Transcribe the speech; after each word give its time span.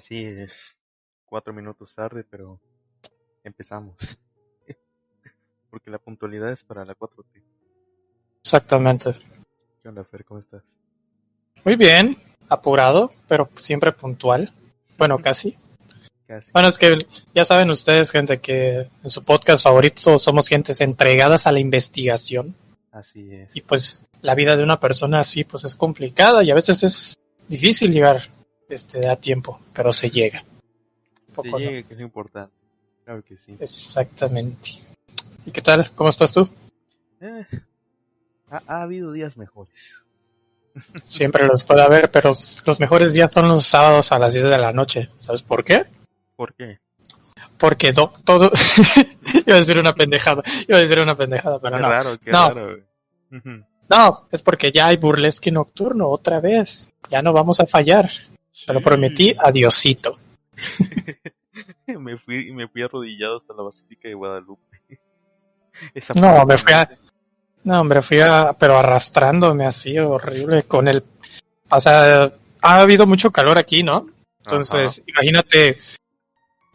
Así 0.00 0.24
es. 0.24 0.78
Cuatro 1.26 1.52
minutos 1.52 1.94
tarde, 1.94 2.24
pero 2.24 2.58
empezamos. 3.44 3.98
Porque 5.70 5.90
la 5.90 5.98
puntualidad 5.98 6.50
es 6.50 6.64
para 6.64 6.86
la 6.86 6.94
4T. 6.94 7.42
Exactamente. 8.40 9.12
¿Qué 9.82 9.90
onda, 9.90 10.02
Fer? 10.04 10.24
¿Cómo 10.24 10.40
estás? 10.40 10.62
Muy 11.66 11.76
bien, 11.76 12.16
apurado, 12.48 13.12
pero 13.28 13.50
siempre 13.56 13.92
puntual. 13.92 14.50
Bueno, 14.96 15.18
casi. 15.18 15.58
Casi. 16.26 16.50
Bueno, 16.50 16.68
es 16.68 16.78
que 16.78 17.06
ya 17.34 17.44
saben 17.44 17.68
ustedes, 17.68 18.10
gente, 18.10 18.40
que 18.40 18.88
en 19.04 19.10
su 19.10 19.22
podcast 19.22 19.64
favorito 19.64 20.16
somos 20.16 20.48
gentes 20.48 20.80
entregadas 20.80 21.46
a 21.46 21.52
la 21.52 21.60
investigación. 21.60 22.56
Así 22.90 23.34
es. 23.34 23.50
Y 23.52 23.60
pues 23.60 24.08
la 24.22 24.34
vida 24.34 24.56
de 24.56 24.64
una 24.64 24.80
persona 24.80 25.20
así 25.20 25.44
pues 25.44 25.64
es 25.64 25.76
complicada 25.76 26.42
y 26.42 26.50
a 26.50 26.54
veces 26.54 26.82
es 26.84 27.26
difícil 27.48 27.92
llegar 27.92 28.39
este 28.70 29.08
a 29.08 29.16
tiempo, 29.16 29.60
pero 29.72 29.92
se 29.92 30.10
llega. 30.10 30.44
Se 31.42 31.58
llegue, 31.58 31.84
que 31.84 31.94
es 31.94 32.00
importante. 32.00 32.52
Claro 33.04 33.22
que 33.24 33.36
sí. 33.36 33.56
Exactamente. 33.60 34.70
¿Y 35.46 35.50
qué 35.50 35.62
tal? 35.62 35.90
¿Cómo 35.94 36.10
estás 36.10 36.32
tú? 36.32 36.48
Eh, 37.20 37.46
ha, 38.50 38.62
ha 38.66 38.82
habido 38.82 39.12
días 39.12 39.36
mejores. 39.36 39.94
Siempre 41.08 41.46
los 41.46 41.64
puede 41.64 41.82
haber, 41.82 42.10
pero 42.10 42.30
los 42.30 42.80
mejores 42.80 43.12
días 43.14 43.32
son 43.32 43.48
los 43.48 43.64
sábados 43.66 44.12
a 44.12 44.18
las 44.18 44.32
10 44.32 44.44
de 44.44 44.58
la 44.58 44.72
noche. 44.72 45.10
¿Sabes 45.18 45.42
por 45.42 45.64
qué? 45.64 45.86
¿Por 46.36 46.54
qué? 46.54 46.78
Porque 47.58 47.92
do- 47.92 48.12
todo... 48.24 48.50
iba 49.46 49.56
a 49.56 49.58
decir 49.58 49.78
una 49.78 49.94
pendejada, 49.94 50.42
iba 50.66 50.78
a 50.78 50.80
decir 50.80 50.98
una 51.00 51.16
pendejada, 51.16 51.58
pero 51.60 51.76
Qué 51.76 51.82
no. 51.82 51.88
raro, 51.90 52.18
qué 52.18 52.30
No. 52.30 52.48
raro. 52.50 52.76
No, 53.88 54.28
es 54.30 54.42
porque 54.42 54.70
ya 54.72 54.86
hay 54.86 54.96
burlesque 54.96 55.50
nocturno 55.50 56.08
otra 56.08 56.40
vez. 56.40 56.92
Ya 57.10 57.22
no 57.22 57.32
vamos 57.32 57.58
a 57.60 57.66
fallar. 57.66 58.08
Te 58.66 58.72
lo 58.72 58.80
Sí. 58.80 58.84
prometí, 58.84 59.34
adiosito. 59.38 60.18
me 61.86 62.16
fui 62.18 62.52
me 62.52 62.68
fui 62.68 62.82
arrodillado 62.82 63.38
hasta 63.38 63.54
la 63.54 63.62
Basílica 63.62 64.08
de 64.08 64.14
Guadalupe. 64.14 64.78
Esa 65.94 66.14
No, 66.14 66.44
me 66.44 66.58
fui 66.58 66.72
a... 66.72 66.88
No, 67.64 67.80
hombre, 67.80 68.02
fui 68.02 68.20
a... 68.20 68.54
Pero 68.58 68.76
arrastrándome 68.78 69.66
así, 69.66 69.98
horrible, 69.98 70.62
con 70.64 70.88
el... 70.88 71.02
O 71.70 71.80
sea, 71.80 72.32
ha 72.62 72.80
habido 72.80 73.06
mucho 73.06 73.30
calor 73.30 73.58
aquí, 73.58 73.82
¿no? 73.82 74.06
Entonces, 74.44 75.02
imagínate 75.06 75.68
eh, 75.70 75.76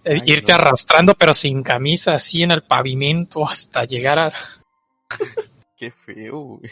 Ay, 0.05 0.21
irte 0.25 0.51
no. 0.51 0.59
arrastrando, 0.59 1.15
pero 1.15 1.33
sin 1.33 1.63
camisa, 1.63 2.13
así 2.15 2.43
en 2.43 2.51
el 2.51 2.63
pavimento, 2.63 3.47
hasta 3.47 3.83
llegar 3.85 4.19
a... 4.19 4.33
Qué 5.77 5.91
feo, 5.91 6.39
güey. 6.39 6.71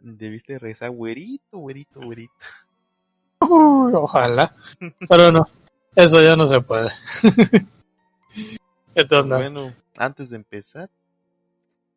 Debiste 0.00 0.58
rezar, 0.58 0.90
güerito, 0.90 1.58
güerito, 1.58 2.00
güerito. 2.00 2.32
Ojalá. 3.94 4.54
Pero 5.08 5.32
no, 5.32 5.46
eso 5.94 6.22
ya 6.22 6.36
no 6.36 6.46
se 6.46 6.60
puede. 6.60 6.90
¿Qué 8.94 9.14
onda? 9.14 9.36
Bueno, 9.36 9.74
antes 9.96 10.30
de 10.30 10.36
empezar, 10.36 10.90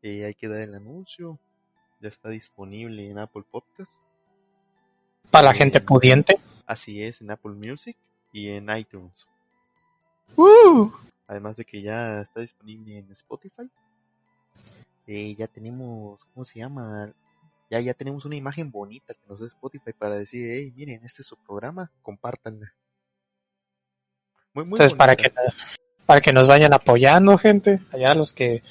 eh, 0.02 0.26
hay 0.26 0.34
que 0.34 0.48
dar 0.48 0.60
el 0.60 0.76
anuncio. 0.76 1.40
Ya 2.02 2.10
está 2.10 2.30
disponible 2.30 3.10
en 3.10 3.20
Apple 3.20 3.44
Podcast. 3.50 3.92
Para 5.32 5.46
la 5.46 5.54
gente 5.54 5.82
pudiente. 5.82 6.40
Así 6.66 7.04
es, 7.04 7.22
en 7.22 7.32
Apple 7.32 7.54
Music 7.54 7.98
y 8.32 8.50
en 8.50 8.70
iTunes. 8.76 9.26
Uh, 10.36 10.90
Además 11.28 11.56
de 11.56 11.66
que 11.66 11.82
ya 11.82 12.22
está 12.22 12.42
disponible 12.42 12.98
en 12.98 13.12
Spotify. 13.12 13.70
Eh, 15.08 15.36
ya 15.38 15.48
tenemos, 15.48 16.24
¿cómo 16.34 16.46
se 16.46 16.60
llama? 16.60 17.12
Ya, 17.70 17.80
ya 17.80 17.94
tenemos 17.94 18.26
una 18.26 18.36
imagen 18.36 18.72
bonita 18.72 19.14
que 19.14 19.26
nos 19.28 19.40
da 19.40 19.48
Spotify 19.48 19.92
para 19.98 20.16
decir, 20.16 20.50
hey, 20.52 20.72
miren, 20.76 21.04
este 21.04 21.22
es 21.24 21.28
su 21.28 21.36
programa, 21.38 21.92
compártanla. 22.02 22.74
Muy, 24.54 24.66
muy 24.66 24.74
entonces, 24.74 24.96
para 24.96 25.16
que, 25.16 25.32
para 26.06 26.22
que 26.22 26.32
nos 26.32 26.48
vayan 26.48 26.74
apoyando, 26.74 27.38
gente. 27.38 27.80
Allá 27.92 28.14
los 28.14 28.34
que, 28.34 28.62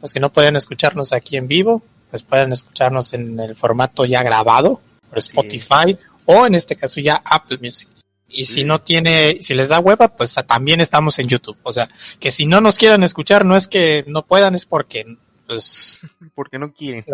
los 0.00 0.12
que 0.12 0.20
no 0.20 0.32
pueden 0.32 0.56
escucharnos 0.56 1.12
aquí 1.12 1.36
en 1.36 1.48
vivo, 1.48 1.82
pues 2.10 2.24
pueden 2.24 2.52
escucharnos 2.52 3.12
en 3.12 3.38
el 3.38 3.54
formato 3.54 4.04
ya 4.04 4.22
grabado 4.22 4.80
por 5.08 5.18
Spotify 5.18 5.96
o 6.24 6.46
en 6.46 6.54
este 6.54 6.76
caso 6.76 7.00
ya 7.00 7.22
Apple 7.24 7.58
Music. 7.60 7.88
Y 8.28 8.44
si 8.44 8.54
Sí. 8.54 8.64
no 8.64 8.80
tiene, 8.80 9.42
si 9.42 9.54
les 9.54 9.68
da 9.68 9.80
hueva, 9.80 10.16
pues 10.16 10.34
también 10.46 10.80
estamos 10.80 11.18
en 11.18 11.26
YouTube. 11.28 11.58
O 11.64 11.72
sea, 11.72 11.88
que 12.18 12.30
si 12.30 12.46
no 12.46 12.60
nos 12.60 12.78
quieran 12.78 13.02
escuchar, 13.02 13.44
no 13.44 13.56
es 13.56 13.66
que 13.68 14.04
no 14.06 14.24
puedan, 14.24 14.54
es 14.54 14.66
porque, 14.66 15.04
pues, 15.50 16.00
Porque 16.36 16.58
no 16.60 16.72
quieren. 16.72 17.04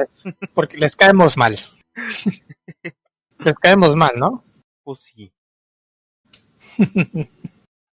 porque 0.55 0.77
les 0.77 0.95
caemos 0.95 1.39
mal. 1.39 1.57
les 3.39 3.59
caemos 3.59 3.97
mal, 3.97 4.13
¿no? 4.17 4.45
Pues 4.85 5.01
sí. 5.01 5.33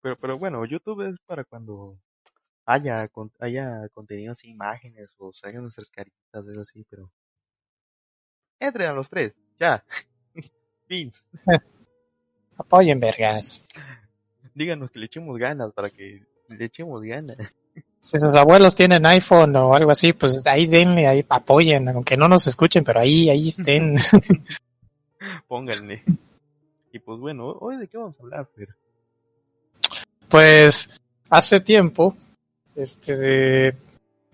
Pero, 0.01 0.15
pero 0.19 0.37
bueno, 0.37 0.63
YouTube 0.65 1.09
es 1.09 1.15
para 1.25 1.43
cuando 1.43 1.97
haya, 2.67 3.07
con- 3.07 3.31
haya 3.39 3.89
contenido 3.89 4.33
así, 4.33 4.49
imágenes 4.49 5.09
o 5.17 5.33
salgan 5.33 5.63
nuestras 5.63 5.89
caritas, 5.89 6.19
algo 6.47 6.61
así, 6.61 6.85
pero... 6.87 7.11
Entren 8.59 8.89
a 8.89 8.93
los 8.93 9.09
tres, 9.09 9.33
ya. 9.59 9.83
fin. 10.87 11.11
Apoyen, 12.57 12.99
vergas. 12.99 13.63
Díganos 14.53 14.91
que 14.91 14.99
le 14.99 15.07
echemos 15.07 15.35
ganas 15.39 15.71
para 15.73 15.89
que 15.89 16.23
le 16.47 16.65
echemos 16.65 17.01
ganas. 17.01 17.37
Si 17.99 18.19
sus 18.19 18.33
abuelos 18.35 18.75
tienen 18.75 19.05
iPhone 19.05 19.55
o 19.55 19.73
algo 19.73 19.91
así, 19.91 20.13
pues 20.13 20.45
ahí 20.47 20.65
denle, 20.65 21.07
ahí 21.07 21.25
apoyen, 21.27 21.89
aunque 21.89 22.15
no 22.15 22.27
nos 22.27 22.47
escuchen, 22.47 22.83
pero 22.83 22.99
ahí, 22.99 23.29
ahí 23.29 23.49
estén. 23.49 23.97
Pónganle. 25.47 26.03
Y 26.93 26.99
pues 26.99 27.19
bueno, 27.19 27.49
hoy 27.59 27.77
de 27.77 27.87
qué 27.87 27.97
vamos 27.97 28.17
a 28.19 28.23
hablar, 28.23 28.47
Fer? 28.55 28.69
Pues 30.29 30.99
hace 31.29 31.59
tiempo, 31.59 32.15
este, 32.75 33.75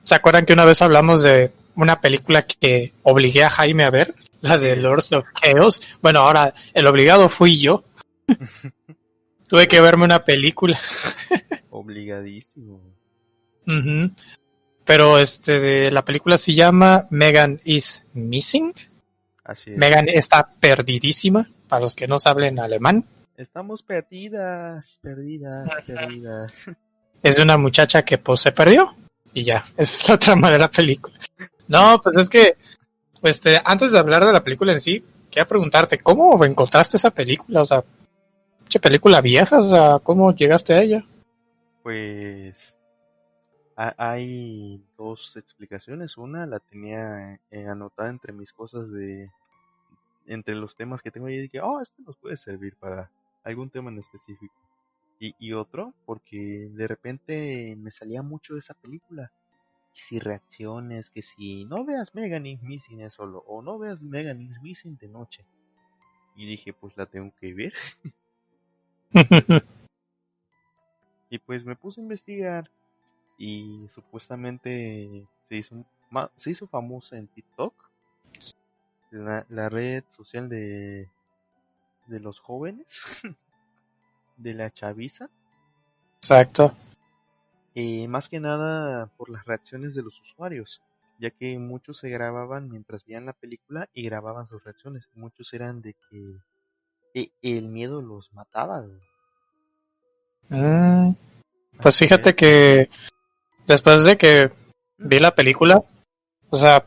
¿se 0.04 0.16
acuerdan 0.16 0.46
que 0.46 0.54
una 0.54 0.66
vez 0.66 0.82
hablamos 0.82 1.24
de 1.24 1.52
una 1.76 2.00
película 2.00 2.44
que 2.44 2.94
obligué 3.04 3.44
a 3.44 3.50
Jaime 3.50 3.86
a 3.86 3.90
ver? 3.90 4.16
La 4.42 4.58
de 4.58 4.76
Lords 4.76 5.14
of 5.14 5.26
Chaos. 5.34 5.82
Bueno, 6.02 6.20
ahora 6.20 6.54
el 6.74 6.86
obligado 6.88 7.30
fui 7.30 7.60
yo. 7.60 7.86
Tuve 9.48 9.68
que 9.68 9.82
verme 9.82 10.06
una 10.06 10.24
película. 10.26 10.80
Obligadísimo. 11.70 12.93
Pero 14.86 15.18
este, 15.18 15.60
de, 15.60 15.92
la 15.92 16.04
película 16.04 16.38
se 16.38 16.54
llama 16.54 17.08
Megan 17.10 17.62
is 17.64 18.06
Missing. 18.14 18.74
Así 19.44 19.72
es. 19.72 19.78
Megan 19.78 20.10
está 20.10 20.50
perdidísima, 20.60 21.50
para 21.68 21.82
los 21.82 21.96
que 21.96 22.08
no 22.08 22.18
saben 22.18 22.60
alemán. 22.60 23.06
Estamos 23.38 23.82
perdidas, 23.82 25.00
perdidas, 25.02 25.68
perdidas. 25.86 26.54
Es 27.24 27.38
de 27.38 27.42
una 27.42 27.58
muchacha 27.58 28.04
que 28.04 28.18
pues 28.18 28.42
se 28.42 28.52
perdió. 28.52 28.96
Y 29.34 29.44
ya, 29.44 29.66
esa 29.78 30.04
es 30.04 30.10
la 30.10 30.18
trama 30.18 30.52
de 30.52 30.60
la 30.60 30.70
película. 30.70 31.16
No, 31.68 32.02
pues 32.02 32.18
es 32.18 32.30
que, 32.30 32.58
este, 33.24 33.60
antes 33.64 33.92
de 33.92 34.00
hablar 34.00 34.26
de 34.26 34.34
la 34.34 34.44
película 34.44 34.74
en 34.74 34.82
sí, 34.82 35.04
quería 35.32 35.48
preguntarte, 35.48 36.00
¿cómo 36.00 36.44
encontraste 36.46 36.98
esa 36.98 37.12
película? 37.12 37.62
O 37.62 37.66
sea, 37.66 37.84
¿qué 38.70 38.80
película 38.80 39.22
vieja? 39.22 39.60
O 39.60 39.64
sea, 39.64 40.00
¿cómo 40.04 40.36
llegaste 40.36 40.74
a 40.74 40.82
ella? 40.82 41.04
Pues 41.82 42.76
hay 43.76 44.84
dos 44.98 45.36
explicaciones. 45.38 46.18
Una 46.18 46.46
la 46.46 46.60
tenía 46.60 47.40
eh, 47.52 47.68
anotada 47.68 48.10
entre 48.10 48.34
mis 48.34 48.54
cosas 48.54 48.92
de 48.92 49.32
entre 50.26 50.56
los 50.56 50.76
temas 50.76 51.02
que 51.02 51.12
tengo 51.12 51.28
y 51.28 51.38
dije, 51.38 51.60
oh, 51.62 51.82
esto 51.82 52.02
nos 52.06 52.16
puede 52.18 52.38
servir 52.38 52.76
para 52.78 53.12
algún 53.44 53.70
tema 53.70 53.92
en 53.92 54.00
específico. 54.00 54.56
Y, 55.20 55.36
y 55.38 55.54
otro, 55.54 55.94
porque 56.06 56.70
de 56.72 56.88
repente 56.88 57.76
me 57.78 57.92
salía 57.92 58.22
mucho 58.22 58.54
de 58.54 58.60
esa 58.60 58.74
película. 58.74 59.32
Que 59.94 60.02
si 60.02 60.20
reacciones, 60.20 61.10
que 61.10 61.22
si 61.22 61.66
no 61.66 61.86
veas 61.86 62.16
Megan 62.16 62.46
is 62.46 62.64
Missing 62.64 63.02
es 63.02 63.14
solo, 63.14 63.44
o 63.48 63.62
no 63.62 63.78
veas 63.78 64.02
Megan 64.02 64.42
is 64.42 64.62
Missing 64.62 64.98
de 64.98 65.08
noche. 65.08 65.46
Y 66.36 66.48
dije, 66.48 66.74
pues 66.74 66.98
la 66.98 67.06
tengo 67.06 67.32
que 67.40 67.54
ver. 67.54 67.74
Y 71.34 71.40
pues 71.40 71.66
me 71.66 71.76
puse 71.76 72.00
a 72.00 72.04
investigar 72.04 72.70
y 73.38 73.88
supuestamente 73.94 75.28
se 75.50 75.56
hizo, 75.56 75.86
se 76.38 76.52
hizo 76.52 76.68
famosa 76.68 77.18
en 77.18 77.28
TikTok, 77.28 77.74
la, 79.12 79.46
la 79.50 79.70
red 79.70 80.04
social 80.16 80.50
de, 80.50 81.10
de 82.08 82.20
los 82.20 82.40
jóvenes, 82.40 83.02
de 84.38 84.54
la 84.54 84.72
chaviza, 84.72 85.30
Exacto. 86.18 86.74
eh, 87.76 88.08
más 88.08 88.30
que 88.30 88.40
nada 88.40 89.08
por 89.18 89.30
las 89.30 89.46
reacciones 89.46 89.94
de 89.96 90.04
los 90.04 90.20
usuarios, 90.22 90.82
ya 91.20 91.30
que 91.30 91.58
muchos 91.60 91.98
se 92.00 92.10
grababan 92.10 92.70
mientras 92.70 93.06
veían 93.06 93.26
la 93.26 93.34
película 93.34 93.90
y 93.94 94.04
grababan 94.04 94.48
sus 94.48 94.64
reacciones. 94.64 95.08
Muchos 95.16 95.54
eran 95.54 95.82
de 95.82 95.96
que 96.10 96.36
eh, 97.14 97.30
el 97.42 97.68
miedo 97.68 98.02
los 98.02 98.34
mataba. 98.34 98.86
Mm, 100.50 101.12
pues 101.82 101.98
fíjate 101.98 102.36
que 102.36 102.90
después 103.68 104.06
de 104.06 104.18
que 104.18 104.52
vi 104.98 105.20
la 105.20 105.36
película, 105.36 105.84
o 106.50 106.58
sea, 106.58 106.86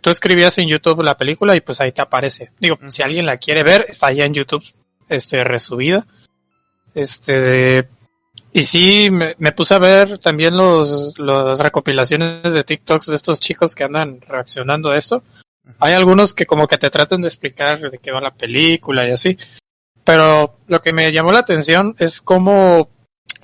tú 0.00 0.10
escribías 0.10 0.58
en 0.58 0.68
YouTube 0.68 1.02
la 1.02 1.16
película 1.16 1.56
y 1.56 1.60
pues 1.60 1.80
ahí 1.80 1.92
te 1.92 2.02
aparece. 2.02 2.52
Digo, 2.60 2.78
si 2.88 3.02
alguien 3.02 3.26
la 3.26 3.38
quiere 3.38 3.62
ver, 3.62 3.86
está 3.88 4.08
allá 4.08 4.24
en 4.24 4.34
YouTube, 4.34 4.64
este, 5.08 5.44
resubida. 5.44 6.06
Este, 6.94 7.88
y 8.52 8.62
sí, 8.62 9.10
me, 9.10 9.34
me, 9.38 9.52
puse 9.52 9.74
a 9.74 9.78
ver 9.78 10.18
también 10.18 10.56
los, 10.56 11.18
las 11.18 11.58
recopilaciones 11.58 12.52
de 12.52 12.64
TikToks 12.64 13.06
de 13.06 13.16
estos 13.16 13.40
chicos 13.40 13.74
que 13.74 13.84
andan 13.84 14.20
reaccionando 14.20 14.90
a 14.90 14.98
esto. 14.98 15.22
Hay 15.78 15.94
algunos 15.94 16.34
que 16.34 16.44
como 16.44 16.66
que 16.66 16.78
te 16.78 16.90
tratan 16.90 17.22
de 17.22 17.28
explicar 17.28 17.80
de 17.80 17.98
qué 17.98 18.10
va 18.10 18.20
la 18.20 18.34
película 18.34 19.08
y 19.08 19.12
así. 19.12 19.38
Pero 20.04 20.58
lo 20.66 20.82
que 20.82 20.92
me 20.92 21.12
llamó 21.12 21.32
la 21.32 21.38
atención 21.38 21.94
es 21.98 22.20
cómo 22.20 22.90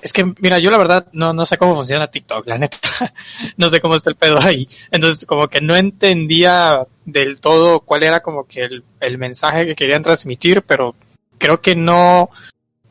es 0.01 0.13
que, 0.13 0.33
mira, 0.39 0.59
yo 0.59 0.71
la 0.71 0.77
verdad 0.77 1.07
no, 1.13 1.33
no 1.33 1.45
sé 1.45 1.57
cómo 1.57 1.75
funciona 1.75 2.11
TikTok, 2.11 2.47
la 2.47 2.57
neta. 2.57 2.77
no 3.57 3.69
sé 3.69 3.81
cómo 3.81 3.95
está 3.95 4.09
el 4.09 4.15
pedo 4.15 4.39
ahí. 4.41 4.67
Entonces, 4.91 5.25
como 5.25 5.47
que 5.47 5.61
no 5.61 5.75
entendía 5.75 6.85
del 7.05 7.41
todo 7.41 7.81
cuál 7.81 8.03
era 8.03 8.21
como 8.21 8.45
que 8.45 8.61
el, 8.61 8.83
el 8.99 9.17
mensaje 9.17 9.65
que 9.65 9.75
querían 9.75 10.03
transmitir, 10.03 10.61
pero 10.61 10.95
creo 11.37 11.61
que 11.61 11.75
no, 11.75 12.29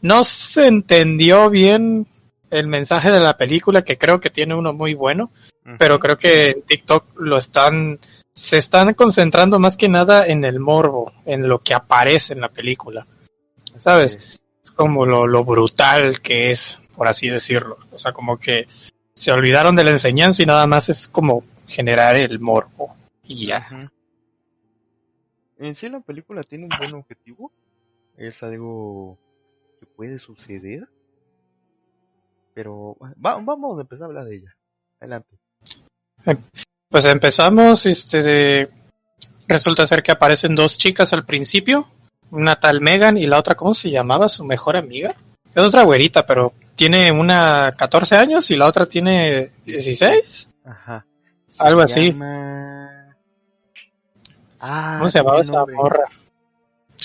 no 0.01 0.25
se 0.25 0.67
entendió 0.67 1.51
bien 1.51 2.07
el 2.51 2.67
mensaje 2.67 3.11
de 3.11 3.21
la 3.21 3.37
película, 3.37 3.83
que 3.83 3.99
creo 3.99 4.21
que 4.21 4.31
tiene 4.31 4.55
uno 4.55 4.73
muy 4.73 4.95
bueno, 4.95 5.31
pero 5.79 5.99
creo 5.99 6.17
que 6.17 6.51
en 6.51 6.63
TikTok 6.63 7.21
lo 7.21 7.37
están, 7.37 7.99
se 8.33 8.57
están 8.57 8.95
concentrando 8.95 9.59
más 9.59 9.77
que 9.77 9.89
nada 9.89 10.27
en 10.27 10.45
el 10.45 10.61
morbo, 10.61 11.13
en 11.27 11.47
lo 11.47 11.59
que 11.59 11.75
aparece 11.75 12.33
en 12.33 12.41
la 12.41 12.49
película. 12.49 13.07
¿Sabes? 13.79 14.41
Es 14.63 14.71
como 14.71 15.05
lo, 15.05 15.27
lo 15.27 15.45
brutal 15.45 16.21
que 16.21 16.51
es, 16.51 16.79
por 16.99 17.09
así 17.09 17.31
decirlo. 17.31 17.79
O 17.93 17.99
sea, 17.99 18.13
como 18.13 18.39
que 18.39 18.67
se 19.15 19.33
olvidaron 19.33 19.77
de 19.77 19.85
la 19.85 19.91
enseñanza 19.91 20.43
y 20.43 20.47
nada 20.47 20.67
más 20.67 20.89
es 20.89 21.09
como 21.09 21.45
generar 21.67 22.17
el 22.17 22.41
morbo 22.41 22.97
y 23.23 23.47
ya. 23.47 23.91
En 25.59 25.75
sí 25.75 25.89
la 25.89 26.01
película 26.01 26.43
tiene 26.43 26.65
un 26.65 26.71
buen 26.77 26.95
objetivo. 26.95 27.53
Es 28.17 28.43
algo 28.43 29.17
que 29.79 29.87
puede 29.87 30.19
suceder. 30.19 30.89
Pero 32.55 32.97
vamos 33.17 33.79
a 33.79 33.83
empezar 33.83 34.05
a 34.05 34.07
hablar 34.07 34.25
de 34.25 34.37
ella. 34.37 34.57
Adelante. 35.01 35.37
Pues 36.89 37.05
empezamos, 37.05 37.87
este, 37.87 38.69
resulta 39.47 39.87
ser 39.87 40.03
que 40.03 40.11
aparecen 40.11 40.57
dos 40.57 40.77
chicas 40.77 41.13
al 41.13 41.25
principio, 41.25 41.87
una 42.31 42.59
tal 42.59 42.81
Megan 42.81 43.17
y 43.17 43.27
la 43.27 43.39
otra, 43.39 43.55
¿cómo 43.55 43.75
se 43.75 43.91
llamaba? 43.91 44.29
Su 44.29 44.45
mejor 44.45 44.77
amiga. 44.77 45.15
Es 45.55 45.63
otra 45.63 45.85
güerita, 45.85 46.27
pero 46.27 46.53
tiene 46.79 47.11
una 47.11 47.75
14 47.77 48.17
años 48.17 48.49
y 48.53 48.57
la 48.57 48.67
otra 48.67 48.87
tiene 48.87 49.51
16. 49.67 50.49
Ajá. 50.65 51.05
Algo 51.59 51.81
así. 51.81 52.17
Ah, 54.61 54.95
¿Cómo 54.99 55.09
se 55.09 55.19
llamaba 55.19 55.41
esa 55.41 55.67
morra? 55.67 56.05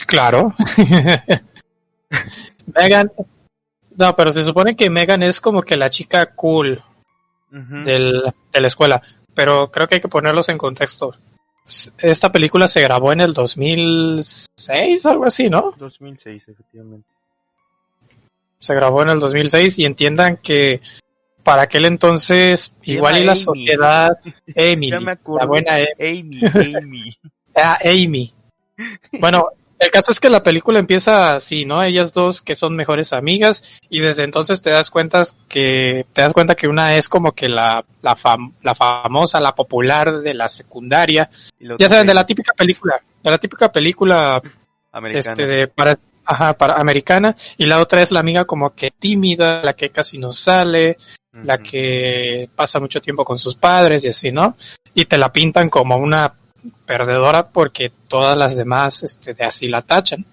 Claro. 0.05 0.53
Megan. 2.75 3.11
No, 3.97 4.15
pero 4.15 4.29
se 4.29 4.43
supone 4.43 4.75
que 4.75 4.91
Megan 4.91 5.23
es 5.23 5.41
como 5.41 5.63
que 5.63 5.75
la 5.75 5.89
chica 5.89 6.27
cool 6.35 6.83
del, 7.49 8.31
de 8.51 8.61
la 8.61 8.67
escuela. 8.67 9.01
Pero 9.33 9.71
creo 9.71 9.87
que 9.87 9.95
hay 9.95 10.01
que 10.01 10.07
ponerlos 10.07 10.49
en 10.49 10.59
contexto. 10.59 11.15
Esta 11.97 12.31
película 12.31 12.67
se 12.67 12.81
grabó 12.81 13.11
en 13.11 13.21
el 13.21 13.33
2006, 13.33 15.03
algo 15.07 15.25
así, 15.25 15.49
¿no? 15.49 15.73
2006, 15.77 16.43
efectivamente. 16.47 17.12
Se 18.63 18.73
grabó 18.73 19.01
en 19.01 19.09
el 19.09 19.19
2006 19.19 19.79
y 19.79 19.85
entiendan 19.85 20.37
que 20.37 20.79
para 21.43 21.63
aquel 21.63 21.85
entonces, 21.85 22.71
igual 22.83 23.17
y 23.17 23.25
la 23.25 23.35
sociedad, 23.35 24.17
Amy, 24.55 24.89
la 24.89 25.45
buena 25.45 25.75
Amy, 25.99 26.41
Amy. 26.77 27.17
Ah, 27.55 27.77
Amy. 27.85 28.31
Bueno, 29.19 29.49
el 29.77 29.91
caso 29.91 30.11
es 30.11 30.19
que 30.19 30.29
la 30.29 30.41
película 30.41 30.79
empieza 30.79 31.35
así, 31.35 31.65
¿no? 31.65 31.83
Ellas 31.83 32.13
dos 32.13 32.41
que 32.41 32.55
son 32.55 32.75
mejores 32.75 33.13
amigas 33.13 33.79
y 33.89 33.99
desde 33.99 34.23
entonces 34.23 34.61
te 34.61 34.71
das 34.71 34.89
cuenta 34.89 35.23
que 35.47 36.05
te 36.13 36.21
das 36.21 36.33
cuenta 36.33 36.55
que 36.55 36.67
una 36.67 36.95
es 36.95 37.09
como 37.09 37.33
que 37.33 37.47
la 37.47 37.85
la, 38.01 38.17
la 38.63 38.73
famosa, 38.73 39.39
la 39.39 39.53
popular 39.53 40.19
de 40.21 40.33
la 40.33 40.49
secundaria. 40.49 41.29
Ya 41.77 41.89
saben 41.89 42.07
de 42.07 42.13
la 42.13 42.25
típica 42.25 42.53
película, 42.53 42.99
de 43.21 43.29
la 43.29 43.37
típica 43.37 43.71
película 43.71 44.41
americana. 44.91 45.33
este 45.33 45.45
de 45.45 45.67
para 45.67 45.99
ajá, 46.25 46.57
para 46.57 46.75
americana 46.75 47.35
y 47.57 47.65
la 47.65 47.79
otra 47.79 48.01
es 48.01 48.11
la 48.11 48.19
amiga 48.19 48.45
como 48.45 48.73
que 48.73 48.91
tímida, 48.91 49.61
la 49.63 49.73
que 49.73 49.89
casi 49.89 50.17
no 50.17 50.31
sale, 50.31 50.97
la 51.31 51.57
que 51.57 52.49
pasa 52.55 52.79
mucho 52.79 53.01
tiempo 53.01 53.25
con 53.25 53.39
sus 53.39 53.55
padres 53.55 54.05
y 54.05 54.09
así, 54.09 54.31
¿no? 54.31 54.55
Y 54.93 55.05
te 55.05 55.17
la 55.17 55.33
pintan 55.33 55.69
como 55.69 55.97
una 55.97 56.33
perdedora 56.85 57.47
porque 57.47 57.91
todas 58.07 58.37
las 58.37 58.55
demás 58.55 59.03
este, 59.03 59.33
de 59.33 59.43
así 59.43 59.67
la 59.67 59.81
tachan. 59.81 60.25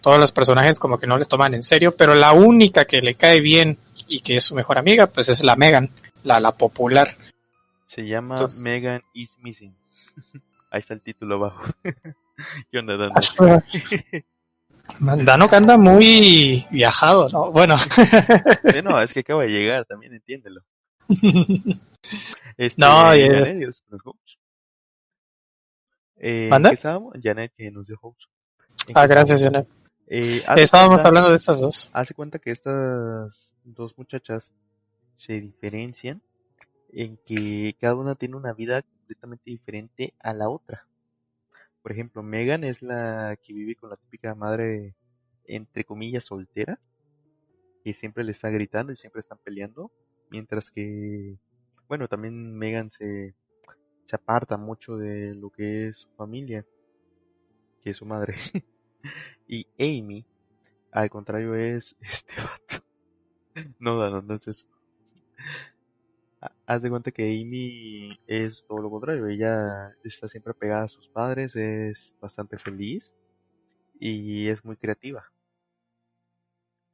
Todos 0.00 0.20
los 0.20 0.30
personajes 0.30 0.78
como 0.78 0.98
que 0.98 1.06
no 1.06 1.18
le 1.18 1.24
toman 1.24 1.54
en 1.54 1.62
serio, 1.62 1.96
pero 1.96 2.14
la 2.14 2.32
única 2.32 2.84
que 2.84 3.00
le 3.00 3.14
cae 3.14 3.40
bien 3.40 3.78
y 4.06 4.20
que 4.20 4.36
es 4.36 4.44
su 4.44 4.54
mejor 4.54 4.78
amiga, 4.78 5.08
pues 5.08 5.28
es 5.28 5.42
la 5.42 5.56
Megan, 5.56 5.90
la, 6.22 6.38
la 6.38 6.52
popular. 6.52 7.16
Se 7.86 8.06
llama 8.06 8.36
Megan 8.58 9.02
is 9.14 9.30
Missing. 9.40 9.74
Ahí 10.70 10.80
está 10.80 10.94
el 10.94 11.00
título 11.00 11.36
abajo. 11.36 11.62
¿Qué 12.70 12.78
onda, 12.78 12.94
Dano? 15.00 15.48
Que 15.48 15.56
anda 15.56 15.76
muy 15.76 16.66
viajado, 16.70 17.28
¿no? 17.28 17.52
Bueno. 17.52 17.76
no, 18.84 19.00
es 19.00 19.12
que 19.12 19.20
acaba 19.20 19.42
de 19.42 19.50
llegar, 19.50 19.84
también 19.86 20.14
entiéndelo. 20.14 20.62
Este, 22.56 22.80
no, 22.80 23.12
eh, 23.12 23.68
estábamos? 26.72 27.14
Janet, 27.22 27.52
que 27.56 27.70
nos 27.70 27.86
dio 27.86 27.98
Ah, 28.94 29.06
gracias, 29.06 29.42
Janet. 29.42 29.68
Eh, 30.08 30.42
estábamos 30.56 31.04
hablando 31.04 31.30
de 31.30 31.36
estas 31.36 31.60
dos. 31.60 31.88
Hace 31.92 32.14
cuenta 32.14 32.38
que 32.38 32.50
estas 32.50 33.50
dos 33.62 33.96
muchachas 33.96 34.50
se 35.16 35.34
diferencian 35.34 36.22
en 36.92 37.18
que 37.26 37.76
cada 37.80 37.94
una 37.94 38.14
tiene 38.14 38.36
una 38.36 38.52
vida 38.52 38.82
completamente 38.82 39.50
diferente 39.50 40.14
a 40.20 40.32
la 40.32 40.48
otra. 40.48 40.87
Por 41.88 41.94
ejemplo, 41.94 42.22
Megan 42.22 42.64
es 42.64 42.82
la 42.82 43.34
que 43.42 43.54
vive 43.54 43.74
con 43.74 43.88
la 43.88 43.96
típica 43.96 44.34
madre, 44.34 44.94
entre 45.46 45.84
comillas, 45.84 46.22
soltera, 46.22 46.78
que 47.82 47.94
siempre 47.94 48.24
le 48.24 48.32
está 48.32 48.50
gritando 48.50 48.92
y 48.92 48.96
siempre 48.98 49.20
están 49.20 49.38
peleando, 49.42 49.90
mientras 50.28 50.70
que, 50.70 51.38
bueno, 51.88 52.06
también 52.06 52.52
Megan 52.52 52.90
se 52.90 53.34
se 54.04 54.16
aparta 54.16 54.58
mucho 54.58 54.98
de 54.98 55.34
lo 55.34 55.48
que 55.48 55.88
es 55.88 56.00
su 56.00 56.10
familia, 56.10 56.62
que 57.80 57.88
es 57.88 57.96
su 57.96 58.04
madre. 58.04 58.36
y 59.48 59.66
Amy, 59.78 60.26
al 60.92 61.08
contrario, 61.08 61.54
es 61.54 61.96
este 62.02 62.34
vato. 62.36 62.84
no, 63.78 64.10
no, 64.10 64.20
no 64.20 64.34
es 64.34 64.46
eso. 64.46 64.66
Haz 66.70 66.82
de 66.82 66.90
cuenta 66.90 67.10
que 67.10 67.22
Amy 67.22 68.20
es 68.26 68.62
todo 68.68 68.82
lo 68.82 68.90
contrario. 68.90 69.26
Ella 69.26 69.96
está 70.04 70.28
siempre 70.28 70.52
pegada 70.52 70.84
a 70.84 70.88
sus 70.88 71.08
padres, 71.08 71.56
es 71.56 72.12
bastante 72.20 72.58
feliz 72.58 73.14
y 73.98 74.48
es 74.48 74.62
muy 74.66 74.76
creativa. 74.76 75.24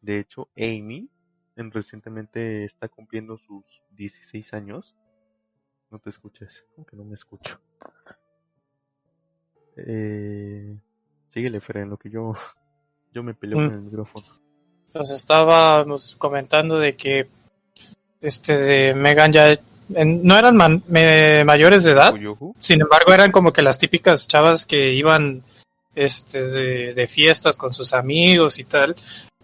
De 0.01 0.21
hecho, 0.21 0.49
Amy 0.57 1.11
recientemente 1.57 2.65
está 2.65 2.89
cumpliendo 2.89 3.37
sus 3.37 3.83
16 3.91 4.55
años 4.55 4.95
no 5.91 5.99
te 5.99 6.11
escuchas. 6.11 6.65
¿Cómo 6.77 6.87
que 6.87 6.97
no 6.97 7.05
me 7.05 7.15
escucho? 7.15 7.61
Eh, 9.77 10.79
síguele, 11.31 11.61
Fred, 11.61 11.83
en 11.83 11.91
lo 11.91 11.97
que 11.97 12.11
yo, 12.11 12.35
yo 13.13 13.25
me 13.25 13.35
peleo 13.35 13.59
con 13.59 13.69
mm. 13.71 13.75
el 13.75 13.81
micrófono. 13.81 14.27
Nos 14.95 15.11
estábamos 15.11 16.15
comentando 16.15 16.79
de 16.79 16.97
que 16.97 17.29
este 18.25 18.57
de 18.57 18.95
Megan 18.95 19.33
ya 19.33 19.59
no 19.89 20.39
eran 20.39 20.57
mayores 20.57 21.85
de 21.85 21.93
edad, 21.93 22.15
sin 22.59 22.81
embargo 22.81 23.13
eran 23.13 23.31
como 23.31 23.53
que 23.53 23.63
las 23.63 23.79
típicas 23.79 24.27
chavas 24.27 24.65
que 24.65 24.93
iban 24.93 25.43
este 25.95 26.49
de, 26.49 26.95
de 26.95 27.07
fiestas 27.07 27.57
con 27.57 27.75
sus 27.75 27.93
amigos 27.93 28.59
y 28.59 28.65
tal, 28.65 28.97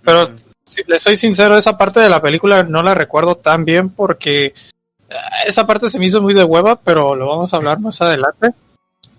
pero 0.03 0.35
si 0.65 0.83
les 0.87 1.03
soy 1.03 1.17
sincero, 1.17 1.57
esa 1.57 1.77
parte 1.77 2.01
de 2.01 2.09
la 2.09 2.23
película 2.23 2.63
no 2.63 2.83
la 2.83 2.95
recuerdo 2.95 3.37
tan 3.37 3.65
bien 3.65 3.91
porque 3.91 4.55
esa 5.47 5.67
parte 5.67 5.91
se 5.91 5.99
me 5.99 6.07
hizo 6.07 6.23
muy 6.23 6.35
de 6.35 6.45
hueva, 6.45 6.77
pero 6.77 7.15
lo 7.15 7.27
vamos 7.27 7.53
a 7.53 7.57
hablar 7.57 7.81
más 7.81 8.01
adelante. 8.01 8.53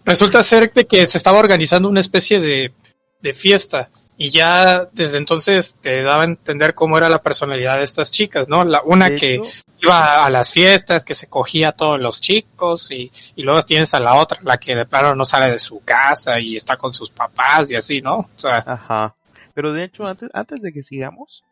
Resulta 0.06 0.42
ser 0.42 0.72
que 0.72 1.06
se 1.06 1.18
estaba 1.18 1.40
organizando 1.40 1.90
una 1.90 2.00
especie 2.00 2.40
de, 2.40 2.74
de 3.22 3.34
fiesta 3.34 3.90
y 4.24 4.30
ya 4.30 4.86
desde 4.92 5.18
entonces 5.18 5.78
te 5.82 6.04
daba 6.04 6.22
a 6.22 6.26
entender 6.26 6.76
cómo 6.76 6.96
era 6.96 7.10
la 7.10 7.24
personalidad 7.24 7.80
de 7.80 7.86
estas 7.86 8.12
chicas, 8.12 8.48
¿no? 8.48 8.64
La, 8.64 8.84
una 8.84 9.16
que 9.16 9.42
iba 9.82 10.24
a 10.24 10.30
las 10.30 10.54
fiestas, 10.54 11.04
que 11.04 11.16
se 11.16 11.26
cogía 11.26 11.70
a 11.70 11.72
todos 11.72 12.00
los 12.00 12.22
chicos 12.22 12.92
y, 12.92 13.12
y 13.36 13.42
luego 13.42 13.64
tienes 13.64 13.96
a 13.96 14.00
la 14.00 14.14
otra, 14.14 14.38
la 14.44 14.60
que 14.60 14.76
de 14.76 14.86
plano 14.86 15.16
no 15.16 15.26
sale 15.26 15.50
de 15.50 15.58
su 15.58 15.80
casa 15.80 16.40
y 16.40 16.56
está 16.56 16.78
con 16.78 16.94
sus 16.94 17.10
papás 17.10 17.72
y 17.72 17.76
así, 17.76 18.00
¿no? 18.00 18.18
O 18.18 18.30
sea, 18.38 18.58
Ajá. 18.58 19.16
Pero 19.56 19.74
de 19.74 19.86
hecho, 19.86 20.06
antes, 20.06 20.30
antes 20.36 20.62
de 20.62 20.72
que 20.72 20.84
sigamos, 20.84 21.44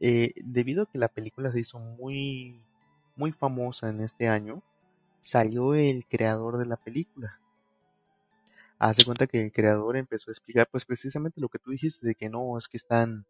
eh, 0.00 0.32
debido 0.34 0.82
a 0.82 0.86
que 0.86 0.98
la 0.98 1.06
película 1.06 1.52
se 1.52 1.60
hizo 1.60 1.78
muy 1.78 2.60
muy 3.14 3.30
famosa 3.30 3.88
en 3.88 4.00
este 4.00 4.26
año, 4.26 4.64
salió 5.20 5.74
el 5.74 6.06
creador 6.06 6.58
de 6.58 6.66
la 6.66 6.76
película. 6.76 7.38
Hace 8.80 9.04
cuenta 9.04 9.26
que 9.28 9.42
el 9.42 9.52
creador 9.52 9.96
empezó 9.96 10.30
a 10.30 10.32
explicar 10.32 10.66
pues 10.68 10.86
precisamente 10.86 11.40
lo 11.40 11.50
que 11.50 11.58
tú 11.58 11.70
dijiste 11.70 12.06
de 12.06 12.14
que 12.14 12.30
no, 12.30 12.58
es 12.58 12.66
que 12.66 12.78
están 12.78 13.26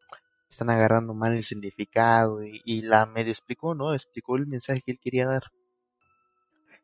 están 0.49 0.71
agarrando 0.71 1.13
mal 1.13 1.35
el 1.35 1.45
significado 1.45 2.43
y, 2.43 2.83
la 2.83 3.07
medio 3.07 3.33
explicó, 3.33 3.75
¿no? 3.75 3.95
Explicó 3.95 4.37
el 4.37 4.47
mensaje 4.47 4.81
que 4.81 4.93
él 4.93 5.01
quería 5.01 5.27
dar. 5.27 5.43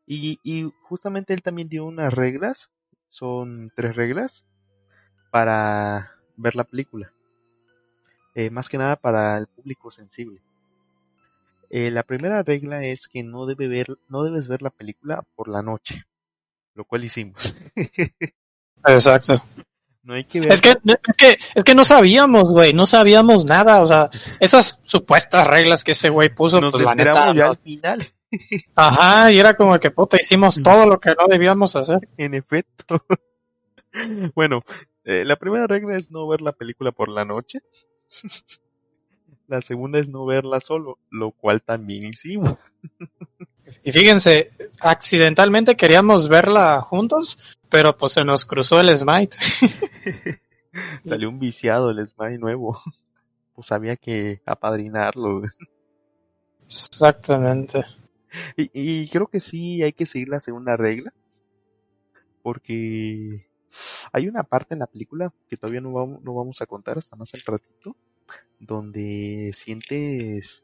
Y, 0.05 0.39
y 0.43 0.71
justamente 0.83 1.33
él 1.33 1.41
también 1.41 1.69
dio 1.69 1.85
unas 1.85 2.13
reglas, 2.13 2.71
son 3.09 3.71
tres 3.75 3.95
reglas, 3.95 4.45
para 5.31 6.11
ver 6.37 6.55
la 6.55 6.63
película. 6.65 7.11
Eh, 8.35 8.49
más 8.49 8.69
que 8.69 8.77
nada 8.77 8.95
para 8.95 9.37
el 9.37 9.47
público 9.47 9.91
sensible. 9.91 10.41
Eh, 11.69 11.91
la 11.91 12.03
primera 12.03 12.43
regla 12.43 12.83
es 12.83 13.07
que 13.07 13.23
no, 13.23 13.45
debe 13.45 13.67
ver, 13.67 13.87
no 14.09 14.23
debes 14.23 14.47
ver 14.47 14.61
la 14.61 14.69
película 14.69 15.23
por 15.35 15.47
la 15.49 15.61
noche, 15.61 16.05
lo 16.75 16.85
cual 16.85 17.03
hicimos. 17.03 17.55
Exacto. 18.87 19.41
No 20.03 20.13
hay 20.13 20.23
que 20.23 20.39
ver. 20.39 20.53
Es 20.53 20.61
que, 20.61 20.69
es 20.69 21.17
que, 21.17 21.37
es 21.53 21.63
que 21.65 21.75
no 21.75 21.83
sabíamos, 21.83 22.51
güey, 22.51 22.73
no 22.73 22.85
sabíamos 22.85 23.45
nada, 23.45 23.81
o 23.81 23.87
sea, 23.87 24.09
esas 24.39 24.79
supuestas 24.83 25.45
reglas 25.45 25.83
que 25.83 25.91
ese 25.91 26.09
güey 26.09 26.33
puso, 26.33 26.61
Nos 26.61 26.71
pues 26.71 26.85
la 26.85 26.95
neta, 26.95 27.27
ya 27.33 27.43
no- 27.45 27.49
al 27.51 27.57
final, 27.57 28.07
ajá, 28.75 29.31
y 29.33 29.39
era 29.39 29.53
como 29.55 29.77
que 29.79 29.91
puta, 29.91 30.17
hicimos 30.17 30.61
todo 30.63 30.85
lo 30.85 30.99
que 30.99 31.09
no 31.09 31.27
debíamos 31.27 31.75
hacer. 31.75 32.07
en 32.17 32.33
efecto. 32.35 33.03
bueno, 34.35 34.63
eh, 35.03 35.23
la 35.25 35.35
primera 35.35 35.67
regla 35.67 35.97
es 35.97 36.09
no 36.09 36.25
ver 36.27 36.41
la 36.41 36.53
película 36.53 36.91
por 36.91 37.09
la 37.09 37.25
noche. 37.25 37.59
La 39.47 39.61
segunda 39.61 39.97
es 39.99 40.09
no 40.09 40.25
verla 40.25 40.59
solo, 40.59 40.99
lo 41.09 41.31
cual 41.31 41.61
también 41.61 42.07
hicimos. 42.07 42.55
Y 43.83 43.91
fíjense, 43.91 44.49
accidentalmente 44.81 45.75
queríamos 45.75 46.29
verla 46.29 46.81
juntos, 46.81 47.37
pero 47.69 47.97
pues 47.97 48.13
se 48.13 48.23
nos 48.23 48.45
cruzó 48.45 48.79
el 48.79 48.95
Smite. 48.95 49.37
Salió 51.05 51.29
un 51.29 51.39
viciado 51.39 51.89
el 51.91 52.05
Smile 52.07 52.37
nuevo. 52.37 52.79
Pues 53.57 53.71
había 53.71 53.95
que 53.95 54.39
apadrinarlo. 54.45 55.41
Exactamente. 56.67 57.83
Y, 58.55 58.69
y 58.71 59.09
creo 59.09 59.25
que 59.25 59.39
sí 59.39 59.81
hay 59.81 59.93
que 59.93 60.05
seguir 60.05 60.29
la 60.29 60.39
segunda 60.39 60.77
regla. 60.77 61.11
Porque 62.43 63.47
hay 64.11 64.27
una 64.27 64.43
parte 64.43 64.75
en 64.75 64.81
la 64.81 64.85
película 64.85 65.33
que 65.49 65.57
todavía 65.57 65.81
no 65.81 65.91
vamos, 65.91 66.21
no 66.21 66.35
vamos 66.35 66.61
a 66.61 66.67
contar 66.67 66.99
hasta 66.99 67.15
más 67.15 67.33
al 67.33 67.41
ratito. 67.47 67.95
Donde 68.59 69.49
sientes. 69.55 70.63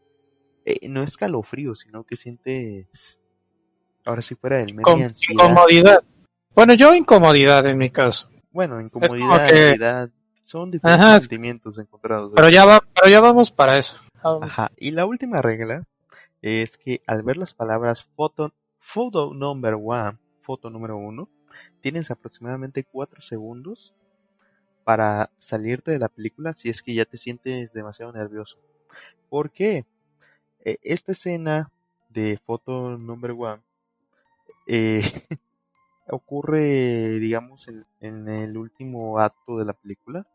Eh, 0.65 0.87
no 0.89 1.03
escalofrío, 1.03 1.75
sino 1.75 2.03
que 2.03 2.15
sientes. 2.15 3.19
Ahora 4.05 4.21
si 4.21 4.35
fuera 4.35 4.57
del 4.57 4.73
medio 4.73 5.11
incomodidad. 5.29 6.03
Bueno, 6.55 6.73
yo 6.73 6.93
incomodidad 6.93 7.65
en 7.67 7.77
mi 7.77 7.89
caso. 7.89 8.29
Bueno, 8.51 8.75
como 8.91 9.05
incomodidad, 9.05 9.47
que- 9.49 9.67
ansiedad. 9.69 10.09
Son 10.45 10.69
diferentes 10.69 11.05
Ajá, 11.05 11.19
sentimientos 11.19 11.77
encontrados. 11.79 12.31
Pero 12.35 12.49
ya 12.49 12.65
va, 12.65 12.81
pero 12.93 13.09
ya 13.09 13.21
vamos 13.21 13.49
para 13.49 13.77
eso. 13.77 14.01
Ajá. 14.21 14.71
Y 14.77 14.91
la 14.91 15.05
última 15.05 15.41
regla 15.41 15.87
es 16.41 16.77
que 16.77 17.01
al 17.07 17.23
ver 17.23 17.37
las 17.37 17.53
palabras 17.55 18.03
photo, 18.15 18.53
photo 18.79 19.33
number 19.33 19.75
one, 19.81 20.17
foto 20.41 20.69
número 20.69 20.97
uno, 20.97 21.29
tienes 21.81 22.11
aproximadamente 22.11 22.83
cuatro 22.83 23.21
segundos 23.21 23.93
para 24.83 25.29
salirte 25.39 25.91
de 25.91 25.99
la 25.99 26.09
película 26.09 26.53
si 26.53 26.69
es 26.69 26.83
que 26.83 26.93
ya 26.93 27.05
te 27.05 27.17
sientes 27.17 27.71
demasiado 27.71 28.11
nervioso. 28.11 28.57
¿Por 29.29 29.49
qué? 29.49 29.85
Eh, 30.63 30.77
esta 30.81 31.11
escena 31.11 31.69
de 32.09 32.39
foto 32.43 32.97
number 32.97 33.31
one 33.31 33.61
eh, 34.67 35.01
ocurre, 36.07 37.19
digamos, 37.19 37.67
en, 37.67 37.85
en 38.01 38.27
el 38.29 38.57
último 38.57 39.19
acto 39.19 39.57
de 39.57 39.65
la 39.65 39.73
película, 39.73 40.25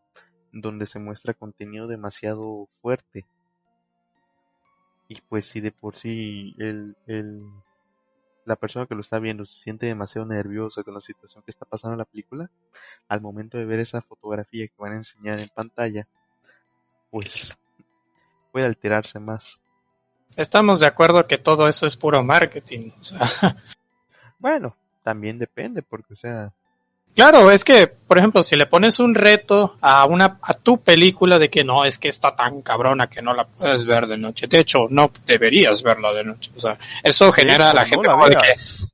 donde 0.52 0.86
se 0.86 0.98
muestra 0.98 1.34
contenido 1.34 1.86
demasiado 1.88 2.68
fuerte. 2.82 3.26
Y 5.08 5.20
pues 5.22 5.46
si 5.46 5.60
de 5.60 5.72
por 5.72 5.96
sí 5.96 6.54
el, 6.58 6.94
la 8.44 8.56
persona 8.56 8.86
que 8.86 8.94
lo 8.94 9.00
está 9.00 9.18
viendo 9.18 9.44
se 9.44 9.62
siente 9.62 9.86
demasiado 9.86 10.26
nerviosa 10.26 10.82
con 10.82 10.94
la 10.94 11.00
situación 11.00 11.42
que 11.44 11.50
está 11.50 11.64
pasando 11.64 11.94
en 11.94 11.98
la 11.98 12.04
película, 12.04 12.50
al 13.08 13.20
momento 13.20 13.58
de 13.58 13.64
ver 13.64 13.80
esa 13.80 14.02
fotografía 14.02 14.66
que 14.68 14.74
van 14.78 14.92
a 14.92 14.96
enseñar 14.96 15.38
en 15.40 15.48
pantalla, 15.48 16.06
pues 17.10 17.56
puede 18.52 18.66
alterarse 18.66 19.18
más. 19.18 19.60
Estamos 20.38 20.78
de 20.78 20.86
acuerdo 20.86 21.26
que 21.26 21.36
todo 21.36 21.68
eso 21.68 21.84
es 21.84 21.96
puro 21.96 22.22
marketing. 22.22 22.92
o 23.00 23.04
sea, 23.04 23.18
Bueno, 24.38 24.76
también 25.02 25.36
depende, 25.36 25.82
porque 25.82 26.14
o 26.14 26.16
sea, 26.16 26.52
claro, 27.12 27.50
es 27.50 27.64
que, 27.64 27.88
por 27.88 28.18
ejemplo, 28.18 28.44
si 28.44 28.54
le 28.54 28.66
pones 28.66 29.00
un 29.00 29.16
reto 29.16 29.74
a 29.80 30.04
una 30.04 30.38
a 30.40 30.54
tu 30.54 30.80
película 30.80 31.40
de 31.40 31.48
que 31.50 31.64
no, 31.64 31.84
es 31.84 31.98
que 31.98 32.06
está 32.06 32.36
tan 32.36 32.62
cabrona 32.62 33.08
que 33.08 33.20
no 33.20 33.34
la 33.34 33.48
puedes 33.48 33.84
ver 33.84 34.06
de 34.06 34.16
noche. 34.16 34.46
De 34.46 34.60
hecho, 34.60 34.86
no 34.88 35.10
deberías 35.26 35.82
verla 35.82 36.12
de 36.12 36.22
noche. 36.22 36.52
O 36.56 36.60
sea, 36.60 36.78
eso 37.02 37.32
genera 37.32 37.72
a 37.72 37.74
la 37.74 37.84
gente 37.84 38.06
no 38.06 38.12
la 38.12 38.12
como 38.12 38.28
de 38.28 38.36
que, 38.36 38.46
veas. 38.46 38.88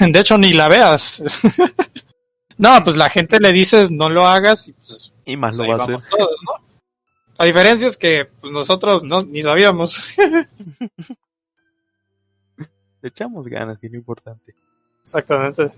de 0.12 0.18
hecho, 0.18 0.38
ni 0.38 0.54
la 0.54 0.68
veas. 0.68 1.22
no, 2.56 2.82
pues 2.82 2.96
la 2.96 3.10
gente 3.10 3.38
le 3.38 3.52
dices 3.52 3.90
no 3.90 4.08
lo 4.08 4.26
hagas 4.26 4.66
y 4.68 4.72
pues 4.72 5.12
Y 5.26 5.36
más 5.36 5.58
Pues 5.58 5.68
lo 5.68 5.76
va 5.76 5.82
a 5.82 5.86
hacer. 5.86 6.08
todos, 6.08 6.36
¿no? 6.46 6.59
La 7.40 7.46
diferencia 7.46 7.88
es 7.88 7.96
que 7.96 8.26
pues, 8.26 8.52
nosotros 8.52 9.02
no, 9.02 9.20
ni 9.22 9.40
sabíamos. 9.40 10.04
Le 13.00 13.08
echamos 13.08 13.48
ganas, 13.48 13.78
que 13.78 13.86
es 13.86 13.92
lo 13.92 13.98
importante. 13.98 14.54
Exactamente. 15.00 15.72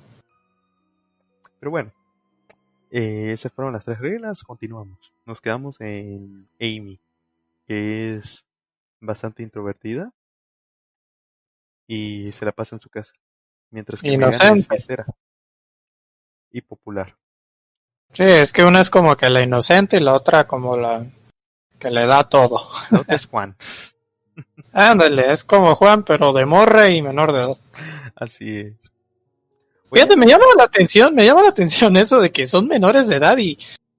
Pero 1.61 1.71
bueno, 1.71 1.93
eh, 2.91 3.31
esas 3.33 3.53
fueron 3.53 3.75
las 3.75 3.85
tres 3.85 4.01
reglas. 4.01 4.43
Continuamos. 4.43 5.13
Nos 5.25 5.41
quedamos 5.41 5.81
en 5.81 6.49
Amy, 6.61 6.99
que 7.69 8.17
es 8.17 8.45
bastante 8.99 9.45
introvertida 9.45 10.13
y 11.87 12.33
se 12.33 12.45
la 12.45 12.51
pasa 12.51 12.75
en 12.75 12.81
su 12.81 12.91
casa. 12.91 13.13
Mientras 13.71 14.03
que 14.03 14.09
Megan 14.09 14.31
es 14.31 14.35
Inocente. 14.35 14.67
fiestera 14.69 15.07
y 16.51 16.61
popular. 16.61 17.17
Sí, 18.11 18.25
es 18.25 18.53
que 18.53 18.65
una 18.65 18.81
es 18.81 18.91
como 18.91 19.17
que 19.17 19.31
la 19.31 19.43
inocente 19.43 19.99
y 19.99 20.01
la 20.01 20.15
otra 20.15 20.49
como 20.49 20.77
la 20.77 21.07
que 21.83 21.91
le 21.91 22.07
da 22.07 22.25
todo. 22.29 22.69
Es 23.09 23.27
Juan. 23.27 23.57
Ándale, 24.73 25.33
es 25.33 25.45
como 25.45 25.75
Juan, 25.75 26.05
pero 26.05 26.33
de 26.33 26.47
morra 26.47 26.89
y 26.89 27.03
menor 27.03 27.33
de 27.33 27.41
edad. 27.41 27.57
Así 28.15 28.59
es. 28.59 28.93
Fíjate, 29.93 30.17
me 30.17 30.27
llama 30.27 30.45
la 30.57 30.65
atención, 30.65 31.15
me 31.15 31.27
llama 31.27 31.43
la 31.43 31.51
atención 31.51 31.97
eso 31.99 32.21
de 32.21 32.31
que 32.31 32.47
son 32.47 32.67
menores 32.67 33.09
de 33.09 33.17
edad 33.17 33.37
y, 33.37 33.59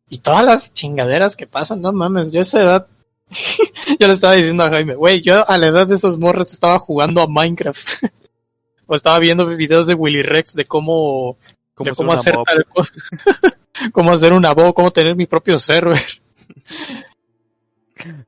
y 0.10 0.18
todas 0.18 0.44
las 0.44 0.74
chingaderas 0.74 1.36
que 1.36 1.46
pasan, 1.46 1.82
no 1.82 1.92
mames, 1.94 2.32
yo 2.32 2.40
a 2.40 2.42
esa 2.42 2.64
edad, 2.64 2.88
yo 4.00 4.08
le 4.08 4.14
estaba 4.14 4.34
diciendo 4.34 4.64
a 4.64 4.72
Jaime, 4.72 4.96
güey, 4.96 5.22
yo 5.22 5.48
a 5.48 5.58
la 5.60 5.68
edad 5.68 5.86
de 5.86 5.94
esos 5.94 6.18
morros 6.18 6.52
estaba 6.52 6.80
jugando 6.80 7.22
a 7.22 7.28
Minecraft. 7.28 7.88
o 8.88 8.96
estaba 8.96 9.20
viendo 9.20 9.46
videos 9.46 9.86
de 9.86 9.94
Willy 9.94 10.24
Rex 10.24 10.56
de 10.56 10.66
cómo 10.66 11.38
¿Cómo 11.76 11.90
de 11.90 11.96
cómo 11.96 12.14
hacer 12.14 12.36
tal 12.44 12.66
cosa. 12.66 12.94
cómo 13.92 14.12
hacer 14.12 14.34
una 14.34 14.54
voz, 14.54 14.74
cómo 14.74 14.92
tener 14.92 15.16
mi 15.16 15.26
propio 15.26 15.58
server. 15.58 16.00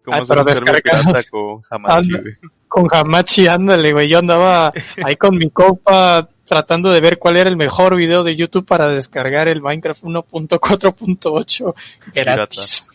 ¿Cómo 0.04 0.16
hacer 0.16 0.28
pero 0.28 0.44
descargado. 0.44 1.04
pirata 1.04 1.24
con 1.30 1.62
Hamachi, 1.70 2.12
güey? 2.12 2.36
Con 2.68 2.88
Hamachi, 2.92 3.48
ándale, 3.48 3.94
güey. 3.94 4.08
Yo 4.08 4.20
andaba 4.20 4.72
ahí 5.04 5.16
con 5.16 5.38
mi 5.38 5.50
compa 5.50 6.30
tratando 6.46 6.92
de 6.92 7.02
ver 7.02 7.18
cuál 7.18 7.38
era 7.38 7.50
el 7.50 7.58
mejor 7.58 7.96
video 7.96 8.24
de 8.24 8.36
YouTube 8.36 8.66
para 8.66 8.88
descargar 8.88 9.48
el 9.48 9.62
Minecraft 9.62 10.04
1.4.8 10.04 11.74
gratis. 12.14 12.88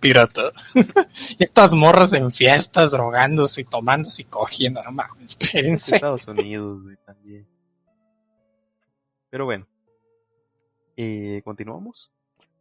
Pirata. 0.00 0.50
y 1.38 1.44
estas 1.44 1.72
morras 1.74 2.12
en 2.12 2.30
fiestas, 2.30 2.90
drogándose 2.90 3.62
y 3.62 3.64
tomándose 3.64 4.22
y 4.22 4.24
cogiendo. 4.26 4.82
No 4.82 4.92
mames. 4.92 5.38
Estados 5.40 6.26
Unidos, 6.28 6.82
güey, 6.82 6.96
también. 7.04 7.46
Pero 9.30 9.46
bueno, 9.46 9.66
eh, 10.96 11.40
continuamos. 11.44 12.10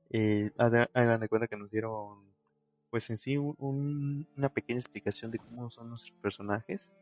Eh, 0.09 0.51
hagan 0.57 1.19
de 1.19 1.27
cuenta 1.27 1.47
que 1.47 1.57
nos 1.57 1.69
dieron, 1.71 2.19
pues 2.93 3.09
en 3.09 3.17
sí, 3.17 3.37
un- 3.37 3.55
un- 3.57 4.29
una 4.37 4.49
pequeña 4.49 4.79
explicación 4.79 5.31
de 5.31 5.39
cómo 5.39 5.71
son 5.71 5.89
nuestros 5.89 6.15
personajes. 6.21 6.93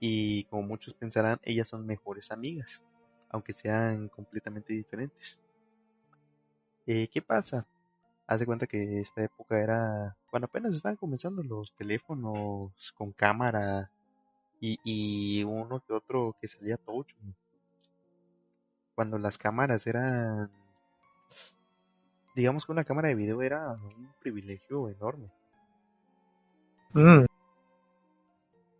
Y 0.00 0.44
como 0.46 0.62
muchos 0.64 0.94
pensarán, 0.94 1.38
ellas 1.42 1.68
son 1.68 1.86
mejores 1.86 2.30
amigas, 2.32 2.82
aunque 3.30 3.54
sean 3.54 4.08
completamente 4.10 4.72
diferentes. 4.74 5.40
Eh, 6.86 7.08
¿Qué 7.12 7.22
pasa? 7.22 7.66
Haz 8.26 8.40
de 8.40 8.46
cuenta 8.46 8.66
que 8.66 9.00
esta 9.00 9.24
época 9.24 9.60
era 9.62 10.16
cuando 10.30 10.46
apenas 10.46 10.74
estaban 10.74 10.96
comenzando 10.96 11.42
los 11.44 11.74
teléfonos 11.76 12.92
con 12.96 13.12
cámara 13.12 13.92
y, 14.60 14.78
y 14.84 15.44
uno 15.44 15.80
que 15.80 15.94
otro 15.94 16.36
que 16.40 16.48
salía 16.48 16.78
touch. 16.78 17.08
Cuando 18.94 19.18
las 19.18 19.36
cámaras 19.36 19.84
eran, 19.88 20.48
digamos 22.40 22.64
que 22.64 22.72
una 22.72 22.84
cámara 22.84 23.08
de 23.08 23.14
video 23.14 23.42
era 23.42 23.72
un 23.72 24.08
privilegio 24.18 24.88
enorme. 24.88 25.30
Mm, 26.94 27.26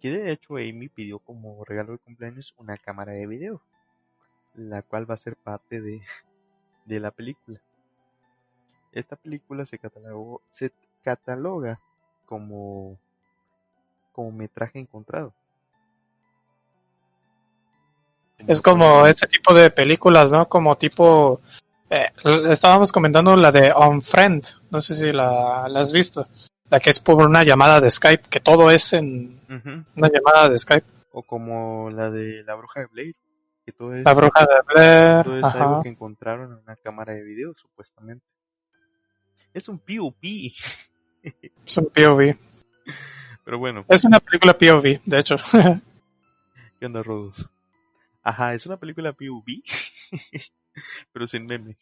Que 0.00 0.08
de 0.08 0.32
hecho 0.32 0.56
Amy 0.56 0.88
pidió 0.88 1.18
como 1.18 1.62
regalo 1.66 1.92
de 1.92 1.98
cumpleaños 1.98 2.54
una 2.56 2.78
cámara 2.78 3.12
de 3.12 3.26
video, 3.26 3.60
la 4.54 4.80
cual 4.80 5.08
va 5.08 5.14
a 5.14 5.18
ser 5.18 5.36
parte 5.36 5.82
de, 5.82 6.00
de 6.86 7.00
la 7.00 7.10
película. 7.10 7.60
Esta 8.92 9.16
película 9.16 9.66
se 9.66 9.78
catalogó, 9.78 10.40
se, 10.52 10.72
cataloga 11.02 11.78
como, 12.24 12.98
como 14.12 14.32
metraje 14.32 14.78
encontrado. 14.78 15.34
Es 18.38 18.62
como 18.62 19.06
ese 19.06 19.26
tipo 19.26 19.52
de 19.52 19.70
películas, 19.70 20.32
¿no? 20.32 20.48
Como 20.48 20.78
tipo... 20.78 21.42
eh, 21.90 22.06
estábamos 22.50 22.92
comentando 22.92 23.36
la 23.36 23.52
de 23.52 23.72
On 23.74 24.00
Friend, 24.00 24.42
no 24.70 24.80
sé 24.80 24.94
si 24.94 25.12
la, 25.12 25.68
la 25.68 25.80
has 25.80 25.92
visto. 25.92 26.26
La 26.70 26.78
que 26.78 26.90
es 26.90 27.00
por 27.00 27.16
una 27.16 27.42
llamada 27.42 27.80
de 27.80 27.90
Skype, 27.90 28.28
que 28.30 28.38
todo 28.40 28.70
es 28.70 28.92
en 28.92 29.40
una 29.48 30.08
llamada 30.08 30.48
de 30.48 30.58
Skype. 30.58 30.86
O 31.12 31.22
como 31.24 31.90
la 31.90 32.10
de 32.10 32.44
la 32.44 32.54
bruja 32.54 32.80
de 32.80 32.86
Blair, 32.86 33.16
que 33.66 33.72
todo 33.72 33.92
es, 33.94 34.04
La 34.04 34.14
bruja 34.14 34.46
de 34.46 34.54
Blair. 34.72 35.24
todo 35.24 35.38
es 35.38 35.54
algo 35.56 35.82
que 35.82 35.88
encontraron 35.88 36.52
en 36.52 36.58
una 36.58 36.76
cámara 36.76 37.12
de 37.12 37.24
video, 37.24 37.52
supuestamente. 37.54 38.24
Es 39.52 39.68
un 39.68 39.80
POP, 39.80 40.22
Es 41.66 41.76
un 41.76 41.86
POV. 41.86 42.36
pero 43.44 43.58
bueno, 43.58 43.84
Es 43.88 44.04
una 44.04 44.20
película 44.20 44.52
POV, 44.56 45.00
de 45.04 45.18
hecho. 45.18 45.36
¿qué 46.78 46.86
onda, 46.86 47.02
Rodos? 47.02 47.48
Ajá, 48.22 48.54
es 48.54 48.64
una 48.66 48.76
película 48.76 49.12
POV, 49.12 49.44
pero 51.12 51.26
sin 51.26 51.46
meme. 51.46 51.76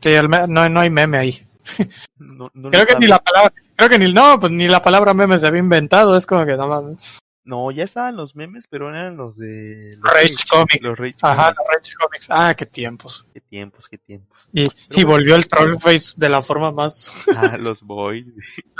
sí, 0.00 0.10
el 0.10 0.28
me- 0.28 0.46
no, 0.48 0.68
no 0.68 0.80
hay 0.80 0.90
meme 0.90 1.18
ahí. 1.18 1.46
No, 2.18 2.50
no 2.54 2.70
Creo 2.70 2.86
que 2.86 2.96
ni 2.96 3.06
la 3.06 3.18
palabra, 3.18 3.52
creo 3.76 3.88
que 3.88 3.98
ni, 3.98 4.12
no, 4.12 4.38
pues 4.40 4.50
ni 4.52 4.66
la 4.68 4.82
palabra 4.82 5.12
meme 5.14 5.38
se 5.38 5.46
había 5.46 5.60
inventado, 5.60 6.16
es 6.16 6.26
como 6.26 6.44
que 6.46 6.56
no 6.56 6.66
mames. 6.68 7.18
No, 7.44 7.72
ya 7.72 7.82
estaban 7.82 8.16
los 8.16 8.36
memes, 8.36 8.66
pero 8.70 8.88
eran 8.88 9.16
los 9.16 9.36
de... 9.36 9.90
Los 10.00 10.12
Rage 10.12 10.34
Comic. 10.48 10.80
Los 10.82 10.96
Rage 10.96 11.16
Ajá, 11.22 11.52
Comic. 11.52 11.58
los 11.58 11.66
Rage 11.74 11.94
Comics. 12.00 12.26
Ah, 12.30 12.54
qué 12.56 12.66
tiempos. 12.66 13.26
Qué 13.34 13.40
tiempos, 13.40 13.88
qué 13.88 13.98
tiempos. 13.98 14.38
Y, 14.52 14.68
y 14.90 15.02
volvió 15.04 15.34
el 15.34 15.48
Trollface 15.48 16.14
de 16.16 16.28
la 16.28 16.40
forma 16.40 16.70
más... 16.70 17.10
Ah, 17.36 17.56
los 17.58 17.82
Boys. 17.82 18.26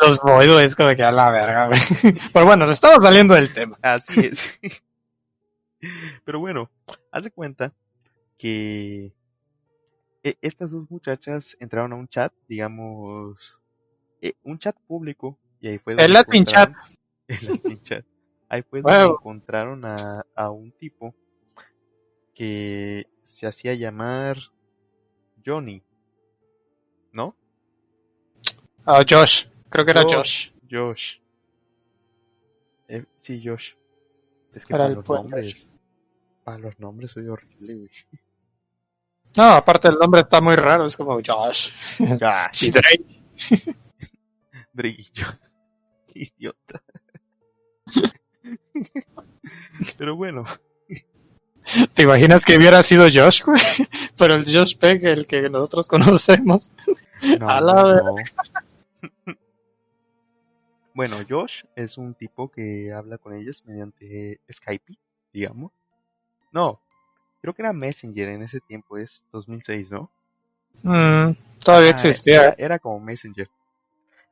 Los 0.00 0.20
Void, 0.20 0.60
es 0.60 0.76
como 0.76 0.94
que 0.94 1.02
a 1.02 1.10
la 1.10 1.30
verga, 1.32 1.66
güey. 1.66 1.80
Pero 2.32 2.46
bueno, 2.46 2.64
nos 2.66 2.74
estamos 2.74 3.02
saliendo 3.02 3.34
del 3.34 3.50
tema. 3.50 3.76
Así 3.82 4.26
es. 4.26 4.40
Pero 6.24 6.38
bueno, 6.38 6.70
haz 7.10 7.24
de 7.24 7.30
cuenta 7.32 7.72
que 8.42 9.12
e- 10.24 10.36
estas 10.42 10.72
dos 10.72 10.90
muchachas 10.90 11.56
entraron 11.60 11.92
a 11.92 11.96
un 11.96 12.08
chat, 12.08 12.32
digamos, 12.48 13.56
eh, 14.20 14.34
un 14.42 14.58
chat 14.58 14.76
público, 14.88 15.38
y 15.60 15.68
ahí 15.68 15.78
fue 15.78 15.92
El 15.94 16.12
Latin 16.12 16.42
encontraron- 16.44 16.74
El 17.28 17.46
Latin 17.46 17.82
chat. 17.84 18.04
Ahí 18.48 18.62
fue 18.62 18.82
donde 18.82 18.96
encontraron 19.12 19.84
a, 19.84 20.26
a 20.34 20.50
un 20.50 20.72
tipo 20.72 21.14
que 22.34 23.06
se 23.24 23.46
hacía 23.46 23.74
llamar 23.74 24.36
Johnny, 25.46 25.80
¿no? 27.12 27.36
Ah, 28.84 29.04
Josh. 29.08 29.46
Creo 29.70 29.84
que 29.84 29.92
era 29.92 30.02
Josh. 30.02 30.50
Josh. 30.68 31.18
Eh, 32.88 33.04
sí, 33.20 33.40
Josh. 33.44 33.74
Es 34.52 34.64
que 34.64 34.72
para 34.72 34.88
los 34.88 35.08
nombres, 35.08 35.54
Josh. 35.54 35.66
para 36.44 36.58
los 36.58 36.78
nombres 36.80 37.12
soy 37.12 37.28
horrible, 37.28 37.74
güey. 37.74 37.90
No, 39.36 39.44
aparte 39.44 39.88
el 39.88 39.98
nombre 39.98 40.20
está 40.20 40.40
muy 40.40 40.56
raro, 40.56 40.86
es 40.86 40.96
como 40.96 41.14
Josh. 41.24 41.70
Josh. 41.98 42.62
Y 42.64 42.70
Drake. 42.70 43.04
Y 46.14 46.30
idiota. 46.36 46.82
Pero 49.96 50.14
bueno, 50.14 50.44
¿Te 51.94 52.02
imaginas 52.02 52.44
que 52.44 52.56
hubiera 52.56 52.82
sido 52.82 53.04
Josh, 53.04 53.42
güey? 53.44 53.60
Pero 54.16 54.34
el 54.34 54.44
Josh 54.44 54.76
Peck, 54.76 55.04
el 55.04 55.26
que 55.26 55.48
nosotros 55.48 55.88
conocemos. 55.88 56.72
no, 57.38 57.48
A 57.48 57.60
la 57.60 58.02
no. 58.02 59.34
Bueno, 60.94 61.16
Josh 61.28 61.62
es 61.74 61.96
un 61.96 62.14
tipo 62.14 62.50
que 62.50 62.92
habla 62.92 63.16
con 63.16 63.34
ellas 63.34 63.62
mediante 63.64 64.40
Skype, 64.52 64.92
digamos. 65.32 65.72
No, 66.50 66.80
creo 67.42 67.52
que 67.52 67.60
era 67.62 67.72
Messenger 67.74 68.28
en 68.30 68.42
ese 68.42 68.60
tiempo, 68.60 68.96
es 68.96 69.22
2006, 69.32 69.90
¿no? 69.90 70.10
Mm, 70.82 71.32
todavía 71.62 71.88
Ah, 71.88 71.92
existía. 71.92 72.42
Era, 72.44 72.54
era 72.56 72.78
como 72.78 72.98
Messenger. 73.00 73.48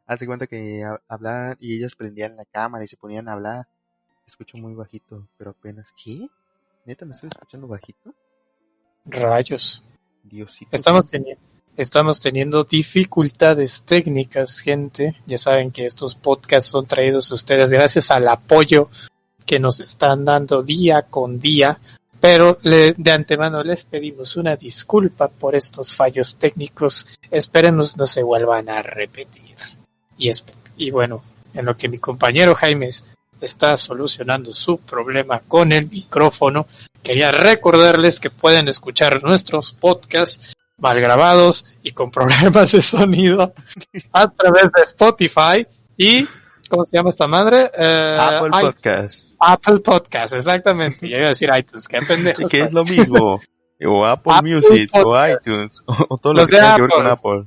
Haz 0.06 0.20
de 0.20 0.26
cuenta 0.26 0.46
que 0.46 0.82
ha- 0.82 1.00
hablaban 1.08 1.56
y 1.60 1.76
ellas 1.76 1.94
prendían 1.94 2.36
la 2.36 2.44
cámara 2.46 2.84
y 2.84 2.88
se 2.88 2.96
ponían 2.96 3.28
a 3.28 3.32
hablar. 3.32 3.66
Escucho 4.26 4.56
muy 4.56 4.74
bajito, 4.74 5.26
pero 5.36 5.50
apenas. 5.50 5.86
¿Qué? 6.02 6.26
¿Neta 6.86 7.04
me 7.04 7.14
estoy 7.14 7.28
escuchando 7.28 7.68
bajito? 7.68 8.14
Rayos. 9.04 9.82
Diosito. 10.22 10.70
Estamos 10.74 11.10
teniendo, 11.10 11.42
estamos 11.76 12.20
teniendo 12.20 12.64
dificultades 12.64 13.82
técnicas, 13.84 14.60
gente. 14.60 15.16
Ya 15.26 15.38
saben 15.38 15.70
que 15.70 15.84
estos 15.84 16.14
podcasts 16.14 16.70
son 16.70 16.86
traídos 16.86 17.30
a 17.30 17.34
ustedes 17.34 17.72
gracias 17.72 18.10
al 18.10 18.28
apoyo 18.28 18.88
que 19.46 19.58
nos 19.58 19.80
están 19.80 20.24
dando 20.24 20.62
día 20.62 21.02
con 21.02 21.40
día. 21.40 21.78
Pero 22.20 22.58
le- 22.62 22.94
de 22.96 23.12
antemano 23.12 23.62
les 23.62 23.84
pedimos 23.84 24.36
una 24.36 24.56
disculpa 24.56 25.28
por 25.28 25.54
estos 25.54 25.94
fallos 25.96 26.36
técnicos. 26.36 27.06
Esperemos 27.30 27.96
no 27.96 28.06
se 28.06 28.22
vuelvan 28.22 28.68
a 28.68 28.82
repetir. 28.82 29.56
Y, 30.18 30.28
es, 30.28 30.44
y 30.76 30.90
bueno, 30.90 31.22
en 31.54 31.64
lo 31.64 31.76
que 31.76 31.88
mi 31.88 31.98
compañero 31.98 32.54
Jaime 32.54 32.88
es- 32.88 33.16
está 33.40 33.76
solucionando 33.78 34.52
su 34.52 34.76
problema 34.78 35.40
con 35.48 35.72
el 35.72 35.88
micrófono, 35.88 36.66
quería 37.02 37.32
recordarles 37.32 38.20
que 38.20 38.28
pueden 38.28 38.68
escuchar 38.68 39.22
nuestros 39.24 39.72
podcasts 39.72 40.54
mal 40.76 41.00
grabados 41.00 41.64
y 41.82 41.92
con 41.92 42.10
problemas 42.10 42.72
de 42.72 42.82
sonido 42.82 43.52
a 44.12 44.30
través 44.30 44.70
de 44.72 44.82
Spotify 44.82 45.66
y 45.96 46.26
¿cómo 46.70 46.86
se 46.86 46.96
llama 46.96 47.10
esta 47.10 47.26
madre? 47.26 47.70
Eh, 47.78 48.16
Apple 48.18 48.48
i- 48.58 48.60
Podcast. 48.62 49.30
Apple 49.38 49.78
Podcast, 49.80 50.32
exactamente. 50.34 51.06
Yo 51.08 51.16
iba 51.16 51.26
a 51.26 51.28
decir 51.30 51.50
iTunes, 51.56 51.86
qué 51.88 52.00
pendejo. 52.02 52.46
que 52.48 52.60
es 52.62 52.72
lo 52.72 52.84
mismo. 52.84 53.40
O 53.86 54.06
Apple, 54.06 54.32
Apple 54.34 54.54
Music, 54.56 54.90
o 54.94 55.26
iTunes, 55.26 55.82
o, 55.86 55.94
o 56.10 56.18
todo 56.18 56.32
lo 56.34 56.40
Los 56.40 56.48
que 56.48 56.56
de 56.56 56.62
que 56.76 56.80
ver 56.82 56.90
con 56.90 57.06
Apple. 57.06 57.30
Apple. 57.40 57.46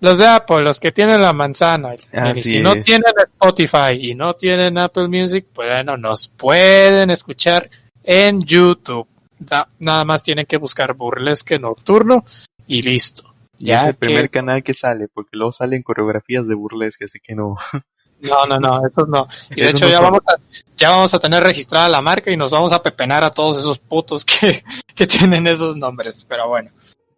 Los 0.00 0.18
de 0.18 0.26
Apple, 0.26 0.60
los 0.62 0.78
que 0.80 0.92
tienen 0.92 1.20
la 1.20 1.32
manzana. 1.32 1.94
y 2.34 2.42
si 2.42 2.60
no 2.60 2.72
es. 2.74 2.82
tienen 2.84 3.12
Spotify 3.24 3.92
y 4.00 4.14
no 4.14 4.34
tienen 4.34 4.76
Apple 4.78 5.08
Music, 5.08 5.46
bueno, 5.54 5.96
nos 5.96 6.28
pueden 6.28 7.10
escuchar 7.10 7.68
en 8.02 8.40
YouTube. 8.42 9.06
Da- 9.38 9.68
nada 9.78 10.04
más 10.04 10.22
tienen 10.22 10.46
que 10.46 10.58
buscar 10.58 10.94
Burlesque 10.94 11.58
Nocturno 11.58 12.24
y 12.66 12.82
listo. 12.82 13.24
Y 13.58 13.70
es 13.70 13.80
Ya 13.80 13.88
el 13.88 13.94
primer 13.94 14.30
canal 14.30 14.62
que 14.62 14.74
sale, 14.74 15.08
porque 15.12 15.36
luego 15.36 15.52
salen 15.52 15.82
coreografías 15.82 16.46
de 16.46 16.54
burlesque, 16.54 17.06
así 17.06 17.18
que 17.20 17.34
no. 17.34 17.56
No, 18.28 18.46
no, 18.46 18.58
no, 18.58 18.86
esos 18.86 19.08
no. 19.08 19.26
Y 19.50 19.62
de 19.62 19.70
hecho 19.70 19.88
ya 19.88 20.00
vamos 20.00 20.20
a, 20.26 20.36
ya 20.76 20.90
vamos 20.90 21.14
a 21.14 21.18
tener 21.18 21.42
registrada 21.42 21.88
la 21.88 22.00
marca 22.00 22.30
y 22.30 22.36
nos 22.36 22.50
vamos 22.50 22.72
a 22.72 22.82
pepenar 22.82 23.24
a 23.24 23.30
todos 23.30 23.58
esos 23.58 23.78
putos 23.78 24.24
que, 24.24 24.62
que 24.94 25.06
tienen 25.06 25.46
esos 25.46 25.76
nombres. 25.76 26.24
Pero 26.28 26.48
bueno, 26.48 26.70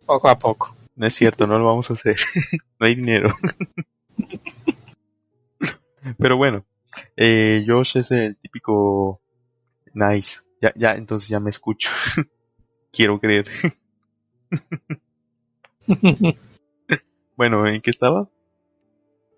poco 0.04 0.28
a 0.28 0.38
poco. 0.38 0.76
No 0.96 1.06
es 1.06 1.14
cierto, 1.14 1.46
no 1.46 1.58
lo 1.58 1.66
vamos 1.66 1.90
a 1.90 1.94
hacer. 1.94 2.16
no 2.78 2.86
hay 2.86 2.94
dinero. 2.94 3.34
Pero 6.18 6.36
bueno, 6.36 6.64
eh, 7.16 7.64
Josh 7.66 7.98
es 7.98 8.10
el 8.10 8.36
típico 8.36 9.20
nice. 9.94 10.40
Ya, 10.60 10.72
ya, 10.76 10.94
entonces 10.94 11.28
ya 11.28 11.40
me 11.40 11.50
escucho. 11.50 11.90
Quiero 12.92 13.20
creer. 13.20 13.46
Bueno, 17.36 17.66
¿en 17.66 17.82
qué 17.82 17.90
estaba? 17.90 18.28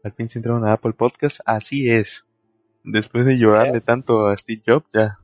Al 0.04 0.12
fin 0.12 0.28
se 0.28 0.38
entraron 0.38 0.66
a 0.66 0.72
Apple 0.72 0.92
Podcast. 0.92 1.40
Así 1.44 1.90
es. 1.90 2.26
Después 2.84 3.26
de 3.26 3.36
llorarle 3.36 3.80
tanto 3.80 4.28
a 4.28 4.36
Steve 4.36 4.62
Jobs, 4.66 4.86
ya, 4.94 5.18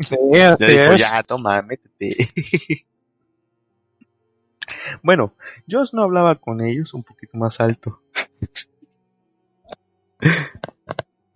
Sí, 0.00 0.16
ya 0.32 0.54
así 0.54 0.64
dijo, 0.66 0.92
es. 0.94 1.00
ya, 1.00 1.22
toma, 1.22 1.60
métete. 1.62 2.30
bueno, 5.02 5.34
Josh 5.70 5.90
no 5.92 6.02
hablaba 6.02 6.36
con 6.36 6.60
ellos 6.60 6.94
un 6.94 7.02
poquito 7.02 7.36
más 7.36 7.60
alto. 7.60 8.00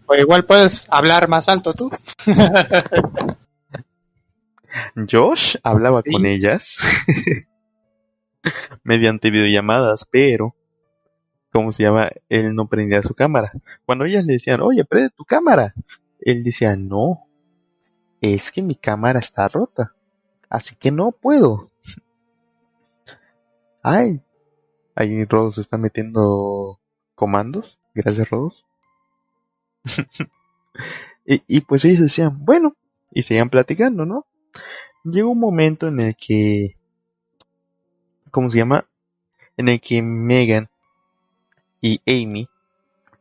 O 0.07 0.15
igual 0.15 0.45
puedes 0.47 0.87
hablar 0.91 1.29
más 1.29 1.49
alto 1.49 1.75
tú. 1.75 1.91
Josh 5.11 5.57
hablaba 5.63 6.03
Sí. 6.05 6.13
con 6.13 6.27
ellas 6.27 6.77
mediante 8.85 9.31
videollamadas, 9.31 10.07
pero, 10.11 10.55
¿cómo 11.53 11.73
se 11.73 11.83
llama? 11.83 12.11
Él 12.29 12.55
no 12.55 12.69
prendía 12.69 13.03
su 13.03 13.15
cámara. 13.15 13.53
Cuando 13.87 14.05
ellas 14.05 14.25
le 14.25 14.35
decían, 14.35 14.61
oye, 14.61 14.85
prende 14.85 15.11
tu 15.11 15.25
cámara, 15.25 15.75
él 16.21 16.45
decía, 16.45 16.77
no, 16.77 17.27
es 18.21 18.51
que 18.53 18.63
mi 18.63 18.75
cámara 18.75 19.21
está 19.21 19.49
rota, 19.49 19.95
así 20.49 20.75
que 20.77 20.91
no 20.91 21.13
puedo. 21.13 21.71
Ay, 23.83 24.21
ahí 24.95 25.25
Rodos 25.25 25.59
está 25.59 25.79
metiendo 25.79 26.79
comandos, 27.15 27.79
gracias 27.95 28.29
Rodos. 28.31 28.67
y, 31.25 31.61
pues 31.63 31.85
ellos 31.85 32.01
decían, 32.01 32.45
bueno, 32.45 32.77
y 33.13 33.23
seguían 33.23 33.51
platicando, 33.51 34.05
¿no? 34.05 34.27
Llegó 35.05 35.31
un 35.31 35.39
momento 35.39 35.89
en 35.89 36.01
el 36.01 36.17
que, 36.17 36.77
¿cómo 38.31 38.51
se 38.51 38.59
llama? 38.59 38.87
En 39.57 39.69
el 39.69 39.81
que 39.81 40.03
Megan 40.03 40.69
y 41.81 42.01
Amy 42.07 42.49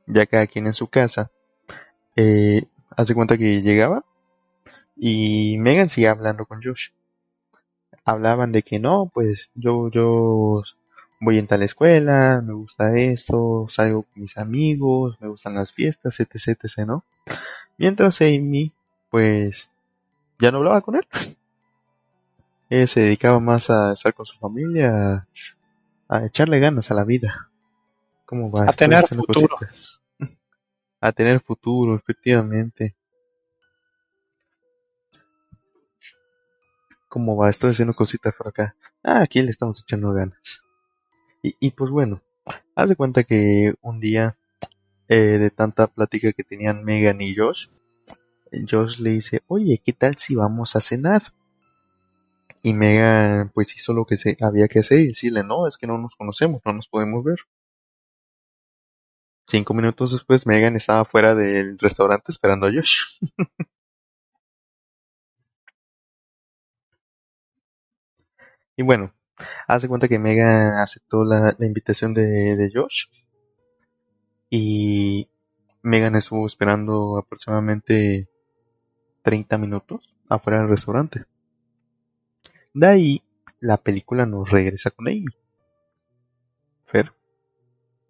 ya 0.08 0.26
cada 0.26 0.48
quien 0.48 0.67
en 0.67 0.74
su 0.74 0.88
casa, 0.88 1.32
eh, 2.15 2.63
hace 2.96 3.13
cuenta 3.13 3.38
que 3.38 3.62
llegaba 3.62 4.04
y 4.96 5.58
Megan 5.60 5.89
sigue 5.89 6.08
hablando 6.08 6.46
con 6.46 6.62
Josh. 6.63 6.89
Hablaban 8.06 8.52
de 8.52 8.63
que 8.63 8.80
no, 8.80 9.12
pues 9.13 9.50
yo, 9.54 9.89
yo 9.91 10.63
voy 11.20 11.38
en 11.39 11.48
tal 11.48 11.63
escuela, 11.63 12.41
me 12.43 12.54
gusta 12.54 12.96
esto, 12.96 13.67
salgo 13.70 14.04
con 14.04 14.22
mis 14.22 14.38
amigos, 14.38 15.17
me 15.20 15.28
gustan 15.28 15.56
las 15.56 15.72
fiestas, 15.72 16.20
etc, 16.20 16.60
etc, 16.63 16.78
¿no? 16.88 17.04
Mientras 17.78 18.22
Amy, 18.22 18.72
pues, 19.10 19.70
ya 20.39 20.52
no 20.52 20.60
hablaba 20.60 20.82
con 20.82 20.96
él. 20.96 21.08
Él 22.70 22.88
se 22.88 23.02
dedicaba 23.02 23.39
más 23.39 23.70
a 23.70 23.93
estar 23.93 24.13
con 24.13 24.26
su 24.26 24.38
familia, 24.39 25.28
a, 26.10 26.26
echarle 26.26 26.60
ganas 26.60 26.91
a 26.91 26.96
la 26.96 27.04
vida. 27.04 27.50
¿Cómo 28.28 28.52
va? 28.52 28.70
A 28.70 28.74
tener 28.74 29.08
futuro. 29.08 29.58
A 31.00 31.12
tener 31.13 31.40
futuro, 31.40 31.96
efectivamente. 31.96 32.94
¿Cómo 37.08 37.38
va? 37.38 37.50
Estoy 37.50 37.72
haciendo 37.72 37.94
cositas 37.94 38.34
por 38.36 38.50
acá. 38.50 38.76
Ah, 39.02 39.22
aquí 39.22 39.42
le 39.42 39.52
estamos 39.52 39.82
echando 39.82 40.12
ganas. 40.12 40.62
Y, 41.42 41.56
y 41.62 41.72
pues 41.72 41.90
bueno, 41.90 42.22
haz 42.76 42.90
de 42.90 42.98
cuenta 42.98 43.24
que 43.24 43.76
un 43.82 44.02
día, 44.02 44.36
eh, 45.08 45.38
de 45.40 45.50
tanta 45.50 45.88
plática 45.88 46.34
que 46.34 46.44
tenían 46.44 46.84
Megan 46.84 47.22
y 47.22 47.34
Josh, 47.34 47.70
Josh 48.70 49.00
le 49.00 49.12
dice, 49.12 49.42
oye, 49.48 49.82
¿qué 49.86 49.94
tal 49.94 50.18
si 50.18 50.36
vamos 50.36 50.76
a 50.76 50.82
cenar? 50.82 51.34
Y 52.62 52.74
Megan 52.74 53.52
pues 53.54 53.74
hizo 53.78 53.94
lo 53.94 54.04
que 54.04 54.18
se 54.18 54.36
había 54.42 54.68
que 54.68 54.80
hacer 54.80 55.00
y 55.00 55.08
decirle, 55.08 55.46
no, 55.46 55.66
es 55.66 55.78
que 55.78 55.88
no 55.88 55.98
nos 55.98 56.18
conocemos, 56.18 56.62
no 56.66 56.74
nos 56.74 56.90
podemos 56.90 57.24
ver. 57.24 57.38
Cinco 59.48 59.74
minutos 59.74 60.12
después 60.12 60.46
Megan 60.46 60.76
estaba 60.76 61.06
fuera 61.06 61.34
del 61.34 61.80
restaurante 61.80 62.32
esperando 62.32 62.68
a 62.68 62.72
Josh. 62.72 63.18
y 68.76 68.84
bueno, 68.84 69.14
hace 69.68 69.88
cuenta 69.88 70.10
que 70.10 70.20
Megan 70.20 70.74
aceptó 70.80 71.24
la, 71.24 71.56
invitación 71.60 72.14
de, 72.14 72.58
de 72.58 72.72
Josh. 72.74 73.06
Y 74.50 75.30
Megan 75.82 76.16
estuvo 76.18 76.46
esperando 76.46 77.18
aproximadamente 77.18 78.28
30 79.22 79.58
minutos 79.58 80.14
afuera 80.28 80.60
del 80.60 80.70
restaurante. 80.70 81.24
De 82.74 82.88
ahí, 82.88 83.24
la 83.62 83.78
película 83.78 84.26
nos 84.26 84.50
regresa 84.50 84.92
con 84.92 85.08
Amy. 85.08 85.26
Fer. 86.86 87.14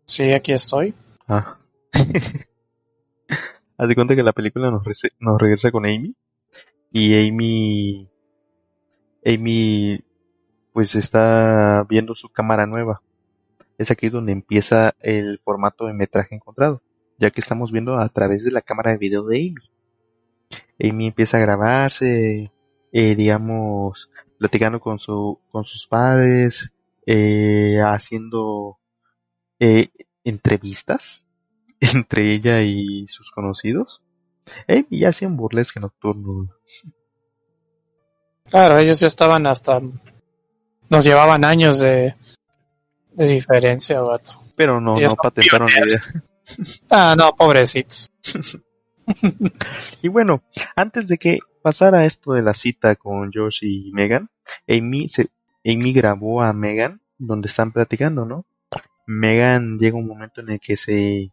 Sí, 0.05 0.33
aquí 0.33 0.51
estoy. 0.51 0.95
Ah. 1.27 1.57
Haz 3.77 3.87
de 3.87 3.95
cuenta 3.95 4.15
que 4.15 4.23
la 4.23 4.31
película 4.33 4.71
nos, 4.71 4.83
regresa 5.39 5.71
con 5.71 5.85
Amy. 5.85 6.15
Y 6.91 7.27
Amy. 7.27 8.09
Amy. 9.25 10.03
Pues 10.71 10.95
está 10.95 11.85
viendo 11.89 12.15
su 12.15 12.29
cámara 12.29 12.65
nueva. 12.65 13.01
Es 13.77 13.91
aquí 13.91 14.09
donde 14.09 14.31
empieza 14.31 14.95
el 15.01 15.39
formato 15.43 15.85
de 15.85 15.93
metraje 15.93 16.35
encontrado. 16.35 16.81
Ya 17.19 17.31
que 17.31 17.41
estamos 17.41 17.71
viendo 17.71 17.99
a 17.99 18.09
través 18.09 18.43
de 18.43 18.51
la 18.51 18.61
cámara 18.61 18.91
de 18.91 18.97
video 18.97 19.25
de 19.25 19.37
Amy. 19.37 19.55
Amy 20.79 21.07
empieza 21.07 21.37
a 21.37 21.41
grabarse, 21.41 22.51
eh, 22.91 23.15
digamos, 23.15 24.09
platicando 24.37 24.79
con, 24.79 24.99
su, 24.99 25.39
con 25.49 25.63
sus 25.63 25.87
padres, 25.87 26.71
eh, 27.05 27.79
haciendo 27.83 28.77
eh, 29.59 29.89
entrevistas 30.29 31.25
entre 31.79 32.33
ella 32.33 32.61
y 32.61 33.07
sus 33.07 33.31
conocidos. 33.31 34.01
y 34.67 35.05
hacían 35.05 35.37
burlesque 35.37 35.79
nocturno. 35.79 36.49
Claro, 38.49 38.77
ellos 38.77 38.99
ya 38.99 39.07
estaban 39.07 39.45
hasta... 39.47 39.81
Nos 40.89 41.03
llevaban 41.03 41.43
años 41.43 41.79
de, 41.79 42.15
de 43.11 43.25
diferencia, 43.25 43.99
vato. 43.99 44.41
Pero 44.55 44.79
no, 44.79 44.97
no 44.97 45.15
patentaron 45.21 45.67
la 45.67 45.85
idea. 45.85 46.23
Ah, 46.89 47.15
no, 47.17 47.35
pobrecitos. 47.35 48.09
y 50.01 50.07
bueno, 50.07 50.43
antes 50.75 51.07
de 51.07 51.17
que 51.17 51.39
pasara 51.61 52.05
esto 52.05 52.33
de 52.33 52.41
la 52.41 52.53
cita 52.53 52.95
con 52.95 53.31
Josh 53.33 53.59
y 53.63 53.91
Megan, 53.91 54.29
Amy, 54.67 55.09
se, 55.09 55.29
Amy 55.65 55.93
grabó 55.93 56.41
a 56.41 56.53
Megan 56.53 57.01
donde 57.17 57.47
están 57.47 57.71
platicando, 57.71 58.25
¿no? 58.25 58.45
Megan 59.07 59.79
llega 59.79 59.97
un 59.97 60.05
momento 60.05 60.41
en 60.41 60.49
el 60.49 60.59
que 60.59 60.77
se, 60.77 61.31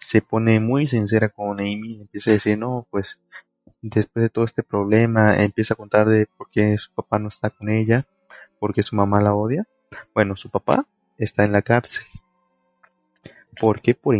se 0.00 0.22
pone 0.22 0.60
muy 0.60 0.86
sincera 0.86 1.28
con 1.28 1.60
Amy, 1.60 2.00
empieza 2.00 2.30
a 2.30 2.34
decir, 2.34 2.58
no, 2.58 2.86
pues 2.90 3.18
después 3.80 4.22
de 4.24 4.30
todo 4.30 4.44
este 4.44 4.62
problema, 4.62 5.42
empieza 5.42 5.74
a 5.74 5.76
contar 5.76 6.08
de 6.08 6.26
por 6.36 6.50
qué 6.50 6.76
su 6.78 6.92
papá 6.92 7.18
no 7.18 7.28
está 7.28 7.50
con 7.50 7.68
ella, 7.68 8.06
porque 8.58 8.82
su 8.82 8.96
mamá 8.96 9.20
la 9.20 9.34
odia. 9.34 9.66
Bueno, 10.14 10.36
su 10.36 10.50
papá 10.50 10.86
está 11.16 11.44
en 11.44 11.52
la 11.52 11.62
cárcel. 11.62 12.04
¿Por 13.60 13.80
qué? 13.80 13.94
Por, 13.94 14.16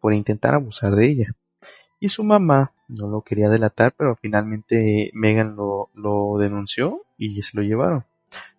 por 0.00 0.12
intentar 0.12 0.54
abusar 0.54 0.94
de 0.94 1.06
ella. 1.06 1.34
Y 1.98 2.10
su 2.10 2.22
mamá 2.22 2.72
no 2.88 3.08
lo 3.08 3.22
quería 3.22 3.48
delatar, 3.48 3.94
pero 3.96 4.14
finalmente 4.16 5.10
Megan 5.14 5.56
lo, 5.56 5.90
lo 5.94 6.36
denunció 6.38 7.02
y 7.16 7.42
se 7.42 7.56
lo 7.56 7.62
llevaron. 7.62 8.04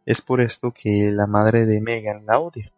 Es 0.05 0.21
por 0.21 0.41
esto 0.41 0.71
que 0.71 1.11
la 1.11 1.27
madre 1.27 1.65
de 1.65 1.79
Megan 1.79 2.25
la 2.25 2.39
odia. 2.39 2.71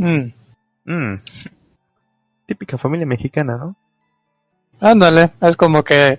Mm. 0.00 0.32
Mm. 0.86 1.22
Típica 2.46 2.78
familia 2.78 3.06
mexicana, 3.06 3.56
¿no? 3.56 3.76
Ándale, 4.80 5.32
es 5.42 5.56
como 5.56 5.84
que 5.84 6.18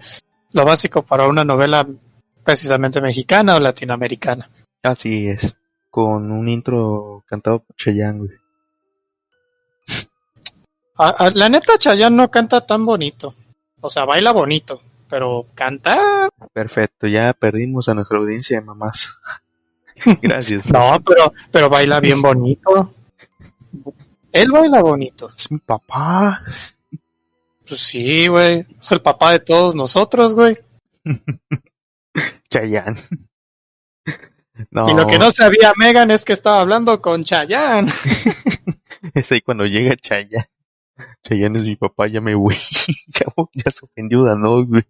lo 0.52 0.65
básico 0.65 1.02
para 1.02 1.28
una 1.28 1.44
novela 1.44 1.88
precisamente 2.44 3.02
mexicana 3.02 3.56
o 3.56 3.60
latinoamericana. 3.60 4.50
Así 4.84 5.28
es, 5.28 5.54
con 5.89 6.32
un 6.32 6.48
intro 6.48 7.24
cantado 7.28 7.60
por 7.60 7.76
Cheyenne, 7.76 8.30
la 11.34 11.50
neta, 11.50 11.78
Chayanne 11.80 12.15
no 12.15 12.30
canta 12.30 12.65
tan 12.65 12.86
bonito. 12.86 13.34
O 13.82 13.89
sea, 13.89 14.06
baila 14.06 14.32
bonito, 14.32 14.82
pero 15.10 15.48
canta. 15.56 16.30
Perfecto, 16.54 17.08
ya 17.08 17.34
perdimos 17.34 17.89
a 17.89 17.96
nuestra 17.96 18.20
audiencia 18.20 18.60
de 18.60 18.65
mamás. 18.65 19.10
Gracias. 20.22 20.65
no, 20.67 21.02
pero, 21.04 21.34
pero 21.52 21.70
baila 21.70 22.00
bien 22.00 22.22
bonito. 22.22 22.94
Él 24.32 24.52
baila 24.52 24.82
bonito. 24.82 25.30
Es 25.36 25.52
mi 25.52 25.60
papá. 25.60 26.44
Pues 27.68 27.82
sí, 27.82 28.28
güey. 28.28 28.66
Es 28.80 28.92
el 28.92 29.02
papá 29.02 29.32
de 29.32 29.40
todos 29.40 29.76
nosotros, 29.76 30.34
güey. 30.34 30.58
Chayanne. 32.50 33.00
Y 34.56 34.94
lo 34.94 35.08
que 35.08 35.18
no 35.18 35.32
sabía 35.32 35.74
Megan 35.78 36.12
es 36.12 36.24
que 36.24 36.34
estaba 36.34 36.62
hablando 36.62 37.02
con 37.02 37.24
Chayanne. 37.24 37.92
es 39.14 39.32
ahí 39.32 39.42
cuando 39.42 39.66
llega 39.66 39.96
Chayanne. 39.96 40.50
Chayanne 41.24 41.60
es 41.60 41.66
mi 41.66 41.76
papá, 41.76 42.08
ya 42.08 42.22
me 42.22 42.36
voy. 42.36 42.56
ya, 43.54 43.72
se 43.72 43.86
ofendió 43.86 44.20
¿no, 44.36 44.66
güey? 44.66 44.84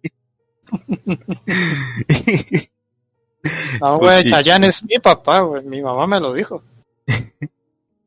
no, 3.80 3.98
güey, 3.98 4.22
pues 4.22 4.32
Chayanne 4.32 4.68
es 4.68 4.84
mi 4.84 4.98
papá, 4.98 5.40
güey. 5.40 5.64
Mi 5.64 5.82
mamá 5.82 6.06
me 6.06 6.20
lo 6.20 6.32
dijo. 6.32 6.62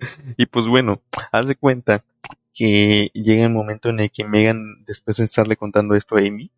y 0.37 0.45
pues 0.45 0.67
bueno, 0.67 1.01
haz 1.31 1.47
de 1.47 1.55
cuenta 1.55 2.03
que 2.53 3.11
llega 3.13 3.43
el 3.43 3.51
momento 3.51 3.89
en 3.89 3.99
el 3.99 4.11
que 4.11 4.23
Megan, 4.23 4.85
después 4.85 5.17
de 5.17 5.25
estarle 5.25 5.57
contando 5.57 5.95
esto 5.95 6.15
a 6.15 6.19
Amy, 6.19 6.51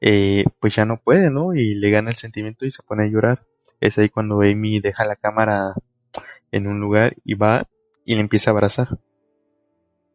eh, 0.00 0.44
pues 0.60 0.74
ya 0.74 0.84
no 0.84 0.98
puede, 0.98 1.30
¿no? 1.30 1.54
Y 1.54 1.74
le 1.74 1.90
gana 1.90 2.10
el 2.10 2.16
sentimiento 2.16 2.64
y 2.64 2.70
se 2.70 2.82
pone 2.82 3.04
a 3.04 3.08
llorar. 3.08 3.44
Es 3.80 3.98
ahí 3.98 4.08
cuando 4.08 4.40
Amy 4.40 4.80
deja 4.80 5.04
la 5.04 5.16
cámara 5.16 5.74
en 6.50 6.66
un 6.66 6.80
lugar 6.80 7.14
y 7.24 7.34
va 7.34 7.66
y 8.04 8.14
le 8.14 8.20
empieza 8.20 8.50
a 8.50 8.52
abrazar 8.52 8.98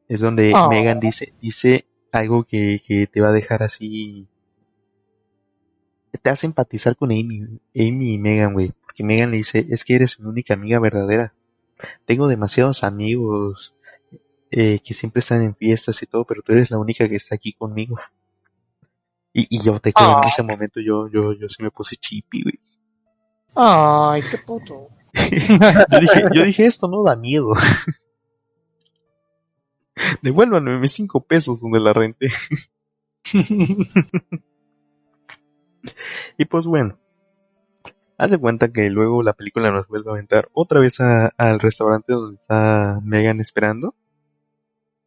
es 0.10 0.20
donde 0.20 0.52
oh. 0.56 0.70
Megan 0.70 1.00
dice, 1.00 1.34
dice 1.40 1.86
algo 2.12 2.44
que, 2.44 2.82
que, 2.86 3.06
te 3.06 3.22
va 3.22 3.30
a 3.30 3.32
dejar 3.32 3.62
así. 3.62 4.28
Te 6.24 6.30
hace 6.32 6.48
empatizar 6.48 6.96
con 6.96 7.12
Amy, 7.12 7.60
Amy 7.76 8.14
y 8.16 8.18
Megan, 8.18 8.54
güey. 8.54 8.74
Porque 8.82 9.04
Megan 9.04 9.30
le 9.30 9.38
dice, 9.38 9.68
es 9.70 9.86
que 9.86 9.96
eres 9.96 10.20
mi 10.20 10.26
única 10.26 10.56
amiga 10.56 10.80
verdadera. 10.80 11.34
Tengo 12.06 12.28
demasiados 12.28 12.84
amigos 12.84 13.76
eh, 14.52 14.80
que 14.84 14.94
siempre 14.94 15.20
están 15.20 15.44
en 15.44 15.56
fiestas 15.56 16.02
y 16.02 16.06
todo, 16.06 16.26
pero 16.26 16.42
tú 16.42 16.54
eres 16.54 16.72
la 16.72 16.80
única 16.80 17.08
que 17.08 17.16
está 17.16 17.36
aquí 17.36 17.54
conmigo. 17.54 17.98
Y, 19.32 19.58
y 19.58 19.64
yo 19.64 19.80
te 19.80 19.94
creo 19.94 20.22
en 20.22 20.28
ese 20.28 20.44
momento, 20.44 20.80
yo, 20.80 21.08
yo, 21.08 21.34
yo 21.34 21.48
sí 21.48 21.62
me 21.62 21.72
puse 21.72 21.96
chippy, 21.96 22.44
güey. 22.44 22.60
Ay, 23.56 24.24
qué 24.30 24.38
puto. 24.40 24.90
yo, 25.14 26.00
dije, 26.00 26.24
yo 26.34 26.44
dije, 26.44 26.66
esto 26.66 26.88
no 26.88 27.04
da 27.04 27.16
miedo. 27.16 27.54
Devuélvanme 30.22 30.80
mis 30.80 30.94
cinco 30.94 31.22
pesos 31.22 31.60
donde 31.60 31.80
la 31.80 31.94
renté. 31.94 32.32
y 36.38 36.46
pues 36.46 36.66
bueno, 36.66 36.98
haz 38.20 38.30
de 38.30 38.38
cuenta 38.38 38.72
que 38.72 38.90
luego 38.90 39.24
la 39.24 39.34
película 39.34 39.72
nos 39.72 39.88
vuelve 39.88 40.10
a 40.10 40.14
aventar 40.14 40.50
otra 40.54 40.82
vez 40.82 41.00
al 41.00 41.60
restaurante 41.60 42.14
donde 42.14 42.36
está 42.36 43.00
Megan 43.02 43.40
esperando. 43.40 43.96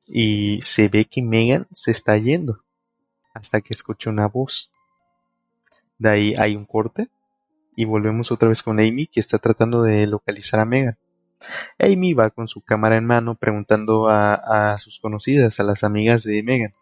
y 0.08 0.60
se 0.62 0.88
ve 0.88 1.04
que 1.04 1.22
Megan 1.22 1.66
se 1.72 1.92
está 1.92 2.16
yendo 2.16 2.58
hasta 3.34 3.60
que 3.60 3.74
escucha 3.74 4.10
una 4.10 4.26
voz. 4.28 4.72
De 5.98 6.10
ahí 6.10 6.34
hay 6.36 6.56
un 6.56 6.66
corte 6.66 7.08
y 7.76 7.84
volvemos 7.84 8.32
otra 8.32 8.48
vez 8.48 8.62
con 8.62 8.80
Amy 8.80 9.06
que 9.06 9.20
está 9.20 9.38
tratando 9.38 9.82
de 9.82 10.06
localizar 10.06 10.60
a 10.60 10.64
Megan. 10.64 10.98
Amy 11.78 12.14
va 12.14 12.30
con 12.30 12.48
su 12.48 12.62
cámara 12.62 12.96
en 12.96 13.04
mano 13.04 13.34
preguntando 13.34 14.08
a, 14.08 14.76
sus 14.78 15.00
conocidas, 15.00 15.60
a 15.60 15.64
las 15.64 15.84
amigas 15.84 16.22
de 16.24 16.42
Megan, 16.42 16.74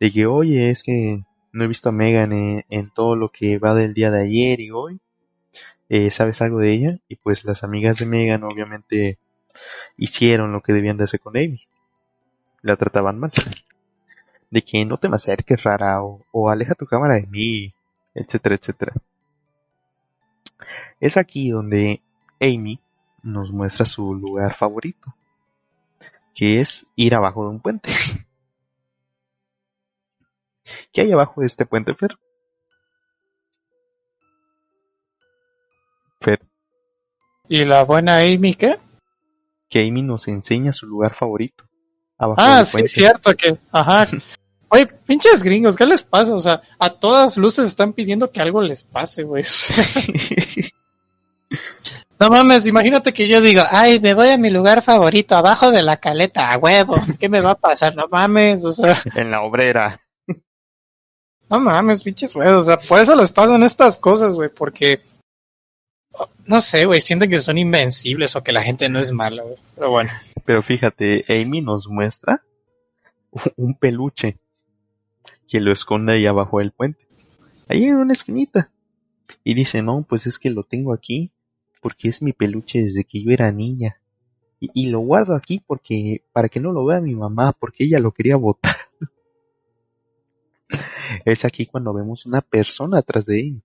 de 0.00 0.10
que 0.10 0.26
oye, 0.26 0.70
es 0.70 0.82
que 0.82 1.22
no 1.52 1.64
he 1.64 1.68
visto 1.68 1.90
a 1.90 1.92
Megan 1.92 2.32
en, 2.32 2.90
todo 2.94 3.16
lo 3.16 3.30
que 3.30 3.58
va 3.58 3.74
del 3.74 3.94
día 3.94 4.10
de 4.10 4.22
ayer 4.22 4.60
y 4.60 4.70
hoy. 4.70 5.00
Eh, 5.96 6.10
¿Sabes 6.10 6.42
algo 6.42 6.58
de 6.58 6.72
ella? 6.72 6.98
Y 7.08 7.14
pues 7.14 7.44
las 7.44 7.62
amigas 7.62 7.98
de 7.98 8.06
Megan 8.06 8.42
obviamente 8.42 9.16
hicieron 9.96 10.52
lo 10.52 10.60
que 10.60 10.72
debían 10.72 10.96
de 10.96 11.04
hacer 11.04 11.20
con 11.20 11.36
Amy. 11.36 11.60
La 12.62 12.74
trataban 12.74 13.20
mal. 13.20 13.30
De 14.50 14.62
que 14.62 14.84
no 14.84 14.98
te 14.98 15.08
me 15.08 15.14
acerques 15.14 15.62
rara 15.62 16.02
o, 16.02 16.20
o 16.32 16.50
aleja 16.50 16.74
tu 16.74 16.86
cámara 16.86 17.14
de 17.14 17.28
mí, 17.28 17.72
etcétera, 18.12 18.56
etcétera. 18.56 18.92
Es 20.98 21.16
aquí 21.16 21.50
donde 21.50 22.00
Amy 22.40 22.80
nos 23.22 23.52
muestra 23.52 23.86
su 23.86 24.14
lugar 24.14 24.56
favorito, 24.56 25.14
que 26.34 26.60
es 26.60 26.86
ir 26.96 27.14
abajo 27.14 27.44
de 27.44 27.50
un 27.50 27.60
puente. 27.60 27.90
¿Qué 30.92 31.02
hay 31.02 31.12
abajo 31.12 31.40
de 31.40 31.46
este 31.46 31.66
puente, 31.66 31.94
Fer? 31.94 32.16
¿Y 37.48 37.64
la 37.64 37.84
buena 37.84 38.18
Amy 38.18 38.54
qué? 38.54 38.78
Que 39.68 39.86
Amy 39.86 40.02
nos 40.02 40.28
enseña 40.28 40.72
su 40.72 40.86
lugar 40.86 41.14
favorito. 41.14 41.64
Abajo 42.16 42.40
ah, 42.40 42.64
sí, 42.64 42.82
es 42.82 42.92
cierto 42.92 43.34
que. 43.36 43.58
Ajá. 43.72 44.08
Oye, 44.68 44.86
pinches 44.86 45.42
gringos, 45.42 45.76
¿qué 45.76 45.86
les 45.86 46.02
pasa? 46.02 46.34
O 46.34 46.38
sea, 46.40 46.62
a 46.78 46.90
todas 46.90 47.36
luces 47.36 47.68
están 47.68 47.92
pidiendo 47.92 48.30
que 48.30 48.40
algo 48.40 48.60
les 48.60 48.82
pase, 48.82 49.22
güey. 49.22 49.44
No 52.18 52.30
mames, 52.30 52.66
imagínate 52.66 53.12
que 53.12 53.26
yo 53.26 53.40
diga, 53.40 53.68
ay, 53.70 53.98
me 54.00 54.14
voy 54.14 54.28
a 54.28 54.38
mi 54.38 54.48
lugar 54.48 54.82
favorito, 54.82 55.36
abajo 55.36 55.72
de 55.72 55.82
la 55.82 55.96
caleta, 55.96 56.52
a 56.52 56.58
huevo, 56.58 56.94
¿qué 57.18 57.28
me 57.28 57.40
va 57.40 57.50
a 57.52 57.58
pasar? 57.58 57.96
No 57.96 58.06
mames, 58.08 58.64
o 58.64 58.72
sea. 58.72 58.96
En 59.16 59.30
la 59.30 59.42
obrera. 59.42 60.00
No 61.50 61.60
mames, 61.60 62.02
pinches 62.02 62.32
güey, 62.32 62.48
o 62.48 62.62
sea, 62.62 62.80
por 62.80 63.00
eso 63.00 63.14
les 63.16 63.30
pasan 63.30 63.62
estas 63.62 63.98
cosas, 63.98 64.34
güey, 64.34 64.48
porque. 64.48 65.02
No 66.46 66.60
sé, 66.60 66.84
güey, 66.84 67.00
sienten 67.00 67.30
que 67.30 67.38
son 67.38 67.58
invencibles 67.58 68.36
o 68.36 68.42
que 68.42 68.52
la 68.52 68.62
gente 68.62 68.88
no 68.88 68.98
es 68.98 69.12
mala, 69.12 69.42
güey. 69.42 69.56
Pero 69.74 69.90
bueno. 69.90 70.10
Pero 70.44 70.62
fíjate, 70.62 71.24
Amy 71.28 71.60
nos 71.60 71.88
muestra 71.88 72.42
un 73.56 73.74
peluche 73.74 74.38
que 75.48 75.60
lo 75.60 75.72
esconde 75.72 76.14
ahí 76.14 76.26
abajo 76.26 76.58
del 76.58 76.72
puente. 76.72 77.06
Ahí 77.68 77.84
en 77.84 77.96
una 77.96 78.12
esquinita. 78.12 78.70
Y 79.42 79.54
dice, 79.54 79.82
no, 79.82 80.04
pues 80.08 80.26
es 80.26 80.38
que 80.38 80.50
lo 80.50 80.64
tengo 80.64 80.92
aquí 80.92 81.30
porque 81.80 82.08
es 82.08 82.22
mi 82.22 82.32
peluche 82.32 82.82
desde 82.82 83.04
que 83.04 83.22
yo 83.22 83.30
era 83.30 83.52
niña. 83.52 84.00
Y, 84.58 84.86
lo 84.86 85.00
guardo 85.00 85.34
aquí 85.34 85.62
porque 85.66 86.24
para 86.32 86.48
que 86.48 86.58
no 86.58 86.72
lo 86.72 86.86
vea 86.86 87.00
mi 87.00 87.14
mamá, 87.14 87.52
porque 87.52 87.84
ella 87.84 87.98
lo 87.98 88.12
quería 88.12 88.36
botar. 88.36 88.76
es 91.26 91.44
aquí 91.44 91.66
cuando 91.66 91.92
vemos 91.92 92.24
una 92.24 92.40
persona 92.40 93.00
atrás 93.00 93.26
de 93.26 93.40
él. 93.40 93.62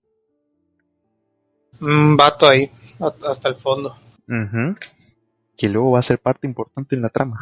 Un 1.80 2.16
vato 2.16 2.48
ahí, 2.48 2.70
hasta 3.26 3.48
el 3.48 3.56
fondo. 3.56 3.96
Que 5.56 5.68
luego 5.68 5.92
va 5.92 6.00
a 6.00 6.04
ser 6.04 6.18
parte 6.18 6.46
importante 6.46 6.94
en 6.94 7.02
la 7.02 7.08
trama. 7.08 7.40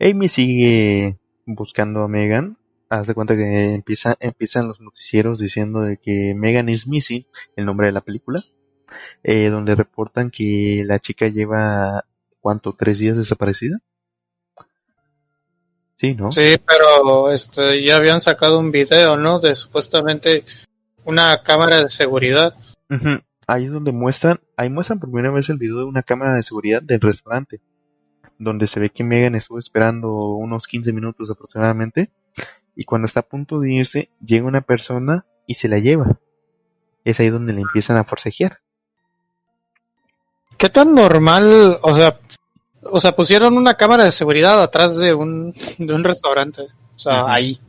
Amy 0.00 0.28
sigue 0.28 1.18
buscando 1.46 2.02
a 2.02 2.08
Megan. 2.08 2.58
Haz 2.88 3.06
de 3.06 3.14
cuenta 3.14 3.34
que 3.36 3.74
empieza, 3.74 4.16
empiezan 4.20 4.68
los 4.68 4.80
noticieros 4.80 5.38
diciendo 5.38 5.80
de 5.80 5.96
que 5.96 6.34
Megan 6.36 6.68
is 6.68 6.86
missing, 6.86 7.26
el 7.56 7.64
nombre 7.64 7.86
de 7.86 7.92
la 7.92 8.02
película. 8.02 8.42
Eh, 9.22 9.48
donde 9.48 9.74
reportan 9.74 10.30
que 10.30 10.82
la 10.84 10.98
chica 10.98 11.28
lleva, 11.28 12.04
¿cuánto? 12.40 12.74
¿Tres 12.74 12.98
días 12.98 13.16
desaparecida? 13.16 13.78
Sí, 15.96 16.14
¿no? 16.14 16.30
Sí, 16.30 16.56
pero 16.66 17.30
este, 17.30 17.84
ya 17.84 17.96
habían 17.96 18.20
sacado 18.20 18.58
un 18.58 18.70
video, 18.70 19.16
¿no? 19.16 19.38
De 19.38 19.54
supuestamente 19.54 20.44
una 21.04 21.42
cámara 21.42 21.80
de 21.80 21.88
seguridad. 21.88 22.54
Ahí 23.46 23.66
es 23.66 23.72
donde 23.72 23.92
muestran, 23.92 24.40
ahí 24.56 24.70
muestran 24.70 24.98
por 24.98 25.10
primera 25.10 25.32
vez 25.32 25.48
el 25.48 25.58
video 25.58 25.78
de 25.78 25.84
una 25.84 26.02
cámara 26.02 26.34
de 26.34 26.42
seguridad 26.42 26.82
del 26.82 27.00
restaurante, 27.00 27.60
donde 28.38 28.66
se 28.66 28.80
ve 28.80 28.90
que 28.90 29.04
Megan 29.04 29.34
estuvo 29.34 29.58
esperando 29.58 30.12
unos 30.12 30.66
15 30.66 30.92
minutos 30.92 31.30
aproximadamente, 31.30 32.10
y 32.76 32.84
cuando 32.84 33.06
está 33.06 33.20
a 33.20 33.28
punto 33.28 33.60
de 33.60 33.72
irse, 33.72 34.08
llega 34.24 34.46
una 34.46 34.62
persona 34.62 35.26
y 35.46 35.54
se 35.54 35.68
la 35.68 35.78
lleva. 35.78 36.18
Es 37.04 37.20
ahí 37.20 37.30
donde 37.30 37.52
le 37.52 37.60
empiezan 37.60 37.96
a 37.98 38.04
forcejear. 38.04 38.60
¿Qué 40.56 40.70
tan 40.70 40.94
normal, 40.94 41.78
o 41.82 41.94
sea, 41.94 42.18
o 42.82 43.00
sea, 43.00 43.12
pusieron 43.12 43.56
una 43.56 43.74
cámara 43.74 44.04
de 44.04 44.12
seguridad 44.12 44.62
atrás 44.62 44.96
de 44.96 45.14
un, 45.14 45.54
de 45.78 45.94
un 45.94 46.04
restaurante, 46.04 46.62
o 46.62 46.98
sea, 46.98 47.26
ahí. 47.26 47.60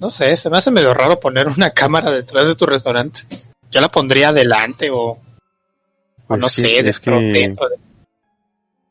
No 0.00 0.10
sé, 0.10 0.36
se 0.36 0.50
me 0.50 0.58
hace 0.58 0.70
medio 0.70 0.92
raro 0.94 1.20
poner 1.20 1.48
una 1.48 1.70
cámara 1.74 2.10
detrás 2.10 2.48
de 2.48 2.56
tu 2.56 2.66
restaurante. 2.66 3.22
Yo 3.70 3.80
la 3.80 3.88
pondría 3.88 4.30
adelante 4.30 4.90
o, 4.92 5.18
pues 6.26 6.40
no 6.40 6.48
sé, 6.48 6.82
de 6.82 6.92
que... 6.92 7.52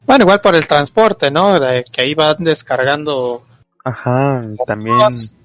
Bueno, 0.05 0.23
igual 0.23 0.41
por 0.41 0.55
el 0.55 0.67
transporte, 0.67 1.29
¿no? 1.29 1.59
De 1.59 1.83
que 1.83 2.01
ahí 2.01 2.15
van 2.15 2.37
descargando. 2.39 3.45
Ajá, 3.83 4.43
también 4.65 4.97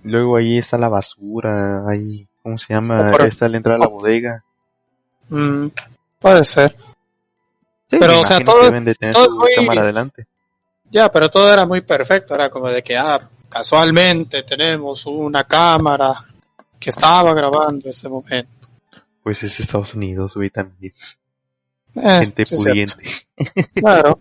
luego 0.05 0.37
ahí 0.37 0.59
está 0.59 0.79
la 0.79 0.89
basura, 0.89 1.87
ahí, 1.89 2.27
¿cómo 2.43 2.57
se 2.57 2.73
llama? 2.73 3.11
Está 3.25 3.49
la 3.49 3.57
entrada 3.57 3.77
a 3.77 3.81
la 3.81 3.89
bodega. 3.89 4.45
Mm, 5.29 5.69
puede 6.21 6.45
ser 6.45 6.77
pero, 7.99 8.21
o 8.21 8.25
sea, 8.25 8.41
todo, 8.41 8.71
cámara 9.55 9.83
adelante. 9.83 10.27
Ya, 10.91 11.11
pero 11.11 11.29
todo 11.29 11.53
era 11.53 11.67
muy 11.67 11.81
perfecto, 11.81 12.35
era 12.35 12.51
como 12.51 12.69
de 12.69 12.83
que, 12.83 12.97
ah, 12.97 13.29
casualmente 13.55 14.43
tenemos 14.43 15.07
una 15.07 15.45
cámara 15.45 16.25
que 16.79 16.91
estaba 16.91 17.33
grabando 17.33 17.89
ese 17.89 18.09
momento. 18.09 18.69
Pues 19.23 19.43
es 19.45 19.61
Estados 19.61 19.95
Unidos, 19.95 20.35
güey, 20.35 20.51
también. 20.51 20.93
Eh, 21.95 22.21
Gente 22.21 22.45
pudiente. 22.45 23.11
Claro. 23.75 24.19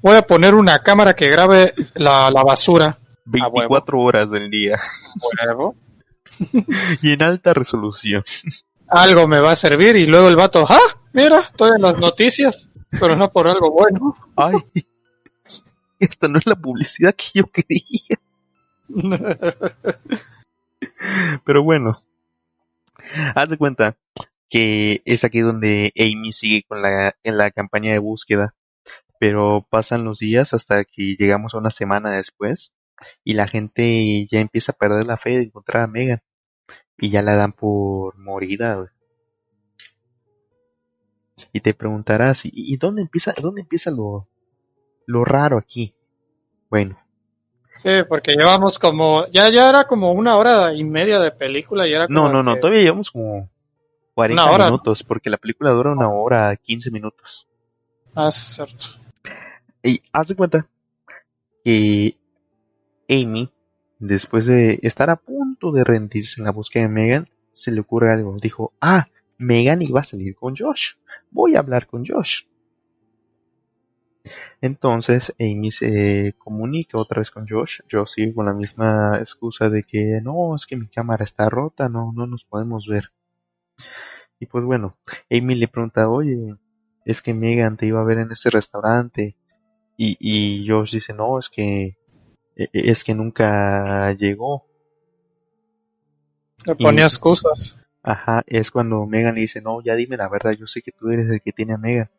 Voy 0.00 0.16
a 0.16 0.22
poner 0.22 0.54
una 0.54 0.80
cámara 0.80 1.14
que 1.14 1.28
grabe 1.28 1.72
la, 1.94 2.30
la 2.30 2.42
basura. 2.42 2.98
24 3.24 4.00
horas 4.00 4.30
del 4.30 4.50
día. 4.50 4.80
y 7.02 7.12
en 7.12 7.22
alta 7.22 7.54
resolución. 7.54 8.24
Algo 8.88 9.28
me 9.28 9.40
va 9.40 9.52
a 9.52 9.56
servir 9.56 9.94
y 9.96 10.06
luego 10.06 10.28
el 10.28 10.36
vato, 10.36 10.66
ah, 10.68 10.80
mira, 11.12 11.38
estoy 11.40 11.72
en 11.76 11.82
las 11.82 11.98
noticias 11.98 12.68
pero 12.98 13.16
no 13.16 13.30
por 13.30 13.48
algo 13.48 13.70
bueno. 13.70 14.16
Ay, 14.36 14.56
esta 15.98 16.28
no 16.28 16.38
es 16.38 16.46
la 16.46 16.56
publicidad 16.56 17.14
que 17.14 17.26
yo 17.34 17.46
quería. 17.46 18.18
pero 21.44 21.62
bueno, 21.62 22.02
haz 23.34 23.48
de 23.48 23.58
cuenta 23.58 23.96
que 24.48 25.02
es 25.04 25.24
aquí 25.24 25.40
donde 25.40 25.92
Amy 25.96 26.32
sigue 26.32 26.64
con 26.68 26.82
la, 26.82 27.16
en 27.22 27.38
la 27.38 27.50
campaña 27.50 27.92
de 27.92 27.98
búsqueda, 27.98 28.54
pero 29.18 29.66
pasan 29.70 30.04
los 30.04 30.18
días 30.18 30.52
hasta 30.52 30.84
que 30.84 31.16
llegamos 31.18 31.54
a 31.54 31.58
una 31.58 31.70
semana 31.70 32.10
después 32.10 32.72
y 33.24 33.34
la 33.34 33.48
gente 33.48 34.26
ya 34.30 34.40
empieza 34.40 34.72
a 34.72 34.76
perder 34.76 35.06
la 35.06 35.16
fe 35.16 35.30
de 35.30 35.44
encontrar 35.44 35.84
a 35.84 35.86
Megan 35.86 36.22
y 36.98 37.10
ya 37.10 37.22
la 37.22 37.34
dan 37.34 37.52
por 37.52 38.18
morida 38.18 38.92
y 41.52 41.60
te 41.60 41.74
preguntarás, 41.74 42.42
¿y, 42.44 42.76
dónde 42.76 43.02
empieza, 43.02 43.34
dónde 43.40 43.60
empieza 43.60 43.90
lo, 43.90 44.28
lo 45.06 45.24
raro 45.24 45.58
aquí? 45.58 45.94
Bueno. 46.70 46.98
Sí, 47.76 47.90
porque 48.08 48.34
llevamos 48.34 48.78
como, 48.78 49.26
ya, 49.28 49.48
ya 49.48 49.68
era 49.68 49.84
como 49.86 50.12
una 50.12 50.36
hora 50.36 50.74
y 50.74 50.84
media 50.84 51.18
de 51.18 51.30
película 51.30 51.86
y 51.86 51.92
era 51.92 52.06
No, 52.08 52.28
no, 52.28 52.42
no, 52.42 52.56
todavía 52.56 52.82
llevamos 52.82 53.10
como 53.10 53.48
40 54.14 54.66
minutos, 54.66 55.02
porque 55.02 55.30
la 55.30 55.38
película 55.38 55.70
dura 55.70 55.92
una 55.92 56.10
hora, 56.10 56.54
15 56.56 56.90
minutos. 56.90 57.46
Ah, 58.14 58.30
cierto. 58.30 58.86
Y 59.82 60.02
haz 60.12 60.28
de 60.28 60.36
cuenta 60.36 60.66
que 61.64 62.16
Amy, 63.08 63.50
después 63.98 64.46
de 64.46 64.78
estar 64.82 65.10
a 65.10 65.16
punto 65.16 65.72
de 65.72 65.82
rendirse 65.82 66.40
en 66.40 66.44
la 66.44 66.52
búsqueda 66.52 66.84
de 66.84 66.88
Megan, 66.90 67.28
se 67.52 67.70
le 67.70 67.80
ocurre 67.80 68.12
algo. 68.12 68.36
Dijo, 68.40 68.72
ah, 68.80 69.08
Megan 69.38 69.82
iba 69.82 70.00
a 70.00 70.04
salir 70.04 70.36
con 70.36 70.54
Josh 70.56 70.92
voy 71.32 71.56
a 71.56 71.60
hablar 71.60 71.86
con 71.86 72.06
Josh. 72.06 72.42
Entonces 74.62 75.34
Amy 75.38 75.70
se 75.70 76.34
comunica 76.38 76.96
otra 76.96 77.18
vez 77.18 77.30
con 77.30 77.46
Josh. 77.46 77.80
Yo 77.90 78.06
sigue 78.06 78.32
con 78.32 78.46
la 78.46 78.54
misma 78.54 79.18
excusa 79.18 79.68
de 79.68 79.82
que 79.82 80.20
no, 80.22 80.54
es 80.56 80.64
que 80.66 80.76
mi 80.76 80.88
cámara 80.88 81.24
está 81.24 81.50
rota, 81.50 81.90
no, 81.90 82.12
no 82.14 82.26
nos 82.26 82.44
podemos 82.44 82.86
ver. 82.86 83.12
Y 84.38 84.46
pues 84.46 84.64
bueno, 84.64 84.96
Amy 85.30 85.54
le 85.54 85.68
pregunta, 85.68 86.08
oye, 86.08 86.56
es 87.04 87.22
que 87.22 87.34
Megan 87.34 87.76
te 87.76 87.86
iba 87.86 88.00
a 88.00 88.04
ver 88.04 88.18
en 88.18 88.32
este 88.32 88.50
restaurante. 88.50 89.36
Y, 89.96 90.16
y 90.20 90.68
Josh 90.68 90.92
dice, 90.92 91.12
no, 91.14 91.38
es 91.38 91.48
que 91.50 91.96
e- 92.56 92.70
e- 92.72 92.90
es 92.90 93.04
que 93.04 93.14
nunca 93.14 94.12
llegó. 94.14 94.66
Le 96.66 96.72
Y- 96.72 96.82
ponía 96.84 97.04
excusas. 97.04 97.76
Ajá, 98.02 98.42
es 98.46 98.70
cuando 98.70 99.06
Megan 99.06 99.34
le 99.36 99.42
dice, 99.42 99.60
no, 99.60 99.82
ya 99.82 99.94
dime 99.96 100.16
la 100.16 100.28
verdad, 100.28 100.52
yo 100.52 100.66
sé 100.66 100.82
que 100.82 100.92
tú 100.92 101.10
eres 101.10 101.28
el 101.30 101.40
que 101.40 101.52
tiene 101.52 101.74
a 101.74 101.78
Megan. 101.78 102.10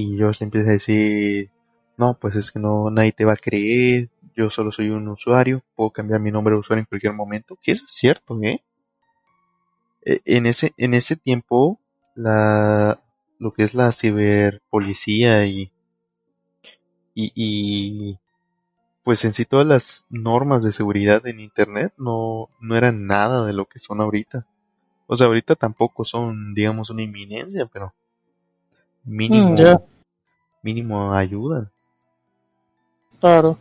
Y 0.00 0.18
Josh 0.18 0.40
le 0.40 0.44
empieza 0.44 0.70
a 0.70 0.72
decir, 0.74 1.50
no, 1.96 2.14
pues 2.20 2.34
es 2.36 2.52
que 2.52 2.58
no, 2.58 2.90
nadie 2.90 3.12
te 3.12 3.24
va 3.26 3.32
a 3.34 3.36
creer, 3.36 4.08
yo 4.36 4.50
solo 4.50 4.72
soy 4.72 4.90
un 4.90 5.08
usuario, 5.08 5.62
puedo 5.74 5.90
cambiar 5.90 6.20
mi 6.20 6.30
nombre 6.30 6.54
de 6.54 6.60
usuario 6.60 6.82
en 6.82 6.86
cualquier 6.86 7.12
momento. 7.12 7.58
Que 7.62 7.72
eso 7.72 7.84
es 7.86 7.92
cierto, 7.92 8.38
¿eh? 8.42 8.62
E- 10.04 10.22
En 10.24 10.46
ese, 10.46 10.74
en 10.76 10.92
ese 10.92 11.14
tiempo, 11.14 11.78
la, 12.16 13.00
lo 13.38 13.52
que 13.52 13.62
es 13.62 13.74
la 13.74 13.92
ciberpolicía 13.92 15.46
y, 15.46 15.70
y, 17.14 17.32
y 17.34 18.18
pues 19.04 19.24
en 19.24 19.32
sí 19.34 19.44
todas 19.46 19.66
las 19.66 20.06
normas 20.10 20.64
de 20.64 20.72
seguridad 20.72 21.26
en 21.26 21.40
internet 21.40 21.94
no, 21.98 22.50
no 22.60 22.76
eran 22.76 23.06
nada 23.06 23.46
de 23.46 23.52
lo 23.54 23.66
que 23.66 23.78
son 23.80 24.00
ahorita. 24.00 24.46
O 25.06 25.16
sea, 25.16 25.28
ahorita 25.28 25.56
tampoco 25.56 26.04
son, 26.04 26.54
digamos, 26.54 26.90
una 26.90 27.02
inminencia, 27.04 27.66
pero 27.72 27.94
mínimo, 29.04 29.50
Mm, 29.50 29.76
mínimo 30.62 31.12
ayudan. 31.14 31.70
Claro. 33.20 33.58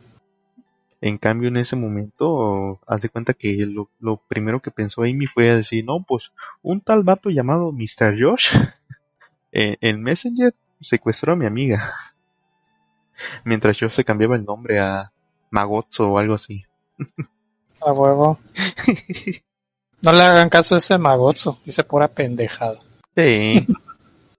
En 1.00 1.18
cambio, 1.18 1.50
en 1.50 1.58
ese 1.58 1.76
momento, 1.76 2.80
haz 2.88 3.02
de 3.02 3.10
cuenta 3.10 3.34
que 3.34 3.56
lo, 3.66 3.90
lo 4.00 4.18
primero 4.28 4.62
que 4.62 4.72
pensó 4.72 5.04
Amy 5.04 5.28
fue 5.28 5.46
decir, 5.46 5.86
no, 5.86 6.04
pues, 6.04 6.32
un 6.64 6.82
tal 6.82 7.04
vato 7.04 7.30
llamado 7.30 7.72
Mr. 7.72 8.16
Josh, 8.20 8.56
eh, 9.52 9.78
el 9.82 10.00
Messenger, 10.00 10.56
secuestró 10.82 11.34
a 11.34 11.36
mi 11.36 11.46
amiga. 11.46 11.94
Mientras 13.46 13.78
yo 13.78 13.90
se 13.90 14.04
cambiaba 14.04 14.36
el 14.36 14.46
nombre 14.46 14.80
a 14.80 15.12
Magotzo 15.52 16.10
o 16.10 16.18
algo 16.18 16.36
así. 16.36 16.66
A 17.82 17.94
huevo. 17.94 18.40
No 20.00 20.12
le 20.12 20.22
hagan 20.22 20.50
caso 20.50 20.76
a 20.76 20.78
ese 20.78 20.98
magotzo. 20.98 21.58
Dice 21.66 21.84
pura 21.84 22.08
pendejada. 22.08 22.80
Sí. 23.16 23.66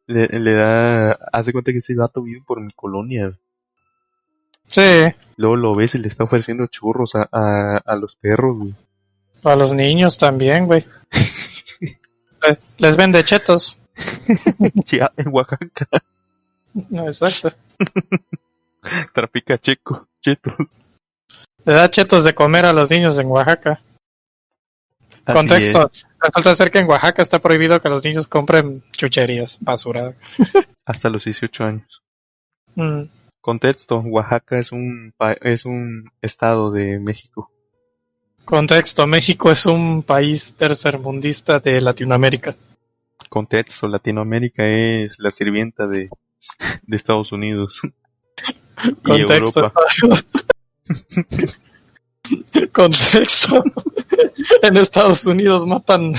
Le, 0.09 0.27
le 0.27 0.53
da, 0.55 1.13
haz 1.33 1.47
de 1.47 1.53
cuenta 1.53 1.71
que 1.73 1.79
ese 1.79 1.95
vato 1.95 2.23
vive 2.23 2.43
por 2.45 2.61
mi 2.61 2.73
colonia. 2.73 3.33
Sí. 4.67 4.83
Luego 5.37 5.57
lo 5.57 5.75
ves 5.77 5.95
y 5.95 5.99
le 5.99 6.09
está 6.09 6.25
ofreciendo 6.25 6.67
churros 6.67 7.15
a, 7.15 7.29
a, 7.31 7.77
a 7.79 7.97
los 7.97 8.17
perros, 8.17 8.57
güey. 8.59 8.75
A 9.45 9.55
los 9.55 9.73
niños 9.73 10.19
también, 10.19 10.67
güey. 10.67 10.85
Le- 12.43 12.59
Les 12.79 12.97
vende 12.97 13.23
chetos. 13.25 13.79
Ya, 14.91 15.11
en 15.17 15.29
Oaxaca, 15.29 15.89
No, 16.91 17.07
exacto. 17.07 17.51
trafica 19.15 19.59
checo, 19.59 20.07
cheto. 20.21 20.55
Le 21.65 21.73
da 21.73 21.91
chetos 21.91 22.25
de 22.25 22.35
comer 22.35 22.65
a 22.67 22.73
los 22.73 22.91
niños 22.91 23.19
en 23.19 23.27
Oaxaca. 23.27 23.81
Contexto. 25.33 25.91
es. 25.93 26.07
Resulta 26.21 26.55
ser 26.55 26.71
que 26.71 26.79
en 26.79 26.89
Oaxaca 26.89 27.23
está 27.23 27.39
prohibido 27.39 27.81
que 27.81 27.89
los 27.89 28.05
niños 28.05 28.29
compren 28.29 28.83
chucherías, 28.93 29.59
basura. 29.61 30.15
Hasta 30.85 31.11
los 31.11 31.25
18 31.25 31.65
años. 31.65 32.03
Mm, 32.75 33.03
Contexto, 33.41 34.01
Oaxaca 34.01 34.59
es 34.59 34.73
un, 34.73 35.15
es 35.41 35.65
un 35.65 36.11
estado 36.21 36.71
de 36.71 36.99
México. 36.99 37.51
Contexto. 38.45 39.07
México 39.07 39.51
es 39.51 39.67
un 39.67 40.03
país 40.03 40.55
tercermundista 40.55 41.61
de 41.61 41.81
Latinoamérica. 41.81 42.55
Contexto, 43.29 43.89
Latinoamérica 43.89 44.67
es 44.67 45.19
la 45.19 45.31
sirvienta 45.31 45.87
de, 45.87 46.09
de 46.83 46.97
Estados 46.97 47.33
Unidos. 47.33 47.81
Contexto. 49.05 49.69
Contexto. 52.73 53.63
en 54.63 54.77
Estados 54.77 55.27
Unidos 55.27 55.67
matan. 55.67 56.15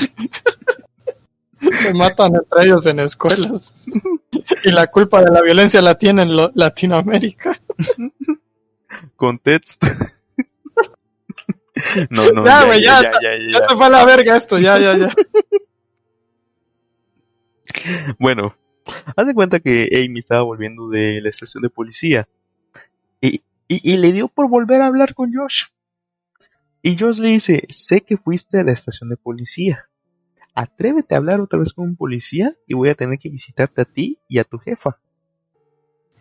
se 1.77 1.93
matan 1.93 2.33
entre 2.35 2.65
ellos 2.65 2.85
en 2.87 2.99
escuelas. 2.99 3.75
y 4.63 4.71
la 4.71 4.87
culpa 4.87 5.21
de 5.21 5.31
la 5.31 5.41
violencia 5.41 5.81
la 5.81 5.97
tiene 5.97 6.23
en 6.23 6.35
lo- 6.35 6.51
Latinoamérica. 6.55 7.59
Contexto. 9.15 9.87
no, 12.09 12.31
no, 12.31 12.45
Ya, 12.45 12.61
ya, 12.61 12.65
güey, 12.65 12.81
ya, 12.83 13.01
ya, 13.01 13.11
ya, 13.11 13.19
ya, 13.21 13.37
Ya 13.51 13.59
ya. 13.59 13.67
se 13.69 13.75
fue 13.75 13.85
a 13.85 13.89
la 13.89 14.05
verga 14.05 14.35
esto, 14.37 14.57
ya, 14.59 14.77
ya, 14.79 14.97
ya. 14.97 15.09
Bueno, 18.17 18.55
haz 19.15 19.27
de 19.27 19.33
cuenta 19.33 19.59
que 19.59 19.87
Amy 20.05 20.19
estaba 20.19 20.41
volviendo 20.41 20.89
de 20.89 21.21
la 21.21 21.29
estación 21.29 21.61
de 21.61 21.69
policía 21.69 22.27
y, 23.21 23.41
y, 23.67 23.93
y 23.93 23.97
le 23.97 24.11
dio 24.11 24.27
por 24.27 24.49
volver 24.49 24.81
a 24.81 24.87
hablar 24.87 25.13
con 25.13 25.31
Josh. 25.33 25.65
Y 26.81 26.97
Josh 26.97 27.19
le 27.19 27.29
dice, 27.29 27.65
sé 27.69 28.01
que 28.01 28.17
fuiste 28.17 28.59
a 28.59 28.63
la 28.63 28.71
estación 28.71 29.09
de 29.09 29.17
policía. 29.17 29.85
Atrévete 30.55 31.13
a 31.15 31.17
hablar 31.17 31.41
otra 31.41 31.59
vez 31.59 31.73
con 31.73 31.85
un 31.85 31.95
policía 31.95 32.55
y 32.67 32.73
voy 32.73 32.89
a 32.89 32.95
tener 32.95 33.19
que 33.19 33.29
visitarte 33.29 33.81
a 33.81 33.85
ti 33.85 34.17
y 34.27 34.39
a 34.39 34.43
tu 34.43 34.57
jefa. 34.59 34.97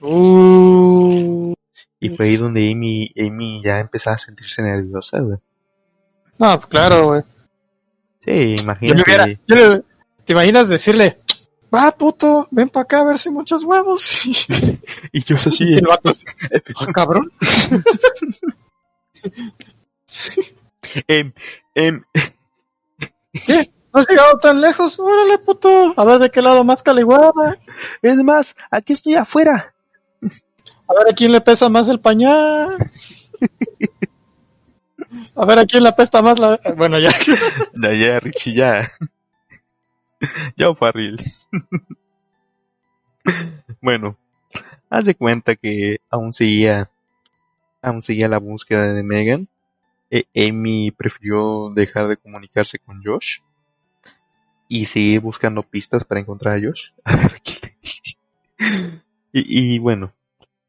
Uh, 0.00 1.54
Y 2.00 2.10
fue 2.10 2.26
ahí 2.26 2.36
donde 2.36 2.70
Amy, 2.70 3.12
Amy 3.18 3.62
ya 3.64 3.80
empezaba 3.80 4.16
a 4.16 4.18
sentirse 4.20 4.62
nerviosa, 4.62 5.18
güey. 5.20 5.38
no, 6.38 6.54
pues 6.56 6.66
claro, 6.66 7.06
güey. 7.06 7.22
Sí, 8.24 8.56
Yo 8.56 8.62
imagínate. 8.62 9.02
hubiera- 9.02 9.26
yo 9.46 9.54
le- 9.56 9.82
¿Te 10.24 10.32
imaginas 10.34 10.68
decirle, 10.68 11.18
va 11.74 11.90
puto, 11.92 12.46
ven 12.50 12.68
para 12.68 12.82
acá 12.84 13.00
a 13.00 13.04
ver 13.04 13.18
si 13.18 13.30
muchos 13.30 13.64
huevos? 13.64 14.20
Y 15.12 15.22
Josh 15.22 15.48
así, 15.48 15.64
Y 15.64 15.74
el 15.78 15.86
vato 15.86 16.12
"Ah, 16.80 16.86
cabrón. 16.92 17.32
em, 21.08 21.32
em, 21.74 22.02
¿Qué? 23.46 23.70
¿No 23.92 24.00
has 24.00 24.08
llegado 24.08 24.38
tan 24.38 24.60
lejos? 24.60 24.98
Órale, 24.98 25.38
puto. 25.38 25.94
A 25.96 26.04
ver 26.04 26.18
de 26.18 26.30
qué 26.30 26.42
lado 26.42 26.62
más 26.64 26.82
caliguada. 26.82 27.58
es 28.02 28.16
más, 28.16 28.54
aquí 28.70 28.92
estoy 28.92 29.14
afuera. 29.14 29.74
A 30.88 30.94
ver 30.94 31.12
a 31.12 31.14
quién 31.14 31.32
le 31.32 31.40
pesa 31.40 31.68
más 31.68 31.88
el 31.88 32.00
pañal. 32.00 32.76
A 35.34 35.46
ver 35.46 35.58
a 35.58 35.66
quién 35.66 35.82
le 35.82 35.88
apesta 35.88 36.20
más 36.20 36.38
la... 36.38 36.60
Bueno, 36.76 36.98
ya. 36.98 37.10
Ya, 37.74 37.94
ya, 37.94 38.20
Richie, 38.20 38.54
ya. 38.54 38.92
ya, 40.56 40.74
Farril. 40.74 41.18
bueno, 43.80 44.18
haz 44.90 45.04
de 45.04 45.14
cuenta 45.14 45.56
que 45.56 46.00
aún 46.10 46.32
seguía, 46.32 46.90
aún 47.80 48.02
seguía 48.02 48.28
la 48.28 48.38
búsqueda 48.38 48.92
de 48.92 49.02
Megan. 49.02 49.48
E- 50.10 50.26
Amy 50.48 50.90
prefirió 50.90 51.70
dejar 51.74 52.08
de 52.08 52.16
comunicarse 52.18 52.78
con 52.78 53.02
Josh 53.02 53.38
y 54.68 54.86
seguir 54.86 55.20
buscando 55.20 55.62
pistas 55.62 56.04
para 56.04 56.20
encontrar 56.20 56.56
a 56.56 56.60
Josh. 56.60 56.90
A 57.04 57.16
ver, 57.16 57.40
y, 59.32 59.74
y 59.74 59.78
bueno, 59.78 60.12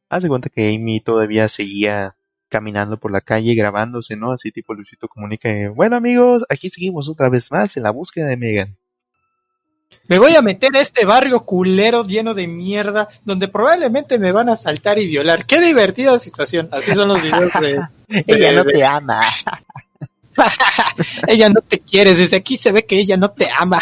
haz 0.09 0.23
de 0.23 0.29
cuenta 0.29 0.49
que 0.49 0.69
Amy 0.75 1.01
todavía 1.01 1.49
seguía 1.49 2.15
caminando 2.49 2.97
por 2.99 3.11
la 3.11 3.21
calle 3.21 3.55
grabándose, 3.55 4.15
¿no? 4.15 4.31
Así 4.33 4.51
tipo 4.51 4.73
Luisito 4.73 5.07
comunica, 5.07 5.49
bueno 5.75 5.97
amigos, 5.97 6.43
aquí 6.49 6.69
seguimos 6.69 7.09
otra 7.09 7.29
vez 7.29 7.51
más 7.51 7.77
en 7.77 7.83
la 7.83 7.91
búsqueda 7.91 8.27
de 8.27 8.37
Megan. 8.37 8.77
Me 10.09 10.17
voy 10.19 10.35
a 10.35 10.41
meter 10.41 10.75
a 10.75 10.81
este 10.81 11.05
barrio 11.05 11.45
culero 11.45 12.03
lleno 12.03 12.33
de 12.33 12.47
mierda 12.47 13.07
donde 13.23 13.47
probablemente 13.47 14.17
me 14.19 14.31
van 14.31 14.49
a 14.49 14.53
asaltar 14.53 14.97
y 14.99 15.07
violar. 15.07 15.45
Qué 15.45 15.61
divertida 15.61 16.17
situación. 16.19 16.67
Así 16.71 16.93
son 16.93 17.07
los 17.07 17.21
videos 17.21 17.51
de... 17.61 17.79
Ella 18.27 18.51
no 18.51 18.63
de- 18.63 18.73
te 18.73 18.83
ama. 18.83 19.21
ella 21.27 21.49
no 21.49 21.61
te 21.61 21.79
quiere. 21.79 22.15
Desde 22.15 22.37
aquí 22.37 22.57
se 22.57 22.71
ve 22.71 22.85
que 22.85 22.97
ella 22.97 23.17
no 23.17 23.29
te 23.31 23.47
ama. 23.57 23.81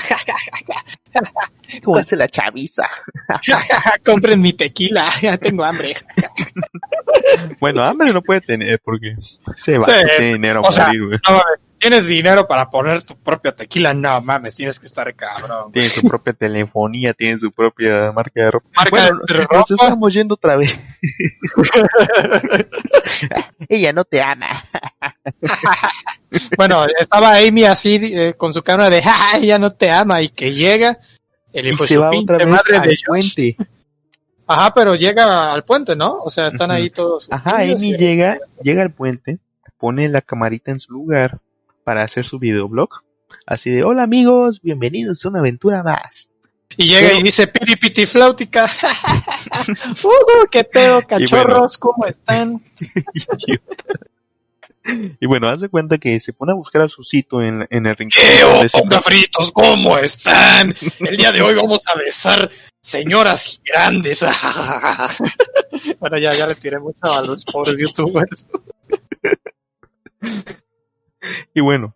¿Cómo 1.83 1.97
hace 1.97 2.15
la 2.15 2.27
chaviza? 2.27 2.83
Compren 4.05 4.41
mi 4.41 4.53
tequila. 4.53 5.09
Ya 5.21 5.37
tengo 5.37 5.63
hambre. 5.63 5.95
Bueno, 7.59 7.83
hambre 7.83 8.11
no 8.11 8.21
puede 8.21 8.41
tener 8.41 8.79
porque 8.83 9.15
se 9.55 9.77
va 9.77 9.83
Sí, 10.17 10.23
dinero 10.25 10.61
a 10.63 10.67
o 10.67 10.71
sea, 10.71 10.87
morir, 10.87 11.05
güey. 11.05 11.19
No 11.29 11.41
¿Tienes 11.79 12.07
dinero 12.07 12.47
para 12.47 12.69
poner 12.69 13.03
tu 13.03 13.15
propia 13.15 13.55
tequila? 13.55 13.93
No 13.93 14.19
mames, 14.21 14.55
tienes 14.55 14.79
que 14.79 14.87
estar 14.87 15.13
cabrón. 15.15 15.71
Tiene 15.71 15.89
su 15.89 16.01
propia 16.01 16.33
telefonía, 16.33 17.13
tiene 17.13 17.39
su 17.39 17.51
propia 17.51 18.11
marca 18.11 18.41
de 18.41 18.51
ropa. 18.51 18.67
Marca 18.75 18.89
bueno, 18.89 19.19
de 19.27 19.33
nos 19.35 19.43
ropa. 19.47 19.63
estamos 19.69 20.13
yendo 20.13 20.33
otra 20.35 20.57
vez. 20.57 20.79
Ella 23.69 23.93
no 23.93 24.03
te 24.05 24.21
ama. 24.21 24.63
Bueno, 26.57 26.85
estaba 26.99 27.37
Amy 27.37 27.63
así 27.65 27.99
eh, 28.13 28.33
con 28.37 28.53
su 28.53 28.61
cámara 28.63 28.89
de 28.89 29.01
¡Ja, 29.03 29.37
ella 29.37 29.59
no 29.59 29.71
te 29.71 29.89
ama! 29.91 30.21
Y 30.21 30.29
que 30.29 30.51
llega 30.53 30.97
el 31.53 31.67
Y 31.67 31.69
hijo 31.69 31.83
de 31.83 31.87
se 31.87 31.93
su 31.95 32.01
va 32.01 32.09
pinche 32.11 32.33
otra 32.33 32.45
vez 32.45 32.55
madre 32.55 32.77
al 32.77 32.87
de 32.87 32.97
puente. 33.05 33.57
Ajá, 34.47 34.73
pero 34.73 34.95
llega 34.95 35.53
al 35.53 35.63
puente, 35.63 35.95
¿no? 35.95 36.19
O 36.21 36.29
sea, 36.29 36.47
están 36.47 36.71
ahí 36.71 36.89
todos. 36.89 37.27
Ajá, 37.31 37.57
Amy 37.61 37.73
y- 37.93 37.97
llega, 37.97 38.39
llega 38.61 38.81
al 38.81 38.91
puente, 38.91 39.37
pone 39.77 40.07
la 40.09 40.21
camarita 40.21 40.71
en 40.71 40.79
su 40.79 40.93
lugar 40.93 41.39
para 41.87 42.03
hacer 42.03 42.25
su 42.25 42.37
videoblog. 42.37 42.89
Así 43.45 43.69
de, 43.69 43.81
hola 43.81 44.03
amigos, 44.03 44.59
bienvenidos 44.61 45.23
a 45.23 45.29
una 45.29 45.39
aventura 45.39 45.83
más. 45.83 46.27
Y 46.75 46.85
llega 46.85 47.13
y 47.13 47.23
dice 47.23 47.47
piri 47.47 47.77
piti 47.77 48.05
flautica. 48.05 48.65
uh, 50.03 50.49
qué 50.51 50.65
pedo, 50.65 51.01
cachorros, 51.07 51.77
¿cómo 51.77 52.05
están? 52.05 52.61
Y 55.19 55.25
bueno, 55.25 55.49
haz 55.49 55.59
de 55.59 55.67
cuenta 55.67 55.97
que 55.97 56.17
se 56.21 56.31
pone 56.31 56.53
a 56.53 56.55
buscar 56.55 56.83
a 56.83 56.87
Susito 56.87 57.41
en, 57.41 57.67
en 57.69 57.85
el 57.87 57.95
rincón. 57.97 58.21
¡Eh, 58.23 58.41
donde 58.41 58.69
se- 58.69 58.77
onda 58.81 59.01
fritos! 59.01 59.51
¿Cómo 59.51 59.97
están? 59.97 60.73
El 61.01 61.17
día 61.17 61.33
de 61.33 61.41
hoy 61.41 61.55
vamos 61.55 61.81
a 61.87 61.97
besar 61.97 62.49
señoras 62.79 63.59
grandes. 63.65 64.25
bueno, 65.99 66.17
ya, 66.17 66.33
ya 66.33 66.47
le 66.47 66.55
tiré 66.55 66.79
mucho 66.79 67.03
a 67.03 67.21
los 67.21 67.43
pobres 67.43 67.75
youtubers. 67.77 68.47
Y 71.53 71.61
bueno, 71.61 71.95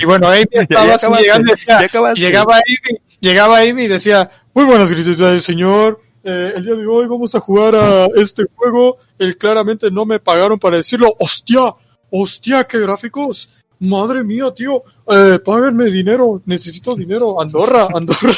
Y 0.00 0.04
bueno, 0.04 0.28
Amy 0.28 0.44
estaba 0.50 0.96
ya 0.96 1.20
llegando 1.20 1.48
y 1.48 1.50
decía, 1.52 1.80
ya 1.80 2.14
llegaba 2.14 2.56
Amy, 2.56 2.98
llegaba 3.20 3.58
Amy 3.60 3.84
y 3.84 3.88
decía, 3.88 4.30
muy 4.54 4.64
buenas 4.64 4.90
del 4.90 5.40
señor, 5.40 6.00
eh, 6.22 6.52
el 6.56 6.64
día 6.64 6.74
de 6.74 6.86
hoy 6.86 7.06
vamos 7.06 7.34
a 7.34 7.40
jugar 7.40 7.74
a 7.74 8.06
este 8.16 8.44
juego, 8.54 8.98
el 9.18 9.36
claramente 9.36 9.90
no 9.90 10.04
me 10.04 10.20
pagaron 10.20 10.58
para 10.58 10.76
decirlo, 10.76 11.14
hostia, 11.18 11.74
hostia, 12.10 12.64
qué 12.64 12.78
gráficos, 12.80 13.48
madre 13.80 14.24
mía, 14.24 14.52
tío, 14.54 14.82
eh, 15.06 15.38
páganme 15.44 15.90
dinero, 15.90 16.42
necesito 16.46 16.94
dinero, 16.94 17.40
Andorra, 17.40 17.88
Andorra. 17.94 18.32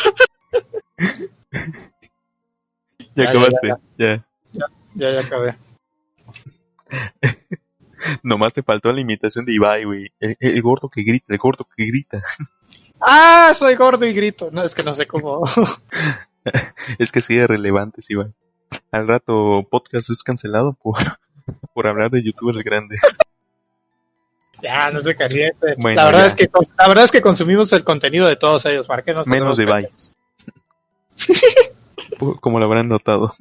Ya 3.14 3.24
ya, 3.24 3.30
acabaste, 3.30 3.68
ya, 3.68 3.78
ya. 4.52 4.66
Ya, 4.94 5.12
ya 5.12 5.20
acabé. 5.20 5.56
Nomás 8.22 8.52
te 8.52 8.62
faltó 8.62 8.92
la 8.92 9.00
imitación 9.00 9.44
de 9.44 9.52
Ibai, 9.54 9.84
güey. 9.84 10.12
El, 10.20 10.36
el 10.40 10.62
gordo 10.62 10.88
que 10.88 11.02
grita, 11.02 11.26
el 11.28 11.38
gordo 11.38 11.66
que 11.76 11.86
grita. 11.86 12.22
Ah, 13.00 13.52
soy 13.54 13.74
gordo 13.76 14.04
y 14.04 14.12
grito. 14.12 14.50
No, 14.52 14.62
es 14.62 14.74
que 14.74 14.82
no 14.82 14.92
sé 14.92 15.06
cómo. 15.06 15.44
Es 16.98 17.12
que 17.12 17.20
sí 17.20 17.36
es 17.36 17.46
relevante, 17.46 18.00
Ibai. 18.08 18.32
Al 18.90 19.06
rato 19.06 19.62
podcast 19.70 20.08
es 20.08 20.22
cancelado 20.22 20.72
por, 20.72 20.96
por 21.74 21.86
hablar 21.86 22.10
de 22.10 22.22
youtubers 22.22 22.64
grandes. 22.64 22.98
ya, 24.62 24.90
no 24.90 25.00
se 25.00 25.14
caliente. 25.14 25.74
Bueno, 25.76 25.96
la 25.96 26.06
verdad 26.06 26.20
ya. 26.20 26.26
es 26.26 26.34
que 26.34 26.48
la 26.78 26.88
verdad 26.88 27.04
es 27.04 27.10
que 27.10 27.20
consumimos 27.20 27.72
el 27.74 27.84
contenido 27.84 28.26
de 28.26 28.36
todos 28.36 28.64
ellos, 28.64 28.86
¿para 28.86 29.02
qué 29.02 29.12
nos 29.12 29.28
Menos 29.28 29.58
de 29.58 29.64
Ibai. 29.64 29.88
Como 32.40 32.58
lo 32.58 32.64
habrán 32.64 32.88
notado. 32.88 33.34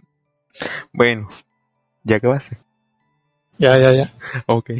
Bueno, 0.91 1.29
ya 2.03 2.17
acabaste. 2.17 2.57
Ya, 3.59 3.77
ya, 3.77 3.91
ya. 3.91 4.13
Ok. 4.47 4.69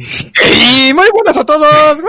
Y 0.82 0.94
muy 0.94 1.06
buenas 1.12 1.36
a 1.36 1.44
todos. 1.44 2.02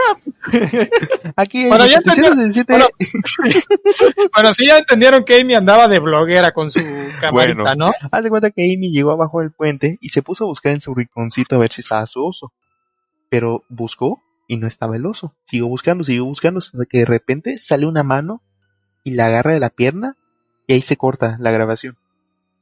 Aquí 1.36 1.67
Bueno, 1.67 1.86
ya 1.86 1.97
en 1.97 2.03
717 2.03 2.74
Bueno, 2.74 2.88
bueno, 4.34 4.53
sí 4.53 4.65
ya 4.65 4.80
entendieron 4.80 5.24
que 5.24 5.39
Amy 5.39 5.53
andaba 5.53 5.88
de 5.88 5.99
bloguera 5.99 6.51
con 6.51 6.72
su 6.72 6.80
camarita, 7.19 7.61
Bueno. 7.61 7.76
¿no? 7.76 7.91
Haz 8.09 8.24
de 8.24 8.30
cuenta 8.30 8.51
que 8.51 8.63
Amy 8.63 8.91
llegó 8.91 9.11
abajo 9.11 9.41
del 9.41 9.51
puente 9.51 9.97
y 10.01 10.09
se 10.09 10.22
puso 10.22 10.45
a 10.45 10.47
buscar 10.47 10.72
en 10.74 10.82
su 10.82 10.95
rinconcito 10.95 11.55
a 11.55 11.59
ver 11.59 11.72
si 11.72 11.82
estaba 11.82 12.07
su 12.07 12.26
oso. 12.26 12.53
Pero 13.30 13.63
buscó 13.69 14.24
y 14.47 14.57
no 14.57 14.67
estaba 14.67 14.95
el 14.95 15.05
oso. 15.05 15.36
Siguió 15.43 15.67
buscando, 15.67 16.03
siguió 16.05 16.26
buscando 16.26 16.59
hasta 16.59 16.86
que 16.89 16.99
de 16.99 17.05
repente 17.05 17.57
sale 17.57 17.86
una 17.86 18.03
mano 18.03 18.41
y 19.03 19.11
la 19.11 19.26
agarra 19.28 19.53
de 19.53 19.59
la 19.59 19.69
pierna 19.69 20.15
y 20.67 20.74
ahí 20.74 20.82
se 20.82 20.95
corta 20.95 21.38
la 21.39 21.51
grabación. 21.51 21.97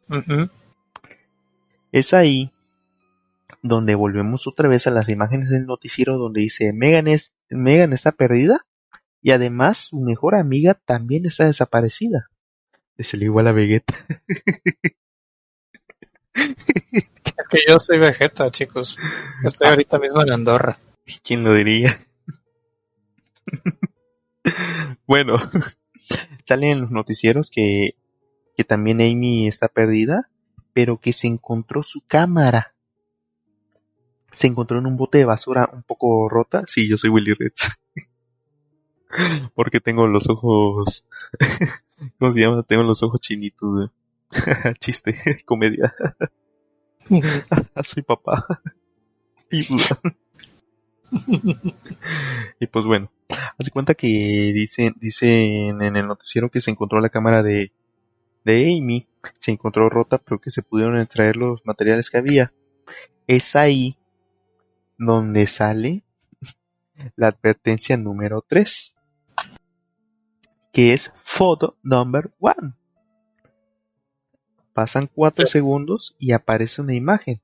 Ujú. 0.09 0.49
Es 1.91 2.13
ahí 2.13 2.51
donde 3.61 3.95
volvemos 3.95 4.47
otra 4.47 4.69
vez 4.69 4.87
a 4.87 4.91
las 4.91 5.09
imágenes 5.09 5.49
del 5.49 5.65
noticiero 5.65 6.17
donde 6.17 6.41
dice 6.41 6.71
Megan, 6.73 7.07
es, 7.07 7.33
Megan 7.49 7.93
está 7.93 8.11
perdida 8.11 8.65
y 9.21 9.31
además 9.31 9.77
su 9.89 9.99
mejor 9.99 10.35
amiga 10.35 10.75
también 10.85 11.25
está 11.25 11.45
desaparecida. 11.45 12.29
Se 12.97 13.17
le 13.17 13.25
igual 13.25 13.47
a 13.47 13.51
Vegeta. 13.53 13.93
Es 17.39 17.47
que 17.49 17.59
yo 17.67 17.79
soy 17.79 17.99
Vegeta, 17.99 18.51
chicos. 18.51 18.97
Estoy 19.43 19.69
ahorita 19.69 19.99
mismo 19.99 20.21
en 20.21 20.31
Andorra. 20.31 20.77
¿Quién 21.23 21.43
lo 21.43 21.53
diría? 21.53 22.05
bueno, 25.07 25.37
salen 26.45 26.71
en 26.71 26.81
los 26.81 26.91
noticieros 26.91 27.49
que, 27.49 27.95
que 28.55 28.63
también 28.65 29.01
Amy 29.01 29.47
está 29.47 29.69
perdida, 29.69 30.29
pero 30.73 30.99
que 30.99 31.13
se 31.13 31.27
encontró 31.27 31.83
su 31.83 32.01
cámara. 32.05 32.75
Se 34.33 34.47
encontró 34.47 34.79
en 34.79 34.85
un 34.85 34.97
bote 34.97 35.19
de 35.19 35.25
basura 35.25 35.69
un 35.73 35.83
poco 35.83 36.29
rota. 36.29 36.63
Sí, 36.67 36.87
yo 36.87 36.97
soy 36.97 37.09
Willy 37.09 37.33
Reds. 37.33 37.69
Porque 39.55 39.79
tengo 39.79 40.07
los 40.07 40.29
ojos... 40.29 41.05
¿Cómo 42.19 42.31
se 42.31 42.39
llama? 42.39 42.63
Tengo 42.63 42.83
los 42.83 43.03
ojos 43.03 43.19
chinitos. 43.19 43.91
Chiste, 44.79 45.43
comedia. 45.45 45.93
soy 47.83 48.03
papá. 48.03 48.45
Y 49.51 49.59
y 52.59 52.67
pues 52.67 52.85
bueno, 52.85 53.11
hace 53.57 53.71
cuenta 53.71 53.95
que 53.95 54.07
dicen, 54.07 54.95
dicen 54.99 55.81
en 55.81 55.95
el 55.95 56.07
noticiero 56.07 56.49
que 56.49 56.61
se 56.61 56.71
encontró 56.71 56.99
la 56.99 57.09
cámara 57.09 57.41
de, 57.41 57.71
de 58.43 58.77
Amy, 58.77 59.07
se 59.39 59.51
encontró 59.51 59.89
rota, 59.89 60.17
pero 60.19 60.39
que 60.39 60.51
se 60.51 60.61
pudieron 60.61 60.99
extraer 60.99 61.35
los 61.35 61.65
materiales 61.65 62.09
que 62.09 62.17
había. 62.17 62.53
Es 63.27 63.55
ahí 63.55 63.97
donde 64.99 65.47
sale 65.47 66.03
la 67.15 67.29
advertencia 67.29 67.97
número 67.97 68.45
3, 68.47 68.93
que 70.71 70.93
es 70.93 71.11
photo 71.23 71.77
number 71.81 72.29
one. 72.39 72.73
Pasan 74.73 75.07
cuatro 75.07 75.47
segundos 75.47 76.15
y 76.19 76.33
aparece 76.33 76.81
una 76.81 76.93
imagen 76.93 77.41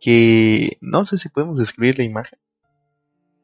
que 0.00 0.76
no 0.80 1.06
sé 1.06 1.18
si 1.18 1.28
podemos 1.28 1.58
describir 1.58 1.98
la 1.98 2.04
imagen. 2.04 2.38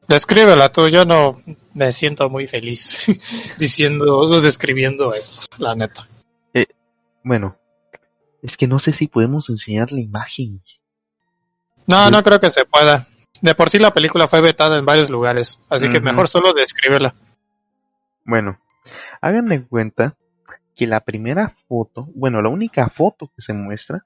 Descríbela 0.07 0.71
tú, 0.71 0.89
yo 0.89 1.05
no 1.05 1.41
me 1.73 1.91
siento 1.91 2.29
muy 2.29 2.45
feliz 2.45 3.05
diciendo, 3.57 4.29
describiendo 4.41 5.13
eso, 5.13 5.47
la 5.57 5.75
neta. 5.75 6.07
Bueno, 7.23 7.57
es 8.41 8.57
que 8.57 8.67
no 8.67 8.79
sé 8.79 8.91
si 8.91 9.07
podemos 9.07 9.49
enseñar 9.49 9.93
la 9.93 10.01
imagen. 10.01 10.61
No, 11.87 12.11
no 12.11 12.21
creo 12.21 12.37
que 12.39 12.51
se 12.51 12.65
pueda. 12.65 13.07
De 13.41 13.55
por 13.55 13.69
sí 13.69 13.79
la 13.79 13.93
película 13.93 14.27
fue 14.27 14.41
vetada 14.41 14.77
en 14.77 14.85
varios 14.85 15.09
lugares, 15.09 15.59
así 15.69 15.89
que 15.89 15.99
mejor 15.99 16.27
solo 16.27 16.53
descríbela. 16.53 17.15
Bueno, 18.25 18.59
háganme 19.21 19.55
en 19.55 19.63
cuenta 19.63 20.15
que 20.75 20.87
la 20.87 21.01
primera 21.01 21.55
foto, 21.67 22.07
bueno, 22.15 22.41
la 22.41 22.49
única 22.49 22.89
foto 22.89 23.31
que 23.35 23.41
se 23.41 23.53
muestra 23.53 24.05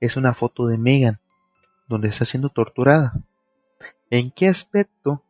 es 0.00 0.16
una 0.16 0.34
foto 0.34 0.66
de 0.66 0.78
Megan, 0.78 1.18
donde 1.88 2.08
está 2.08 2.24
siendo 2.24 2.50
torturada. 2.50 3.14
¿En 4.10 4.30
qué 4.30 4.48
aspecto? 4.48 5.22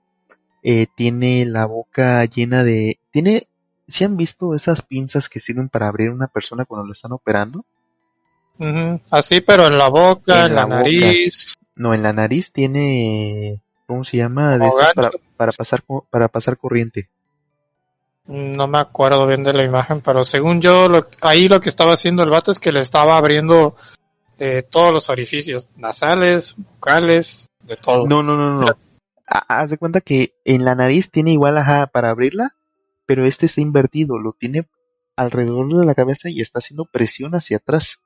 Eh, 0.63 0.87
tiene 0.95 1.45
la 1.47 1.67
boca 1.67 2.25
llena 2.25 2.65
de... 2.65 2.99
Tiene... 3.11 3.49
¿Se 3.87 4.05
han 4.05 4.19
visto 4.19 4.55
esas 4.55 4.83
pinzas 4.83 5.31
que 5.31 5.41
sirven 5.41 5.71
para 5.71 5.89
abrir 5.89 6.11
a 6.11 6.15
una 6.15 6.27
persona 6.27 6.67
cuando 6.67 6.87
lo 6.87 6.93
están 6.93 7.13
operando? 7.13 7.65
Así, 9.11 9.41
pero 9.41 9.67
en 9.67 9.79
la 9.79 9.89
boca, 9.89 10.41
En 10.41 10.47
en, 10.51 10.55
la 10.57 10.67
nariz. 10.67 11.55
No, 11.77 11.95
en 11.95 12.03
la 12.03 12.13
nariz 12.13 12.53
tiene... 12.53 13.61
¿Cómo 13.87 14.05
se 14.05 14.19
llama? 14.19 14.59
De 14.59 14.69
para, 14.95 15.11
para 15.37 15.53
pasar, 15.53 15.83
para 16.11 16.29
pasar 16.29 16.59
corriente. 16.59 17.09
No 18.27 18.67
me 18.67 18.79
acuerdo 18.79 19.27
bien 19.27 19.43
de 19.43 19.55
la 19.55 19.65
imagen, 19.65 20.03
pero 20.03 20.23
según 20.25 20.61
yo, 20.61 20.89
lo- 20.89 21.07
ahí 21.23 21.49
lo 21.49 21.61
que 21.63 21.71
estaba 21.71 21.95
haciendo 21.95 22.23
el 22.23 22.29
vato 22.29 22.51
es 22.51 22.61
que 22.61 22.73
le 22.73 22.81
estaba 22.81 23.17
abriendo 23.17 23.77
eh, 24.39 24.63
todos 24.69 24.93
los 24.93 25.09
orificios 25.09 25.71
nasales, 25.77 26.57
vocales, 26.59 27.49
de 27.63 27.77
todo. 27.77 28.07
No, 28.07 28.23
no, 28.23 28.37
no, 28.37 28.61
no. 28.61 28.67
Ha- 29.27 29.61
Haz 29.61 29.71
de 29.71 29.79
cuenta 29.79 30.03
que 30.03 30.35
en 30.45 30.65
la 30.67 30.75
nariz 30.75 31.11
tiene 31.11 31.33
igual 31.33 31.57
ajá, 31.57 31.87
para 31.87 32.11
abrirla, 32.11 32.55
pero 33.07 33.25
este 33.25 33.47
está 33.47 33.63
invertido, 33.63 34.19
lo 34.19 34.33
tiene 34.39 34.69
alrededor 35.17 35.75
de 35.81 35.87
la 35.87 35.95
cabeza 35.95 36.29
y 36.29 36.43
está 36.43 36.59
haciendo 36.59 36.85
presión 36.85 37.35
hacia 37.35 37.57
atrás 37.57 37.99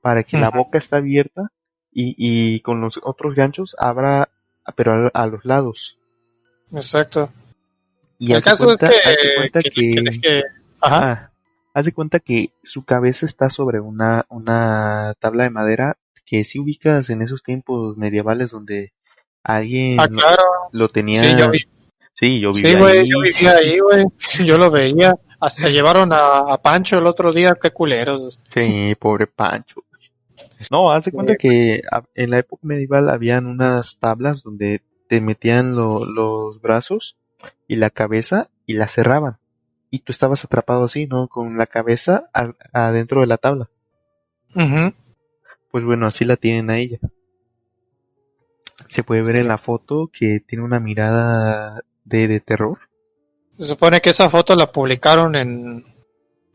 para 0.00 0.22
que 0.22 0.38
la 0.38 0.50
boca 0.50 0.78
está 0.78 0.98
abierta 0.98 1.50
y, 1.92 2.14
y 2.18 2.60
con 2.60 2.80
los 2.80 2.98
otros 3.02 3.34
ganchos 3.34 3.74
abra, 3.78 4.28
pero 4.76 5.10
a, 5.14 5.22
a 5.22 5.26
los 5.26 5.44
lados. 5.44 5.98
Exacto. 6.72 7.30
Y 8.18 8.32
el 8.32 8.38
haz 8.38 8.44
de 8.44 8.50
caso 8.50 8.64
cuenta- 8.66 8.86
es 8.88 9.06
haz 9.06 9.12
de 9.12 9.16
que, 9.28 9.34
cuenta 9.36 9.60
que- 9.62 9.70
que- 9.70 9.90
que 9.90 10.02
deje- 10.02 10.42
Ajá. 10.80 11.12
Ah, 11.12 11.30
haz 11.74 11.84
de 11.84 11.92
cuenta 11.92 12.20
que 12.20 12.50
su 12.62 12.84
cabeza 12.84 13.26
está 13.26 13.50
sobre 13.50 13.80
una, 13.80 14.24
una 14.28 15.14
tabla 15.20 15.44
de 15.44 15.50
madera 15.50 15.96
que 16.26 16.44
si 16.44 16.58
ubicas 16.58 17.08
en 17.10 17.22
esos 17.22 17.42
tiempos 17.42 17.96
medievales 17.96 18.50
donde 18.50 18.92
alguien 19.42 19.98
Ah, 19.98 20.06
lo- 20.10 20.18
claro. 20.18 20.42
lo 20.72 20.88
tenía. 20.90 21.22
Sí, 21.22 21.34
yo 21.38 21.50
vi. 21.50 21.58
Sí, 22.14 22.40
yo 22.40 22.52
Sí, 22.52 22.62
vivía 22.64 22.78
güey, 22.80 22.98
ahí. 22.98 23.08
yo 23.10 23.20
vivía 23.20 23.52
ahí, 23.56 23.78
güey. 23.78 24.04
Yo 24.46 24.58
lo 24.58 24.70
veía. 24.70 25.14
Hasta 25.40 25.62
se 25.62 25.72
llevaron 25.72 26.12
a, 26.12 26.38
a 26.52 26.58
Pancho 26.60 26.98
el 26.98 27.06
otro 27.06 27.32
día, 27.32 27.56
qué 27.60 27.70
culeros. 27.70 28.40
Sí, 28.48 28.94
pobre 28.98 29.26
Pancho. 29.26 29.82
No, 30.70 30.90
haz 30.92 31.04
de 31.06 31.12
cuenta 31.12 31.36
que 31.36 31.82
en 32.14 32.30
la 32.30 32.38
época 32.40 32.60
medieval 32.64 33.08
habían 33.10 33.46
unas 33.46 33.98
tablas 33.98 34.42
donde 34.42 34.82
te 35.08 35.20
metían 35.20 35.76
lo- 35.76 36.04
los 36.04 36.60
brazos 36.60 37.16
y 37.68 37.76
la 37.76 37.90
cabeza 37.90 38.48
y 38.66 38.74
la 38.74 38.88
cerraban. 38.88 39.38
Y 39.90 40.00
tú 40.00 40.12
estabas 40.12 40.44
atrapado 40.44 40.84
así, 40.84 41.06
¿no? 41.06 41.28
Con 41.28 41.56
la 41.56 41.66
cabeza 41.66 42.28
al- 42.32 42.56
adentro 42.72 43.20
de 43.20 43.26
la 43.28 43.38
tabla. 43.38 43.68
Ujú. 44.54 44.92
Pues 45.70 45.84
bueno, 45.84 46.06
así 46.06 46.24
la 46.24 46.36
tienen 46.36 46.70
a 46.70 46.78
ella. 46.78 46.98
Se 48.88 49.02
puede 49.02 49.22
ver 49.22 49.36
en 49.36 49.48
la 49.48 49.58
foto 49.58 50.10
que 50.12 50.40
tiene 50.40 50.64
una 50.64 50.80
mirada 50.80 51.82
de, 52.04 52.28
de 52.28 52.40
terror. 52.40 52.78
Se 53.58 53.66
supone 53.66 54.00
que 54.00 54.10
esa 54.10 54.30
foto 54.30 54.54
la 54.54 54.70
publicaron 54.70 55.34
en, 55.34 55.84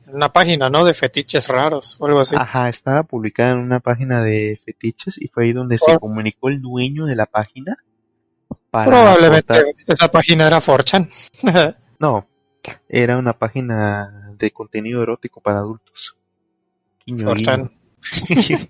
una 0.08 0.32
página, 0.32 0.70
¿no? 0.70 0.86
De 0.86 0.94
fetiches 0.94 1.48
raros 1.48 1.98
o 2.00 2.06
algo 2.06 2.22
así. 2.22 2.36
Ajá, 2.38 2.70
estaba 2.70 3.04
publicada 3.04 3.52
en 3.54 3.60
una 3.60 3.80
página 3.80 4.24
de 4.24 4.60
fetiches 4.64 5.18
y 5.18 5.28
fue 5.28 5.46
ahí 5.46 5.54
donde 5.54 5.78
se 5.78 5.96
Oh. 5.96 6.00
comunicó 6.00 6.50
el 6.50 6.62
dueño 6.62 7.06
de 7.06 7.16
la 7.16 7.26
página. 7.26 7.78
Para 8.70 8.86
Probablemente 8.90 9.76
esa 9.88 10.10
página 10.10 10.48
era 10.48 10.60
4chan. 10.60 11.10
No, 12.00 12.28
era 12.90 13.18
una 13.18 13.32
página 13.32 14.34
de 14.38 14.52
contenido 14.52 15.02
erótico 15.02 15.40
para 15.40 15.60
adultos. 15.60 16.18
Guiño, 17.06 17.26
4chan. 17.28 17.72
guiño. 18.28 18.68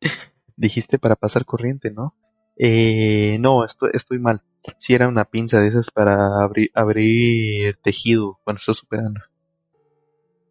Dijiste 0.56 0.98
para 0.98 1.16
pasar 1.16 1.44
corriente, 1.44 1.90
¿no? 1.90 2.14
Eh, 2.62 3.38
no, 3.40 3.64
estoy, 3.64 3.90
estoy 3.94 4.18
mal. 4.18 4.42
Si 4.76 4.92
era 4.92 5.08
una 5.08 5.24
pinza 5.24 5.58
de 5.60 5.68
esas 5.68 5.90
para 5.90 6.42
abrir, 6.42 6.70
abrir 6.74 7.78
tejido 7.78 8.38
cuando 8.44 8.60
estás 8.60 8.76
superando. 8.76 9.18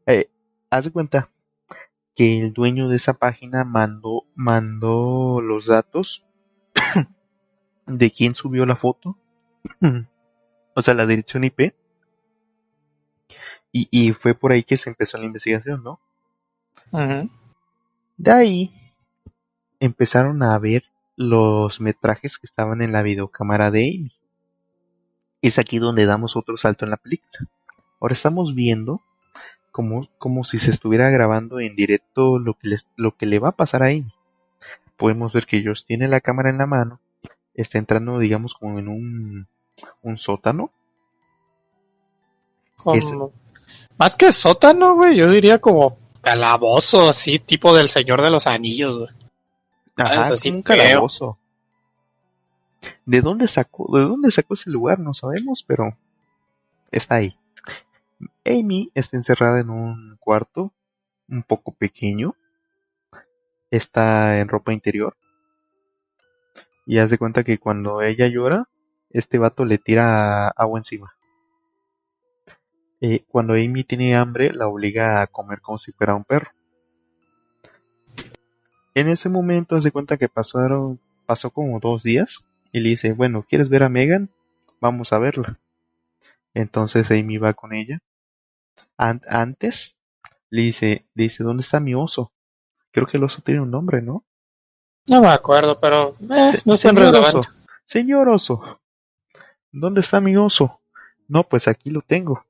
Eh, 0.07 0.27
haz 0.71 0.85
de 0.85 0.91
cuenta 0.91 1.29
que 2.15 2.39
el 2.39 2.51
dueño 2.51 2.89
de 2.89 2.95
esa 2.95 3.13
página 3.13 3.63
mandó, 3.63 4.25
mandó 4.33 5.39
los 5.39 5.67
datos 5.67 6.25
de 7.85 8.09
quién 8.09 8.33
subió 8.33 8.65
la 8.65 8.75
foto. 8.75 9.15
o 10.75 10.81
sea, 10.81 10.95
la 10.95 11.05
dirección 11.05 11.43
IP. 11.43 11.75
Y, 13.71 13.87
y 13.91 14.13
fue 14.13 14.33
por 14.33 14.51
ahí 14.51 14.63
que 14.63 14.77
se 14.77 14.89
empezó 14.89 15.19
la 15.19 15.25
investigación, 15.25 15.83
¿no? 15.83 15.99
De 18.17 18.31
ahí 18.31 18.73
empezaron 19.79 20.41
a 20.41 20.57
ver 20.57 20.85
los 21.21 21.81
metrajes 21.81 22.37
que 22.37 22.47
estaban 22.47 22.81
en 22.81 22.93
la 22.93 23.01
videocámara 23.01 23.71
de 23.71 23.81
Amy. 23.83 24.11
Es 25.41 25.59
aquí 25.59 25.77
donde 25.77 26.05
damos 26.05 26.37
otro 26.37 26.57
salto 26.57 26.85
en 26.85 26.91
la 26.91 26.97
película. 26.97 27.45
Ahora 27.99 28.13
estamos 28.13 28.55
viendo 28.55 29.01
como, 29.73 30.07
como 30.17 30.45
si 30.45 30.59
se 30.59 30.71
estuviera 30.71 31.09
grabando 31.09 31.59
en 31.59 31.75
directo 31.75 32.39
lo 32.39 32.53
que, 32.53 32.69
les- 32.69 32.87
lo 32.95 33.17
que 33.17 33.25
le 33.25 33.39
va 33.39 33.49
a 33.49 33.55
pasar 33.57 33.83
a 33.83 33.87
Amy. 33.87 34.05
Podemos 34.95 35.33
ver 35.33 35.45
que 35.45 35.61
Josh 35.61 35.83
tiene 35.85 36.07
la 36.07 36.21
cámara 36.21 36.49
en 36.51 36.57
la 36.57 36.65
mano, 36.65 37.01
está 37.53 37.77
entrando, 37.79 38.17
digamos, 38.19 38.53
como 38.53 38.79
en 38.79 38.87
un, 38.87 39.47
un 40.01 40.17
sótano. 40.17 40.71
Como- 42.77 42.95
Más 43.97 44.15
que 44.15 44.31
sótano, 44.31 44.95
güey, 44.95 45.17
yo 45.17 45.29
diría 45.29 45.59
como 45.59 45.97
calabozo, 46.21 47.09
así, 47.09 47.39
tipo 47.39 47.75
del 47.75 47.89
Señor 47.89 48.21
de 48.21 48.29
los 48.29 48.47
Anillos, 48.47 48.97
güey. 48.99 49.09
Ajá, 49.99 50.21
es 50.21 50.29
así 50.29 50.49
un 50.49 50.61
calabozo. 50.61 51.37
¿De 53.05 53.21
dónde 53.21 53.47
sacó, 53.47 53.97
de 53.97 54.03
dónde 54.03 54.31
sacó 54.31 54.53
ese 54.53 54.69
lugar? 54.69 54.99
No 54.99 55.13
sabemos, 55.13 55.63
pero 55.67 55.97
está 56.91 57.15
ahí. 57.15 57.37
Amy 58.45 58.91
está 58.93 59.17
encerrada 59.17 59.59
en 59.59 59.69
un 59.69 60.17
cuarto 60.19 60.73
un 61.27 61.43
poco 61.43 61.73
pequeño. 61.73 62.35
Está 63.71 64.39
en 64.39 64.47
ropa 64.47 64.73
interior. 64.73 65.15
Y 66.85 66.97
haz 66.97 67.11
de 67.11 67.17
cuenta 67.17 67.43
que 67.43 67.59
cuando 67.59 68.01
ella 68.01 68.27
llora, 68.27 68.67
este 69.11 69.37
vato 69.37 69.65
le 69.65 69.77
tira 69.77 70.47
agua 70.47 70.79
encima. 70.79 71.13
Eh, 73.01 73.23
cuando 73.27 73.53
Amy 73.53 73.83
tiene 73.83 74.15
hambre, 74.15 74.51
la 74.53 74.67
obliga 74.67 75.21
a 75.21 75.27
comer 75.27 75.61
como 75.61 75.77
si 75.77 75.91
fuera 75.91 76.15
un 76.15 76.23
perro. 76.23 76.51
En 78.99 79.07
ese 79.09 79.29
momento, 79.29 79.75
haz 79.75 79.83
de 79.83 79.91
cuenta 79.91 80.17
que 80.17 80.27
pasaron, 80.27 80.99
pasó 81.25 81.51
como 81.51 81.79
dos 81.79 82.03
días 82.03 82.43
y 82.71 82.79
le 82.81 82.89
dice, 82.89 83.13
bueno, 83.13 83.45
¿quieres 83.47 83.69
ver 83.69 83.83
a 83.83 83.89
Megan? 83.89 84.29
Vamos 84.81 85.13
a 85.13 85.19
verla. 85.19 85.57
Entonces 86.53 87.09
Amy 87.11 87.37
va 87.37 87.53
con 87.53 87.73
ella. 87.73 87.99
An- 88.97 89.21
antes 89.27 89.95
le 90.49 90.63
dice, 90.63 91.05
le 91.15 91.23
dice, 91.23 91.43
¿dónde 91.43 91.61
está 91.61 91.79
mi 91.79 91.93
oso? 91.95 92.31
Creo 92.91 93.07
que 93.07 93.17
el 93.17 93.23
oso 93.23 93.41
tiene 93.41 93.61
un 93.61 93.71
nombre, 93.71 94.01
¿no? 94.01 94.23
No 95.07 95.21
me 95.21 95.27
acuerdo, 95.29 95.79
pero 95.79 96.15
eh, 96.29 96.51
Se- 96.51 96.61
no 96.65 96.73
es 96.73 96.81
señor 96.81 97.05
relevante. 97.05 97.37
oso, 97.39 97.51
señor 97.85 98.29
oso, 98.29 98.81
¿dónde 99.71 100.01
está 100.01 100.19
mi 100.19 100.35
oso? 100.35 100.81
No, 101.27 101.43
pues 101.43 101.67
aquí 101.67 101.89
lo 101.89 102.01
tengo. 102.01 102.43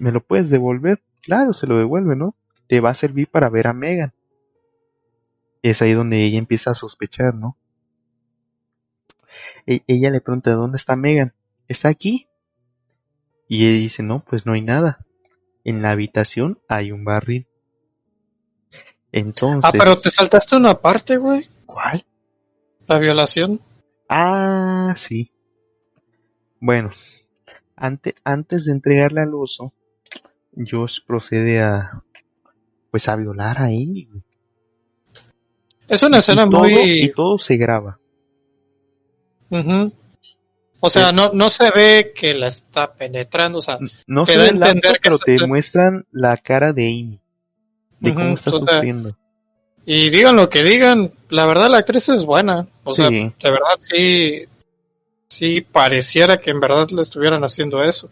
¿Me 0.00 0.12
lo 0.12 0.20
puedes 0.20 0.50
devolver? 0.50 1.02
Claro, 1.22 1.52
se 1.52 1.66
lo 1.66 1.76
devuelve, 1.76 2.16
¿no? 2.16 2.34
Te 2.68 2.80
va 2.80 2.90
a 2.90 2.94
servir 2.94 3.28
para 3.28 3.48
ver 3.48 3.66
a 3.66 3.72
Megan. 3.72 4.12
Es 5.68 5.82
ahí 5.82 5.94
donde 5.94 6.24
ella 6.24 6.38
empieza 6.38 6.70
a 6.70 6.74
sospechar, 6.74 7.34
¿no? 7.34 7.56
E- 9.66 9.82
ella 9.88 10.10
le 10.10 10.20
pregunta, 10.20 10.52
¿dónde 10.52 10.76
está 10.76 10.94
Megan? 10.94 11.34
¿Está 11.66 11.88
aquí? 11.88 12.28
Y 13.48 13.66
ella 13.66 13.80
dice, 13.80 14.04
no, 14.04 14.24
pues 14.24 14.46
no 14.46 14.52
hay 14.52 14.60
nada. 14.60 15.04
En 15.64 15.82
la 15.82 15.90
habitación 15.90 16.60
hay 16.68 16.92
un 16.92 17.04
barril. 17.04 17.48
Entonces... 19.10 19.64
Ah, 19.64 19.72
pero 19.76 19.98
te 19.98 20.08
saltaste 20.10 20.54
una 20.54 20.74
parte, 20.74 21.16
güey. 21.16 21.48
¿Cuál? 21.66 22.06
La 22.86 23.00
violación. 23.00 23.60
Ah, 24.08 24.94
sí. 24.96 25.32
Bueno, 26.60 26.92
ante- 27.74 28.14
antes 28.22 28.66
de 28.66 28.72
entregarle 28.72 29.22
al 29.22 29.34
oso, 29.34 29.72
Josh 30.56 31.00
procede 31.04 31.60
a, 31.60 32.04
pues, 32.92 33.08
a 33.08 33.16
violar 33.16 33.58
a 33.58 33.64
Amy. 33.64 34.08
Es 35.88 36.02
una 36.02 36.18
escena 36.18 36.44
y 36.46 36.50
todo, 36.50 36.60
muy... 36.60 36.72
y 37.04 37.12
todo 37.12 37.38
se 37.38 37.56
graba. 37.56 37.98
O 40.80 40.90
sea, 40.90 41.12
no, 41.12 41.30
no 41.32 41.48
se 41.50 41.70
ve 41.70 42.12
que 42.14 42.34
la 42.34 42.48
está 42.48 42.92
penetrando, 42.92 43.58
o 43.58 43.62
sea, 43.62 43.78
No 44.06 44.24
Te 44.24 44.32
se 44.32 44.38
da 44.38 44.44
ve 44.44 44.50
entender 44.50 44.90
acto, 44.96 45.00
que 45.00 45.00
pero 45.02 45.18
te 45.18 45.34
es- 45.36 45.48
muestran 45.48 46.04
la 46.12 46.36
cara 46.36 46.72
de 46.72 46.86
Amy. 46.88 47.20
De 48.00 48.12
cómo 48.12 48.34
está 48.34 48.50
o 48.54 48.60
sea, 48.60 48.74
sufriendo. 48.74 49.16
y 49.86 50.10
digan 50.10 50.36
lo 50.36 50.50
que 50.50 50.62
digan, 50.62 51.12
la 51.30 51.46
verdad 51.46 51.70
la 51.70 51.78
actriz 51.78 52.08
es 52.10 52.24
buena. 52.24 52.66
O 52.84 52.92
sea, 52.92 53.08
de 53.08 53.32
verdad 53.42 53.76
sí, 53.78 54.44
sí 55.28 55.60
pareciera 55.62 56.36
que 56.38 56.50
en 56.50 56.60
verdad 56.60 56.88
le 56.90 57.02
estuvieran 57.02 57.42
haciendo 57.42 57.82
eso. 57.82 58.10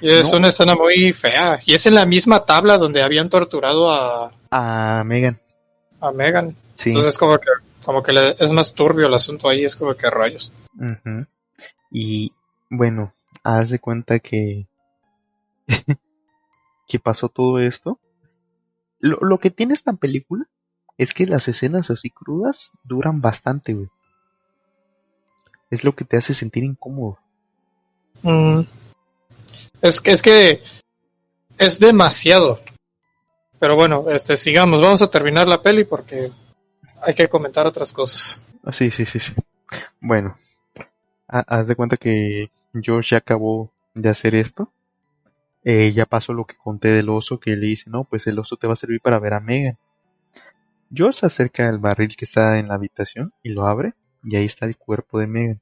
Y 0.00 0.08
es 0.10 0.32
No. 0.32 0.38
una 0.38 0.48
escena 0.48 0.74
muy 0.74 1.12
fea. 1.12 1.60
Y 1.64 1.74
es 1.74 1.86
en 1.86 1.94
la 1.94 2.04
misma 2.04 2.44
tabla 2.44 2.76
donde 2.78 3.00
habían 3.02 3.30
torturado 3.30 3.90
a, 3.92 4.32
A 4.50 5.04
Megan. 5.04 5.40
A 6.06 6.12
Megan. 6.12 6.54
Sí. 6.76 6.90
Entonces 6.90 7.16
como 7.18 7.38
que, 7.38 7.48
como 7.84 8.02
que 8.02 8.12
le- 8.12 8.36
es 8.38 8.52
más 8.52 8.74
turbio 8.74 9.06
el 9.06 9.14
asunto 9.14 9.48
ahí, 9.48 9.64
es 9.64 9.76
como 9.76 9.94
que 9.94 10.10
rayos. 10.10 10.52
Y 11.90 12.32
bueno, 12.70 13.12
haz 13.42 13.70
de 13.70 13.78
cuenta 13.78 14.18
que 14.18 14.66
que 16.88 16.98
pasó 16.98 17.28
todo 17.28 17.58
esto. 17.58 17.98
Lo, 19.00 19.18
lo 19.20 19.38
que 19.38 19.50
tiene 19.50 19.74
esta 19.74 19.92
película 19.94 20.46
es 20.98 21.12
que 21.14 21.26
las 21.26 21.48
escenas 21.48 21.90
así 21.90 22.10
crudas 22.10 22.70
duran 22.84 23.20
bastante, 23.20 23.74
güey. 23.74 23.88
Es 25.70 25.84
lo 25.84 25.94
que 25.94 26.04
te 26.04 26.16
hace 26.16 26.34
sentir 26.34 26.62
incómodo. 26.64 27.18
Mm. 28.22 28.60
Es 29.82 30.00
que, 30.00 30.12
es 30.12 30.22
que 30.22 30.60
es 31.58 31.78
demasiado. 31.80 32.60
Pero 33.64 33.76
bueno, 33.76 34.10
este, 34.10 34.36
sigamos, 34.36 34.82
vamos 34.82 35.00
a 35.00 35.10
terminar 35.10 35.48
la 35.48 35.62
peli 35.62 35.84
porque 35.84 36.30
hay 37.00 37.14
que 37.14 37.30
comentar 37.30 37.66
otras 37.66 37.94
cosas. 37.94 38.46
Ah, 38.62 38.74
Sí, 38.74 38.90
sí, 38.90 39.06
sí, 39.06 39.18
sí. 39.18 39.32
Bueno, 40.02 40.36
ha- 41.28 41.46
haz 41.48 41.66
de 41.66 41.74
cuenta 41.74 41.96
que 41.96 42.50
Josh 42.74 43.12
ya 43.12 43.16
acabó 43.16 43.72
de 43.94 44.10
hacer 44.10 44.34
esto. 44.34 44.70
Eh, 45.64 45.94
ya 45.94 46.04
pasó 46.04 46.34
lo 46.34 46.44
que 46.44 46.56
conté 46.58 46.88
del 46.88 47.08
oso, 47.08 47.40
que 47.40 47.56
le 47.56 47.68
dice, 47.68 47.88
no, 47.88 48.04
pues 48.04 48.26
el 48.26 48.38
oso 48.38 48.58
te 48.58 48.66
va 48.66 48.74
a 48.74 48.76
servir 48.76 49.00
para 49.00 49.18
ver 49.18 49.32
a 49.32 49.40
Megan. 49.40 49.78
Josh 50.94 51.20
se 51.20 51.24
acerca 51.26 51.66
al 51.66 51.78
barril 51.78 52.14
que 52.18 52.26
está 52.26 52.58
en 52.58 52.68
la 52.68 52.74
habitación 52.74 53.32
y 53.42 53.48
lo 53.54 53.66
abre, 53.66 53.94
y 54.22 54.36
ahí 54.36 54.44
está 54.44 54.66
el 54.66 54.76
cuerpo 54.76 55.20
de 55.20 55.26
Megan. 55.26 55.60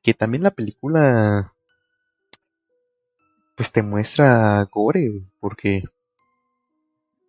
Que 0.00 0.14
también 0.14 0.44
la 0.44 0.50
película, 0.52 1.52
pues 3.54 3.70
te 3.70 3.82
muestra 3.82 4.64
gore, 4.72 5.24
porque, 5.40 5.84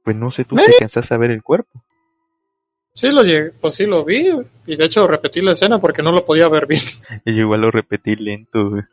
pues 0.03 0.15
no 0.15 0.31
sé 0.31 0.45
tú 0.45 0.57
si 0.57 0.63
¿Eh? 0.63 0.73
alcanzaste 0.73 1.13
a 1.13 1.17
ver 1.17 1.31
el 1.31 1.43
cuerpo. 1.43 1.83
Sí, 2.93 3.09
lo 3.09 3.23
llegué, 3.23 3.51
pues 3.51 3.75
sí 3.75 3.85
lo 3.85 4.03
vi. 4.03 4.29
Y 4.65 4.75
de 4.75 4.85
hecho 4.85 5.07
repetí 5.07 5.41
la 5.41 5.51
escena 5.51 5.79
porque 5.79 6.03
no 6.03 6.11
lo 6.11 6.25
podía 6.25 6.49
ver 6.49 6.65
bien. 6.67 6.81
Y 7.25 7.33
yo 7.35 7.41
igual 7.41 7.61
lo 7.61 7.71
repetí 7.71 8.15
lento, 8.15 8.69
güey. 8.69 8.83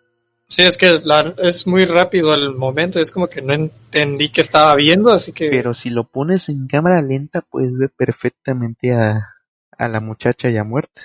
Sí, 0.51 0.63
es 0.63 0.77
que 0.79 1.01
la- 1.05 1.35
es 1.39 1.67
muy 1.67 1.85
rápido 1.85 2.33
el 2.33 2.55
momento, 2.55 3.01
es 3.01 3.13
como 3.13 3.27
que 3.27 3.43
no 3.43 3.53
entendí 3.53 4.31
qué 4.31 4.41
estaba 4.41 4.75
viendo, 4.77 5.13
así 5.13 5.33
que... 5.33 5.51
Pero 5.51 5.75
si 5.75 5.91
lo 5.91 6.05
pones 6.05 6.49
en 6.49 6.67
cámara 6.69 7.03
lenta, 7.03 7.43
puedes 7.43 7.77
ver 7.77 7.91
perfectamente 7.91 8.95
a, 8.95 9.35
a 9.77 9.89
la 9.89 10.01
muchacha 10.01 10.49
ya 10.49 10.65
muerta. 10.65 11.03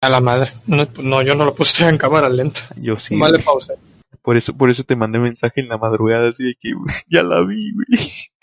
A 0.00 0.08
la 0.08 0.20
madre. 0.22 0.52
No, 0.66 0.88
no, 1.02 1.20
yo 1.20 1.34
no 1.34 1.44
lo 1.44 1.54
puse 1.54 1.86
en 1.86 1.98
cámara 1.98 2.30
lenta. 2.30 2.62
Yo 2.76 2.98
sí. 2.98 3.14
Mal 3.14 3.32
le 3.32 3.38
güey. 3.38 3.44
pausé. 3.44 3.74
Por 4.22 4.38
eso, 4.38 4.56
por 4.56 4.70
eso 4.70 4.84
te 4.84 4.96
mandé 4.96 5.18
mensaje 5.18 5.60
en 5.60 5.68
la 5.68 5.76
madrugada 5.76 6.30
así 6.30 6.44
de 6.44 6.54
que 6.58 6.70
ya 7.10 7.22
la 7.22 7.42
vi, 7.44 7.72
güey. 7.74 7.86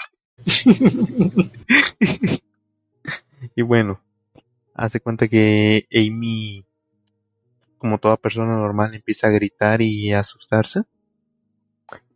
Y 3.55 3.63
bueno, 3.63 3.99
Hace 4.77 4.99
cuenta 4.99 5.27
que 5.27 5.87
Amy, 5.91 6.63
como 7.79 7.97
toda 7.97 8.15
persona 8.15 8.55
normal, 8.55 8.93
empieza 8.93 9.25
a 9.25 9.31
gritar 9.31 9.81
y 9.81 10.13
a 10.13 10.19
asustarse. 10.19 10.83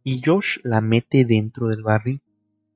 Y 0.03 0.21
Josh 0.23 0.59
la 0.63 0.79
mete 0.79 1.25
dentro 1.25 1.69
del 1.69 1.81
barril, 1.81 2.21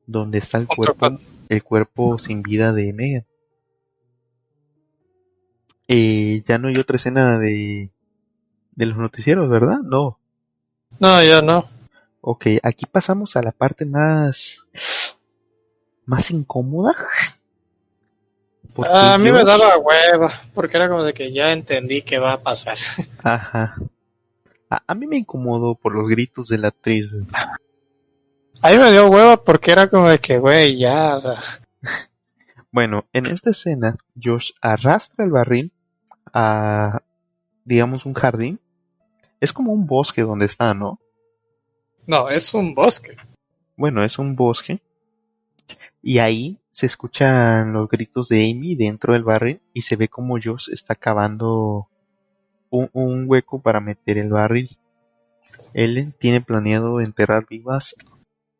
donde 0.07 0.39
está 0.39 0.57
el 0.57 0.65
cuerpo, 0.65 1.19
el 1.49 1.63
cuerpo 1.63 2.17
sin 2.17 2.41
vida 2.41 2.73
de 2.73 2.93
Megan. 2.93 3.25
Eh, 5.87 6.43
ya 6.47 6.57
no 6.57 6.67
hay 6.67 6.77
otra 6.77 6.95
escena 6.95 7.37
de, 7.37 7.91
de 8.71 8.85
los 8.87 8.97
noticieros, 8.97 9.47
¿verdad? 9.51 9.77
No. 9.83 10.17
No, 10.99 11.23
ya 11.23 11.43
no. 11.43 11.69
Ok, 12.21 12.47
aquí 12.63 12.87
pasamos 12.87 13.35
a 13.35 13.43
la 13.43 13.51
parte 13.51 13.85
más, 13.85 14.65
más 16.05 16.31
incómoda. 16.31 16.95
Porque 18.73 18.91
a 18.93 19.17
mí 19.17 19.31
me 19.31 19.39
Josh- 19.41 19.45
daba 19.45 19.77
hueva, 19.77 20.29
porque 20.53 20.77
era 20.77 20.89
como 20.89 21.03
de 21.03 21.13
que 21.13 21.31
ya 21.31 21.51
entendí 21.53 22.01
qué 22.01 22.19
va 22.19 22.33
a 22.33 22.41
pasar. 22.43 22.77
Ajá. 23.23 23.75
A, 24.69 24.81
a 24.87 24.95
mí 24.95 25.07
me 25.07 25.17
incomodó 25.17 25.75
por 25.75 25.93
los 25.93 26.07
gritos 26.09 26.47
de 26.49 26.57
la 26.57 26.69
actriz. 26.69 27.09
güey. 27.11 27.25
A 28.61 28.71
mí 28.71 28.77
me 28.77 28.91
dio 28.91 29.07
hueva 29.09 29.37
porque 29.43 29.71
era 29.71 29.87
como 29.87 30.09
de 30.09 30.19
que, 30.19 30.39
güey, 30.39 30.77
ya, 30.77 31.15
o 31.17 31.21
sea, 31.21 31.35
Bueno, 32.71 33.05
en 33.13 33.27
esta 33.27 33.51
escena, 33.51 33.95
Josh 34.21 34.51
arrastra 34.59 35.23
el 35.23 35.31
barril 35.31 35.71
a, 36.33 37.01
digamos, 37.63 38.05
un 38.05 38.13
jardín. 38.13 38.59
Es 39.39 39.53
como 39.53 39.71
un 39.71 39.85
bosque 39.85 40.21
donde 40.23 40.45
está, 40.47 40.73
¿no? 40.73 40.99
no, 42.07 42.29
es 42.29 42.53
un 42.53 42.73
bosque. 42.75 43.15
Bueno, 43.77 44.03
es 44.03 44.17
un 44.19 44.35
bosque. 44.35 44.79
Y 46.07 46.19
ahí 46.19 46.59
se 46.71 46.85
escuchan 46.85 47.73
los 47.73 47.89
gritos 47.89 48.29
de 48.29 48.51
Amy 48.51 48.75
dentro 48.75 49.13
del 49.13 49.23
barril 49.23 49.59
y 49.73 49.81
se 49.81 49.95
ve 49.95 50.07
como 50.07 50.37
Josh 50.39 50.69
está 50.71 50.93
cavando 50.93 51.87
un, 52.69 53.25
hueco 53.27 53.59
para 53.59 53.79
meter 53.79 54.19
el 54.19 54.29
barril. 54.29 54.77
Él 55.73 56.13
tiene 56.19 56.41
planeado 56.41 57.01
enterrar 57.01 57.47
vivas, 57.49 57.95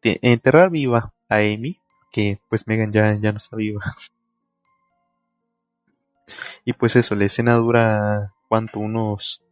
te- 0.02 0.18
enterrar 0.24 0.72
viva 0.72 1.14
a 1.30 1.36
Amy, 1.36 1.80
que 2.12 2.40
pues 2.50 2.66
Megan 2.66 2.92
ya, 2.92 3.14
ya 3.14 3.32
no 3.32 3.38
está 3.38 3.56
viva. 3.56 3.96
Y 6.66 6.74
pues 6.74 6.96
eso, 6.96 7.14
la 7.14 7.26
escena 7.26 7.54
dura, 7.58 8.34
¿cuánto? 8.48 8.80
Unos 8.80 9.44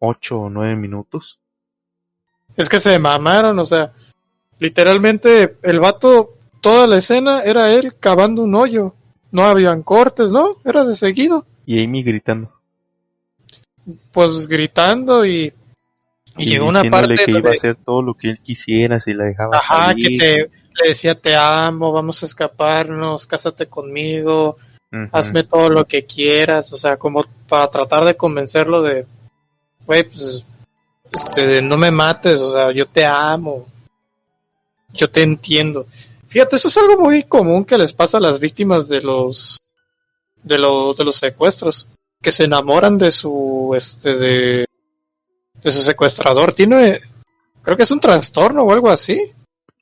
8 0.00 0.38
o 0.38 0.50
9 0.50 0.76
minutos. 0.76 1.38
Es 2.58 2.68
que 2.68 2.78
se 2.78 2.98
mamaron, 2.98 3.58
o 3.58 3.64
sea, 3.64 3.94
literalmente 4.58 5.56
el 5.62 5.80
vato, 5.80 6.36
toda 6.62 6.86
la 6.86 6.96
escena 6.96 7.42
era 7.42 7.70
él 7.72 7.94
cavando 8.00 8.42
un 8.42 8.54
hoyo. 8.54 8.94
No 9.30 9.42
habían 9.42 9.82
cortes, 9.82 10.32
¿no? 10.32 10.56
Era 10.64 10.84
de 10.84 10.94
seguido. 10.94 11.44
Y 11.66 11.84
Amy 11.84 12.02
gritando. 12.02 12.50
Pues 14.12 14.46
gritando 14.46 15.26
y, 15.26 15.52
y, 16.36 16.42
Y 16.44 16.46
llegó 16.46 16.66
una 16.66 16.84
parte 16.84 17.16
que 17.16 17.30
iba 17.30 17.50
a 17.50 17.54
hacer 17.54 17.76
todo 17.76 18.00
lo 18.00 18.14
que 18.14 18.30
él 18.30 18.38
quisiera 18.40 19.00
si 19.00 19.12
la 19.12 19.24
dejaba 19.24 19.56
ajá, 19.56 19.94
que 19.94 20.16
te, 20.16 20.36
le 20.36 20.88
decía 20.88 21.14
te 21.14 21.34
amo, 21.34 21.92
vamos 21.92 22.22
a 22.22 22.26
escaparnos, 22.26 23.26
cásate 23.26 23.66
conmigo, 23.66 24.56
hazme 25.10 25.42
todo 25.42 25.68
lo 25.68 25.86
que 25.86 26.04
quieras, 26.04 26.72
o 26.72 26.76
sea, 26.76 26.96
como 26.96 27.24
para 27.48 27.70
tratar 27.70 28.04
de 28.04 28.16
convencerlo 28.16 28.82
de, 28.82 29.06
güey, 29.84 30.04
pues, 30.04 30.44
este, 31.10 31.60
no 31.60 31.76
me 31.76 31.90
mates, 31.90 32.40
o 32.40 32.52
sea, 32.52 32.72
yo 32.72 32.86
te 32.86 33.04
amo, 33.04 33.66
yo 34.92 35.10
te 35.10 35.22
entiendo. 35.22 35.86
Fíjate, 36.32 36.56
eso 36.56 36.68
es 36.68 36.76
algo 36.78 36.98
muy 36.98 37.24
común 37.24 37.64
que 37.64 37.76
les 37.76 37.92
pasa 37.92 38.16
a 38.16 38.20
las 38.20 38.40
víctimas 38.40 38.88
de 38.88 39.02
los, 39.02 39.60
de 40.42 40.56
los, 40.58 40.96
de 40.96 41.04
los 41.04 41.16
secuestros, 41.16 41.88
que 42.22 42.32
se 42.32 42.44
enamoran 42.44 42.96
de 42.96 43.10
su, 43.10 43.74
este, 43.76 44.16
de, 44.16 44.66
de 45.62 45.70
su 45.70 45.80
secuestrador. 45.80 46.54
Tiene, 46.54 46.98
creo 47.62 47.76
que 47.76 47.82
es 47.82 47.90
un 47.90 48.00
trastorno 48.00 48.62
o 48.62 48.72
algo 48.72 48.88
así. 48.88 49.32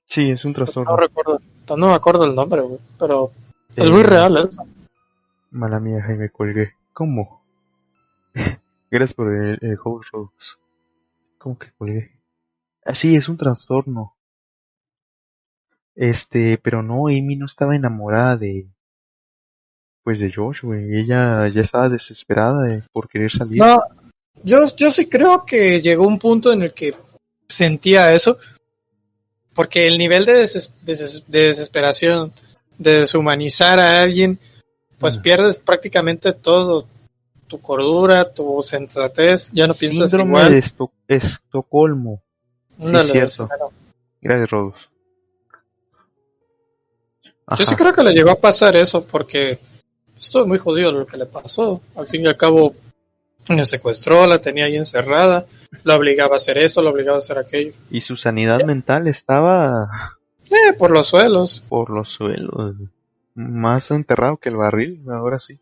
Sí, 0.06 0.30
es 0.30 0.44
un 0.44 0.50
No 0.52 0.56
trastorno. 0.56 0.96
recuerdo, 0.96 1.40
no 1.76 1.86
me 1.88 1.94
acuerdo 1.94 2.24
el 2.24 2.34
nombre, 2.34 2.62
güey, 2.62 2.80
pero 2.98 3.30
es 3.76 3.90
muy 3.90 4.02
real 4.02 4.48
eso. 4.48 4.64
Mala 5.52 5.78
mía, 5.78 6.02
Jaime, 6.02 6.30
colgué. 6.30 6.74
¿Cómo? 6.92 7.42
Gracias 8.90 9.14
por 9.14 9.32
el, 9.32 9.56
el 9.60 9.78
host. 9.84 10.08
¿Cómo 11.38 11.56
que 11.56 11.70
colgué? 11.78 12.10
Ah, 12.84 12.94
sí, 12.94 13.14
es 13.14 13.28
un 13.28 13.36
trastorno. 13.36 14.16
Este, 16.02 16.56
pero 16.56 16.82
no, 16.82 17.08
Amy 17.08 17.36
no 17.36 17.44
estaba 17.44 17.76
enamorada 17.76 18.38
de, 18.38 18.66
pues 20.02 20.18
de 20.18 20.32
Josh, 20.34 20.62
güey. 20.62 20.98
Ella 20.98 21.46
ya 21.48 21.60
estaba 21.60 21.90
desesperada 21.90 22.62
de- 22.62 22.82
por 22.90 23.06
querer 23.06 23.30
salir. 23.30 23.58
No, 23.58 23.82
yo, 24.42 24.64
yo 24.78 24.90
sí 24.90 25.10
creo 25.10 25.44
que 25.44 25.82
llegó 25.82 26.06
un 26.06 26.18
punto 26.18 26.52
en 26.54 26.62
el 26.62 26.72
que 26.72 26.94
sentía 27.46 28.14
eso, 28.14 28.38
porque 29.52 29.86
el 29.86 29.98
nivel 29.98 30.24
de, 30.24 30.42
deses- 30.44 30.72
de 31.26 31.40
desesperación, 31.48 32.32
de 32.78 33.00
deshumanizar 33.00 33.78
a 33.78 34.00
alguien, 34.00 34.38
pues 34.98 35.18
Ah. 35.18 35.22
pierdes 35.22 35.58
prácticamente 35.58 36.32
todo, 36.32 36.86
tu 37.46 37.60
cordura, 37.60 38.32
tu 38.32 38.62
sensatez, 38.62 39.50
ya 39.52 39.66
no 39.66 39.74
piensas 39.74 40.08
Síndrome 40.08 40.30
igual. 40.30 40.52
de 40.52 40.58
Esto- 40.60 40.92
Estocolmo. 41.08 42.22
sí, 42.78 42.86
Ándale, 42.86 43.10
cierto. 43.12 43.48
claro. 43.48 43.72
Gracias, 44.22 44.50
Rose. 44.50 44.78
Yo 47.58 47.64
sí 47.64 47.74
creo 47.74 47.92
que 47.92 48.02
le 48.02 48.12
llegó 48.12 48.30
a 48.30 48.40
pasar 48.40 48.76
eso, 48.76 49.04
porque 49.04 49.58
estuvo 50.18 50.46
muy 50.46 50.58
jodido 50.58 50.92
lo 50.92 51.06
que 51.06 51.16
le 51.16 51.26
pasó. 51.26 51.80
Al 51.96 52.06
fin 52.06 52.24
y 52.24 52.28
al 52.28 52.36
cabo, 52.36 52.74
la 53.48 53.64
secuestró, 53.64 54.26
la 54.26 54.38
tenía 54.40 54.66
ahí 54.66 54.76
encerrada, 54.76 55.46
la 55.82 55.96
obligaba 55.96 56.34
a 56.34 56.36
hacer 56.36 56.58
eso, 56.58 56.82
la 56.82 56.90
obligaba 56.90 57.16
a 57.16 57.18
hacer 57.18 57.38
aquello. 57.38 57.72
Y 57.90 58.00
su 58.02 58.16
sanidad 58.16 58.62
mental 58.64 59.08
estaba 59.08 60.16
Eh, 60.50 60.72
por 60.78 60.90
los 60.90 61.08
suelos. 61.08 61.62
por 61.68 61.90
los 61.90 62.08
suelos. 62.10 62.76
Más 63.34 63.90
enterrado 63.90 64.36
que 64.36 64.48
el 64.50 64.56
barril, 64.56 65.02
ahora 65.10 65.40
sí. 65.40 65.58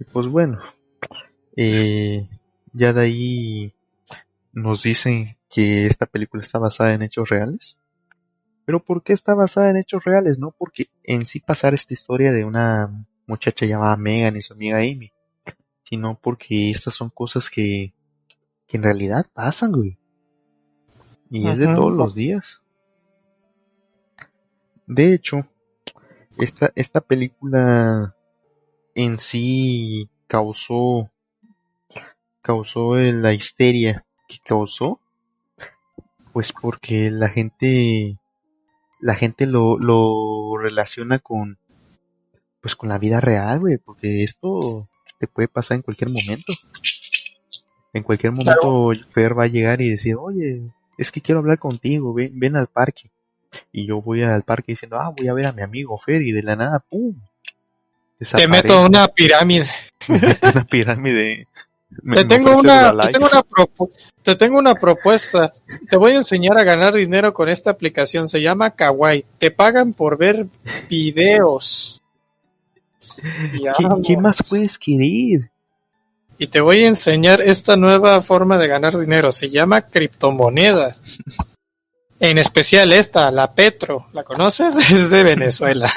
Y 0.00 0.04
pues 0.04 0.26
bueno, 0.26 0.60
eh, 1.56 2.26
ya 2.72 2.92
de 2.92 3.00
ahí 3.00 3.72
nos 4.52 4.82
dicen 4.82 5.36
que 5.50 5.86
esta 5.86 6.06
película 6.06 6.42
está 6.42 6.58
basada 6.58 6.94
en 6.94 7.02
hechos 7.02 7.28
reales. 7.28 7.78
Pero 8.64 8.80
¿por 8.82 9.02
qué 9.02 9.12
está 9.12 9.34
basada 9.34 9.70
en 9.70 9.76
hechos 9.76 10.04
reales? 10.04 10.38
No 10.38 10.52
porque 10.52 10.88
en 11.02 11.26
sí 11.26 11.40
pasara 11.40 11.74
esta 11.74 11.94
historia 11.94 12.32
de 12.32 12.44
una 12.44 13.06
muchacha 13.26 13.66
llamada 13.66 13.96
Megan 13.96 14.36
y 14.36 14.42
su 14.42 14.52
amiga 14.52 14.78
Amy, 14.78 15.12
sino 15.84 16.18
porque 16.20 16.70
estas 16.70 16.94
son 16.94 17.10
cosas 17.10 17.50
que, 17.50 17.92
que 18.66 18.76
en 18.76 18.82
realidad 18.82 19.26
pasan, 19.32 19.72
güey. 19.72 19.98
Y 21.30 21.48
es 21.48 21.58
de 21.58 21.66
todos 21.66 21.96
los 21.96 22.14
días. 22.14 22.60
De 24.86 25.14
hecho, 25.14 25.46
esta, 26.38 26.72
esta 26.74 27.00
película 27.00 28.14
en 28.94 29.18
sí 29.18 30.08
causó 30.26 31.10
causó 32.42 32.96
la 32.96 33.32
histeria 33.32 34.04
que 34.28 34.38
causó 34.44 35.00
pues 36.32 36.52
porque 36.52 37.10
la 37.10 37.28
gente 37.28 38.18
la 39.02 39.16
gente 39.16 39.46
lo, 39.46 39.78
lo 39.78 40.56
relaciona 40.56 41.18
con 41.18 41.58
pues 42.60 42.76
con 42.76 42.88
la 42.88 42.98
vida 42.98 43.20
real 43.20 43.58
güey 43.58 43.76
porque 43.76 44.22
esto 44.22 44.88
te 45.18 45.26
puede 45.26 45.48
pasar 45.48 45.76
en 45.76 45.82
cualquier 45.82 46.08
momento. 46.10 46.52
En 47.92 48.02
cualquier 48.04 48.32
momento 48.32 48.92
Fer 49.12 49.38
va 49.38 49.44
a 49.44 49.48
llegar 49.48 49.82
y 49.82 49.90
decir 49.90 50.16
oye 50.16 50.62
es 50.96 51.10
que 51.10 51.20
quiero 51.20 51.40
hablar 51.40 51.58
contigo 51.58 52.14
ven, 52.14 52.30
ven 52.38 52.56
al 52.56 52.68
parque 52.68 53.10
y 53.72 53.86
yo 53.86 54.00
voy 54.00 54.22
al 54.22 54.44
parque 54.44 54.72
diciendo 54.72 54.98
ah 54.98 55.12
voy 55.14 55.28
a 55.28 55.34
ver 55.34 55.46
a 55.46 55.52
mi 55.52 55.62
amigo 55.62 55.98
Fer 55.98 56.22
y 56.22 56.30
de 56.30 56.42
la 56.42 56.54
nada 56.54 56.78
pum 56.78 57.16
Te 58.18 58.46
meto 58.46 58.86
una 58.86 59.08
pirámide. 59.08 59.66
una 60.08 60.64
pirámide. 60.64 61.48
Me- 62.02 62.16
Te 62.16 62.24
tengo 62.24 62.56
una, 62.56 62.96
te 63.06 63.12
tengo 63.12 63.26
una 63.26 63.42
te 64.22 64.36
tengo 64.36 64.58
una 64.58 64.74
propuesta. 64.74 65.52
Te 65.90 65.96
voy 65.96 66.12
a 66.12 66.16
enseñar 66.16 66.56
a 66.58 66.64
ganar 66.64 66.94
dinero 66.94 67.32
con 67.34 67.48
esta 67.48 67.70
aplicación. 67.70 68.28
Se 68.28 68.40
llama 68.40 68.70
Kawaii. 68.70 69.24
Te 69.38 69.50
pagan 69.50 69.92
por 69.92 70.16
ver 70.16 70.46
videos. 70.88 72.00
¿Qué, 73.20 73.86
qué 74.04 74.16
más 74.16 74.38
puedes 74.48 74.78
querer? 74.78 75.50
Y 76.38 76.46
te 76.48 76.60
voy 76.60 76.84
a 76.84 76.88
enseñar 76.88 77.40
esta 77.40 77.76
nueva 77.76 78.20
forma 78.22 78.58
de 78.58 78.66
ganar 78.68 78.98
dinero. 78.98 79.30
Se 79.30 79.50
llama 79.50 79.82
criptomonedas. 79.82 81.02
En 82.18 82.38
especial 82.38 82.92
esta, 82.92 83.30
la 83.30 83.52
Petro. 83.54 84.06
¿La 84.12 84.24
conoces? 84.24 84.76
Es 84.90 85.10
de 85.10 85.22
Venezuela. 85.22 85.90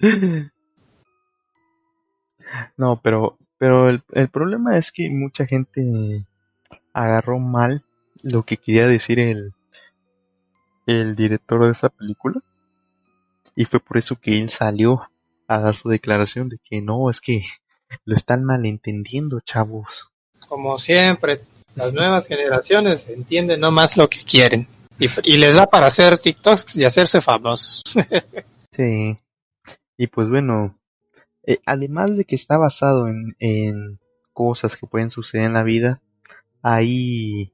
No, 2.76 3.00
pero, 3.02 3.36
pero 3.64 3.88
el, 3.88 4.02
el 4.12 4.28
problema 4.28 4.76
es 4.76 4.92
que 4.92 5.08
mucha 5.08 5.46
gente 5.46 6.26
agarró 6.92 7.38
mal 7.38 7.82
lo 8.22 8.42
que 8.42 8.58
quería 8.58 8.86
decir 8.86 9.18
el, 9.18 9.54
el 10.84 11.16
director 11.16 11.64
de 11.64 11.72
esa 11.72 11.88
película. 11.88 12.42
Y 13.56 13.64
fue 13.64 13.80
por 13.80 13.96
eso 13.96 14.16
que 14.16 14.38
él 14.38 14.50
salió 14.50 15.08
a 15.48 15.60
dar 15.60 15.78
su 15.78 15.88
declaración 15.88 16.50
de 16.50 16.58
que 16.62 16.82
no, 16.82 17.08
es 17.08 17.22
que 17.22 17.42
lo 18.04 18.14
están 18.14 18.44
malentendiendo, 18.44 19.40
chavos. 19.40 20.10
Como 20.46 20.76
siempre, 20.78 21.40
las 21.74 21.94
nuevas 21.94 22.28
generaciones 22.28 23.08
entienden 23.08 23.60
no 23.60 23.70
más 23.70 23.96
lo 23.96 24.10
que 24.10 24.24
quieren. 24.24 24.68
Y, 24.98 25.08
y 25.22 25.38
les 25.38 25.56
da 25.56 25.64
para 25.64 25.86
hacer 25.86 26.18
TikToks 26.18 26.76
y 26.76 26.84
hacerse 26.84 27.22
famosos. 27.22 27.82
sí. 28.76 29.18
Y 29.96 30.06
pues 30.08 30.28
bueno, 30.28 30.78
eh, 31.46 31.60
además 31.66 32.16
de 32.16 32.24
que 32.24 32.34
está 32.34 32.56
basado 32.58 33.08
en, 33.08 33.98
cosas 34.32 34.76
que 34.76 34.86
pueden 34.86 35.10
suceder 35.10 35.46
en 35.46 35.52
la 35.52 35.62
vida, 35.62 36.02
hay, 36.60 37.52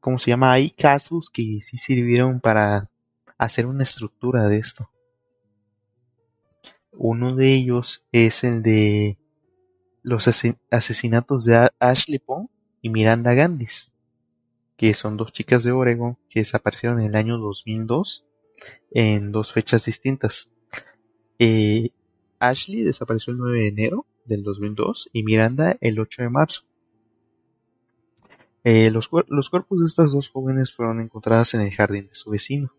¿cómo 0.00 0.18
se 0.18 0.30
llama? 0.30 0.52
Hay 0.52 0.70
casos 0.70 1.30
que 1.30 1.60
sí 1.62 1.78
sirvieron 1.78 2.40
para 2.40 2.90
hacer 3.38 3.64
una 3.66 3.84
estructura 3.84 4.48
de 4.48 4.58
esto. 4.58 4.90
Uno 6.92 7.34
de 7.36 7.54
ellos 7.54 8.04
es 8.12 8.44
el 8.44 8.62
de 8.62 9.18
los 10.02 10.28
asesinatos 10.70 11.44
de 11.44 11.70
Ashley 11.78 12.18
Pong 12.18 12.48
y 12.82 12.90
Miranda 12.90 13.32
Gandis, 13.32 13.92
que 14.76 14.92
son 14.92 15.16
dos 15.16 15.32
chicas 15.32 15.64
de 15.64 15.72
Oregon 15.72 16.18
que 16.28 16.40
desaparecieron 16.40 17.00
en 17.00 17.06
el 17.06 17.16
año 17.16 17.38
2002 17.38 18.26
en 18.90 19.32
dos 19.32 19.52
fechas 19.52 19.84
distintas. 19.84 20.50
Eh, 21.38 21.90
Ashley 22.38 22.82
desapareció 22.82 23.32
el 23.32 23.38
9 23.38 23.58
de 23.58 23.68
enero 23.68 24.06
del 24.24 24.42
2002 24.42 25.10
y 25.12 25.22
Miranda 25.22 25.76
el 25.80 25.98
8 25.98 26.22
de 26.22 26.28
marzo. 26.28 26.62
Eh, 28.64 28.90
los, 28.90 29.08
cuerpos 29.08 29.78
de 29.78 29.86
estas 29.86 30.10
dos 30.10 30.28
jóvenes 30.28 30.74
fueron 30.74 31.00
encontradas 31.00 31.54
en 31.54 31.60
el 31.60 31.70
jardín 31.70 32.08
de 32.08 32.14
su 32.14 32.30
vecino. 32.30 32.72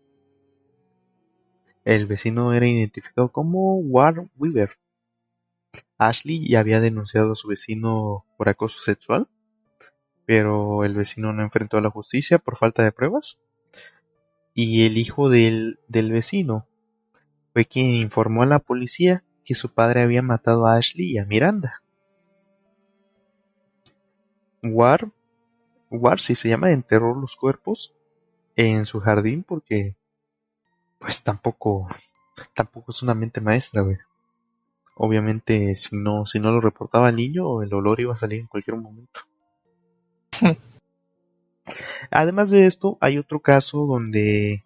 El 1.84 2.06
vecino 2.06 2.52
era 2.52 2.66
identificado 2.66 3.32
como 3.32 3.76
War 3.78 4.28
Weaver. 4.36 4.72
Ashley 5.96 6.46
ya 6.46 6.60
había 6.60 6.80
denunciado 6.80 7.32
a 7.32 7.36
su 7.36 7.48
vecino 7.48 8.26
por 8.36 8.50
acoso 8.50 8.80
sexual, 8.80 9.28
pero 10.26 10.84
el 10.84 10.94
vecino 10.94 11.32
no 11.32 11.42
enfrentó 11.42 11.78
a 11.78 11.80
la 11.80 11.90
justicia 11.90 12.38
por 12.38 12.58
falta 12.58 12.84
de 12.84 12.92
pruebas. 12.92 13.40
Y 14.52 14.84
el 14.84 14.98
hijo 14.98 15.30
del, 15.30 15.78
del 15.88 16.12
vecino 16.12 16.66
fue 17.58 17.66
quien 17.66 17.92
informó 17.92 18.44
a 18.44 18.46
la 18.46 18.60
policía 18.60 19.24
que 19.44 19.56
su 19.56 19.68
padre 19.70 20.02
había 20.02 20.22
matado 20.22 20.64
a 20.64 20.76
Ashley 20.76 21.10
y 21.10 21.18
a 21.18 21.24
Miranda. 21.24 21.82
War, 24.62 25.10
War 25.90 26.20
si 26.20 26.36
se 26.36 26.50
llama, 26.50 26.70
enterró 26.70 27.16
los 27.16 27.34
cuerpos 27.34 27.92
en 28.54 28.86
su 28.86 29.00
jardín 29.00 29.42
porque 29.42 29.96
pues 31.00 31.20
tampoco 31.24 31.88
tampoco 32.54 32.92
es 32.92 33.02
una 33.02 33.14
mente 33.14 33.40
maestra, 33.40 33.82
güey. 33.82 33.98
Obviamente 34.94 35.74
si 35.74 35.96
no 35.96 36.26
si 36.26 36.38
no 36.38 36.52
lo 36.52 36.60
reportaba 36.60 37.08
el 37.08 37.16
niño, 37.16 37.64
el 37.64 37.74
olor 37.74 37.98
iba 37.98 38.14
a 38.14 38.18
salir 38.18 38.38
en 38.38 38.46
cualquier 38.46 38.76
momento. 38.76 39.20
Además 42.12 42.50
de 42.50 42.66
esto, 42.66 42.98
hay 43.00 43.18
otro 43.18 43.40
caso 43.40 43.84
donde 43.84 44.62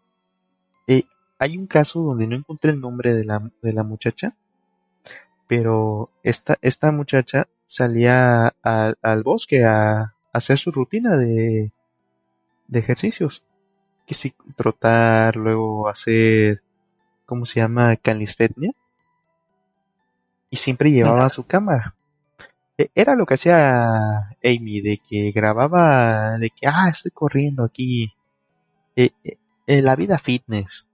hay 1.42 1.58
un 1.58 1.66
caso 1.66 2.02
donde 2.02 2.28
no 2.28 2.36
encontré 2.36 2.70
el 2.70 2.80
nombre 2.80 3.14
de 3.14 3.24
la, 3.24 3.50
de 3.62 3.72
la 3.72 3.82
muchacha, 3.82 4.36
pero 5.48 6.08
esta, 6.22 6.56
esta 6.62 6.92
muchacha 6.92 7.48
salía 7.66 8.54
al 8.62 9.22
bosque 9.24 9.64
a, 9.64 10.14
hacer 10.32 10.58
su 10.58 10.70
rutina 10.70 11.16
de, 11.16 11.72
de 12.68 12.78
ejercicios. 12.78 13.42
Que 14.06 14.14
si 14.14 14.34
trotar, 14.56 15.34
luego 15.34 15.88
hacer, 15.88 16.62
¿cómo 17.26 17.44
se 17.44 17.58
llama? 17.58 17.96
Calistenia. 17.96 18.70
Y 20.48 20.58
siempre 20.58 20.92
llevaba 20.92 21.28
su 21.28 21.44
cámara. 21.44 21.96
E, 22.78 22.88
era 22.94 23.16
lo 23.16 23.26
que 23.26 23.34
hacía 23.34 24.36
Amy, 24.44 24.80
de 24.80 25.00
que 25.08 25.32
grababa, 25.32 26.38
de 26.38 26.50
que, 26.50 26.68
ah, 26.68 26.88
estoy 26.88 27.10
corriendo 27.10 27.64
aquí. 27.64 28.12
Eh, 28.94 29.10
eh, 29.66 29.82
la 29.82 29.96
vida 29.96 30.18
fitness. 30.18 30.86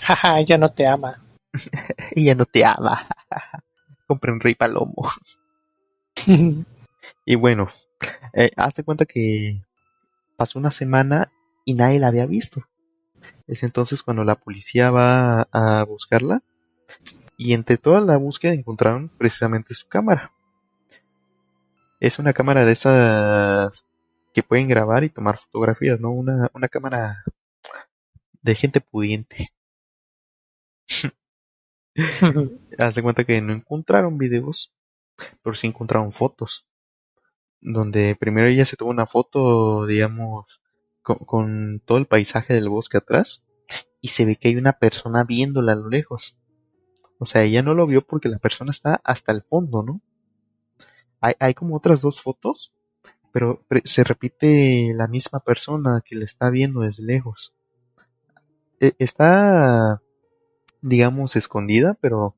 Jaja, 0.00 0.40
ella 0.40 0.58
no 0.58 0.68
te 0.68 0.86
ama. 0.86 1.20
ella 2.12 2.34
no 2.34 2.46
te 2.46 2.64
ama. 2.64 3.06
compré 4.06 4.32
un 4.32 4.40
rey 4.40 4.54
palomo. 4.54 5.08
y 7.24 7.34
bueno, 7.36 7.68
eh, 8.32 8.50
hace 8.56 8.82
cuenta 8.82 9.06
que 9.06 9.62
pasó 10.36 10.58
una 10.58 10.70
semana 10.70 11.30
y 11.64 11.74
nadie 11.74 12.00
la 12.00 12.08
había 12.08 12.26
visto. 12.26 12.66
Es 13.46 13.62
entonces 13.62 14.02
cuando 14.02 14.24
la 14.24 14.36
policía 14.36 14.90
va 14.90 15.42
a 15.52 15.84
buscarla 15.84 16.42
y 17.36 17.52
entre 17.54 17.78
toda 17.78 18.00
la 18.00 18.16
búsqueda 18.16 18.52
encontraron 18.52 19.08
precisamente 19.08 19.74
su 19.74 19.86
cámara. 19.88 20.32
Es 22.00 22.18
una 22.18 22.32
cámara 22.32 22.64
de 22.64 22.72
esas 22.72 23.86
que 24.32 24.42
pueden 24.42 24.68
grabar 24.68 25.04
y 25.04 25.10
tomar 25.10 25.38
fotografías, 25.38 26.00
¿no? 26.00 26.10
Una, 26.10 26.50
una 26.54 26.68
cámara 26.68 27.22
de 28.42 28.54
gente 28.54 28.80
pudiente. 28.80 29.52
Hace 32.78 33.02
cuenta 33.02 33.24
que 33.24 33.40
no 33.42 33.52
encontraron 33.52 34.18
videos, 34.18 34.72
pero 35.42 35.54
sí 35.54 35.66
encontraron 35.66 36.12
fotos. 36.12 36.66
Donde 37.60 38.16
primero 38.18 38.46
ella 38.46 38.64
se 38.64 38.76
tuvo 38.76 38.90
una 38.90 39.06
foto, 39.06 39.86
digamos, 39.86 40.60
con, 41.02 41.82
todo 41.84 41.98
el 41.98 42.06
paisaje 42.06 42.54
del 42.54 42.68
bosque 42.68 42.98
atrás. 42.98 43.44
Y 44.00 44.08
se 44.08 44.24
ve 44.24 44.36
que 44.36 44.48
hay 44.48 44.56
una 44.56 44.74
persona 44.74 45.24
viéndola 45.24 45.72
a 45.72 45.76
lo 45.76 45.88
lejos. 45.88 46.36
O 47.18 47.26
sea, 47.26 47.42
ella 47.42 47.62
no 47.62 47.74
lo 47.74 47.86
vio 47.86 48.02
porque 48.02 48.30
la 48.30 48.38
persona 48.38 48.70
está 48.70 49.00
hasta 49.04 49.32
el 49.32 49.42
fondo, 49.42 49.82
¿no? 49.82 50.00
Hay, 51.20 51.34
hay 51.38 51.52
como 51.52 51.76
otras 51.76 52.00
dos 52.00 52.22
fotos, 52.22 52.72
pero 53.30 53.62
se 53.84 54.04
repite 54.04 54.94
la 54.94 55.06
misma 55.06 55.40
persona 55.40 56.02
que 56.02 56.16
le 56.16 56.24
está 56.24 56.48
viendo 56.48 56.80
desde 56.80 57.04
lejos. 57.04 57.52
E, 58.80 58.94
está 58.98 60.00
digamos, 60.82 61.36
escondida, 61.36 61.96
pero 62.00 62.34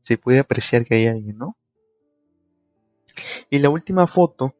se 0.00 0.18
puede 0.18 0.40
apreciar 0.40 0.84
que 0.84 0.96
hay 0.96 1.06
alguien, 1.06 1.38
¿no? 1.38 1.56
Y 3.50 3.58
la 3.58 3.70
última 3.70 4.06
foto 4.06 4.54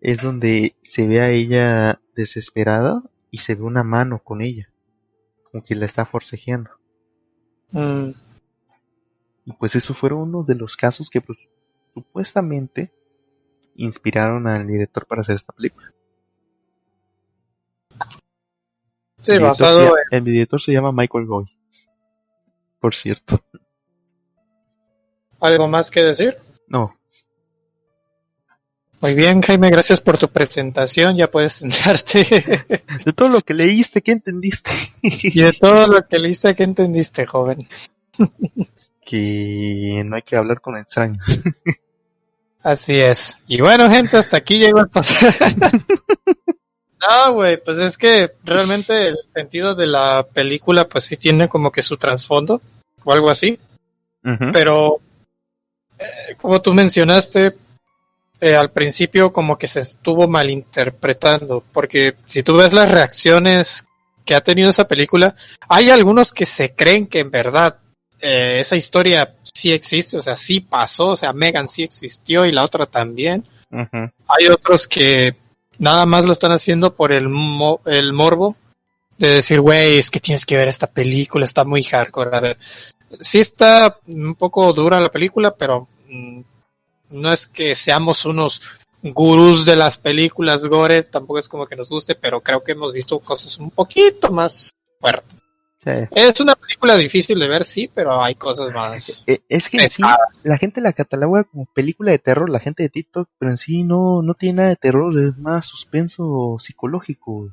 es 0.00 0.20
donde 0.20 0.76
se 0.82 1.06
ve 1.06 1.20
a 1.20 1.30
ella 1.30 2.00
desesperada 2.14 3.02
y 3.30 3.38
se 3.38 3.54
ve 3.54 3.62
una 3.62 3.82
mano 3.82 4.20
con 4.22 4.40
ella, 4.40 4.70
como 5.50 5.62
que 5.64 5.74
la 5.74 5.86
está 5.86 6.06
forcejeando. 6.06 6.70
Mm. 7.72 8.10
Y 9.46 9.52
pues 9.54 9.76
eso 9.76 9.94
fueron 9.94 10.20
uno 10.20 10.42
de 10.42 10.54
los 10.54 10.76
casos 10.76 11.10
que 11.10 11.20
pues 11.20 11.38
supuestamente 11.92 12.92
inspiraron 13.76 14.46
al 14.46 14.66
director 14.66 15.06
para 15.06 15.22
hacer 15.22 15.36
esta 15.36 15.52
película. 15.52 15.92
Sí, 19.20 19.38
basado 19.38 19.96
en... 20.10 20.18
El 20.18 20.24
director 20.24 20.60
se 20.60 20.72
llama 20.72 20.92
Michael 20.92 21.26
Goy 21.26 21.63
por 22.84 22.94
cierto. 22.94 23.42
¿Algo 25.40 25.68
más 25.68 25.90
que 25.90 26.02
decir? 26.02 26.36
No. 26.68 26.94
Muy 29.00 29.14
bien, 29.14 29.40
Jaime, 29.40 29.70
gracias 29.70 30.02
por 30.02 30.18
tu 30.18 30.28
presentación. 30.28 31.16
Ya 31.16 31.30
puedes 31.30 31.52
sentarte. 31.64 32.26
De 33.02 33.12
todo 33.14 33.30
lo 33.30 33.40
que 33.40 33.54
leíste, 33.54 34.02
¿qué 34.02 34.12
entendiste? 34.12 34.70
Y 35.00 35.40
de 35.40 35.54
todo 35.54 35.86
lo 35.86 36.06
que 36.06 36.18
leíste, 36.18 36.54
¿qué 36.54 36.64
entendiste, 36.64 37.24
joven? 37.24 37.66
Que 39.06 40.02
no 40.04 40.16
hay 40.16 40.22
que 40.22 40.36
hablar 40.36 40.60
con 40.60 40.76
extraños. 40.76 41.24
Así 42.62 43.00
es. 43.00 43.38
Y 43.46 43.62
bueno, 43.62 43.88
gente, 43.88 44.18
hasta 44.18 44.36
aquí 44.36 44.58
llegó 44.58 44.80
el 44.80 44.90
paso. 44.90 45.14
No, 47.06 47.34
güey, 47.34 47.62
pues 47.62 47.76
es 47.76 47.98
que 47.98 48.32
realmente 48.44 49.08
el 49.08 49.18
sentido 49.34 49.74
de 49.74 49.86
la 49.86 50.26
película, 50.32 50.88
pues 50.88 51.04
sí 51.04 51.18
tiene 51.18 51.50
como 51.50 51.70
que 51.70 51.82
su 51.82 51.98
trasfondo 51.98 52.62
o 53.04 53.12
algo 53.12 53.30
así. 53.30 53.58
Pero, 54.52 55.00
eh, 55.98 56.34
como 56.40 56.62
tú 56.62 56.72
mencionaste, 56.72 57.54
eh, 58.40 58.56
al 58.56 58.70
principio 58.70 59.32
como 59.32 59.58
que 59.58 59.68
se 59.68 59.80
estuvo 59.80 60.26
malinterpretando, 60.28 61.62
porque 61.72 62.14
si 62.26 62.42
tú 62.42 62.56
ves 62.56 62.72
las 62.72 62.90
reacciones 62.90 63.84
que 64.24 64.34
ha 64.34 64.40
tenido 64.40 64.70
esa 64.70 64.88
película, 64.88 65.34
hay 65.68 65.90
algunos 65.90 66.32
que 66.32 66.46
se 66.46 66.74
creen 66.74 67.06
que 67.06 67.20
en 67.20 67.30
verdad 67.30 67.78
eh, 68.20 68.58
esa 68.60 68.76
historia 68.76 69.34
sí 69.42 69.72
existe, 69.72 70.16
o 70.16 70.22
sea, 70.22 70.36
sí 70.36 70.60
pasó, 70.60 71.08
o 71.08 71.16
sea, 71.16 71.32
Megan 71.32 71.68
sí 71.68 71.82
existió 71.82 72.46
y 72.46 72.52
la 72.52 72.64
otra 72.64 72.86
también. 72.86 73.44
Hay 73.70 74.46
otros 74.48 74.86
que 74.86 75.36
nada 75.78 76.06
más 76.06 76.24
lo 76.24 76.32
están 76.32 76.52
haciendo 76.52 76.94
por 76.94 77.12
el, 77.12 77.28
el 77.86 78.12
morbo 78.12 78.56
de 79.18 79.28
decir, 79.28 79.60
güey, 79.60 79.98
es 79.98 80.10
que 80.10 80.20
tienes 80.20 80.44
que 80.44 80.56
ver 80.56 80.68
esta 80.68 80.86
película, 80.86 81.44
está 81.44 81.64
muy 81.64 81.82
hardcore. 81.82 82.36
A 82.36 82.40
ver, 82.40 82.58
sí 83.20 83.40
está 83.40 83.98
un 84.06 84.34
poco 84.34 84.72
dura 84.72 85.00
la 85.00 85.10
película, 85.10 85.54
pero 85.54 85.88
mm, 86.08 86.40
no 87.10 87.32
es 87.32 87.46
que 87.46 87.74
seamos 87.74 88.24
unos 88.24 88.62
gurús 89.02 89.64
de 89.64 89.76
las 89.76 89.98
películas 89.98 90.64
gore, 90.64 91.02
tampoco 91.02 91.38
es 91.38 91.48
como 91.48 91.66
que 91.66 91.76
nos 91.76 91.90
guste, 91.90 92.14
pero 92.14 92.40
creo 92.40 92.62
que 92.62 92.72
hemos 92.72 92.94
visto 92.94 93.18
cosas 93.20 93.58
un 93.58 93.70
poquito 93.70 94.30
más 94.30 94.72
fuertes. 94.98 95.40
Sí. 95.84 95.90
Es 96.12 96.40
una 96.40 96.54
película 96.54 96.96
difícil 96.96 97.38
de 97.38 97.46
ver, 97.46 97.66
sí, 97.66 97.90
pero 97.92 98.22
hay 98.22 98.36
cosas 98.36 98.72
más. 98.72 99.22
Eh, 99.26 99.42
Es 99.50 99.68
que 99.68 99.86
sí, 99.90 100.02
la 100.44 100.56
gente 100.56 100.80
la 100.80 100.94
cataloga 100.94 101.44
como 101.44 101.66
película 101.66 102.10
de 102.10 102.18
terror, 102.18 102.48
la 102.48 102.58
gente 102.58 102.82
de 102.82 102.88
TikTok, 102.88 103.28
pero 103.38 103.50
en 103.50 103.58
sí 103.58 103.82
no, 103.82 104.22
no 104.22 104.32
tiene 104.32 104.56
nada 104.56 104.68
de 104.70 104.76
terror, 104.76 105.12
es 105.20 105.36
más 105.36 105.66
suspenso 105.66 106.56
psicológico. 106.58 107.50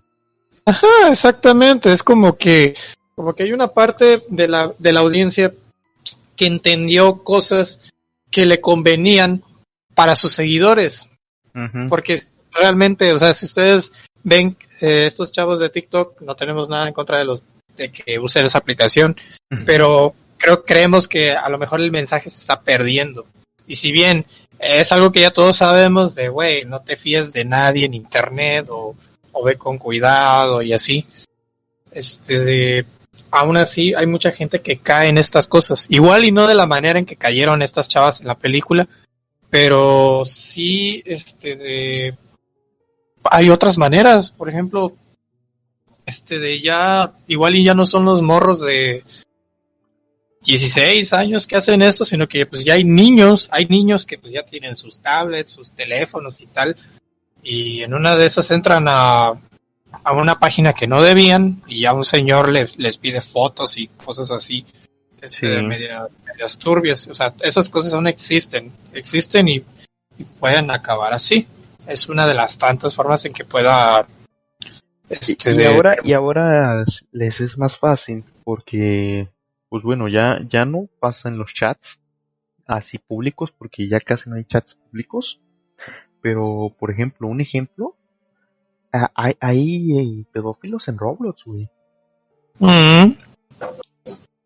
Ajá, 0.65 1.09
exactamente. 1.09 1.91
Es 1.91 2.03
como 2.03 2.37
que, 2.37 2.75
como 3.15 3.33
que 3.33 3.43
hay 3.43 3.53
una 3.53 3.69
parte 3.69 4.23
de 4.29 4.47
la, 4.47 4.73
de 4.77 4.93
la 4.93 4.99
audiencia 5.01 5.53
que 6.35 6.45
entendió 6.45 7.23
cosas 7.23 7.91
que 8.29 8.45
le 8.45 8.61
convenían 8.61 9.43
para 9.93 10.15
sus 10.15 10.31
seguidores. 10.31 11.07
Porque 11.89 12.19
realmente, 12.53 13.11
o 13.11 13.19
sea, 13.19 13.33
si 13.33 13.45
ustedes 13.45 13.91
ven 14.23 14.55
eh, 14.81 15.05
estos 15.05 15.31
chavos 15.31 15.59
de 15.59 15.69
TikTok, 15.69 16.21
no 16.21 16.35
tenemos 16.35 16.69
nada 16.69 16.87
en 16.87 16.93
contra 16.93 17.17
de 17.17 17.25
los 17.25 17.41
de 17.75 17.91
que 17.91 18.19
usen 18.19 18.45
esa 18.45 18.57
aplicación, 18.57 19.15
pero 19.65 20.13
creo 20.37 20.63
creemos 20.63 21.07
que 21.07 21.31
a 21.31 21.47
lo 21.49 21.57
mejor 21.57 21.81
el 21.81 21.91
mensaje 21.91 22.29
se 22.29 22.39
está 22.39 22.61
perdiendo. 22.61 23.25
Y 23.67 23.75
si 23.75 23.91
bien 23.91 24.25
es 24.59 24.91
algo 24.91 25.11
que 25.11 25.21
ya 25.21 25.31
todos 25.31 25.57
sabemos 25.57 26.15
de, 26.15 26.29
güey, 26.29 26.65
no 26.65 26.81
te 26.81 26.95
fíes 26.95 27.33
de 27.33 27.45
nadie 27.45 27.85
en 27.85 27.93
internet 27.93 28.67
o, 28.69 28.95
o 29.31 29.43
ve 29.43 29.57
con 29.57 29.77
cuidado 29.77 30.61
y 30.61 30.73
así. 30.73 31.05
Este, 31.91 32.85
aún 33.29 33.57
así 33.57 33.93
hay 33.93 34.07
mucha 34.07 34.31
gente 34.31 34.61
que 34.61 34.77
cae 34.77 35.09
en 35.09 35.17
estas 35.17 35.47
cosas. 35.47 35.87
Igual 35.89 36.25
y 36.25 36.31
no 36.31 36.47
de 36.47 36.55
la 36.55 36.67
manera 36.67 36.99
en 36.99 37.05
que 37.05 37.15
cayeron 37.15 37.61
estas 37.61 37.87
chavas 37.87 38.21
en 38.21 38.27
la 38.27 38.35
película, 38.35 38.87
pero 39.49 40.23
sí, 40.25 41.03
este, 41.05 41.55
de, 41.55 42.15
hay 43.23 43.49
otras 43.49 43.77
maneras, 43.77 44.31
por 44.31 44.49
ejemplo, 44.49 44.93
este 46.05 46.39
de 46.39 46.61
ya, 46.61 47.13
igual 47.27 47.55
y 47.55 47.63
ya 47.63 47.73
no 47.73 47.85
son 47.85 48.05
los 48.05 48.21
morros 48.21 48.61
de 48.61 49.03
16 50.43 51.13
años 51.13 51.45
que 51.45 51.55
hacen 51.55 51.81
esto, 51.81 52.03
sino 52.03 52.27
que 52.27 52.45
pues 52.45 52.65
ya 52.65 52.73
hay 52.73 52.83
niños, 52.83 53.47
hay 53.51 53.65
niños 53.67 54.05
que 54.05 54.17
pues 54.17 54.33
ya 54.33 54.43
tienen 54.43 54.75
sus 54.75 54.99
tablets, 54.99 55.51
sus 55.51 55.71
teléfonos 55.71 56.41
y 56.41 56.47
tal, 56.47 56.75
y 57.43 57.81
en 57.83 57.93
una 57.93 58.15
de 58.15 58.25
esas 58.25 58.49
entran 58.51 58.85
a, 58.87 59.27
a 60.03 60.13
una 60.13 60.39
página 60.39 60.73
que 60.73 60.87
no 60.87 61.01
debían 61.01 61.61
y 61.67 61.81
ya 61.81 61.93
un 61.93 62.03
señor 62.05 62.49
les, 62.51 62.77
les 62.77 62.97
pide 62.97 63.21
fotos 63.21 63.77
y 63.77 63.87
cosas 63.87 64.31
así, 64.31 64.65
este, 65.21 65.59
Sí. 65.59 65.65
medias, 65.65 66.09
medias 66.25 66.57
turbias, 66.57 67.07
o 67.07 67.13
sea, 67.13 67.33
esas 67.41 67.69
cosas 67.69 67.93
aún 67.93 68.07
existen, 68.07 68.71
existen 68.93 69.47
y, 69.47 69.55
y 70.17 70.23
pueden 70.39 70.71
acabar 70.71 71.13
así. 71.13 71.47
Es 71.87 72.07
una 72.09 72.27
de 72.27 72.33
las 72.35 72.57
tantas 72.57 72.95
formas 72.95 73.25
en 73.25 73.33
que 73.33 73.43
pueda 73.45 74.05
Y, 75.09 75.13
este, 75.13 75.51
y 75.51 75.57
de- 75.57 75.67
ahora, 75.67 75.97
y 76.03 76.13
ahora 76.13 76.85
les 77.11 77.41
es 77.41 77.57
más 77.57 77.75
fácil 77.77 78.23
porque, 78.43 79.29
pues 79.67 79.83
bueno, 79.83 80.07
ya, 80.07 80.39
ya 80.47 80.63
no 80.65 80.87
pasan 80.99 81.37
los 81.37 81.53
chats 81.53 81.99
así 82.67 82.97
públicos 82.99 83.51
porque 83.57 83.89
ya 83.89 83.99
casi 83.99 84.29
no 84.29 84.35
hay 84.37 84.45
chats 84.45 84.75
públicos. 84.75 85.39
Pero, 86.21 86.73
por 86.79 86.91
ejemplo, 86.91 87.27
un 87.27 87.41
ejemplo, 87.41 87.95
hay, 88.91 89.35
hay 89.39 89.99
eh, 89.99 90.25
pedófilos 90.31 90.87
en 90.87 90.97
Roblox, 90.97 91.43
güey. 91.45 91.69
Mm, 92.59 93.13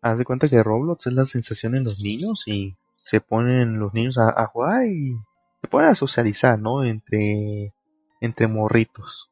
Haz 0.00 0.18
de 0.18 0.24
cuenta 0.24 0.48
que 0.48 0.62
Roblox 0.62 1.06
es 1.06 1.12
la 1.12 1.26
sensación 1.26 1.74
en 1.74 1.84
los 1.84 1.98
niños 2.00 2.46
y 2.46 2.76
se 2.96 3.20
ponen 3.20 3.78
los 3.78 3.92
niños 3.92 4.18
a, 4.18 4.30
a 4.30 4.46
jugar 4.46 4.86
y 4.86 5.16
se 5.60 5.68
ponen 5.68 5.90
a 5.90 5.94
socializar, 5.94 6.58
¿no? 6.58 6.84
Entre, 6.84 7.72
entre 8.20 8.46
morritos. 8.46 9.28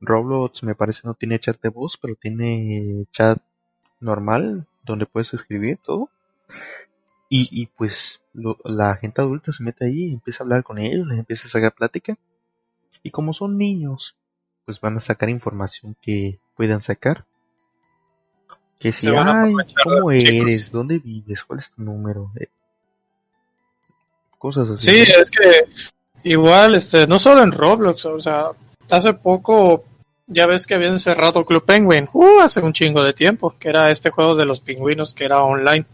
Roblox 0.00 0.62
me 0.62 0.74
parece 0.74 1.02
no 1.04 1.14
tiene 1.14 1.38
chat 1.38 1.60
de 1.62 1.70
voz, 1.70 1.96
pero 1.96 2.14
tiene 2.16 3.06
chat 3.12 3.38
normal 4.00 4.66
donde 4.84 5.06
puedes 5.06 5.32
escribir 5.32 5.78
todo. 5.82 6.10
Y, 7.28 7.48
y 7.50 7.66
pues 7.66 8.20
lo- 8.32 8.58
la 8.64 8.96
gente 8.96 9.20
adulta 9.20 9.52
se 9.52 9.62
mete 9.62 9.86
ahí 9.86 10.04
y 10.06 10.12
empieza 10.14 10.42
a 10.42 10.44
hablar 10.44 10.62
con 10.62 10.78
ellos, 10.78 11.06
les 11.06 11.18
empieza 11.18 11.46
a 11.48 11.50
sacar 11.50 11.72
plática. 11.72 12.16
Y 13.02 13.10
como 13.10 13.32
son 13.32 13.58
niños, 13.58 14.16
pues 14.64 14.80
van 14.80 14.96
a 14.96 15.00
sacar 15.00 15.28
información 15.28 15.96
que 16.00 16.38
puedan 16.56 16.82
sacar. 16.82 17.24
Que 18.78 18.92
si, 18.92 19.08
ay, 19.08 19.52
¿cómo 19.82 20.12
chicos. 20.12 20.14
eres? 20.14 20.70
¿Dónde 20.70 20.98
vives? 20.98 21.42
¿Cuál 21.44 21.60
es 21.60 21.70
tu 21.70 21.82
número? 21.82 22.30
Eh, 22.38 22.48
cosas 24.38 24.68
así. 24.70 24.90
Sí, 24.90 25.12
¿no? 25.12 25.20
es 25.22 25.30
que 25.30 26.28
igual, 26.28 26.74
este, 26.74 27.06
no 27.06 27.18
solo 27.18 27.42
en 27.42 27.52
Roblox, 27.52 28.04
o 28.06 28.20
sea, 28.20 28.46
hace 28.90 29.14
poco 29.14 29.84
ya 30.26 30.46
ves 30.46 30.66
que 30.66 30.74
habían 30.74 30.98
cerrado 30.98 31.44
Club 31.44 31.64
Penguin, 31.64 32.08
uh, 32.12 32.40
hace 32.40 32.60
un 32.60 32.72
chingo 32.72 33.02
de 33.02 33.12
tiempo, 33.12 33.54
que 33.58 33.68
era 33.68 33.90
este 33.90 34.10
juego 34.10 34.34
de 34.34 34.46
los 34.46 34.60
pingüinos 34.60 35.12
que 35.12 35.24
era 35.24 35.42
online, 35.42 35.86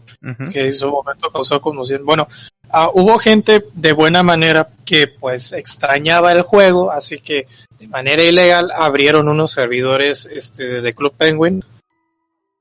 que 0.51 0.67
en 0.67 0.73
su 0.73 0.89
momento 0.89 1.31
causó 1.31 1.59
conmoción. 1.59 2.05
Bueno, 2.05 2.27
ah, 2.69 2.89
hubo 2.93 3.17
gente 3.17 3.65
de 3.73 3.91
buena 3.91 4.23
manera 4.23 4.69
que 4.85 5.07
pues 5.07 5.51
extrañaba 5.51 6.31
el 6.31 6.43
juego, 6.43 6.91
así 6.91 7.19
que 7.19 7.47
de 7.79 7.87
manera 7.87 8.23
ilegal 8.23 8.69
abrieron 8.75 9.27
unos 9.27 9.51
servidores 9.51 10.25
este, 10.27 10.81
de 10.81 10.93
Club 10.93 11.13
Penguin. 11.17 11.65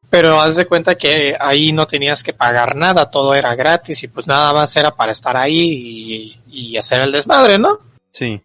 Pero 0.09 0.41
haz 0.41 0.57
de 0.57 0.67
cuenta 0.67 0.97
que 0.97 1.37
ahí 1.39 1.71
no 1.71 1.87
tenías 1.87 2.25
que 2.25 2.33
pagar 2.33 2.75
nada, 2.75 3.13
todo 3.13 3.33
era 3.33 3.55
gratis 3.55 4.03
y 4.03 4.09
pues 4.09 4.27
nada 4.27 4.53
más 4.53 4.75
era 4.75 4.91
para 4.91 5.13
estar 5.13 5.37
ahí 5.37 6.35
y, 6.49 6.73
y 6.73 6.77
hacer 6.77 7.03
el 7.03 7.13
desmadre, 7.13 7.59
¿no? 7.59 7.79
Sí. 8.11 8.43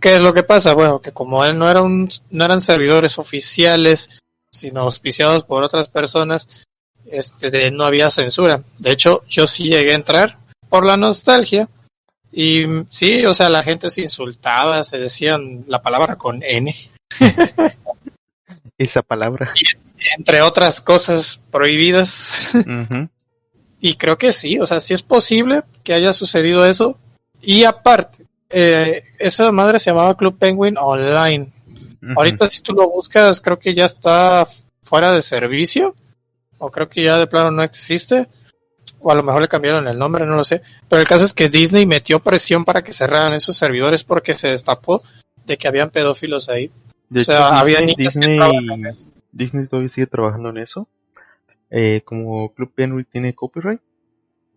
¿Qué 0.00 0.14
es 0.16 0.22
lo 0.22 0.32
que 0.32 0.42
pasa? 0.44 0.74
Bueno, 0.74 1.00
que 1.00 1.12
como 1.12 1.44
él 1.44 1.58
no 1.58 1.68
era 1.70 1.82
un, 1.82 2.08
no 2.30 2.44
eran 2.44 2.60
servidores 2.60 3.18
oficiales, 3.18 4.08
sino 4.50 4.82
auspiciados 4.82 5.44
por 5.44 5.62
otras 5.64 5.88
personas, 5.88 6.64
este, 7.10 7.50
de- 7.50 7.70
no 7.70 7.84
había 7.84 8.08
censura. 8.10 8.62
De 8.78 8.92
hecho, 8.92 9.24
yo 9.28 9.46
sí 9.46 9.64
llegué 9.64 9.92
a 9.92 9.96
entrar 9.96 10.38
por 10.68 10.84
la 10.86 10.96
nostalgia. 10.96 11.68
Y 12.30 12.64
sí, 12.90 13.24
o 13.26 13.32
sea, 13.34 13.48
la 13.48 13.62
gente 13.62 13.90
se 13.90 14.02
insultaba, 14.02 14.84
se 14.84 14.98
decían 14.98 15.64
la 15.66 15.80
palabra 15.82 16.16
con 16.16 16.42
N, 16.42 16.74
Esa 18.78 19.02
palabra. 19.02 19.52
entre 20.16 20.42
otras 20.42 20.80
cosas 20.80 21.40
prohibidas. 21.50 22.38
Y 23.80 23.94
creo 23.94 24.18
que 24.18 24.30
sí, 24.32 24.58
o 24.60 24.66
sea, 24.66 24.78
sí 24.80 24.94
es 24.94 25.02
posible 25.02 25.62
que 25.82 25.94
haya 25.94 26.12
sucedido 26.12 26.64
eso. 26.64 26.96
Y 27.40 27.64
aparte, 27.64 28.24
eh, 28.50 29.04
esa 29.18 29.52
madre 29.52 29.78
se 29.78 29.90
llamaba 29.90 30.16
Club 30.16 30.38
Penguin 30.38 30.76
Online. 30.78 31.52
Ahorita 32.16 32.48
si 32.48 32.62
tú 32.62 32.72
lo 32.72 32.88
buscas, 32.88 33.40
creo 33.40 33.58
que 33.58 33.74
ya 33.74 33.84
está 33.84 34.46
fuera 34.80 35.12
de 35.12 35.22
servicio. 35.22 35.94
O 36.58 36.70
creo 36.70 36.88
que 36.88 37.04
ya 37.04 37.18
de 37.18 37.26
plano 37.26 37.50
no 37.50 37.62
existe. 37.62 38.28
O 39.00 39.12
a 39.12 39.14
lo 39.14 39.22
mejor 39.22 39.42
le 39.42 39.48
cambiaron 39.48 39.86
el 39.86 39.98
nombre, 39.98 40.26
no 40.26 40.34
lo 40.34 40.44
sé. 40.44 40.62
Pero 40.88 41.00
el 41.00 41.08
caso 41.08 41.24
es 41.24 41.32
que 41.32 41.48
Disney 41.48 41.86
metió 41.86 42.20
presión 42.20 42.64
para 42.64 42.82
que 42.82 42.92
cerraran 42.92 43.34
esos 43.34 43.56
servidores 43.56 44.02
porque 44.02 44.34
se 44.34 44.48
destapó 44.48 45.02
de 45.46 45.56
que 45.56 45.68
habían 45.68 45.90
pedófilos 45.90 46.48
ahí. 46.48 46.70
De 47.08 47.20
o 47.20 47.24
sea, 47.24 47.36
hecho, 47.36 47.44
había 47.44 47.80
Disney, 47.80 48.06
Disney. 48.06 48.38
Disney 49.32 49.66
todavía 49.66 49.88
sigue 49.88 50.06
trabajando 50.06 50.50
en 50.50 50.58
eso. 50.58 50.88
Eh, 51.70 52.00
como 52.04 52.52
Club 52.54 52.72
Penguin 52.74 53.06
tiene 53.10 53.34
copyright, 53.34 53.80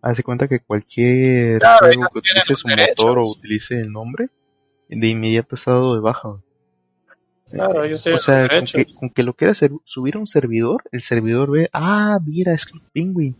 hace 0.02 0.22
cuenta 0.22 0.48
que 0.48 0.60
cualquier 0.60 1.60
Claro, 1.60 1.86
juego 1.86 2.08
que 2.12 2.18
utilice 2.18 2.56
su 2.56 2.68
motor 2.68 3.18
o 3.18 3.26
utilice 3.26 3.78
el 3.78 3.92
nombre, 3.92 4.28
de 4.88 5.08
inmediato 5.08 5.54
está 5.54 5.70
dado 5.72 5.94
de 5.94 6.00
baja. 6.00 6.36
Claro, 7.50 7.84
ellos 7.84 8.06
o 8.06 8.18
sea, 8.18 8.48
con 8.48 8.64
que, 8.64 8.86
con 8.94 9.10
que 9.10 9.22
lo 9.22 9.34
quiera 9.34 9.54
subir 9.84 10.16
a 10.16 10.18
un 10.18 10.26
servidor, 10.26 10.84
el 10.90 11.02
servidor 11.02 11.50
ve, 11.50 11.68
ah, 11.72 12.18
mira, 12.24 12.54
es 12.54 12.64
Club 12.66 12.82
Penguin. 12.92 13.36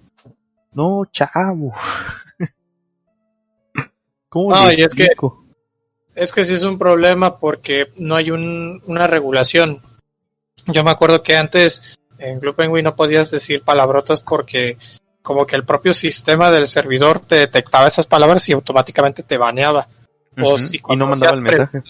No, 0.72 1.04
chavo. 1.10 1.74
¿Cómo 4.28 4.50
No, 4.50 4.70
y 4.72 4.82
es 4.82 4.94
que-? 4.94 5.08
Es 6.14 6.32
que 6.32 6.44
sí 6.44 6.54
es 6.54 6.64
un 6.64 6.78
problema 6.78 7.38
porque 7.38 7.86
no 7.96 8.14
hay 8.14 8.30
un, 8.30 8.82
una 8.86 9.06
regulación. 9.06 9.80
Yo 10.66 10.84
me 10.84 10.90
acuerdo 10.90 11.22
que 11.22 11.36
antes 11.36 11.98
en 12.18 12.38
Club 12.38 12.54
Penguin 12.54 12.84
no 12.84 12.94
podías 12.94 13.30
decir 13.30 13.62
palabrotas 13.62 14.20
porque 14.20 14.76
como 15.22 15.46
que 15.46 15.56
el 15.56 15.64
propio 15.64 15.92
sistema 15.92 16.50
del 16.50 16.66
servidor 16.66 17.20
te 17.20 17.36
detectaba 17.36 17.86
esas 17.86 18.06
palabras 18.06 18.48
y 18.48 18.52
automáticamente 18.52 19.22
te 19.22 19.38
baneaba. 19.38 19.88
O 20.40 20.58
si 20.58 20.76
y 20.76 20.78
cuando 20.80 21.04
no 21.04 21.10
mandaba 21.10 21.36
el 21.36 21.42
mensaje. 21.42 21.82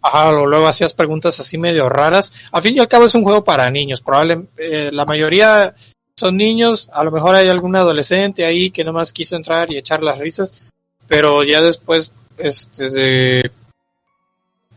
Ajá, 0.00 0.30
o 0.30 0.46
luego 0.46 0.66
hacías 0.66 0.94
preguntas 0.94 1.38
así 1.38 1.58
medio 1.58 1.88
raras. 1.88 2.32
Al 2.50 2.62
fin 2.62 2.76
y 2.76 2.80
al 2.80 2.88
cabo 2.88 3.04
es 3.04 3.14
un 3.14 3.22
juego 3.22 3.44
para 3.44 3.70
niños. 3.70 4.00
Probablemente 4.00 4.90
la 4.90 5.04
mayoría 5.04 5.74
son 6.16 6.36
niños. 6.36 6.88
A 6.92 7.04
lo 7.04 7.12
mejor 7.12 7.34
hay 7.34 7.48
algún 7.48 7.76
adolescente 7.76 8.44
ahí 8.44 8.70
que 8.70 8.84
nomás 8.84 9.12
quiso 9.12 9.36
entrar 9.36 9.70
y 9.70 9.76
echar 9.76 10.02
las 10.02 10.18
risas. 10.18 10.70
Pero 11.06 11.44
ya 11.44 11.60
después, 11.60 12.10
este, 12.38 12.90
de... 12.90 13.50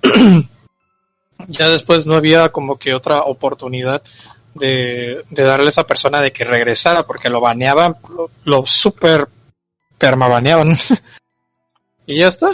ya 1.47 1.69
después 1.69 2.05
no 2.05 2.15
había 2.15 2.49
como 2.49 2.77
que 2.77 2.93
otra 2.93 3.23
oportunidad 3.23 4.03
de, 4.55 5.23
de 5.29 5.43
darle 5.43 5.67
a 5.67 5.69
esa 5.69 5.83
persona 5.85 6.19
de 6.21 6.31
que 6.33 6.43
regresara 6.43 7.05
porque 7.05 7.29
lo 7.29 7.39
baneaban, 7.41 7.95
lo, 8.09 8.29
lo 8.43 8.65
super 8.65 9.27
permabaneaban. 9.97 10.69
y 12.07 12.17
ya 12.19 12.27
está. 12.29 12.49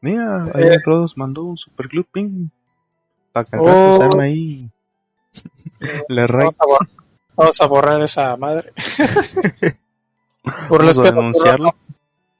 Mira, 0.00 0.46
Eh. 0.54 0.68
Ian 0.70 0.82
Rodos 0.84 1.16
mandó 1.16 1.44
un 1.44 1.56
Super 1.58 1.88
Club 1.88 2.06
Penguin. 2.10 2.50
Para 3.32 3.44
que 3.44 3.56
Oh. 3.58 4.08
ahí 4.20 4.68
raid. 6.08 6.08
Vamos 6.08 6.56
a, 6.60 6.64
bor- 6.64 6.88
Vamos 7.36 7.60
a 7.60 7.66
borrar 7.66 8.02
esa 8.02 8.36
madre. 8.36 8.72
por 10.68 10.84
los 10.84 10.98
que 10.98 11.04
denunciarlo. 11.10 11.74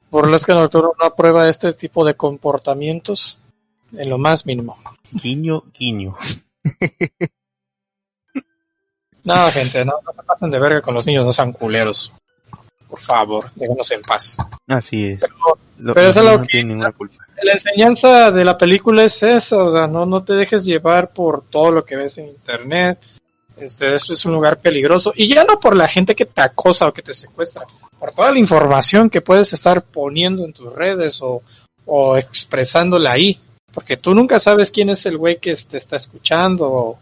por 0.09 0.27
los 0.27 0.45
que 0.45 0.53
Nocturno 0.53 0.91
no 0.99 1.05
aprueba 1.07 1.47
este 1.49 1.73
tipo 1.73 2.05
de 2.05 2.13
comportamientos 2.15 3.39
en 3.93 4.09
lo 4.09 4.17
más 4.17 4.45
mínimo. 4.45 4.77
Guiño, 5.11 5.63
guiño. 5.77 6.15
No, 9.25 9.51
gente, 9.51 9.85
no, 9.85 9.93
no 10.05 10.13
se 10.13 10.23
pasen 10.23 10.51
de 10.51 10.59
verga 10.59 10.81
con 10.81 10.93
los 10.93 11.05
niños, 11.05 11.25
no 11.25 11.33
sean 11.33 11.51
culeros. 11.53 12.13
Por 12.89 12.99
favor, 12.99 13.49
déjenos 13.55 13.89
en 13.91 14.01
paz. 14.01 14.37
Así 14.67 15.05
es. 15.11 15.19
Pero 15.19 15.33
Lo- 15.79 15.93
pero 15.93 16.07
los 16.07 16.15
eso 16.15 16.25
es 16.25 16.31
lo 16.31 16.37
no 16.39 16.47
que- 16.47 16.93
culpa. 16.95 17.15
la 17.41 17.53
enseñanza 17.53 18.31
de 18.31 18.45
la 18.45 18.57
película 18.57 19.03
es 19.03 19.23
esa, 19.23 19.63
o 19.63 19.71
sea, 19.71 19.87
no, 19.87 20.05
no 20.05 20.23
te 20.23 20.33
dejes 20.33 20.63
llevar 20.63 21.11
por 21.11 21.43
todo 21.49 21.71
lo 21.71 21.83
que 21.85 21.95
ves 21.95 22.17
en 22.19 22.27
internet. 22.27 22.99
Este, 23.57 23.95
esto 23.95 24.13
es 24.13 24.25
un 24.25 24.33
lugar 24.33 24.59
peligroso. 24.59 25.13
Y 25.15 25.27
ya 25.33 25.43
no 25.43 25.59
por 25.59 25.75
la 25.75 25.87
gente 25.87 26.15
que 26.15 26.25
te 26.25 26.41
acosa 26.41 26.87
o 26.87 26.93
que 26.93 27.01
te 27.01 27.13
secuestra, 27.13 27.63
por 27.99 28.11
toda 28.11 28.31
la 28.31 28.39
información 28.39 29.09
que 29.09 29.21
puedes 29.21 29.53
estar 29.53 29.81
poniendo 29.83 30.43
en 30.45 30.53
tus 30.53 30.73
redes 30.73 31.21
o, 31.21 31.41
o 31.85 32.17
expresándola 32.17 33.11
ahí. 33.13 33.39
Porque 33.73 33.97
tú 33.97 34.13
nunca 34.13 34.39
sabes 34.39 34.69
quién 34.69 34.89
es 34.91 35.05
el 35.07 35.17
güey 35.17 35.37
que 35.39 35.55
te 35.55 35.77
está 35.77 35.95
escuchando 35.97 36.67
o, 36.71 36.99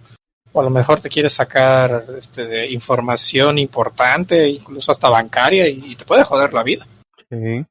o 0.54 0.62
a 0.62 0.64
lo 0.64 0.70
mejor 0.70 1.00
te 1.00 1.10
quiere 1.10 1.30
sacar 1.30 2.06
este, 2.18 2.46
de 2.46 2.72
información 2.72 3.58
importante, 3.58 4.50
incluso 4.50 4.92
hasta 4.92 5.10
bancaria, 5.10 5.68
y, 5.68 5.92
y 5.92 5.96
te 5.96 6.06
puede 6.06 6.24
joder 6.24 6.54
la 6.54 6.64
vida. 6.64 6.88
Sí. 7.30 7.66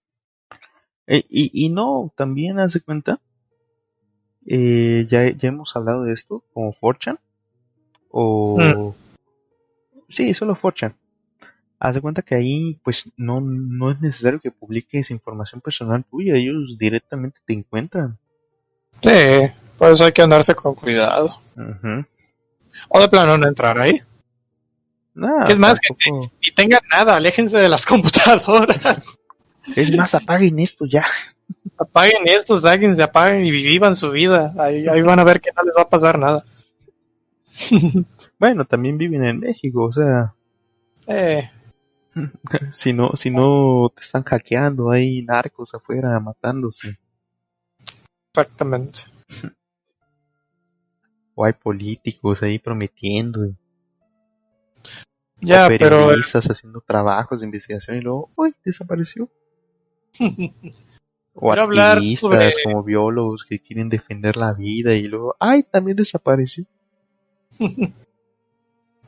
Eh, 1.07 1.25
y, 1.29 1.67
y 1.67 1.69
no, 1.69 2.13
también 2.17 2.59
haz 2.61 2.73
de 2.75 2.81
cuenta, 2.81 3.21
eh, 4.47 5.07
ya, 5.11 5.29
ya 5.31 5.49
hemos 5.49 5.75
hablado 5.77 6.05
de 6.05 6.15
esto, 6.15 6.45
como 6.53 6.73
Forchan, 6.73 7.19
o... 8.11 8.59
Mm. 8.59 8.95
Sí, 10.09 10.35
solo 10.35 10.57
Forchan. 10.57 10.97
Haz 11.79 11.95
de 11.95 12.01
cuenta 12.01 12.23
que 12.23 12.35
ahí, 12.35 12.81
pues, 12.83 13.11
no, 13.17 13.41
no 13.41 13.91
es 13.93 14.01
necesario 14.01 14.41
que 14.41 14.51
publiques 14.51 15.11
información 15.11 15.61
personal 15.61 16.05
tuya, 16.05 16.35
ellos 16.35 16.77
directamente 16.79 17.39
te 17.47 17.55
encuentran. 17.55 18.19
Sí, 19.03 19.09
por 19.79 19.93
eso 19.93 20.05
hay 20.05 20.13
que 20.13 20.23
andarse 20.23 20.55
con 20.55 20.75
cuidado. 20.75 21.29
Ujú. 21.57 22.05
O 22.89 23.01
de 23.01 23.09
plano 23.09 23.37
no 23.39 23.49
entrar 23.49 23.79
ahí. 23.79 24.01
Nah, 25.15 25.47
Es 25.49 25.59
más, 25.59 25.79
tampoco- 25.81 26.33
Ni 26.45 26.51
tengan 26.53 26.81
nada, 26.91 27.17
aléjense 27.17 27.59
de 27.59 27.69
las 27.69 27.85
computadoras. 27.87 29.03
Es 29.77 29.95
más, 29.97 30.15
apaguen 30.15 30.59
esto 30.59 30.87
ya. 30.87 31.05
apaguen 31.79 32.27
esto, 32.27 32.59
sáquense, 32.59 33.03
apaguen 33.03 33.45
y 33.45 33.51
vivan 33.51 33.95
su 33.97 34.11
vida. 34.11 34.55
Ahí, 34.59 34.87
ahí 34.89 35.03
van 35.03 35.19
a 35.19 35.25
ver 35.25 35.41
que 35.41 35.51
no 35.57 35.63
les 35.63 35.75
va 35.77 35.83
a 35.83 35.89
pasar 35.89 36.19
nada. 36.19 36.45
Bueno, 38.39 38.65
también 38.65 38.97
viven 38.97 39.23
en 39.25 39.39
México, 39.39 39.85
o 39.85 39.93
sea, 39.93 40.35
Eh, 41.07 41.51
si 42.73 42.95
no, 42.95 43.13
si 43.15 43.31
no 43.31 43.93
te 43.95 44.03
están 44.03 44.23
hackeando, 44.23 44.91
hay 44.91 45.21
narcos 45.23 45.75
afuera 45.75 46.19
matándose, 46.21 46.99
exactamente. 48.33 49.01
O 51.41 51.45
hay 51.47 51.55
políticos 51.55 52.43
ahí 52.43 52.59
prometiendo, 52.59 53.49
Ya, 55.41 55.65
o 55.65 55.69
pero 55.69 55.97
periodistas 55.97 56.45
haciendo 56.51 56.83
trabajos 56.83 57.41
de 57.41 57.47
investigación 57.47 57.97
y 57.97 58.01
luego, 58.03 58.31
uy, 58.37 58.55
desapareció. 58.65 59.27
O 61.33 61.47
Quiero 61.47 61.63
hablar 61.63 61.97
activistas 61.97 62.21
sobre- 62.21 62.53
como 62.65 62.83
biólogos 62.83 63.45
que 63.49 63.61
quieren 63.61 63.89
defender 63.89 64.37
la 64.37 64.53
vida 64.53 64.95
y 64.95 65.07
luego, 65.07 65.37
ay, 65.39 65.63
también 65.63 65.97
desapareció. 65.97 66.67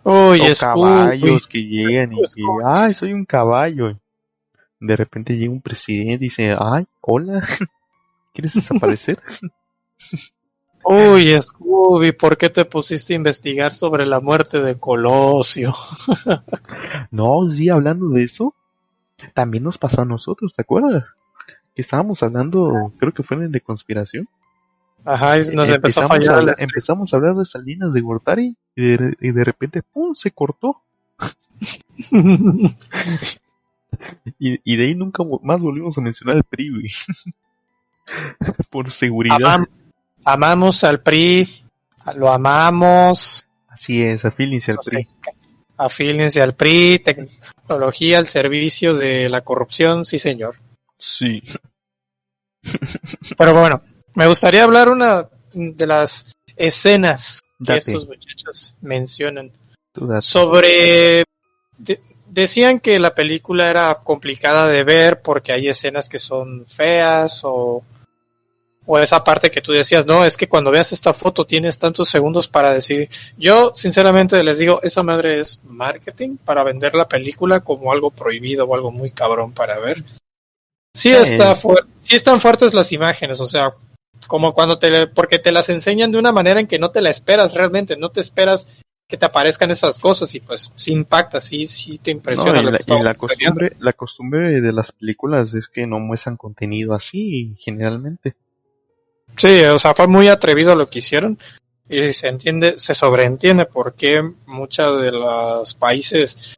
Uy, 0.05 0.41
o 0.41 0.45
caballos 0.61 1.47
que 1.49 1.65
llegan 1.65 2.13
y 2.13 2.23
que, 2.35 2.43
ay, 2.65 2.95
soy 2.95 3.13
un 3.13 3.25
caballo. 3.25 3.99
De 4.81 4.97
repente 4.97 5.37
llega 5.37 5.53
un 5.53 5.61
presidente 5.61 6.25
y 6.25 6.29
dice, 6.29 6.55
ay, 6.59 6.87
hola, 7.01 7.43
¿quieres 8.33 8.55
desaparecer? 8.55 9.21
Uy, 10.85 11.41
Scooby, 11.41 12.13
¿por 12.13 12.37
qué 12.37 12.51
te 12.51 12.65
pusiste 12.65 13.13
a 13.13 13.17
investigar 13.17 13.75
sobre 13.75 14.07
la 14.07 14.21
muerte 14.21 14.61
de 14.61 14.79
Colosio? 14.79 15.75
no, 17.11 17.51
sí, 17.51 17.69
hablando 17.69 18.09
de 18.09 18.25
eso, 18.25 18.55
también 19.35 19.65
nos 19.65 19.79
pasó 19.79 20.03
a 20.03 20.07
nosotros, 20.07 20.55
¿te 20.55 20.63
acuerdas? 20.63 21.05
Que 21.75 21.83
estábamos 21.83 22.23
hablando, 22.23 22.93
creo 22.99 23.13
que 23.13 23.23
fue 23.23 23.37
en 23.37 23.45
el 23.45 23.53
de 23.53 23.61
conspiración. 23.61 24.29
Ajá, 25.05 25.39
y 25.39 25.55
nos 25.55 25.69
empezó 25.69 26.03
a 26.03 26.09
fallar. 26.09 26.55
empezamos 26.59 27.13
a 27.13 27.17
hablar 27.17 27.35
de 27.35 27.45
Salinas 27.45 27.93
de 27.93 28.01
Gortari 28.01 28.57
y 28.77 28.83
de, 28.83 29.17
y 29.21 29.33
de 29.33 29.45
repente, 29.45 29.83
¡pum!, 29.83 30.15
se 30.15 30.31
cortó. 30.31 30.81
Y, 34.39 34.59
y 34.65 34.77
de 34.77 34.85
ahí 34.85 34.95
nunca 34.95 35.23
más 35.43 35.61
volvimos 35.61 35.97
a 35.99 36.01
mencionar 36.01 36.37
el 36.37 36.45
PRI. 36.45 36.91
Por 38.71 38.91
seguridad. 38.91 39.39
Amam- 39.41 39.69
amamos 40.25 40.85
al 40.85 41.01
PRI, 41.01 41.65
lo 42.17 42.31
amamos. 42.31 43.47
Así 43.69 44.03
es, 44.03 44.25
afílense 44.25 44.71
al 44.73 44.77
no 44.77 44.83
sé, 44.83 44.91
PRI. 44.91 45.09
afílense 45.77 46.41
al 46.43 46.55
PRI, 46.55 46.99
tecnología 47.01 48.19
al 48.19 48.27
servicio 48.27 48.95
de 48.95 49.29
la 49.29 49.41
corrupción, 49.43 50.05
sí 50.05 50.19
señor. 50.19 50.57
Sí. 50.99 51.43
Pero 53.37 53.55
bueno, 53.59 53.83
me 54.15 54.27
gustaría 54.27 54.65
hablar 54.65 54.89
una 54.89 55.29
de 55.53 55.87
las 55.87 56.33
escenas 56.57 57.43
que 57.65 57.77
estos 57.77 58.07
muchachos 58.07 58.75
mencionan 58.81 59.51
sobre 60.21 61.25
de- 61.79 62.01
decían 62.27 62.81
que 62.81 62.99
la 62.99 63.15
película 63.15 63.69
era 63.71 64.01
complicada 64.03 64.67
de 64.69 64.85
ver 64.85 65.21
porque 65.23 65.53
hay 65.53 65.69
escenas 65.69 66.09
que 66.09 66.19
son 66.19 66.65
feas 66.67 67.43
o 67.45 67.85
o 68.87 68.99
esa 68.99 69.23
parte 69.23 69.51
que 69.51 69.61
tú 69.61 69.73
decías, 69.73 70.07
no, 70.07 70.25
es 70.25 70.37
que 70.37 70.49
cuando 70.49 70.71
veas 70.71 70.93
esta 70.93 71.15
foto 71.15 71.45
tienes 71.45 71.79
tantos 71.79 72.09
segundos 72.09 72.49
para 72.49 72.75
decir, 72.75 73.09
yo 73.37 73.73
sinceramente 73.75 74.43
les 74.43 74.59
digo, 74.59 74.81
esa 74.83 75.03
madre 75.03 75.39
es 75.39 75.61
marketing 75.65 76.37
para 76.37 76.65
vender 76.65 76.95
la 76.95 77.09
película 77.09 77.61
como 77.61 77.93
algo 77.93 78.11
prohibido 78.11 78.65
o 78.65 78.75
algo 78.75 78.91
muy 78.91 79.11
cabrón 79.13 79.53
para 79.53 79.79
ver. 79.79 80.03
Sí, 80.95 81.11
Sí. 81.11 81.13
está 81.13 81.57
sí 81.99 82.17
están 82.17 82.41
fuertes 82.41 82.75
las 82.75 82.93
imágenes, 82.93 83.41
o 83.41 83.47
sea, 83.47 83.75
como 84.27 84.53
cuando 84.53 84.79
te, 84.79 85.07
porque 85.07 85.39
te 85.39 85.53
las 85.53 85.69
enseñan 85.69 86.13
de 86.13 86.19
una 86.19 86.33
manera 86.33 86.61
en 86.61 86.67
que 86.67 86.79
no 86.79 86.91
te 86.91 87.01
la 87.01 87.11
esperas 87.11 87.55
realmente, 87.55 87.97
no 87.97 88.11
te 88.11 88.21
esperas 88.21 88.83
que 89.09 89.17
te 89.17 89.27
aparezcan 89.27 89.71
esas 89.71 89.99
cosas 89.99 90.35
y 90.35 90.41
pues 90.41 90.73
sí 90.75 90.93
impacta, 90.93 91.41
sí, 91.41 91.67
sí 91.67 91.99
te 91.99 92.13
No, 92.13 92.19
impresiona 92.19 92.61
y 92.61 93.15
costumbre, 93.15 93.77
la 93.79 93.93
costumbre 93.93 94.61
de 94.61 94.73
las 94.73 94.93
películas 94.93 95.53
es 95.55 95.69
que 95.69 95.87
no 95.87 95.99
muestran 95.99 96.37
contenido 96.37 96.95
así, 96.95 97.55
generalmente. 97.59 98.37
Sí, 99.37 99.61
o 99.63 99.79
sea, 99.79 99.95
fue 99.95 100.07
muy 100.07 100.29
atrevido 100.29 100.75
lo 100.75 100.89
que 100.89 100.99
hicieron 100.99 101.39
y 101.89 102.13
se 102.13 102.29
entiende, 102.29 102.79
se 102.79 102.95
sobreentiende 102.95 103.67
por 103.67 103.95
qué 103.95 104.23
muchos 104.47 105.03
de 105.03 105.13
los 105.13 105.75
países 105.75 106.57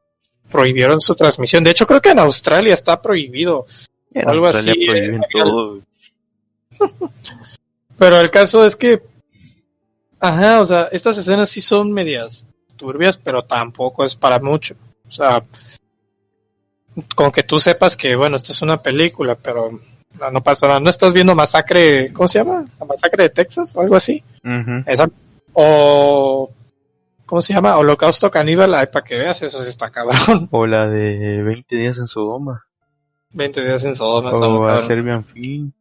prohibieron 0.50 1.00
su 1.00 1.14
transmisión. 1.14 1.64
De 1.64 1.70
hecho, 1.70 1.86
creo 1.86 2.00
que 2.00 2.10
en 2.10 2.20
Australia 2.20 2.74
está 2.74 3.00
prohibido. 3.00 3.66
En 4.12 4.28
Algo 4.28 4.46
Australia 4.46 4.92
así, 4.92 5.10
eh, 5.10 5.20
todo. 5.32 5.80
Pero 7.98 8.20
el 8.20 8.30
caso 8.30 8.64
es 8.64 8.76
que, 8.76 9.02
ajá, 10.20 10.60
o 10.60 10.66
sea, 10.66 10.84
estas 10.92 11.18
escenas 11.18 11.48
sí 11.48 11.60
son 11.60 11.92
medias 11.92 12.44
turbias, 12.76 13.16
pero 13.16 13.42
tampoco 13.42 14.04
es 14.04 14.16
para 14.16 14.40
mucho. 14.40 14.74
O 15.08 15.12
sea, 15.12 15.44
con 17.14 17.30
que 17.30 17.44
tú 17.44 17.60
sepas 17.60 17.96
que, 17.96 18.16
bueno, 18.16 18.36
esto 18.36 18.52
es 18.52 18.60
una 18.62 18.82
película, 18.82 19.36
pero 19.36 19.80
no, 20.20 20.30
no 20.30 20.42
pasa 20.42 20.66
nada. 20.66 20.80
No 20.80 20.90
estás 20.90 21.12
viendo 21.12 21.34
Masacre, 21.34 22.12
¿cómo 22.12 22.28
se 22.28 22.38
llama? 22.38 22.64
¿La 22.78 22.86
Masacre 22.86 23.24
de 23.24 23.30
Texas 23.30 23.74
o 23.76 23.80
algo 23.80 23.96
así? 23.96 24.22
Esa, 24.86 25.08
o, 25.52 26.50
¿cómo 27.26 27.40
se 27.40 27.54
llama? 27.54 27.76
Holocausto 27.76 28.30
Caníbal, 28.30 28.74
ay, 28.74 28.86
para 28.92 29.04
que 29.04 29.18
veas, 29.18 29.42
eso 29.42 29.60
sí 29.62 29.68
está 29.68 29.90
cabrón. 29.90 30.48
O 30.50 30.66
la 30.66 30.88
de 30.88 31.42
20 31.42 31.76
días 31.76 31.98
en 31.98 32.06
Sodoma. 32.08 32.64
20 33.30 33.64
días 33.64 33.84
en 33.84 33.94
Sodoma, 33.94 34.30
O 34.30 34.64
a. 34.66 34.82
Serbian 34.82 35.24
Film. 35.24 35.72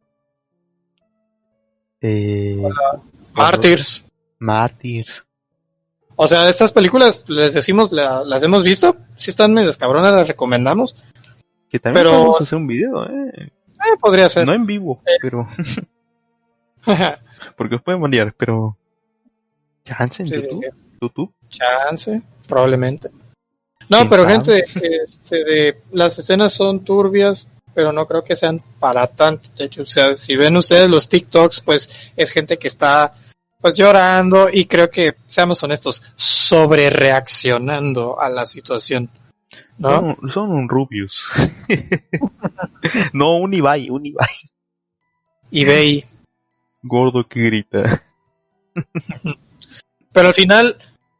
Eh, 2.00 2.60
Mártires. 3.32 4.04
Mártires. 4.38 5.24
O 6.16 6.28
sea, 6.28 6.48
estas 6.48 6.72
películas, 6.72 7.22
les 7.28 7.54
decimos, 7.54 7.90
la- 7.92 8.24
las 8.24 8.42
hemos 8.42 8.62
visto, 8.62 8.96
si 9.16 9.30
están 9.30 9.52
medias 9.52 9.76
cabronas, 9.76 10.12
las 10.12 10.28
recomendamos. 10.28 11.02
Que 11.68 11.80
también 11.80 12.04
Pero- 12.04 12.16
podemos 12.16 12.40
hacer 12.42 12.58
un 12.58 12.66
video, 12.68 13.04
eh. 13.06 13.50
Eh, 13.86 13.96
podría 14.00 14.28
ser. 14.28 14.46
No 14.46 14.52
en 14.52 14.66
vivo, 14.66 15.00
Eh. 15.06 15.16
pero. 15.20 15.48
Porque 17.56 17.76
os 17.76 17.82
pueden 17.82 18.00
marear, 18.00 18.34
pero. 18.36 18.76
Chance 19.84 20.22
en 20.22 20.28
Sí, 20.28 20.34
YouTube. 20.36 20.62
sí. 20.62 20.68
YouTube. 21.00 21.32
Chance, 21.48 22.22
probablemente. 22.48 23.10
No, 23.88 23.98
¿Quién 23.98 24.08
pero 24.08 24.22
sabe? 24.24 24.32
gente, 24.34 24.64
este, 25.02 25.44
de, 25.44 25.82
las 25.92 26.18
escenas 26.18 26.52
son 26.54 26.84
turbias, 26.84 27.46
pero 27.74 27.92
no 27.92 28.06
creo 28.06 28.24
que 28.24 28.34
sean 28.36 28.62
para 28.80 29.06
tanto. 29.06 29.48
De 29.58 29.64
hecho, 29.66 29.82
o 29.82 29.86
sea, 29.86 30.16
si 30.16 30.36
ven 30.36 30.56
ustedes 30.56 30.88
los 30.88 31.08
TikToks, 31.08 31.60
pues 31.60 32.10
es 32.16 32.30
gente 32.30 32.58
que 32.58 32.68
está 32.68 33.14
pues 33.60 33.76
llorando 33.76 34.48
y 34.52 34.66
creo 34.66 34.90
que, 34.90 35.14
seamos 35.26 35.62
honestos, 35.62 36.02
sobre 36.16 36.88
reaccionando 36.90 38.18
a 38.20 38.28
la 38.30 38.46
situación. 38.46 39.10
¿No? 39.78 39.90
Son, 39.90 40.30
son 40.30 40.50
un 40.52 40.68
Rubius. 40.68 41.24
no, 43.12 43.36
un 43.38 43.54
Ibai, 43.54 43.90
un 43.90 44.06
Ibai. 44.06 44.28
Ve 45.50 46.06
Gordo 46.82 47.26
que 47.26 47.40
grita. 47.40 48.04
Pero 50.12 50.28
al 50.28 50.34
final, 50.34 50.76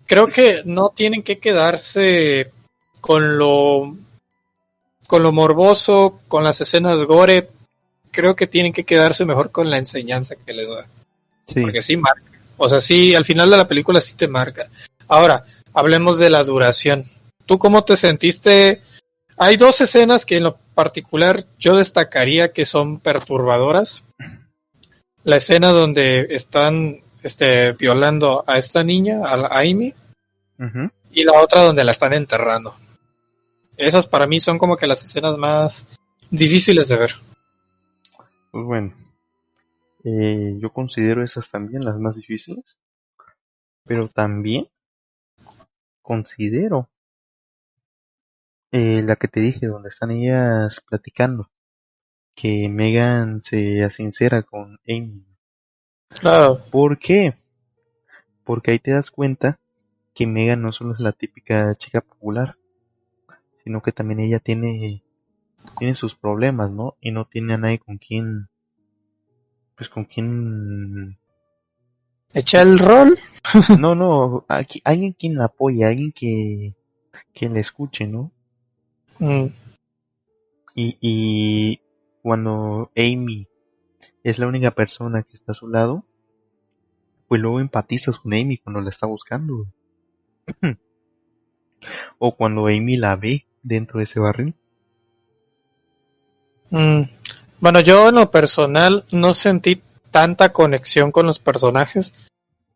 creo 0.06 0.26
que 0.28 0.62
no 0.64 0.90
tienen 0.90 1.22
que 1.22 1.38
quedarse 1.38 2.52
con 3.00 3.38
lo 3.38 3.96
con 5.06 5.22
lo 5.22 5.32
morboso, 5.32 6.20
con 6.28 6.44
las 6.44 6.60
escenas 6.60 7.04
gore, 7.04 7.50
creo 8.10 8.34
que 8.36 8.46
tienen 8.46 8.72
que 8.72 8.84
quedarse 8.84 9.24
mejor 9.26 9.50
con 9.50 9.68
la 9.68 9.76
enseñanza 9.76 10.34
que 10.36 10.54
les 10.54 10.68
da. 10.68 10.86
Sí. 11.46 11.60
Porque 11.60 11.82
sí 11.82 11.96
marca. 11.96 12.22
O 12.56 12.68
sea, 12.68 12.80
sí, 12.80 13.14
al 13.14 13.24
final 13.24 13.50
de 13.50 13.56
la 13.56 13.68
película 13.68 14.00
sí 14.00 14.14
te 14.14 14.28
marca. 14.28 14.68
Ahora, 15.08 15.44
hablemos 15.74 16.18
de 16.18 16.30
la 16.30 16.42
duración. 16.44 17.04
¿Tú 17.46 17.58
cómo 17.58 17.84
te 17.84 17.96
sentiste? 17.96 18.82
Hay 19.36 19.56
dos 19.56 19.80
escenas 19.80 20.24
que 20.24 20.36
en 20.36 20.44
lo 20.44 20.56
particular 20.74 21.44
yo 21.58 21.76
destacaría 21.76 22.52
que 22.52 22.64
son 22.64 23.00
perturbadoras. 23.00 24.04
La 25.24 25.36
escena 25.36 25.68
donde 25.68 26.28
están 26.30 27.02
este, 27.22 27.72
violando 27.72 28.44
a 28.46 28.58
esta 28.58 28.84
niña, 28.84 29.24
a 29.24 29.36
la 29.36 29.48
Amy, 29.48 29.94
y 31.10 31.24
la 31.24 31.40
otra 31.40 31.62
donde 31.62 31.84
la 31.84 31.92
están 31.92 32.12
enterrando. 32.12 32.74
Esas 33.76 34.06
para 34.06 34.26
mí 34.26 34.38
son 34.38 34.58
como 34.58 34.76
que 34.76 34.86
las 34.86 35.04
escenas 35.04 35.36
más 35.36 35.86
difíciles 36.30 36.88
de 36.88 36.96
ver. 36.96 37.14
Pues 38.50 38.64
bueno, 38.64 38.94
eh, 40.04 40.54
yo 40.58 40.70
considero 40.70 41.24
esas 41.24 41.50
también 41.50 41.84
las 41.84 41.98
más 41.98 42.16
difíciles, 42.16 42.64
pero 43.84 44.08
también 44.08 44.68
considero 46.02 46.88
eh, 48.76 49.02
la 49.04 49.14
que 49.14 49.28
te 49.28 49.38
dije, 49.38 49.68
donde 49.68 49.88
están 49.88 50.10
ellas 50.10 50.82
platicando, 50.88 51.48
que 52.34 52.68
Megan 52.68 53.40
se 53.44 53.88
sincera 53.90 54.42
con 54.42 54.80
Amy. 54.88 55.24
Claro. 56.08 56.58
¿Por 56.72 56.98
qué? 56.98 57.34
Porque 58.42 58.72
ahí 58.72 58.80
te 58.80 58.90
das 58.90 59.12
cuenta 59.12 59.60
que 60.12 60.26
Megan 60.26 60.60
no 60.60 60.72
solo 60.72 60.92
es 60.92 60.98
la 60.98 61.12
típica 61.12 61.76
chica 61.76 62.00
popular, 62.00 62.56
sino 63.62 63.80
que 63.80 63.92
también 63.92 64.18
ella 64.18 64.40
tiene, 64.40 65.04
tiene 65.78 65.94
sus 65.94 66.16
problemas, 66.16 66.72
¿no? 66.72 66.96
Y 67.00 67.12
no 67.12 67.26
tiene 67.26 67.54
a 67.54 67.58
nadie 67.58 67.78
con 67.78 67.98
quien, 67.98 68.48
pues 69.76 69.88
con 69.88 70.04
quien, 70.04 71.16
Echa 72.32 72.60
el 72.62 72.80
rol. 72.80 73.20
no, 73.78 73.94
no, 73.94 74.44
aquí, 74.48 74.82
alguien 74.84 75.12
quien 75.12 75.36
la 75.36 75.44
apoye, 75.44 75.84
alguien 75.84 76.10
que, 76.10 76.74
que 77.32 77.48
la 77.48 77.60
escuche, 77.60 78.08
¿no? 78.08 78.33
Mm, 79.18 79.46
Y, 80.74 80.96
y 81.00 81.80
cuando 82.22 82.90
Amy 82.96 83.46
es 84.22 84.38
la 84.38 84.46
única 84.46 84.70
persona 84.72 85.22
que 85.22 85.36
está 85.36 85.52
a 85.52 85.54
su 85.54 85.68
lado, 85.68 86.04
pues 87.28 87.40
luego 87.40 87.60
empatizas 87.60 88.18
con 88.18 88.34
Amy 88.34 88.58
cuando 88.58 88.80
la 88.80 88.90
está 88.90 89.06
buscando. 89.06 89.66
o 92.18 92.34
cuando 92.36 92.66
Amy 92.66 92.96
la 92.96 93.16
ve 93.16 93.46
dentro 93.62 93.98
de 93.98 94.04
ese 94.04 94.20
barril. 94.20 94.54
mm. 96.70 97.02
Bueno, 97.60 97.80
yo 97.80 98.08
en 98.10 98.16
lo 98.16 98.30
personal 98.30 99.04
no 99.10 99.32
sentí 99.32 99.80
tanta 100.10 100.52
conexión 100.52 101.12
con 101.12 101.26
los 101.26 101.38
personajes. 101.38 102.12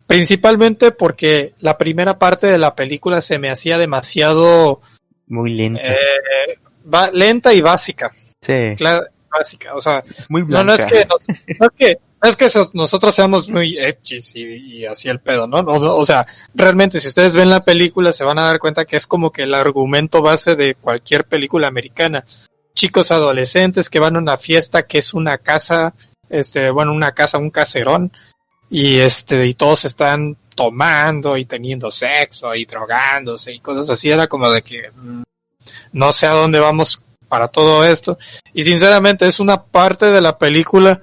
Principalmente 0.06 0.92
porque 0.92 1.52
la 1.60 1.76
primera 1.76 2.18
parte 2.18 2.46
de 2.46 2.56
la 2.56 2.74
película 2.74 3.20
se 3.20 3.38
me 3.38 3.50
hacía 3.50 3.76
demasiado 3.76 4.80
Muy 5.28 5.50
lenta. 5.54 5.80
eh, 5.82 6.58
va- 6.92 7.10
lenta 7.12 7.52
y 7.54 7.60
básica. 7.60 8.10
sí, 8.42 8.52
Cla- 8.76 9.06
básica. 9.30 9.74
O 9.74 9.80
sea, 9.80 10.02
muy 10.28 10.42
No, 10.42 10.46
blanca. 10.48 10.64
no 10.64 10.74
es 10.74 10.86
que, 10.86 11.04
nos- 11.04 11.26
no 11.58 11.66
es 11.66 11.72
que, 11.76 11.98
no 12.22 12.28
es 12.30 12.36
que 12.36 12.48
so- 12.48 12.70
nosotros 12.72 13.14
seamos 13.14 13.48
muy 13.48 13.78
hechis 13.78 14.34
y, 14.36 14.42
y 14.78 14.84
así 14.86 15.08
el 15.08 15.20
pedo. 15.20 15.46
No, 15.46 15.62
no, 15.62 15.72
O 15.96 16.04
sea, 16.04 16.26
realmente 16.54 16.98
si 17.00 17.08
ustedes 17.08 17.34
ven 17.34 17.50
la 17.50 17.64
película 17.64 18.12
se 18.12 18.24
van 18.24 18.38
a 18.38 18.46
dar 18.46 18.58
cuenta 18.58 18.84
que 18.86 18.96
es 18.96 19.06
como 19.06 19.30
que 19.30 19.42
el 19.42 19.54
argumento 19.54 20.22
base 20.22 20.56
de 20.56 20.74
cualquier 20.74 21.24
película 21.26 21.68
americana. 21.68 22.24
Chicos 22.74 23.10
adolescentes 23.10 23.90
que 23.90 23.98
van 24.00 24.16
a 24.16 24.20
una 24.20 24.36
fiesta 24.36 24.86
que 24.86 24.98
es 24.98 25.12
una 25.12 25.38
casa, 25.38 25.94
este, 26.30 26.70
bueno, 26.70 26.92
una 26.92 27.12
casa, 27.12 27.36
un 27.38 27.50
caserón, 27.50 28.12
y 28.70 28.98
este, 28.98 29.46
y 29.46 29.54
todos 29.54 29.84
están 29.84 30.36
tomando 30.58 31.36
y 31.36 31.44
teniendo 31.44 31.88
sexo 31.88 32.52
y 32.52 32.64
drogándose 32.64 33.52
y 33.52 33.60
cosas 33.60 33.88
así. 33.90 34.10
Era 34.10 34.26
como 34.26 34.50
de 34.50 34.62
que 34.62 34.90
mm, 34.92 35.22
no 35.92 36.12
sé 36.12 36.26
a 36.26 36.32
dónde 36.32 36.58
vamos 36.58 37.00
para 37.28 37.46
todo 37.46 37.84
esto. 37.84 38.18
Y 38.52 38.64
sinceramente 38.64 39.28
es 39.28 39.38
una 39.38 39.62
parte 39.62 40.06
de 40.06 40.20
la 40.20 40.36
película 40.36 41.00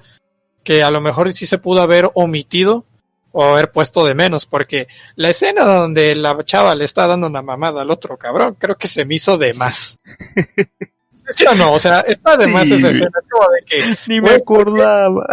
que 0.62 0.82
a 0.82 0.90
lo 0.90 1.00
mejor 1.00 1.32
sí 1.32 1.46
se 1.46 1.56
pudo 1.56 1.80
haber 1.80 2.10
omitido 2.12 2.84
o 3.32 3.44
haber 3.44 3.72
puesto 3.72 4.04
de 4.04 4.14
menos, 4.14 4.44
porque 4.44 4.88
la 5.14 5.30
escena 5.30 5.64
donde 5.64 6.14
la 6.14 6.36
chava 6.44 6.74
le 6.74 6.84
está 6.84 7.06
dando 7.06 7.26
una 7.26 7.40
mamada 7.40 7.80
al 7.80 7.90
otro 7.90 8.18
cabrón, 8.18 8.56
creo 8.58 8.76
que 8.76 8.88
se 8.88 9.06
me 9.06 9.14
hizo 9.14 9.38
de 9.38 9.54
más. 9.54 9.98
¿Sí 11.30 11.46
o 11.50 11.54
no? 11.54 11.72
O 11.72 11.78
sea, 11.78 12.00
está 12.00 12.36
de 12.36 12.46
más 12.46 12.70
esa 12.70 12.90
escena. 12.90 13.10
es 13.22 13.30
como 13.30 13.48
de 13.52 13.62
que, 13.64 13.96
Ni 14.08 14.20
me 14.20 14.34
acordaba. 14.34 15.26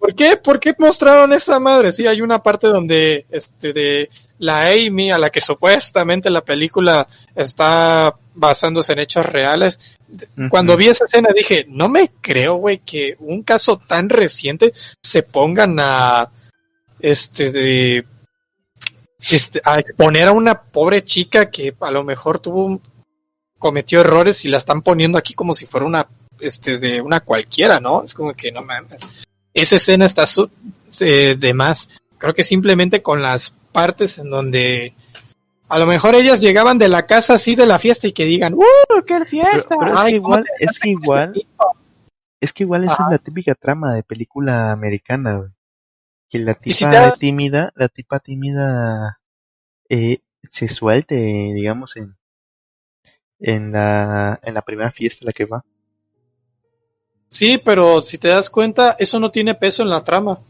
¿Por 0.00 0.14
qué? 0.14 0.36
¿Por 0.38 0.58
qué 0.58 0.74
mostraron 0.78 1.32
esa 1.34 1.60
madre? 1.60 1.92
Sí, 1.92 2.06
hay 2.06 2.22
una 2.22 2.42
parte 2.42 2.66
donde 2.68 3.26
este 3.28 3.74
de 3.74 4.08
la 4.38 4.68
Amy, 4.68 5.10
a 5.12 5.18
la 5.18 5.28
que 5.28 5.42
supuestamente 5.42 6.30
la 6.30 6.40
película 6.42 7.06
está 7.34 8.16
basándose 8.34 8.94
en 8.94 9.00
hechos 9.00 9.26
reales. 9.26 9.78
Cuando 10.48 10.76
vi 10.78 10.88
esa 10.88 11.04
escena 11.04 11.28
dije, 11.36 11.66
no 11.68 11.90
me 11.90 12.10
creo, 12.22 12.54
güey, 12.54 12.78
que 12.78 13.14
un 13.18 13.42
caso 13.42 13.76
tan 13.76 14.08
reciente 14.08 14.72
se 15.02 15.22
pongan 15.22 15.76
a 15.78 16.30
este 16.98 17.52
de 17.52 18.06
este, 19.28 19.60
a 19.64 19.78
exponer 19.78 20.28
a 20.28 20.32
una 20.32 20.62
pobre 20.62 21.04
chica 21.04 21.50
que 21.50 21.74
a 21.78 21.90
lo 21.90 22.04
mejor 22.04 22.38
tuvo 22.38 22.64
un- 22.64 22.80
cometió 23.58 24.00
errores 24.00 24.46
y 24.46 24.48
la 24.48 24.56
están 24.56 24.80
poniendo 24.80 25.18
aquí 25.18 25.34
como 25.34 25.52
si 25.54 25.66
fuera 25.66 25.84
una 25.84 26.08
este 26.40 26.78
de 26.78 27.02
una 27.02 27.20
cualquiera, 27.20 27.78
¿no? 27.80 28.02
Es 28.02 28.14
como 28.14 28.32
que 28.32 28.50
no 28.50 28.62
mames 28.62 29.24
esa 29.60 29.76
escena 29.76 30.06
está 30.06 30.26
su- 30.26 30.50
eh, 31.00 31.36
de 31.38 31.54
más. 31.54 31.88
Creo 32.18 32.34
que 32.34 32.44
simplemente 32.44 33.02
con 33.02 33.22
las 33.22 33.54
partes 33.72 34.18
en 34.18 34.30
donde 34.30 34.94
a 35.68 35.78
lo 35.78 35.86
mejor 35.86 36.14
ellas 36.14 36.40
llegaban 36.40 36.78
de 36.78 36.88
la 36.88 37.06
casa 37.06 37.34
así 37.34 37.54
de 37.54 37.66
la 37.66 37.78
fiesta 37.78 38.06
y 38.08 38.12
que 38.12 38.24
digan, 38.24 38.54
¡Uh, 38.54 38.62
qué 39.06 39.24
fiesta! 39.24 39.76
Pero- 39.78 39.80
pero 39.80 39.92
es 39.92 39.94
que 39.94 40.20
¿cómo 40.20 40.34
igual- 40.34 40.44
es 40.58 40.78
que 40.78 40.90
igual- 40.90 41.28
este 41.34 41.40
tipo?". 41.40 41.76
Es 42.40 42.52
que 42.54 42.62
igual 42.64 42.84
esa 42.84 42.92
Ajá. 42.94 43.04
es 43.06 43.10
la 43.12 43.18
típica 43.18 43.54
trama 43.54 43.94
de 43.94 44.02
película 44.02 44.72
americana, 44.72 45.36
güey. 45.36 45.50
Que 46.28 46.38
la 46.38 46.54
si 46.64 46.74
tipa 46.78 46.90
das- 46.92 47.18
tímida, 47.18 47.72
la 47.76 47.88
tipa 47.88 48.18
tímida 48.20 49.20
eh, 49.88 50.20
se 50.48 50.68
suelte, 50.68 51.16
digamos, 51.16 51.96
en, 51.96 52.16
en 53.40 53.72
la, 53.72 54.38
en 54.42 54.54
la 54.54 54.62
primera 54.62 54.90
fiesta 54.92 55.24
a 55.24 55.26
la 55.26 55.32
que 55.32 55.44
va. 55.44 55.64
Sí, 57.30 57.58
pero 57.64 58.02
si 58.02 58.18
te 58.18 58.28
das 58.28 58.50
cuenta, 58.50 58.96
eso 58.98 59.20
no 59.20 59.30
tiene 59.30 59.54
peso 59.54 59.82
en 59.84 59.88
la 59.90 60.02
trama. 60.02 60.40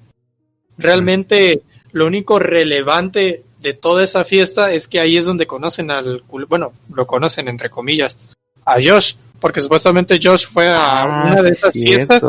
Realmente 0.79 1.63
lo 1.93 2.07
único 2.07 2.39
relevante 2.39 3.45
de 3.61 3.75
toda 3.75 4.03
esa 4.03 4.25
fiesta 4.25 4.73
es 4.73 4.89
que 4.89 4.99
ahí 5.01 5.17
es 5.19 5.27
donde 5.27 5.47
conocen 5.47 5.91
al, 5.91 6.25
bueno, 6.49 6.73
lo 6.95 7.07
conocen 7.07 7.49
entre 7.49 7.69
comillas, 7.69 8.35
a 8.65 8.77
Josh, 8.83 9.15
porque 9.41 9.61
supuestamente 9.61 10.19
Josh 10.23 10.47
fue 10.47 10.69
a 10.69 11.03
Ah, 11.03 11.27
una 11.33 11.43
de 11.43 11.51
esas 11.51 11.75
fiestas 11.75 12.23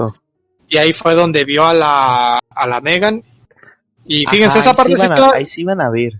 y 0.67 0.77
ahí 0.77 0.91
fue 0.91 1.15
donde 1.15 1.45
vio 1.45 1.65
a 1.65 1.73
la, 1.73 2.39
a 2.49 2.67
la 2.67 2.81
Megan. 2.81 3.23
Y 4.05 4.25
fíjense, 4.25 4.57
Ajá, 4.59 4.59
esa 4.59 4.73
parte 4.75 4.97
sí 4.97 5.03
a- 5.03 5.35
ahí 5.35 5.45
sí 5.45 5.61
iban 5.61 5.79
a 5.79 5.89
ver. 5.89 6.19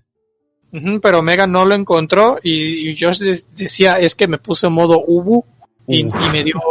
Pero 1.02 1.22
Megan 1.22 1.52
no 1.52 1.66
lo 1.66 1.76
encontró 1.76 2.40
y, 2.42 2.90
y 2.92 2.98
Josh 2.98 3.20
de- 3.20 3.44
decía, 3.58 4.00
es 4.00 4.16
que 4.16 4.28
me 4.30 4.38
puse 4.38 4.68
en 4.68 4.74
modo 4.74 5.04
Ubu 5.06 5.44
y, 5.88 6.00
y 6.02 6.30
me 6.32 6.44
dio, 6.46 6.62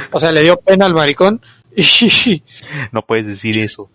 o 0.12 0.20
sea, 0.20 0.32
le 0.32 0.42
dio 0.42 0.58
pena 0.60 0.86
al 0.86 0.94
maricón 0.94 1.40
y 1.76 2.42
No 2.92 3.02
puedes 3.06 3.26
decir 3.26 3.58
eso. 3.58 3.90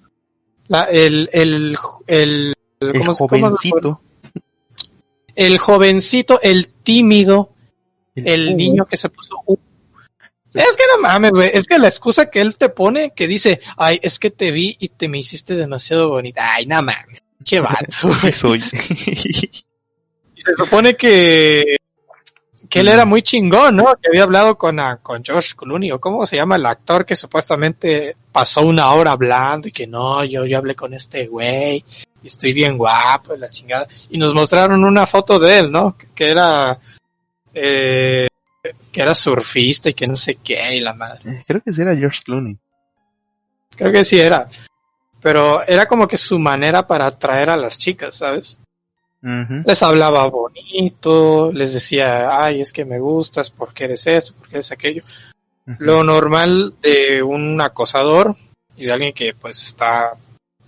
la, 0.67 0.83
el, 0.85 1.29
el, 1.33 1.77
el, 2.07 2.53
El 2.79 2.99
¿cómo 2.99 3.13
se- 3.13 3.25
cómo 3.27 3.57
se- 3.57 3.69
jovencito. 3.69 4.01
el 5.35 5.57
jovencito, 5.57 6.39
el 6.41 6.67
tímido, 6.69 7.49
el 8.15 8.55
niño 8.55 8.85
que 8.85 8.97
se 8.97 9.09
puso 9.09 9.35
Ubu. 9.45 9.59
Es 10.53 10.77
que 10.77 10.83
no 10.95 11.01
mames, 11.01 11.31
güey. 11.31 11.49
Es 11.51 11.65
que 11.65 11.79
la 11.79 11.87
excusa 11.87 12.29
que 12.29 12.39
él 12.39 12.57
te 12.57 12.69
pone, 12.69 13.11
que 13.15 13.27
dice, 13.27 13.59
ay, 13.75 13.99
es 14.03 14.19
que 14.19 14.29
te 14.29 14.51
vi 14.51 14.77
y 14.79 14.89
te 14.89 15.07
me 15.09 15.17
hiciste 15.17 15.55
demasiado 15.55 16.09
bonita. 16.09 16.53
Ay, 16.53 16.67
no 16.67 16.75
mames, 16.83 17.23
che 17.43 17.59
vato. 17.59 18.13
Soy. 18.35 18.61
Y 20.35 20.41
se 20.41 20.53
supone 20.55 20.95
que 20.95 21.77
que 22.73 22.79
él 22.79 22.87
era 22.87 23.05
muy 23.05 23.21
chingón, 23.21 23.75
¿no? 23.75 23.95
Que 24.01 24.09
había 24.09 24.23
hablado 24.23 24.57
con, 24.57 24.79
ah, 24.79 24.97
con 24.99 25.23
George 25.23 25.53
Clooney, 25.55 25.91
o 25.91 26.01
cómo 26.01 26.25
se 26.25 26.37
llama 26.37 26.55
el 26.55 26.65
actor 26.65 27.05
que 27.05 27.15
supuestamente 27.15 28.17
pasó 28.31 28.61
una 28.61 28.91
hora 28.93 29.11
hablando 29.11 29.67
y 29.67 29.71
que 29.71 29.85
no, 29.85 30.23
yo, 30.23 30.47
yo 30.47 30.57
hablé 30.57 30.73
con 30.73 30.91
este 30.95 31.27
güey 31.27 31.85
y 32.23 32.25
estoy 32.25 32.51
bien 32.51 32.75
guapo, 32.75 33.35
la 33.35 33.51
chingada. 33.51 33.87
Y 34.09 34.17
nos 34.17 34.33
mostraron 34.33 34.83
una 34.83 35.05
foto 35.05 35.37
de 35.37 35.59
él, 35.59 35.71
¿no? 35.71 35.95
Que 36.15 36.31
era, 36.31 36.79
eh, 37.53 38.27
que 38.91 39.01
era 39.03 39.13
surfista 39.13 39.91
y 39.91 39.93
que 39.93 40.07
no 40.07 40.15
sé 40.15 40.39
qué, 40.43 40.75
y 40.75 40.79
la 40.79 40.95
madre. 40.95 41.29
Eh, 41.29 41.43
Creo 41.45 41.61
que 41.61 41.73
sí 41.73 41.79
era 41.79 41.95
George 41.95 42.21
Clooney. 42.25 42.57
Creo 43.77 43.91
que 43.91 44.03
sí 44.03 44.19
era. 44.19 44.49
Pero 45.21 45.61
era 45.67 45.85
como 45.85 46.07
que 46.07 46.17
su 46.17 46.39
manera 46.39 46.87
para 46.87 47.05
atraer 47.05 47.51
a 47.51 47.55
las 47.55 47.77
chicas, 47.77 48.15
¿sabes? 48.15 48.59
Les 49.23 49.81
hablaba 49.81 50.27
bonito, 50.27 51.49
les 51.53 51.73
decía, 51.73 52.43
ay, 52.43 52.59
es 52.59 52.73
que 52.73 52.83
me 52.83 52.99
gustas, 52.99 53.51
porque 53.51 53.85
eres 53.85 54.05
esto, 54.05 54.33
porque 54.37 54.55
eres 54.55 54.71
aquello. 54.73 55.03
Lo 55.79 56.03
normal 56.03 56.73
de 56.81 57.23
un 57.23 57.61
acosador 57.61 58.35
y 58.75 58.85
de 58.85 58.93
alguien 58.93 59.13
que 59.13 59.33
pues 59.33 59.63
está 59.63 60.13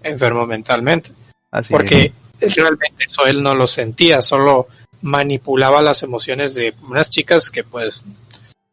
enfermo 0.02 0.45
mentalmente. 0.45 1.11
Así 1.52 1.69
Porque 1.69 2.14
realmente 2.40 3.03
eso 3.06 3.26
él 3.26 3.44
no 3.44 3.53
lo 3.56 3.68
sentía, 3.68 4.22
solo 4.22 4.68
manipulaba 5.02 5.82
las 5.82 6.03
emociones 6.03 6.56
de 6.56 6.73
unas 6.88 7.10
chicas 7.10 7.49
que 7.49 7.65
pues, 7.65 8.06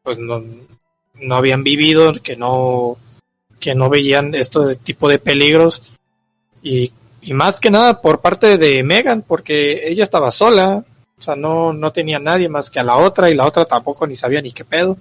pues 0.04 0.18
no, 0.18 0.44
no 1.14 1.36
habían 1.36 1.64
vivido, 1.64 2.14
que 2.22 2.36
no, 2.36 2.98
que 3.58 3.74
no 3.74 3.90
veían 3.90 4.36
este 4.36 4.76
tipo 4.76 5.08
de 5.08 5.18
peligros 5.18 5.82
y, 6.62 6.92
y 7.22 7.32
más 7.34 7.60
que 7.60 7.70
nada 7.70 8.00
por 8.02 8.20
parte 8.20 8.58
de 8.58 8.82
Megan, 8.82 9.22
porque 9.22 9.88
ella 9.88 10.02
estaba 10.04 10.30
sola, 10.32 10.84
o 11.18 11.22
sea, 11.22 11.36
no, 11.36 11.72
no 11.72 11.92
tenía 11.92 12.18
nadie 12.18 12.48
más 12.48 12.68
que 12.68 12.80
a 12.80 12.84
la 12.84 12.96
otra 12.98 13.30
y 13.30 13.34
la 13.34 13.46
otra 13.46 13.64
tampoco 13.64 14.06
ni 14.06 14.16
sabía 14.16 14.42
ni 14.42 14.52
qué 14.52 14.64
pedo. 14.64 14.96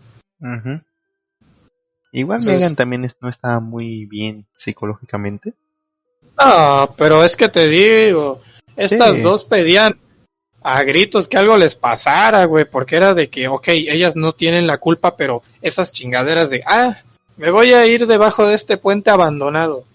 Igual 2.12 2.40
Entonces- 2.40 2.62
Megan 2.62 2.76
también 2.76 3.06
es- 3.06 3.16
no 3.22 3.30
está 3.30 3.60
muy 3.60 4.06
bien 4.06 4.46
psicológicamente. 4.58 5.54
No, 6.38 6.94
pero 6.98 7.24
es 7.24 7.36
que 7.36 7.50
te 7.50 7.68
digo, 7.68 8.42
estas 8.76 9.18
Sí. 9.18 9.24
dos 9.24 9.44
pedían 9.46 9.98
a 10.64 10.84
gritos 10.84 11.28
que 11.28 11.38
algo 11.38 11.58
les 11.58 11.76
pasara, 11.76 12.46
güey, 12.46 12.66
porque 12.66 12.96
era 12.98 13.14
de 13.14 13.30
que, 13.30 13.48
ok, 13.48 13.68
ellas 13.70 14.16
no 14.16 14.34
tienen 14.34 14.68
la 14.68 14.78
culpa, 14.78 15.16
pero 15.18 15.42
esas 15.62 15.92
chingaderas 15.92 16.50
de, 16.50 16.64
ah, 16.68 16.98
me 17.38 17.50
voy 17.50 17.74
a 17.74 17.86
ir 17.88 18.06
debajo 18.08 18.46
de 18.46 18.56
este 18.56 18.78
puente 18.78 19.10
abandonado. 19.10 19.86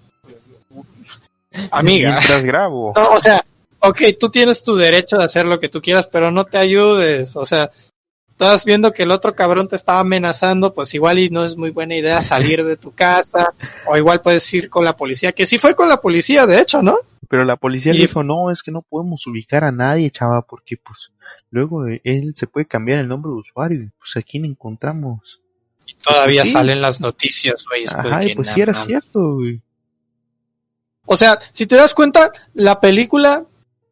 Amiga, 1.71 2.11
Mientras 2.13 2.45
grabo. 2.45 2.93
no, 2.97 3.09
o 3.11 3.19
sea, 3.21 3.45
ok, 3.81 4.01
tú 4.19 4.29
tienes 4.31 4.63
tu 4.63 4.77
derecho 4.77 5.17
de 5.19 5.25
hacer 5.25 5.47
lo 5.47 5.59
que 5.59 5.69
tú 5.69 5.81
quieras, 5.81 6.07
pero 6.07 6.31
no 6.31 6.45
te 6.45 6.59
ayudes, 6.59 7.37
o 7.37 7.45
sea, 7.45 7.71
estás 8.31 8.65
viendo 8.65 8.93
que 8.93 9.05
el 9.05 9.11
otro 9.11 9.35
cabrón 9.35 9.69
te 9.69 9.77
estaba 9.77 10.01
amenazando, 10.01 10.75
pues 10.75 10.93
igual 10.95 11.19
y 11.19 11.31
no 11.31 11.43
es 11.45 11.57
muy 11.57 11.71
buena 11.71 11.97
idea 11.97 12.21
salir 12.21 12.65
de 12.65 12.77
tu 12.77 12.93
casa, 12.93 13.55
o 13.87 13.97
igual 13.97 14.21
puedes 14.21 14.53
ir 14.55 14.69
con 14.69 14.85
la 14.85 14.97
policía, 14.97 15.33
que 15.33 15.47
sí 15.47 15.59
fue 15.59 15.75
con 15.75 15.89
la 15.89 16.01
policía, 16.01 16.47
de 16.47 16.61
hecho, 16.61 16.83
¿no? 16.83 16.99
Pero 17.29 17.45
la 17.45 17.57
policía 17.57 17.93
Y- 17.93 17.97
le 17.99 18.03
dijo, 18.07 18.23
no, 18.23 18.51
es 18.51 18.63
que 18.63 18.71
no 18.71 18.83
podemos 18.83 19.27
ubicar 19.27 19.65
a 19.65 19.73
nadie, 19.73 20.11
chava, 20.11 20.43
porque 20.43 20.77
pues 20.77 21.11
luego 21.51 21.87
eh, 21.89 22.01
él 22.05 22.35
se 22.37 22.47
puede 22.47 22.67
cambiar 22.67 22.99
el 23.01 23.09
nombre 23.09 23.31
de 23.31 23.37
usuario 23.39 23.83
y 23.83 23.89
pues 23.99 24.17
aquí 24.17 24.39
no 24.39 24.47
encontramos. 24.47 25.41
Y 25.87 25.95
todavía 25.95 26.45
Sí. 26.45 26.51
salen 26.51 26.83
las 26.83 27.01
noticias, 27.01 27.65
güey. 27.69 27.85
es 27.85 27.95
Ajá, 27.95 28.25
y 28.25 28.35
pues 28.35 28.51
sí 28.51 28.61
era 28.61 28.75
cierto, 28.75 29.35
güey. 29.37 29.61
O 31.07 31.17
sea, 31.17 31.39
si 31.51 31.67
te 31.67 31.77
das 31.77 31.95
cuenta, 31.95 32.33
la 32.55 32.81
película 32.81 33.47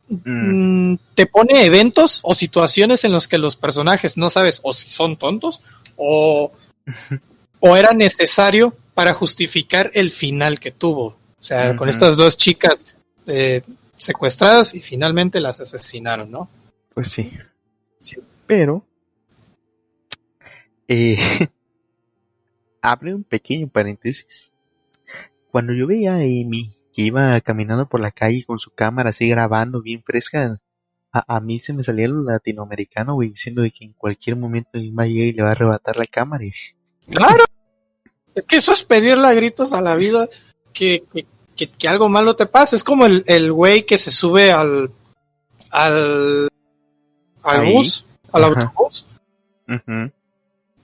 Mm, 0.08 0.92
mm, 0.92 0.98
te 1.14 1.26
pone 1.26 1.64
eventos 1.64 2.20
o 2.22 2.34
situaciones 2.34 3.04
en 3.04 3.12
los 3.12 3.26
que 3.26 3.38
los 3.38 3.56
personajes 3.56 4.16
no 4.16 4.28
sabes 4.28 4.60
o 4.62 4.72
si 4.72 4.88
son 4.90 5.16
tontos 5.16 5.62
o, 5.96 6.52
o 7.60 7.76
era 7.76 7.92
necesario 7.92 8.76
para 8.94 9.14
justificar 9.14 9.90
el 9.94 10.10
final 10.10 10.60
que 10.60 10.70
tuvo. 10.70 11.06
O 11.40 11.46
sea, 11.46 11.76
con 11.76 11.88
estas 11.88 12.16
dos 12.16 12.36
chicas 12.36 12.94
eh, 13.26 13.62
secuestradas 13.96 14.74
y 14.74 14.80
finalmente 14.80 15.40
las 15.40 15.60
asesinaron, 15.60 16.30
¿no? 16.30 16.48
Pues 16.94 17.10
sí. 17.10 17.32
Sí. 17.98 18.16
Pero, 18.46 18.84
eh, 20.88 21.48
abre 22.82 23.14
un 23.14 23.24
pequeño 23.24 23.68
paréntesis. 23.68 24.52
Cuando 25.50 25.72
yo 25.74 25.86
veía 25.86 26.14
a 26.14 26.16
Amy 26.16 26.73
que 26.94 27.02
iba 27.02 27.40
caminando 27.40 27.86
por 27.88 28.00
la 28.00 28.10
calle 28.12 28.44
con 28.46 28.58
su 28.58 28.70
cámara 28.70 29.10
así 29.10 29.28
grabando 29.28 29.82
bien 29.82 30.02
fresca, 30.04 30.60
a, 31.12 31.36
a 31.36 31.40
mí 31.40 31.58
se 31.60 31.72
me 31.72 31.82
salía 31.84 32.08
lo 32.08 32.22
latinoamericano, 32.22 33.14
güey, 33.14 33.30
diciendo 33.30 33.62
de 33.62 33.70
que 33.70 33.84
en 33.84 33.92
cualquier 33.94 34.36
momento 34.36 34.70
alguien 34.74 34.94
va 34.98 35.02
a 35.02 35.06
llegar 35.06 35.26
y 35.28 35.32
le 35.32 35.42
va 35.42 35.48
a 35.48 35.52
arrebatar 35.52 35.96
la 35.96 36.06
cámara. 36.06 36.44
y- 36.44 36.52
Claro. 37.10 37.44
Es 38.34 38.44
que 38.46 38.56
eso 38.56 38.72
es 38.72 38.82
pedirle 38.84 39.26
a 39.28 39.34
gritos 39.34 39.72
a 39.72 39.80
la 39.80 39.94
vida 39.96 40.28
que, 40.72 41.04
que, 41.12 41.26
que- 41.56 41.70
que 41.70 41.88
algo 41.88 42.08
malo 42.08 42.34
te 42.36 42.46
pase. 42.46 42.74
Es 42.76 42.82
como 42.84 43.06
el, 43.06 43.22
el 43.26 43.52
güey 43.52 43.84
que 43.86 43.96
se 43.98 44.10
sube 44.10 44.50
al, 44.52 44.90
al, 45.70 46.48
al 47.42 47.60
Ahí. 47.60 47.72
bus, 47.72 48.06
al 48.32 48.44
Ajá. 48.44 48.52
autobús, 48.62 49.06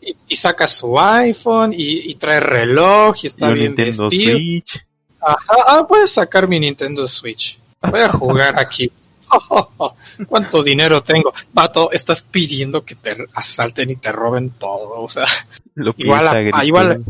y, 0.02 0.14
y 0.28 0.36
saca 0.36 0.66
su 0.66 0.98
iPhone 0.98 1.72
y, 1.74 2.10
y 2.10 2.14
trae 2.14 2.40
reloj 2.40 3.16
y 3.22 3.26
está 3.26 3.50
Y 3.50 3.54
bien 3.54 3.66
Nintendo 3.74 4.08
vestido. 4.08 4.32
Switch. 4.38 4.86
Ajá, 5.20 5.38
ah, 5.66 5.86
voy 5.88 6.00
a 6.02 6.06
sacar 6.06 6.48
mi 6.48 6.58
Nintendo 6.60 7.06
Switch. 7.06 7.58
Voy 7.82 8.00
a 8.00 8.08
jugar 8.10 8.58
aquí. 8.58 8.90
¿Cuánto 10.28 10.62
dinero 10.62 11.02
tengo? 11.02 11.32
Vato, 11.52 11.90
estás 11.92 12.22
pidiendo 12.22 12.84
que 12.84 12.94
te 12.94 13.16
asalten 13.34 13.90
y 13.90 13.96
te 13.96 14.10
roben 14.12 14.50
todo. 14.50 14.92
O 15.00 15.08
sea, 15.08 15.26
Lo 15.74 15.94
Igual 15.96 16.20
piensa 16.20 16.30
a- 16.30 16.38
a 16.38 16.40
gritos. 16.42 16.64
igual- 16.64 17.04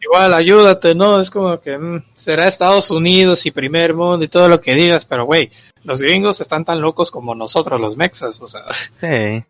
igual 0.00 0.34
ayúdate, 0.34 0.94
¿no? 0.94 1.20
Es 1.20 1.30
como 1.30 1.60
que 1.60 1.76
mm, 1.78 2.02
será 2.14 2.46
Estados 2.48 2.90
Unidos 2.90 3.44
y 3.46 3.50
primer 3.50 3.94
mundo 3.94 4.24
y 4.24 4.28
todo 4.28 4.48
lo 4.48 4.60
que 4.60 4.74
digas, 4.74 5.04
pero 5.04 5.24
güey, 5.26 5.50
los 5.84 6.00
gringos 6.00 6.40
están 6.40 6.64
tan 6.64 6.80
locos 6.80 7.10
como 7.10 7.34
nosotros 7.34 7.80
los 7.80 7.96
mexas, 7.96 8.40
o 8.40 8.46
sea, 8.46 8.62
Sí. 9.00 9.44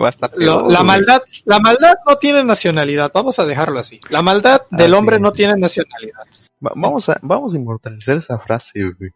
Va 0.00 0.08
a 0.08 0.10
estar 0.10 0.30
lo- 0.36 0.58
peor, 0.62 0.72
la 0.72 0.82
maldad, 0.82 1.22
la 1.44 1.58
maldad 1.58 1.94
no 2.06 2.16
tiene 2.16 2.44
nacionalidad, 2.44 3.10
vamos 3.14 3.38
a 3.38 3.46
dejarlo 3.46 3.78
así. 3.78 3.98
La 4.10 4.20
maldad 4.22 4.62
del 4.70 4.92
Así 4.92 4.98
hombre 4.98 5.16
es. 5.16 5.22
no 5.22 5.32
tiene 5.32 5.56
nacionalidad. 5.56 6.20
Va- 6.64 6.72
vamos 6.74 7.08
a 7.08 7.18
vamos 7.22 7.54
a 7.54 7.56
inmortalizar 7.56 8.16
esa 8.18 8.38
frase, 8.38 8.80
güey. 8.98 9.10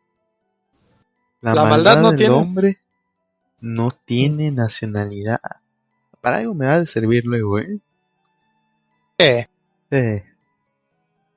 La, 1.43 1.55
La 1.55 1.65
maldad, 1.65 1.71
maldad 1.97 2.01
no 2.03 2.09
del 2.11 2.17
tiene- 2.19 2.35
hombre 2.35 2.79
no 3.61 3.91
tiene 4.05 4.51
nacionalidad. 4.51 5.41
Para 6.21 6.39
algo 6.39 6.55
me 6.55 6.67
va 6.67 6.77
a 6.77 6.87
servir 6.87 7.25
luego, 7.27 7.59
¿eh? 7.59 7.79
Sí. 9.19 9.47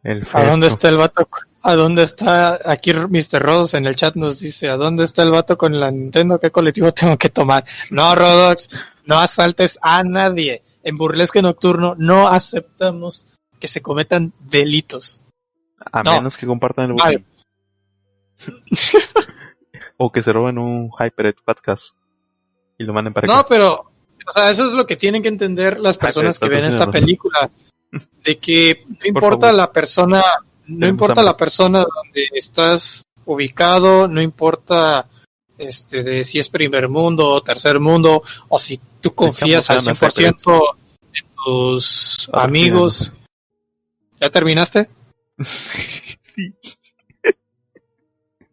El 0.03 0.27
¿A 0.33 0.45
dónde 0.45 0.67
está 0.67 0.89
el 0.89 0.97
vato? 0.97 1.27
¿A 1.61 1.75
dónde 1.75 2.03
está? 2.03 2.59
Aquí 2.65 2.93
Mr. 2.93 3.41
Rodos 3.41 3.73
en 3.73 3.85
el 3.87 3.95
chat 3.95 4.15
nos 4.15 4.39
dice, 4.39 4.67
¿a 4.69 4.75
dónde 4.75 5.05
está 5.05 5.23
el 5.23 5.31
vato 5.31 5.57
con 5.57 5.79
la 5.79 5.91
Nintendo? 5.91 6.39
¿Qué 6.39 6.51
colectivo 6.51 6.93
tengo 6.93 7.17
que 7.17 7.29
tomar? 7.29 7.63
No, 7.89 8.13
Rodox, 8.13 8.69
no 9.05 9.19
asaltes 9.19 9.77
a 9.81 10.03
nadie. 10.03 10.63
En 10.83 10.97
Burlesque 10.97 11.41
Nocturno 11.41 11.95
no 11.97 12.27
aceptamos 12.27 13.35
que 13.59 13.67
se 13.67 13.81
cometan 13.81 14.33
delitos. 14.39 15.21
A 15.91 16.03
No. 16.03 16.13
menos 16.13 16.37
que 16.37 16.45
compartan 16.47 16.91
el 16.91 16.93
Vale. 16.93 17.23
o 19.97 20.11
que 20.11 20.23
se 20.23 20.33
roben 20.33 20.57
un 20.57 20.89
HyperX 20.97 21.41
podcast 21.43 21.95
y 22.77 22.83
lo 22.83 22.93
manden 22.93 23.13
para 23.13 23.27
No, 23.27 23.33
acá. 23.35 23.45
pero, 23.49 23.91
o 24.27 24.31
sea, 24.31 24.49
eso 24.49 24.67
es 24.67 24.73
lo 24.73 24.85
que 24.85 24.95
tienen 24.95 25.21
que 25.21 25.29
entender 25.29 25.79
las 25.79 25.97
personas 25.97 26.39
que 26.39 26.49
ven 26.49 26.65
esta 26.65 26.89
película. 26.89 27.49
De 28.23 28.39
que 28.39 28.85
no 28.87 29.05
importa 29.07 29.51
la 29.51 29.71
persona, 29.71 30.17
no 30.17 30.23
Tenemos 30.65 30.89
importa 30.89 31.11
hambre. 31.21 31.25
la 31.25 31.37
persona 31.37 31.79
donde 31.79 32.27
estás 32.33 33.03
ubicado, 33.25 34.07
no 34.07 34.19
importa 34.21 35.07
este 35.59 36.01
de 36.03 36.23
si 36.23 36.39
es 36.39 36.49
primer 36.49 36.89
mundo 36.89 37.29
o 37.29 37.41
tercer 37.43 37.79
mundo, 37.79 38.23
o 38.49 38.57
si 38.57 38.79
tú 39.03 39.13
confías 39.13 39.69
al 39.69 39.77
echamos 39.77 39.99
ganas, 39.99 40.15
100% 40.15 40.77
en 41.13 41.25
tus 41.35 42.29
Patrocínanos. 42.31 42.43
amigos. 42.49 43.11
¿Ya 44.19 44.29
terminaste? 44.29 44.89
sí. 46.21 46.55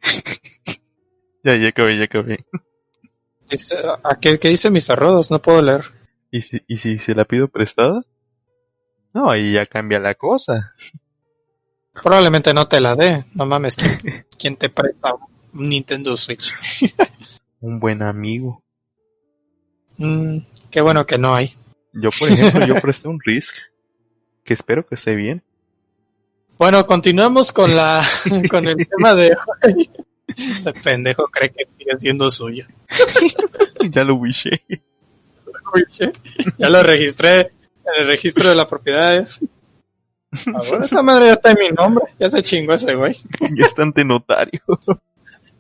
ya, 1.45 1.57
ya 1.57 1.69
acabé, 1.69 1.99
ya 1.99 2.05
acabé. 2.05 2.45
¿A 4.05 4.19
qué, 4.21 4.39
qué 4.39 4.49
dice 4.49 4.71
Mr. 4.71 4.97
Rodos? 4.99 5.31
No 5.31 5.41
puedo 5.41 5.63
leer. 5.63 5.85
¿Y 6.31 6.43
si, 6.43 6.61
¿Y 6.69 6.79
si 6.79 6.99
se 6.99 7.15
la 7.15 7.25
pido 7.25 7.49
prestada? 7.49 8.03
No, 9.13 9.31
ahí 9.31 9.53
ya 9.53 9.67
cambia 9.67 9.99
la 9.99 10.15
cosa. 10.15 10.75
Probablemente 11.93 12.55
no 12.55 12.67
te 12.67 12.81
la 12.81 12.95
dé. 12.95 13.25
No 13.35 13.47
mames, 13.47 13.77
¿quién, 13.77 14.27
quién 14.39 14.57
te 14.57 14.69
presta 14.71 15.15
un 15.53 15.69
Nintendo 15.69 16.17
Switch? 16.17 16.55
Un 17.61 17.81
buen 17.81 18.03
amigo. 18.03 18.63
Mm, 20.01 20.39
qué 20.71 20.81
bueno 20.81 21.05
que 21.05 21.19
no 21.19 21.35
hay. 21.35 21.55
Yo, 21.93 22.09
por 22.19 22.31
ejemplo, 22.31 22.67
yo 22.67 22.75
presté 22.81 23.07
un 23.07 23.21
Risk. 23.23 23.55
Que 24.43 24.55
espero 24.55 24.87
que 24.87 24.95
esté 24.95 25.15
bien. 25.15 25.43
Bueno, 26.59 26.87
continuamos 26.87 27.53
con 27.53 27.77
la 27.77 28.03
con 28.51 28.67
el 28.67 28.89
tema 28.89 29.15
de 29.15 29.37
hoy. 29.63 29.91
Ese 30.27 30.73
pendejo 30.73 31.27
cree 31.27 31.51
que 31.51 31.69
sigue 31.77 31.99
siendo 31.99 32.31
suyo. 32.31 32.67
ya 33.91 34.05
lo 34.05 34.15
wishé. 34.15 34.63
Ya 36.57 36.71
lo 36.71 36.83
registré 36.83 37.41
en 37.41 38.01
el 38.01 38.07
registro 38.07 38.49
de 38.49 38.55
la 38.55 38.67
propiedad. 38.67 39.29
Ahora 40.55 40.85
esa 40.87 41.03
madre 41.03 41.27
ya 41.27 41.33
está 41.35 41.51
en 41.51 41.59
mi 41.59 41.71
nombre. 41.71 42.07
Ya 42.19 42.31
se 42.31 42.43
chingó 42.43 42.73
ese 42.73 42.95
güey. 42.95 43.21
ya 43.55 43.67
está 43.67 43.83
ante 43.83 44.03
notario. 44.05 44.63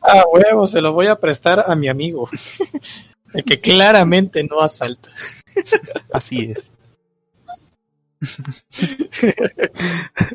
A 0.00 0.24
huevo, 0.32 0.66
se 0.66 0.80
lo 0.80 0.94
voy 0.94 1.08
a 1.08 1.16
prestar 1.16 1.62
a 1.66 1.74
mi 1.76 1.88
amigo. 1.88 2.30
El 3.32 3.44
que 3.44 3.60
claramente 3.60 4.44
no 4.44 4.60
asalta. 4.60 5.10
Así 6.12 6.52
es. 6.52 6.70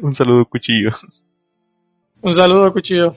Un 0.02 0.16
saludo, 0.16 0.46
cuchillo. 0.46 0.92
Un 2.22 2.34
saludo, 2.34 2.72
cuchillo. 2.74 3.16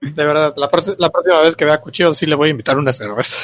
De 0.00 0.24
verdad, 0.24 0.54
la, 0.56 0.70
la 0.98 1.10
próxima 1.10 1.40
vez 1.40 1.56
que 1.56 1.64
vea 1.64 1.80
cuchillo 1.80 2.12
sí 2.12 2.26
le 2.26 2.34
voy 2.34 2.48
a 2.48 2.50
invitar 2.50 2.78
una 2.78 2.92
cerveza. 2.92 3.38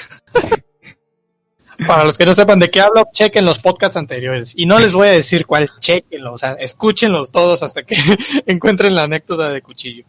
Para 1.87 2.05
los 2.05 2.17
que 2.17 2.27
no 2.27 2.35
sepan 2.35 2.59
de 2.61 2.71
qué 2.71 2.81
hablo, 2.81 3.09
chequen 3.13 3.45
los 3.45 3.59
podcasts 3.59 3.97
anteriores. 3.97 4.53
Y 4.57 4.67
no 4.67 4.79
les 4.79 4.95
voy 4.95 5.09
a 5.09 5.13
decir 5.13 5.47
cuál, 5.47 5.71
chequenlo. 5.81 6.33
O 6.33 6.39
sea, 6.39 6.53
escúchenlos 6.53 7.31
todos 7.31 7.63
hasta 7.63 7.83
que 7.83 7.97
encuentren 8.47 8.95
la 8.95 9.05
anécdota 9.05 9.49
de 9.49 9.63
cuchillo. 9.63 10.05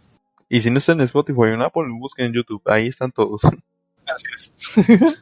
Y 0.48 0.62
si 0.62 0.70
no 0.70 0.78
está 0.78 0.92
en 0.92 1.02
Spotify 1.02 1.40
o 1.40 1.46
en 1.48 1.62
Apple, 1.62 1.84
busquen 1.98 2.28
en 2.28 2.34
YouTube. 2.34 2.62
Ahí 2.66 2.88
están 2.88 3.12
todos. 3.12 3.42
Es. 4.36 4.54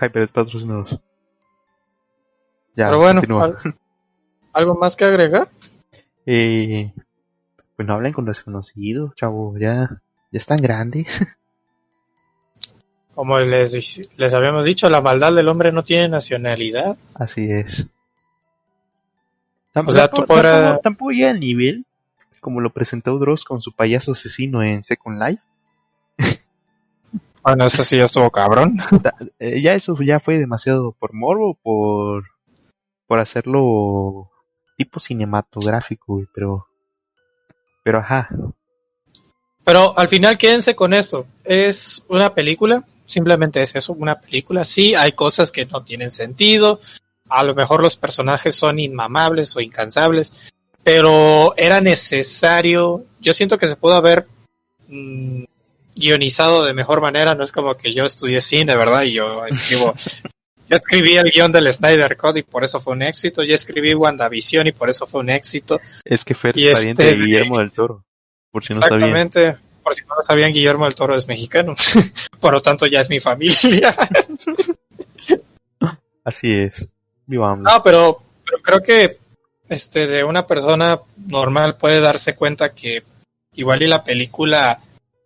Hyper 0.00 0.28
patrocinados. 0.28 0.98
Ya, 2.76 2.86
Pero 2.86 2.98
bueno, 2.98 3.20
continúa. 3.20 3.44
¿al- 3.44 3.76
¿algo 4.52 4.74
más 4.76 4.96
que 4.96 5.04
agregar? 5.04 5.48
Eh, 6.26 6.92
pues 7.76 7.86
no 7.88 7.94
hablen 7.94 8.12
con 8.12 8.24
desconocidos, 8.24 9.14
chavo. 9.16 9.56
Ya, 9.58 10.00
ya 10.30 10.38
están 10.38 10.60
grandes. 10.62 11.06
Como 13.14 13.38
les, 13.40 14.00
les 14.16 14.34
habíamos 14.34 14.64
dicho, 14.64 14.88
la 14.88 15.00
maldad 15.02 15.34
del 15.34 15.48
hombre 15.48 15.72
no 15.72 15.82
tiene 15.82 16.08
nacionalidad. 16.08 16.96
Así 17.14 17.50
es. 17.50 17.86
O 19.74 19.92
sea, 19.92 20.08
tú 20.08 20.24
podrás- 20.24 20.52
Tampoco, 20.60 20.80
tampoco 20.82 21.10
llega 21.10 21.30
al 21.30 21.40
nivel 21.40 21.84
como 22.40 22.60
lo 22.62 22.72
presentó 22.72 23.18
Dross 23.18 23.44
con 23.44 23.60
su 23.60 23.72
payaso 23.72 24.12
asesino 24.12 24.62
en 24.62 24.82
Second 24.82 25.20
Life. 25.22 25.42
Bueno, 27.42 27.64
eso 27.64 27.82
sí 27.82 27.96
ya 27.96 28.04
estuvo 28.04 28.30
cabrón. 28.30 28.78
Eh, 29.38 29.62
ya 29.62 29.74
eso 29.74 29.96
ya 30.02 30.20
fue 30.20 30.36
demasiado 30.38 30.92
por 30.92 31.14
morbo, 31.14 31.54
por 31.62 32.24
por 33.06 33.18
hacerlo 33.18 34.30
tipo 34.76 35.00
cinematográfico, 35.00 36.14
güey, 36.14 36.26
pero 36.32 36.66
pero 37.82 37.98
ajá, 37.98 38.28
Pero 39.64 39.98
al 39.98 40.08
final 40.08 40.38
quédense 40.38 40.76
con 40.76 40.92
esto. 40.94 41.26
Es 41.44 42.04
una 42.08 42.34
película, 42.34 42.84
simplemente 43.06 43.62
es 43.62 43.74
eso, 43.74 43.94
una 43.94 44.20
película. 44.20 44.64
Sí, 44.64 44.94
hay 44.94 45.12
cosas 45.12 45.50
que 45.50 45.66
no 45.66 45.82
tienen 45.82 46.10
sentido. 46.10 46.80
A 47.28 47.42
lo 47.44 47.54
mejor 47.54 47.82
los 47.82 47.96
personajes 47.96 48.54
son 48.54 48.78
inmamables 48.78 49.56
o 49.56 49.60
incansables. 49.60 50.50
Pero 50.82 51.54
era 51.56 51.80
necesario. 51.80 53.04
Yo 53.20 53.32
siento 53.32 53.58
que 53.58 53.66
se 53.66 53.76
pudo 53.76 53.94
haber 53.94 54.26
mm, 54.88 55.44
guionizado 56.00 56.64
de 56.64 56.74
mejor 56.74 57.00
manera. 57.00 57.34
No 57.34 57.44
es 57.44 57.52
como 57.52 57.76
que 57.76 57.94
yo 57.94 58.04
estudié 58.04 58.40
cine, 58.40 58.74
¿verdad? 58.74 59.02
Y 59.02 59.14
yo 59.14 59.44
escribo. 59.46 59.94
Yo 60.70 60.76
escribí 60.76 61.16
el 61.16 61.32
guion 61.32 61.50
del 61.50 61.72
Snyder 61.72 62.16
Code 62.16 62.38
y 62.38 62.42
por 62.44 62.62
eso 62.62 62.78
fue 62.78 62.92
un 62.92 63.02
éxito. 63.02 63.42
Yo 63.42 63.56
escribí 63.56 63.92
WandaVision 63.92 64.68
y 64.68 64.70
por 64.70 64.88
eso 64.88 65.04
fue 65.04 65.20
un 65.20 65.30
éxito. 65.30 65.80
es 66.04 66.22
que 66.22 66.34
es 66.34 66.38
pariente 66.38 66.90
este- 66.90 67.04
de 67.06 67.16
Guillermo 67.16 67.58
del 67.58 67.72
Toro, 67.72 68.04
por 68.52 68.64
si 68.64 68.74
no 68.74 68.78
sabían. 68.78 69.02
Exactamente. 69.16 69.58
Por 69.82 69.94
si 69.96 70.04
no 70.04 70.14
lo 70.14 70.22
sabían, 70.22 70.52
Guillermo 70.52 70.84
del 70.84 70.94
Toro 70.94 71.16
es 71.16 71.26
mexicano. 71.26 71.74
Por 72.38 72.52
lo 72.52 72.60
tanto, 72.60 72.86
ya 72.86 73.00
es 73.00 73.10
mi 73.10 73.18
familia. 73.18 73.96
Así 76.24 76.52
es. 76.52 76.88
Viva 77.26 77.50
AMLO. 77.50 77.68
no, 77.68 77.82
pero, 77.82 78.22
pero 78.44 78.62
creo 78.62 78.82
que 78.82 79.18
este 79.68 80.06
de 80.06 80.22
una 80.22 80.46
persona 80.46 81.00
normal 81.16 81.78
puede 81.78 82.00
darse 82.00 82.36
cuenta 82.36 82.74
que 82.74 83.02
igual 83.54 83.82
y 83.82 83.86
la 83.86 84.04
película 84.04 84.80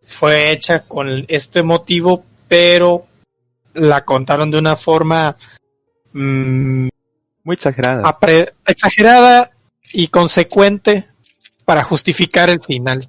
fue 0.05 0.51
hecha 0.51 0.81
con 0.81 1.25
este 1.29 1.63
motivo, 1.63 2.25
pero 2.49 3.07
la 3.75 4.05
contaron 4.05 4.51
de 4.51 4.59
una 4.59 4.77
forma 4.77 5.37
mm, 6.13 6.89
Muy 7.43 7.55
exagerada. 7.55 8.19
exagerada 8.67 9.51
y 9.93 10.09
consecuente 10.09 11.09
para 11.65 11.83
justificar 11.83 12.51
el 12.51 12.61
final. 12.61 13.09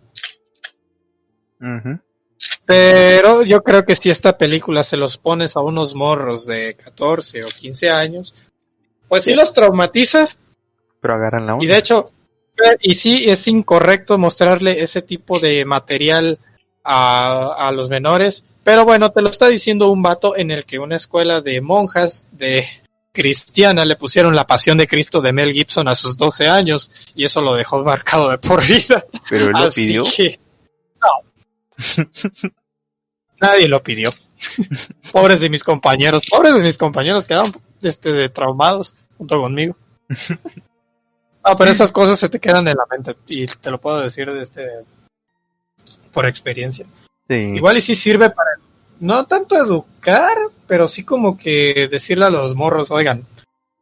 Pero 2.65 3.43
yo 3.43 3.63
creo 3.63 3.85
que 3.85 3.95
si 3.95 4.09
esta 4.09 4.37
película 4.37 4.83
se 4.83 4.97
los 4.97 5.17
pones 5.17 5.55
a 5.55 5.61
unos 5.61 5.95
morros 5.95 6.45
de 6.45 6.75
14 6.75 7.43
o 7.43 7.47
15 7.47 7.89
años, 7.89 8.51
pues 9.07 9.23
sí 9.23 9.33
los 9.33 9.53
traumatizas. 9.53 10.47
Pero 11.01 11.15
agarran 11.15 11.47
la 11.47 11.53
onda. 11.53 11.65
Y 11.65 11.67
de 11.67 11.77
hecho, 11.77 12.11
y 12.81 12.95
sí 12.95 13.29
es 13.29 13.47
incorrecto 13.47 14.17
mostrarle 14.17 14.81
ese 14.81 15.01
tipo 15.01 15.39
de 15.39 15.65
material 15.65 16.39
a, 16.85 17.67
a 17.67 17.71
los 17.71 17.89
menores. 17.89 18.45
Pero 18.63 18.85
bueno, 18.85 19.11
te 19.11 19.21
lo 19.21 19.29
está 19.29 19.47
diciendo 19.47 19.91
un 19.91 20.01
vato 20.01 20.37
en 20.37 20.51
el 20.51 20.65
que 20.65 20.79
una 20.79 20.95
escuela 20.95 21.41
de 21.41 21.59
monjas 21.61 22.25
de 22.31 22.65
cristiana 23.15 23.85
le 23.85 23.95
pusieron 23.95 24.35
la 24.35 24.45
pasión 24.45 24.77
de 24.77 24.87
Cristo 24.87 25.21
de 25.21 25.33
Mel 25.33 25.53
Gibson 25.53 25.87
a 25.87 25.95
sus 25.95 26.17
12 26.17 26.47
años 26.47 26.91
y 27.15 27.23
eso 27.23 27.41
lo 27.41 27.55
dejó 27.55 27.83
marcado 27.83 28.29
de 28.29 28.37
por 28.37 28.63
vida. 28.67 29.05
Pero 29.29 29.45
él 29.45 29.51
lo 29.51 29.65
Así 29.65 29.87
pidió. 29.87 30.03
que, 30.03 30.39
no. 31.01 32.05
Nadie 33.41 33.67
lo 33.67 33.81
pidió. 33.81 34.13
pobres 35.11 35.41
de 35.41 35.49
mis 35.49 35.63
compañeros, 35.63 36.23
pobres 36.29 36.55
de 36.55 36.61
mis 36.61 36.77
compañeros 36.77 37.25
quedaron 37.25 37.55
este, 37.81 38.29
traumados 38.29 38.93
junto 39.17 39.39
conmigo. 39.39 39.77
No, 41.47 41.55
pero 41.57 41.71
esas 41.71 41.91
cosas 41.91 42.19
se 42.19 42.27
te 42.29 42.39
quedan 42.39 42.67
en 42.67 42.75
la 42.75 42.85
mente 42.89 43.15
y 43.27 43.45
te 43.45 43.71
lo 43.71 43.79
puedo 43.79 43.99
decir 43.99 44.31
de 44.31 44.43
este, 44.43 44.67
por 46.15 46.25
experiencia. 46.25 46.85
Sí. 47.27 47.35
Igual 47.35 47.75
y 47.77 47.81
sí 47.81 47.93
sirve 47.93 48.29
para 48.29 48.51
no 49.01 49.25
tanto 49.25 49.57
educar, 49.57 50.37
pero 50.65 50.87
sí 50.87 51.03
como 51.03 51.37
que 51.37 51.89
decirle 51.91 52.25
a 52.25 52.29
los 52.29 52.55
morros, 52.55 52.89
oigan, 52.89 53.25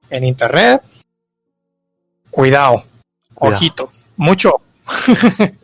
en 0.09 0.23
internet, 0.23 0.81
cuidado, 2.31 2.83
Cuidado. 3.35 3.55
ojito, 3.55 3.91
mucho 4.17 4.61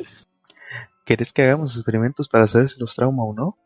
¿Querés 1.05 1.33
que 1.33 1.41
hagamos 1.41 1.75
experimentos 1.75 2.29
para 2.29 2.47
saber 2.47 2.69
si 2.69 2.79
los 2.79 2.93
trauma 2.93 3.23
o 3.23 3.33
no? 3.33 3.57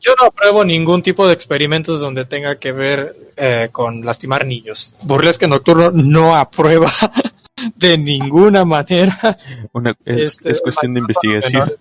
Yo 0.00 0.12
no 0.18 0.28
apruebo 0.28 0.64
ningún 0.64 1.02
tipo 1.02 1.26
de 1.26 1.34
experimentos 1.34 2.00
donde 2.00 2.24
tenga 2.24 2.58
que 2.58 2.72
ver 2.72 3.14
eh, 3.36 3.68
con 3.70 4.06
lastimar 4.06 4.46
niños. 4.46 4.94
Burlesque 5.02 5.46
Nocturno 5.46 5.90
no 5.90 6.34
aprueba 6.34 6.90
de 7.76 7.98
ninguna 7.98 8.64
manera. 8.64 9.36
Una, 9.72 9.90
es, 10.06 10.34
Este, 10.34 10.52
es 10.52 10.60
cuestión 10.62 10.94
de 10.94 11.00
investigación. 11.00 11.72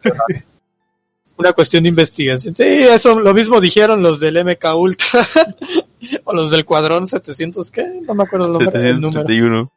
Una 1.38 1.53
cuestión 1.53 1.84
de 1.84 1.89
investigación. 1.89 2.55
Sí, 2.55 2.64
eso 2.64 3.19
lo 3.19 3.34
mismo 3.34 3.61
dijeron 3.61 4.01
los 4.01 4.19
del 4.19 4.43
MK 4.43 4.65
Ultra 4.76 5.27
o 6.26 6.34
los 6.34 6.49
del 6.51 6.65
Cuadrón 6.65 7.05
700, 7.07 7.69
¿qué? 7.72 8.01
No 8.07 8.15
me 8.15 8.23
acuerdo 8.23 8.47
el 8.47 8.53
nombre, 8.53 8.89
el 8.89 8.99
número. 9.01 9.22
731. 9.27 9.72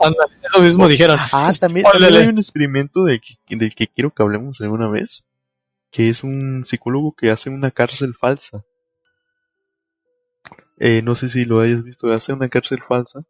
Ándale, 0.00 0.32
eso 0.42 0.62
mismo 0.62 0.88
dijeron. 0.88 1.18
Ah, 1.32 1.50
también 1.60 1.86
hay 2.16 2.26
un 2.28 2.38
experimento 2.38 3.04
de 3.04 3.20
que- 3.20 3.56
del 3.56 3.74
que 3.74 3.86
quiero 3.88 4.10
que 4.10 4.22
hablemos 4.22 4.60
alguna 4.60 4.88
vez, 4.88 5.22
que 5.90 6.08
es 6.08 6.24
un 6.24 6.64
psicólogo 6.66 7.12
que 7.16 7.30
hace 7.30 7.50
una 7.50 7.70
cárcel 7.70 8.14
falsa. 8.18 8.64
Eh, 10.78 11.02
no 11.02 11.14
sé 11.14 11.28
si 11.28 11.44
lo 11.44 11.60
hayas 11.60 11.84
visto, 11.84 12.12
hace 12.12 12.32
una 12.32 12.48
cárcel 12.48 12.82
falsa 12.86 13.20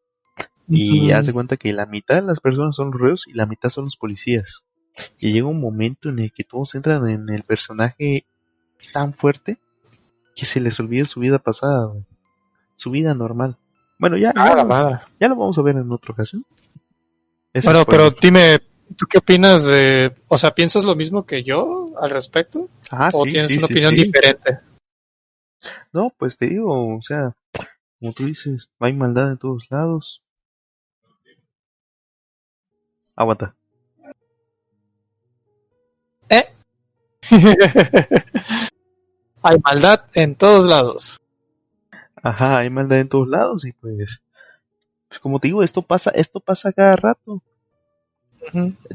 y 0.69 1.09
Mm, 1.11 1.15
hace 1.17 1.33
cuenta 1.33 1.57
que 1.57 1.73
la 1.73 1.85
mitad 1.87 2.15
de 2.15 2.23
las 2.23 2.41
personas 2.41 2.77
son 2.77 2.91
los 2.93 3.01
reos 3.01 3.25
y 3.27 3.33
la 3.35 3.45
mitad 3.47 3.69
son 3.69 3.85
los 3.85 3.97
policías. 3.97 4.63
Y 5.19 5.33
llega 5.33 5.47
un 5.47 5.61
momento 5.61 6.09
en 6.11 6.19
el 6.19 6.33
que 6.33 6.45
todos 6.45 6.75
entran 6.75 7.09
en 7.09 7.29
el 7.31 7.43
personaje 7.45 8.27
tan 8.93 9.15
fuerte 9.15 9.59
que 10.35 10.47
se 10.47 10.61
les 10.61 10.79
olvida 10.81 11.07
su 11.07 11.21
vida 11.21 11.39
pasada, 11.39 11.87
güey. 11.87 12.05
su 12.77 12.91
vida 12.91 13.15
normal. 13.15 13.57
Bueno, 13.99 14.17
ya, 14.17 14.33
ah, 14.37 14.49
ya, 14.49 14.55
la 14.57 14.63
lo- 14.63 14.69
madre. 14.69 14.99
ya 15.21 15.29
lo 15.29 15.37
vamos 15.37 15.57
a 15.59 15.63
ver 15.63 15.77
en 15.77 15.91
otra 15.93 16.13
ocasión. 16.13 16.45
Ese 17.53 17.69
Bueno, 17.69 17.85
pero 17.87 18.11
dime, 18.11 18.59
¿tú 18.97 19.07
qué 19.07 19.19
opinas 19.19 19.67
de, 19.67 20.13
o 20.29 20.37
sea, 20.39 20.53
piensas 20.55 20.85
lo 20.85 20.97
mismo 20.97 21.25
que 21.25 21.43
yo 21.45 21.93
al 22.01 22.11
respecto? 22.11 22.69
Ah, 22.91 23.11
¿O 23.13 23.25
sí, 23.25 23.31
tienes 23.31 23.51
sí, 23.51 23.59
una 23.59 23.67
sí, 23.69 23.73
opinión 23.73 23.95
sí. 23.97 24.05
diferente? 24.05 24.59
No, 25.93 26.13
pues 26.19 26.37
te 26.37 26.47
digo, 26.49 26.97
o 26.97 27.03
sea, 27.03 27.37
como 28.01 28.13
tú 28.13 28.25
dices, 28.27 28.69
hay 28.81 28.95
maldad 28.95 29.31
en 29.31 29.39
todos 29.39 29.65
lados. 29.71 30.23
Aguanta. 33.15 33.55
¿Eh? 36.33 36.49
Hay 39.43 39.59
maldad 39.63 40.05
en 40.15 40.35
todos 40.35 40.67
lados. 40.67 41.21
Ajá, 42.23 42.59
hay 42.59 42.71
maldad 42.71 43.01
en 43.01 43.09
todos 43.09 43.27
lados 43.27 43.65
y 43.65 43.73
pues, 43.73 44.23
pues 45.09 45.19
como 45.19 45.41
te 45.41 45.49
digo, 45.49 45.65
esto 45.65 45.83
pasa, 45.83 46.13
esto 46.15 46.39
pasa 46.39 46.73
cada 46.73 46.95
rato. 46.95 47.43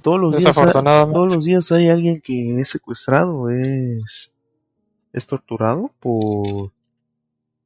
Todos 0.02 0.20
los 0.20 0.38
días, 0.38 0.56
todos 0.56 1.36
los 1.36 1.44
días 1.44 1.70
hay 1.74 1.90
alguien 1.90 2.22
que 2.22 2.62
es 2.62 2.70
secuestrado, 2.70 3.50
es, 3.50 4.32
es 5.12 5.28
torturado 5.28 5.92
por, 6.00 6.72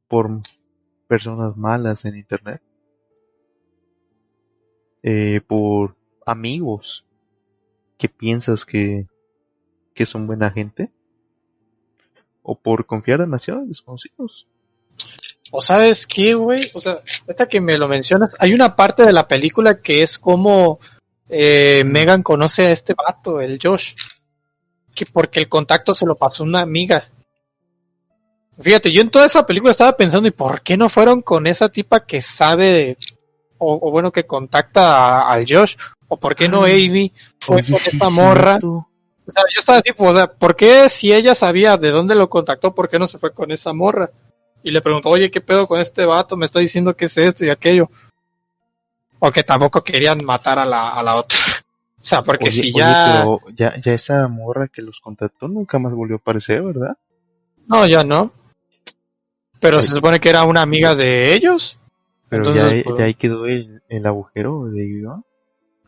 por 0.08 0.42
personas 1.08 1.56
malas 1.58 2.04
en 2.06 2.16
internet, 2.18 2.62
eh, 5.04 5.42
por 5.46 5.96
amigos 6.26 7.06
que 8.00 8.10
piensas 8.10 8.66
que, 8.66 9.06
que 10.02 10.06
son 10.12 10.26
buena 10.28 10.50
gente 10.52 10.90
o 12.44 12.56
por 12.60 12.86
confiar 12.88 13.20
demasiado 13.20 13.62
en 13.62 13.70
desconocidos. 13.70 14.48
O 15.52 15.62
sabes 15.62 16.08
qué, 16.08 16.34
güey, 16.34 16.62
o 16.74 16.82
sea, 16.82 17.00
ahorita 17.28 17.48
que 17.48 17.62
me 17.62 17.78
lo 17.78 17.88
mencionas, 17.88 18.36
hay 18.40 18.54
una 18.54 18.76
parte 18.76 19.06
de 19.06 19.14
la 19.14 19.28
película 19.28 19.80
que 19.82 20.02
es 20.02 20.18
como 20.18 20.80
eh, 21.30 21.84
Megan 21.86 22.24
conoce 22.24 22.68
a 22.68 22.72
este 22.72 22.94
vato, 22.94 23.40
el 23.42 23.60
Josh, 23.62 23.94
que 24.96 25.06
porque 25.06 25.40
el 25.40 25.50
contacto 25.50 25.94
se 25.94 26.06
lo 26.06 26.16
pasó 26.16 26.44
una 26.44 26.62
amiga. 26.62 27.08
Fíjate, 28.60 28.92
yo 28.92 29.02
en 29.02 29.10
toda 29.10 29.26
esa 29.26 29.46
película 29.46 29.72
estaba 29.72 29.96
pensando, 29.98 30.28
¿y 30.28 30.32
por 30.32 30.62
qué 30.62 30.78
no 30.78 30.90
fueron 30.90 31.22
con 31.22 31.48
esa 31.48 31.70
tipa 31.70 32.06
que 32.06 32.22
sabe, 32.22 32.98
o, 33.58 33.88
o 33.88 33.92
bueno, 33.92 34.12
que 34.12 34.26
contacta 34.26 35.20
a- 35.20 35.32
al 35.34 35.46
Josh? 35.48 35.76
¿O 36.08 36.18
por 36.18 36.36
qué 36.36 36.50
no 36.50 36.64
Amy 36.64 37.12
fue 37.40 37.58
Oye, 37.62 37.72
con 37.72 37.76
esa 37.82 38.06
es 38.08 38.12
morra? 38.12 38.52
cierto. 38.54 38.88
O 39.28 39.32
sea, 39.32 39.44
yo 39.54 39.60
estaba 39.60 39.78
así, 39.80 39.92
pues, 39.94 40.10
o 40.12 40.14
sea, 40.14 40.28
¿por 40.32 40.56
qué 40.56 40.90
si 40.90 41.14
ella 41.14 41.36
sabía 41.36 41.78
de 41.78 41.92
dónde 41.92 42.16
lo 42.16 42.30
contactó, 42.30 42.74
por 42.74 42.90
qué 42.90 42.98
no 43.00 43.08
se 43.08 43.20
fue 43.20 43.34
con 43.34 43.52
esa 43.52 43.72
morra? 43.74 44.10
Y 44.64 44.72
le 44.72 44.82
preguntó, 44.82 45.10
oye, 45.10 45.32
¿qué 45.32 45.42
pedo 45.42 45.68
con 45.68 45.80
este 45.80 46.06
vato? 46.06 46.38
Me 46.38 46.46
está 46.46 46.60
diciendo 46.60 46.96
que 46.96 47.06
es 47.06 47.18
esto 47.18 47.46
y 47.46 47.50
aquello. 47.50 47.90
O 49.20 49.32
que 49.32 49.44
tampoco 49.44 49.84
querían 49.84 50.24
matar 50.26 50.60
a 50.60 50.66
la, 50.66 50.90
a 50.90 51.04
la 51.04 51.16
otra. 51.16 51.38
O 52.00 52.04
sea, 52.04 52.24
porque 52.24 52.46
Oye, 52.46 52.52
si 52.52 52.60
oye, 52.68 52.80
ya... 52.80 53.06
pero 53.24 53.40
ya, 53.56 53.80
ya 53.80 53.94
esa 53.94 54.28
morra 54.28 54.68
que 54.68 54.82
los 54.82 55.00
contactó 55.00 55.48
nunca 55.48 55.78
más 55.78 55.94
volvió 55.94 56.16
a 56.16 56.20
aparecer, 56.20 56.62
¿verdad? 56.64 56.98
No, 57.68 57.86
ya 57.86 58.04
no. 58.04 58.32
Pero 59.60 59.78
Oye. 59.78 59.86
se 59.86 59.92
supone 59.96 60.20
que 60.20 60.30
era 60.30 60.44
una 60.44 60.64
amiga 60.64 60.96
de 60.96 61.36
ellos. 61.36 61.78
Pero 62.28 62.48
Entonces, 62.48 62.78
ya, 62.80 62.84
pues- 62.84 62.98
ya 62.98 63.06
ahí 63.06 63.14
quedó 63.14 63.46
el, 63.46 63.84
el 63.88 64.06
agujero 64.08 64.66
de 64.66 64.84
guion. 64.84 65.24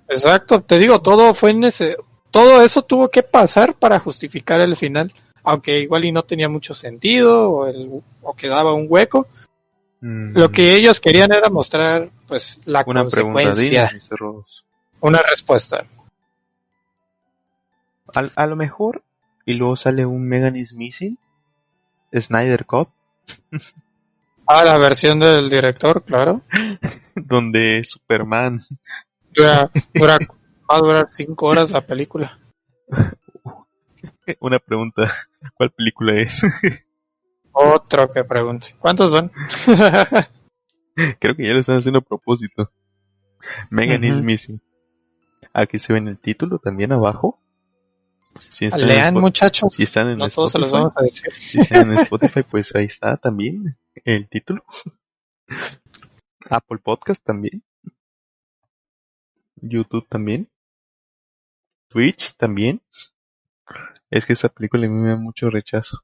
Exacto, 0.08 0.62
te 0.62 0.78
digo, 0.78 1.02
todo 1.02 1.34
fue 1.34 1.50
en 1.50 1.64
ese... 1.64 1.98
Todo 2.34 2.64
eso 2.64 2.82
tuvo 2.82 3.10
que 3.10 3.22
pasar 3.22 3.76
para 3.76 4.00
justificar 4.00 4.60
el 4.60 4.76
final. 4.76 5.14
Aunque 5.44 5.80
igual 5.82 6.04
y 6.04 6.12
no 6.12 6.24
tenía 6.24 6.50
mucho 6.50 6.74
sentido 6.74 7.48
o, 7.52 7.68
el, 7.68 8.02
o 8.24 8.34
quedaba 8.34 8.74
un 8.74 8.88
hueco. 8.90 9.28
Mm, 10.02 10.36
Lo 10.36 10.52
que 10.52 10.76
ellos 10.76 11.00
querían 11.00 11.32
era 11.32 11.50
mostrar, 11.50 12.10
pues, 12.28 12.60
la 12.66 12.84
Una 12.88 13.02
consecuencia. 13.02 13.92
Una 15.00 15.20
respuesta. 15.22 15.86
A, 18.16 18.30
a 18.36 18.48
lo 18.48 18.56
mejor, 18.56 19.04
y 19.46 19.54
luego 19.54 19.76
sale 19.76 20.04
un 20.04 20.28
Megan 20.28 20.56
is 20.56 20.74
Missing, 20.74 21.20
Snyder 22.20 22.66
Cut, 22.66 22.90
Ah, 24.48 24.64
la 24.66 24.78
versión 24.80 25.20
del 25.20 25.52
director, 25.52 26.04
claro. 26.04 26.42
donde 27.16 27.84
Superman, 27.84 28.66
Dura, 29.32 29.70
dura, 29.94 30.18
va 30.74 30.78
a 30.78 30.82
durar 30.82 31.06
cinco 31.10 31.48
horas 31.48 31.72
la 31.72 31.86
película. 31.86 32.40
una 34.40 34.60
pregunta, 34.60 35.12
¿cuál 35.56 35.72
película 35.72 36.16
es? 36.22 36.42
Otro 37.52 38.10
que 38.10 38.24
pregunte. 38.24 38.76
¿Cuántos 38.80 39.12
van? 39.12 39.32
Creo 41.20 41.36
que 41.36 41.46
ya 41.46 41.54
lo 41.54 41.60
están 41.60 41.78
haciendo 41.80 42.00
a 42.00 42.04
propósito. 42.04 42.72
Megan 43.70 44.04
is 44.04 44.16
Ujú. 44.16 44.24
Missing. 44.24 44.62
Aquí 45.54 45.78
se 45.78 45.94
ve 45.94 46.00
en 46.00 46.08
el 46.08 46.18
título 46.20 46.58
también 46.60 46.92
abajo. 46.92 47.40
Si 48.50 48.66
están 48.66 48.82
en 48.82 48.88
Lean, 48.88 49.14
Spot- 49.14 49.22
muchachos. 49.22 49.74
si 49.76 49.84
están 49.84 50.10
en 50.10 50.18
No 50.18 50.28
todos 50.30 50.52
se 50.52 50.58
los 50.60 50.72
vamos 50.72 50.94
a 50.98 51.04
decir. 51.04 51.32
si 51.36 51.60
están 51.60 51.92
en 51.92 52.00
Spotify, 52.00 52.42
pues 52.50 52.74
ahí 52.76 52.86
está 52.86 53.18
también 53.18 53.78
el 54.06 54.28
título. 54.28 54.64
Apple 56.50 56.80
Podcast 56.84 57.24
también. 57.24 57.64
YouTube 59.56 60.08
también. 60.10 60.50
Twitch 61.94 62.34
también. 62.36 62.82
Es 64.10 64.26
que 64.26 64.34
esa 64.34 64.50
película 64.50 64.86
a 64.86 64.90
mí 64.90 64.96
me 64.96 65.10
da 65.10 65.16
mucho 65.16 65.50
rechazo. 65.50 66.04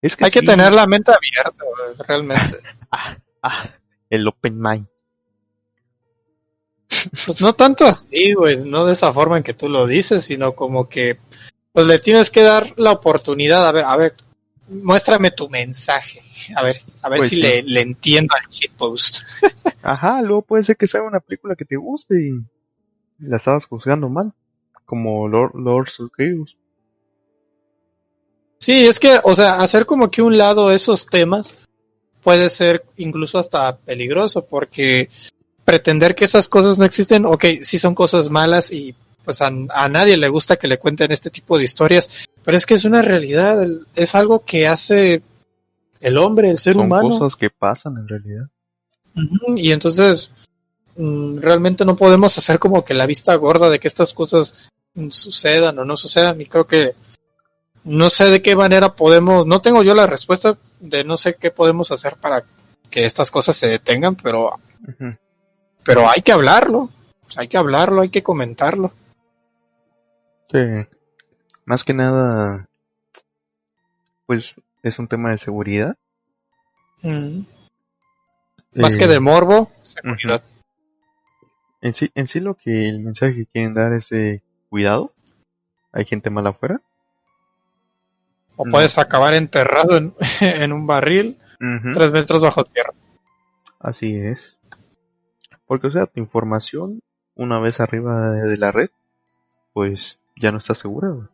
Es 0.00 0.16
que 0.16 0.24
Hay 0.24 0.30
que 0.30 0.42
tener 0.42 0.72
la 0.72 0.86
mente 0.86 1.12
abierta, 1.12 1.64
realmente. 2.06 2.58
Ah, 3.44 3.68
el 4.08 4.28
open 4.28 4.60
mind. 4.60 4.86
Pues 7.26 7.40
no 7.40 7.52
tanto 7.54 7.84
así, 7.86 8.34
güey, 8.34 8.58
no 8.58 8.84
de 8.84 8.92
esa 8.92 9.12
forma 9.12 9.36
en 9.36 9.42
que 9.42 9.52
tú 9.54 9.68
lo 9.68 9.84
dices, 9.88 10.22
sino 10.22 10.52
como 10.54 10.88
que 10.88 11.18
pues 11.72 11.88
le 11.88 11.98
tienes 11.98 12.30
que 12.30 12.42
dar 12.42 12.72
la 12.76 12.92
oportunidad, 12.92 13.66
a 13.66 13.72
ver, 13.72 13.84
a 13.84 13.96
ver, 13.96 14.14
muéstrame 14.68 15.32
tu 15.32 15.48
mensaje, 15.48 16.22
a 16.54 16.62
ver, 16.62 16.82
a 17.00 17.08
ver 17.08 17.18
Pues 17.18 17.30
si 17.30 17.36
sí. 17.36 17.42
le, 17.42 17.62
le 17.64 17.80
entiendo 17.80 18.32
al 18.36 18.48
shitpost. 18.48 19.22
Ajá, 19.82 20.22
luego 20.22 20.42
puede 20.42 20.62
ser 20.62 20.76
que 20.76 20.86
sea 20.86 21.02
una 21.02 21.18
película 21.18 21.56
que 21.56 21.64
te 21.64 21.74
guste 21.76 22.14
y 22.22 22.40
la 23.18 23.38
estabas 23.38 23.64
juzgando 23.64 24.08
mal. 24.08 24.32
Como 24.84 25.28
Lord, 25.28 25.88
Chaos. 26.16 26.56
Sí, 28.58 28.86
es 28.86 29.00
que, 29.00 29.18
o 29.24 29.34
sea, 29.34 29.60
hacer 29.60 29.86
como 29.86 30.10
que 30.10 30.22
un 30.22 30.38
lado 30.38 30.70
esos 30.70 31.06
temas 31.06 31.54
puede 32.22 32.48
ser 32.48 32.84
incluso 32.96 33.38
hasta 33.38 33.76
peligroso, 33.76 34.44
porque 34.44 35.10
pretender 35.64 36.14
que 36.14 36.24
esas 36.24 36.48
cosas 36.48 36.78
no 36.78 36.84
existen, 36.84 37.26
ok, 37.26 37.44
sí 37.62 37.78
son 37.78 37.94
cosas 37.94 38.30
malas 38.30 38.70
y 38.70 38.94
pues 39.24 39.40
a, 39.40 39.50
a 39.70 39.88
nadie 39.88 40.16
le 40.16 40.28
gusta 40.28 40.56
que 40.56 40.68
le 40.68 40.78
cuenten 40.78 41.12
este 41.12 41.30
tipo 41.30 41.56
de 41.58 41.64
historias, 41.64 42.26
pero 42.44 42.56
es 42.56 42.66
que 42.66 42.74
es 42.74 42.84
una 42.84 43.02
realidad, 43.02 43.66
es 43.94 44.14
algo 44.14 44.44
que 44.44 44.66
hace 44.66 45.22
el 46.00 46.18
hombre, 46.18 46.50
el 46.50 46.58
ser 46.58 46.74
Son 46.74 46.86
humano. 46.86 47.10
cosas 47.10 47.36
que 47.36 47.48
pasan 47.48 47.96
en 47.96 48.08
realidad. 48.08 48.48
Y 49.56 49.70
entonces 49.70 50.32
mm, 50.96 51.38
realmente 51.38 51.84
no 51.84 51.96
podemos 51.96 52.36
hacer 52.36 52.58
como 52.58 52.84
que 52.84 52.94
la 52.94 53.06
vista 53.06 53.34
gorda 53.36 53.70
de 53.70 53.78
que 53.78 53.88
estas 53.88 54.12
cosas 54.12 54.68
sucedan 55.10 55.78
o 55.78 55.84
no 55.84 55.96
sucedan 55.96 56.40
y 56.40 56.46
creo 56.46 56.66
que 56.66 56.94
no 57.84 58.10
sé 58.10 58.26
de 58.26 58.42
qué 58.42 58.54
manera 58.54 58.94
podemos, 58.94 59.46
no 59.46 59.60
tengo 59.60 59.82
yo 59.82 59.94
la 59.94 60.06
respuesta 60.06 60.56
de 60.80 61.04
no 61.04 61.16
sé 61.16 61.34
qué 61.34 61.50
podemos 61.50 61.90
hacer 61.90 62.16
para 62.16 62.44
que 62.90 63.04
estas 63.04 63.30
cosas 63.30 63.56
se 63.56 63.68
detengan, 63.68 64.14
pero 64.16 64.58
pero 65.84 66.08
hay 66.08 66.22
que 66.22 66.32
hablarlo, 66.32 66.90
hay 67.36 67.48
que 67.48 67.56
hablarlo, 67.56 68.02
hay 68.02 68.10
que 68.10 68.22
comentarlo. 68.22 68.92
Sí. 70.50 70.58
Más 71.64 71.84
que 71.84 71.94
nada, 71.94 72.68
pues 74.26 74.54
es 74.82 74.98
un 74.98 75.08
tema 75.08 75.30
de 75.30 75.38
seguridad. 75.38 75.96
Mm. 77.02 77.40
Más 78.74 78.94
Eh, 78.94 78.98
que 78.98 79.06
de 79.06 79.20
morbo, 79.20 79.70
seguridad. 79.82 80.42
En 81.80 81.94
sí, 81.94 82.10
en 82.14 82.26
sí 82.26 82.40
lo 82.40 82.54
que 82.54 82.88
el 82.88 83.00
mensaje 83.00 83.34
que 83.34 83.46
quieren 83.46 83.74
dar 83.74 83.92
es 83.92 84.08
de 84.10 84.42
cuidado. 84.72 85.12
Hay 85.92 86.06
gente 86.06 86.30
mala 86.30 86.50
afuera. 86.50 86.80
O 88.56 88.64
no. 88.64 88.70
puedes 88.70 88.96
acabar 88.96 89.34
enterrado 89.34 89.98
en, 89.98 90.14
en 90.40 90.72
un 90.72 90.86
barril 90.86 91.38
tres 91.92 92.10
metros 92.10 92.40
bajo 92.40 92.64
tierra. 92.64 92.94
Así 93.78 94.16
es. 94.16 94.56
Porque, 95.66 95.88
o 95.88 95.90
sea, 95.90 96.06
tu 96.06 96.20
información, 96.20 97.02
una 97.34 97.60
vez 97.60 97.80
arriba 97.80 98.30
de, 98.30 98.56
la 98.56 98.72
red, 98.72 98.88
pues 99.74 100.18
ya 100.36 100.50
no 100.50 100.58
está 100.58 100.74
segura. 100.74 101.28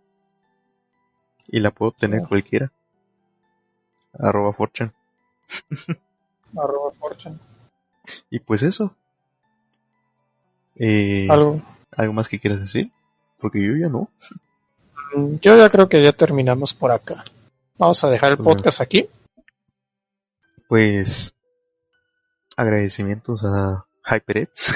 Y 1.46 1.60
la 1.60 1.70
puedo 1.70 1.90
obtener 1.90 2.26
cualquiera. 2.28 2.72
Arroba 4.18 4.52
fortune. 4.52 4.90
Arroba 6.56 6.90
fortune. 6.90 7.38
Y 8.30 8.40
pues 8.40 8.64
eso. 8.64 8.96
Eh, 10.74 11.28
Algo. 11.30 11.62
¿Algo 11.96 12.12
más 12.12 12.28
que 12.28 12.40
quieras 12.40 12.60
decir? 12.60 12.90
Porque 13.40 13.62
yo 13.64 13.76
ya 13.76 13.88
no. 13.88 14.10
Mm, 15.14 15.36
Yo 15.40 15.56
ya 15.56 15.68
creo 15.70 15.88
que 15.88 16.02
ya 16.02 16.12
terminamos 16.12 16.74
por 16.74 16.90
acá. 16.92 17.24
Vamos 17.78 18.02
a 18.04 18.10
dejar 18.10 18.32
el 18.32 18.38
podcast 18.38 18.80
aquí. 18.80 19.08
Pues 20.68 21.32
agradecimientos 22.56 23.44
a 23.44 23.86
HyperX. 24.04 24.72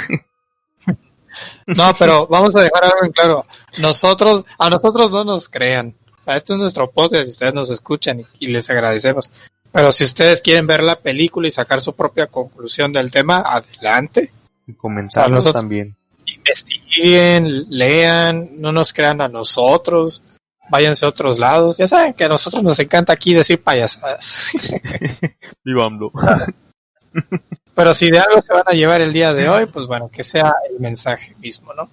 No, 1.66 1.92
pero 1.98 2.26
vamos 2.30 2.54
a 2.56 2.62
dejar 2.62 2.84
algo 2.84 3.04
en 3.04 3.12
claro. 3.12 3.46
Nosotros, 3.78 4.44
a 4.58 4.70
nosotros 4.70 5.10
no 5.10 5.24
nos 5.24 5.48
crean. 5.48 5.94
O 6.20 6.24
sea, 6.24 6.36
este 6.36 6.52
es 6.52 6.58
nuestro 6.58 6.90
podcast 6.90 7.26
y 7.26 7.30
ustedes 7.30 7.54
nos 7.54 7.70
escuchan 7.70 8.20
y, 8.20 8.26
y 8.38 8.46
les 8.48 8.70
agradecemos. 8.70 9.32
Pero 9.72 9.90
si 9.90 10.04
ustedes 10.04 10.40
quieren 10.42 10.66
ver 10.66 10.82
la 10.82 11.00
película 11.00 11.48
y 11.48 11.50
sacar 11.50 11.80
su 11.80 11.94
propia 11.94 12.26
conclusión 12.28 12.92
del 12.92 13.10
tema, 13.10 13.38
adelante. 13.44 14.30
y 14.66 14.74
comentarlos 14.74 15.32
nosotros- 15.44 15.60
también. 15.62 15.96
Investiguen, 17.02 17.66
lean, 17.68 18.60
no 18.60 18.70
nos 18.70 18.92
crean 18.92 19.20
a 19.20 19.28
nosotros. 19.28 20.22
Váyanse 20.70 21.04
a 21.04 21.08
otros 21.08 21.38
lados. 21.38 21.76
Ya 21.76 21.88
saben 21.88 22.14
que 22.14 22.24
a 22.24 22.28
nosotros 22.28 22.62
nos 22.62 22.78
encanta 22.78 23.12
aquí 23.12 23.34
decir 23.34 23.62
payasadas. 23.62 24.52
Viva. 25.64 25.90
Pero 27.74 27.94
si 27.94 28.10
de 28.10 28.20
algo 28.20 28.40
se 28.40 28.52
van 28.54 28.64
a 28.66 28.72
llevar 28.72 29.02
el 29.02 29.12
día 29.12 29.34
de 29.34 29.48
hoy, 29.48 29.66
pues 29.66 29.86
bueno, 29.86 30.10
que 30.10 30.22
sea 30.22 30.54
el 30.70 30.78
mensaje 30.78 31.34
mismo, 31.40 31.72
¿no? 31.74 31.90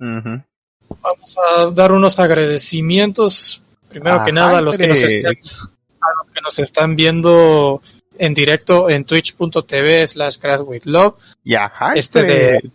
Vamos 0.00 1.36
a 1.38 1.66
dar 1.70 1.92
unos 1.92 2.18
agradecimientos, 2.18 3.62
primero 3.88 4.24
que 4.24 4.32
nada, 4.32 4.58
a 4.58 4.62
los 4.62 4.78
que, 4.78 4.88
nos 4.88 5.02
están, 5.02 5.34
HyperX. 5.34 5.68
a 6.00 6.08
los 6.18 6.30
que 6.30 6.40
nos 6.40 6.58
están 6.58 6.96
viendo 6.96 7.82
en 8.16 8.34
directo 8.34 8.90
en 8.90 9.04
twitch.tv 9.04 10.06
slash 10.06 10.38
crash 10.38 10.60
with 10.62 10.84
love, 10.84 11.14
Y 11.44 11.54
a 11.54 11.70
Este 11.94 12.22
de-. 12.22 12.70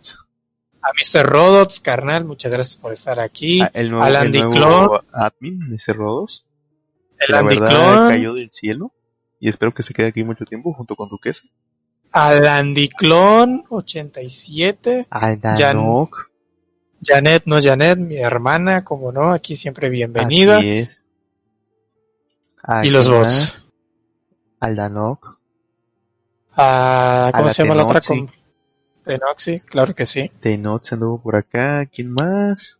A 0.86 0.90
Mr. 0.92 1.24
Rodots, 1.26 1.80
carnal, 1.80 2.24
muchas 2.26 2.52
gracias 2.52 2.76
por 2.76 2.92
estar 2.92 3.18
aquí. 3.18 3.62
Ah, 3.62 3.70
el 3.72 3.90
nuevo, 3.90 4.04
Al 4.04 4.10
el 4.10 4.16
Andy 4.16 4.42
nuevo 4.42 4.54
Clon. 4.54 5.00
admin, 5.12 5.74
ese 5.74 5.92
Rodos. 5.94 6.44
El 7.18 7.32
la 7.32 7.38
Andy 7.38 7.58
verdad 7.58 7.70
Clon. 7.94 8.08
cayó 8.10 8.34
del 8.34 8.50
cielo. 8.52 8.92
Y 9.40 9.48
espero 9.48 9.72
que 9.72 9.82
se 9.82 9.94
quede 9.94 10.08
aquí 10.08 10.24
mucho 10.24 10.44
tiempo 10.44 10.72
junto 10.74 10.94
con 10.94 11.08
Duquesa. 11.08 11.44
Al 12.12 12.46
Andy 12.46 12.88
Clon 12.88 13.64
87. 13.70 15.06
Al 15.10 15.40
Jan- 15.40 15.56
Danok. 15.56 16.30
Janet, 17.02 17.42
no 17.46 17.60
Janet, 17.62 17.98
mi 17.98 18.16
hermana, 18.18 18.84
como 18.84 19.10
no, 19.12 19.32
aquí 19.32 19.56
siempre 19.56 19.88
bienvenida. 19.90 20.58
Así 20.58 20.68
es. 20.70 20.90
¿A 22.62 22.84
Y 22.84 22.90
los 22.90 23.08
bots. 23.10 23.66
Al 24.60 24.76
Danok. 24.76 25.38
Ah, 26.56 27.30
¿Cómo 27.34 27.50
se 27.50 27.62
llama 27.62 27.74
la 27.74 27.82
otra? 27.84 28.00
Tenoxi, 29.04 29.60
claro 29.60 29.94
que 29.94 30.04
sí. 30.04 30.30
Tenoch 30.40 30.92
anduvo 30.92 31.20
por 31.22 31.36
acá. 31.36 31.86
¿Quién 31.86 32.12
más? 32.12 32.78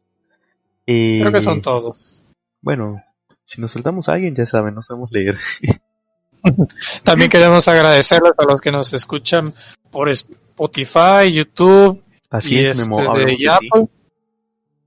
Eh, 0.87 1.19
Creo 1.21 1.33
que 1.33 1.41
son 1.41 1.61
todos. 1.63 2.21
Bueno, 2.61 3.03
si 3.45 3.61
nos 3.61 3.73
saltamos 3.73 4.09
a 4.09 4.15
alguien, 4.15 4.35
ya 4.35 4.47
saben, 4.47 4.75
no 4.75 4.83
sabemos 4.83 5.11
leer. 5.13 5.39
También 7.05 7.31
queremos 7.31 7.67
agradecerles 7.69 8.39
a 8.39 8.45
los 8.45 8.61
que 8.61 8.73
nos 8.73 8.93
escuchan 8.93 9.53
por 9.91 10.09
Spotify, 10.09 11.33
YouTube 11.33 12.03
Así 12.31 12.55
y 12.57 12.67
es, 12.67 12.79
este 12.79 12.91
Memo. 12.91 13.15
de 13.15 13.49
Apple. 13.49 13.89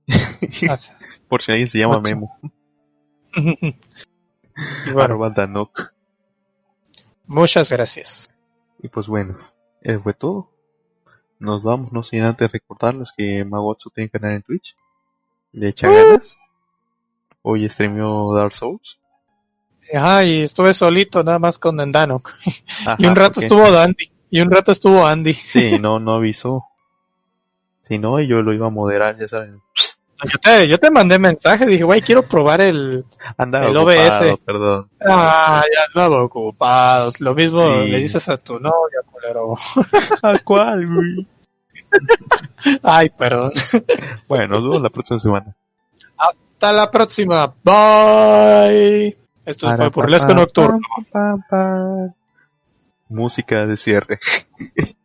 por 1.29 1.41
si 1.41 1.51
alguien 1.51 1.69
se 1.69 1.79
llama 1.79 1.97
Ocho. 1.97 2.01
Memo. 2.03 2.39
y 4.85 4.91
bueno, 4.91 5.29
Danok. 5.29 5.93
muchas 7.25 7.71
gracias. 7.71 8.29
Y 8.79 8.89
pues 8.89 9.07
bueno, 9.07 9.37
eso 9.81 10.01
fue 10.01 10.13
todo. 10.13 10.51
Nos 11.39 11.61
vamos, 11.61 11.91
no 11.91 12.03
sin 12.03 12.23
antes 12.23 12.51
recordarles 12.51 13.13
que 13.15 13.45
Magotsu 13.45 13.89
tiene 13.91 14.09
canal 14.09 14.33
en 14.33 14.41
Twitch. 14.41 14.75
Le 15.51 15.69
echa 15.69 15.89
ganas. 15.89 16.37
Hoy 17.41 17.69
streamió 17.69 18.33
Dark 18.33 18.55
Souls. 18.55 18.99
Ajá, 19.93 20.23
y 20.25 20.41
estuve 20.41 20.73
solito 20.73 21.23
nada 21.23 21.39
más 21.39 21.59
con 21.59 21.77
Danok. 21.77 22.31
Y 22.97 23.05
un 23.05 23.15
rato 23.15 23.39
estuvo 23.39 23.65
Andy. 23.65 24.11
Y 24.29 24.41
un 24.41 24.51
rato 24.51 24.71
estuvo 24.71 25.05
Andy. 25.05 25.33
Sí, 25.33 25.77
no, 25.79 25.99
no 25.99 26.15
avisó. 26.15 26.65
Si 27.87 27.97
no, 27.97 28.19
yo 28.19 28.41
lo 28.41 28.53
iba 28.53 28.67
a 28.67 28.71
moderar, 28.71 29.17
ya 29.17 29.27
saben. 29.27 29.61
Yo 30.23 30.39
te, 30.39 30.67
yo 30.67 30.79
te 30.79 30.89
mandé 30.89 31.19
mensaje, 31.19 31.65
dije, 31.67 31.83
güey, 31.83 32.01
quiero 32.01 32.27
probar 32.27 32.59
el... 32.61 33.05
Andaba 33.37 33.67
El 33.67 33.77
ocupado, 33.77 34.31
OBS. 34.31 34.39
perdón. 34.45 34.89
Ah, 35.05 35.63
ya 35.71 35.81
andaba 36.01 36.23
ocupados. 36.23 37.19
Lo 37.21 37.35
mismo 37.35 37.59
Sí. 37.61 37.87
le 37.89 37.99
dices 37.99 38.27
a 38.29 38.37
tu 38.37 38.59
novia, 38.59 39.01
culero. 39.11 39.55
¿A 40.23 40.39
cuál, 40.39 40.87
güey? 40.87 41.27
Ay, 42.83 43.09
perdón. 43.09 43.51
Bueno, 44.27 44.47
nos 44.55 44.63
vemos 44.63 44.81
la 44.81 44.89
próxima 44.89 45.19
semana. 45.19 45.55
Hasta 46.17 46.73
la 46.73 46.89
próxima. 46.89 47.53
Bye. 47.63 49.15
Esto 49.45 49.73
fue 49.75 49.89
Burlesco 49.89 50.33
Nocturno. 50.33 50.79
Música 53.09 53.65
de 53.65 53.77
cierre. 53.77 54.19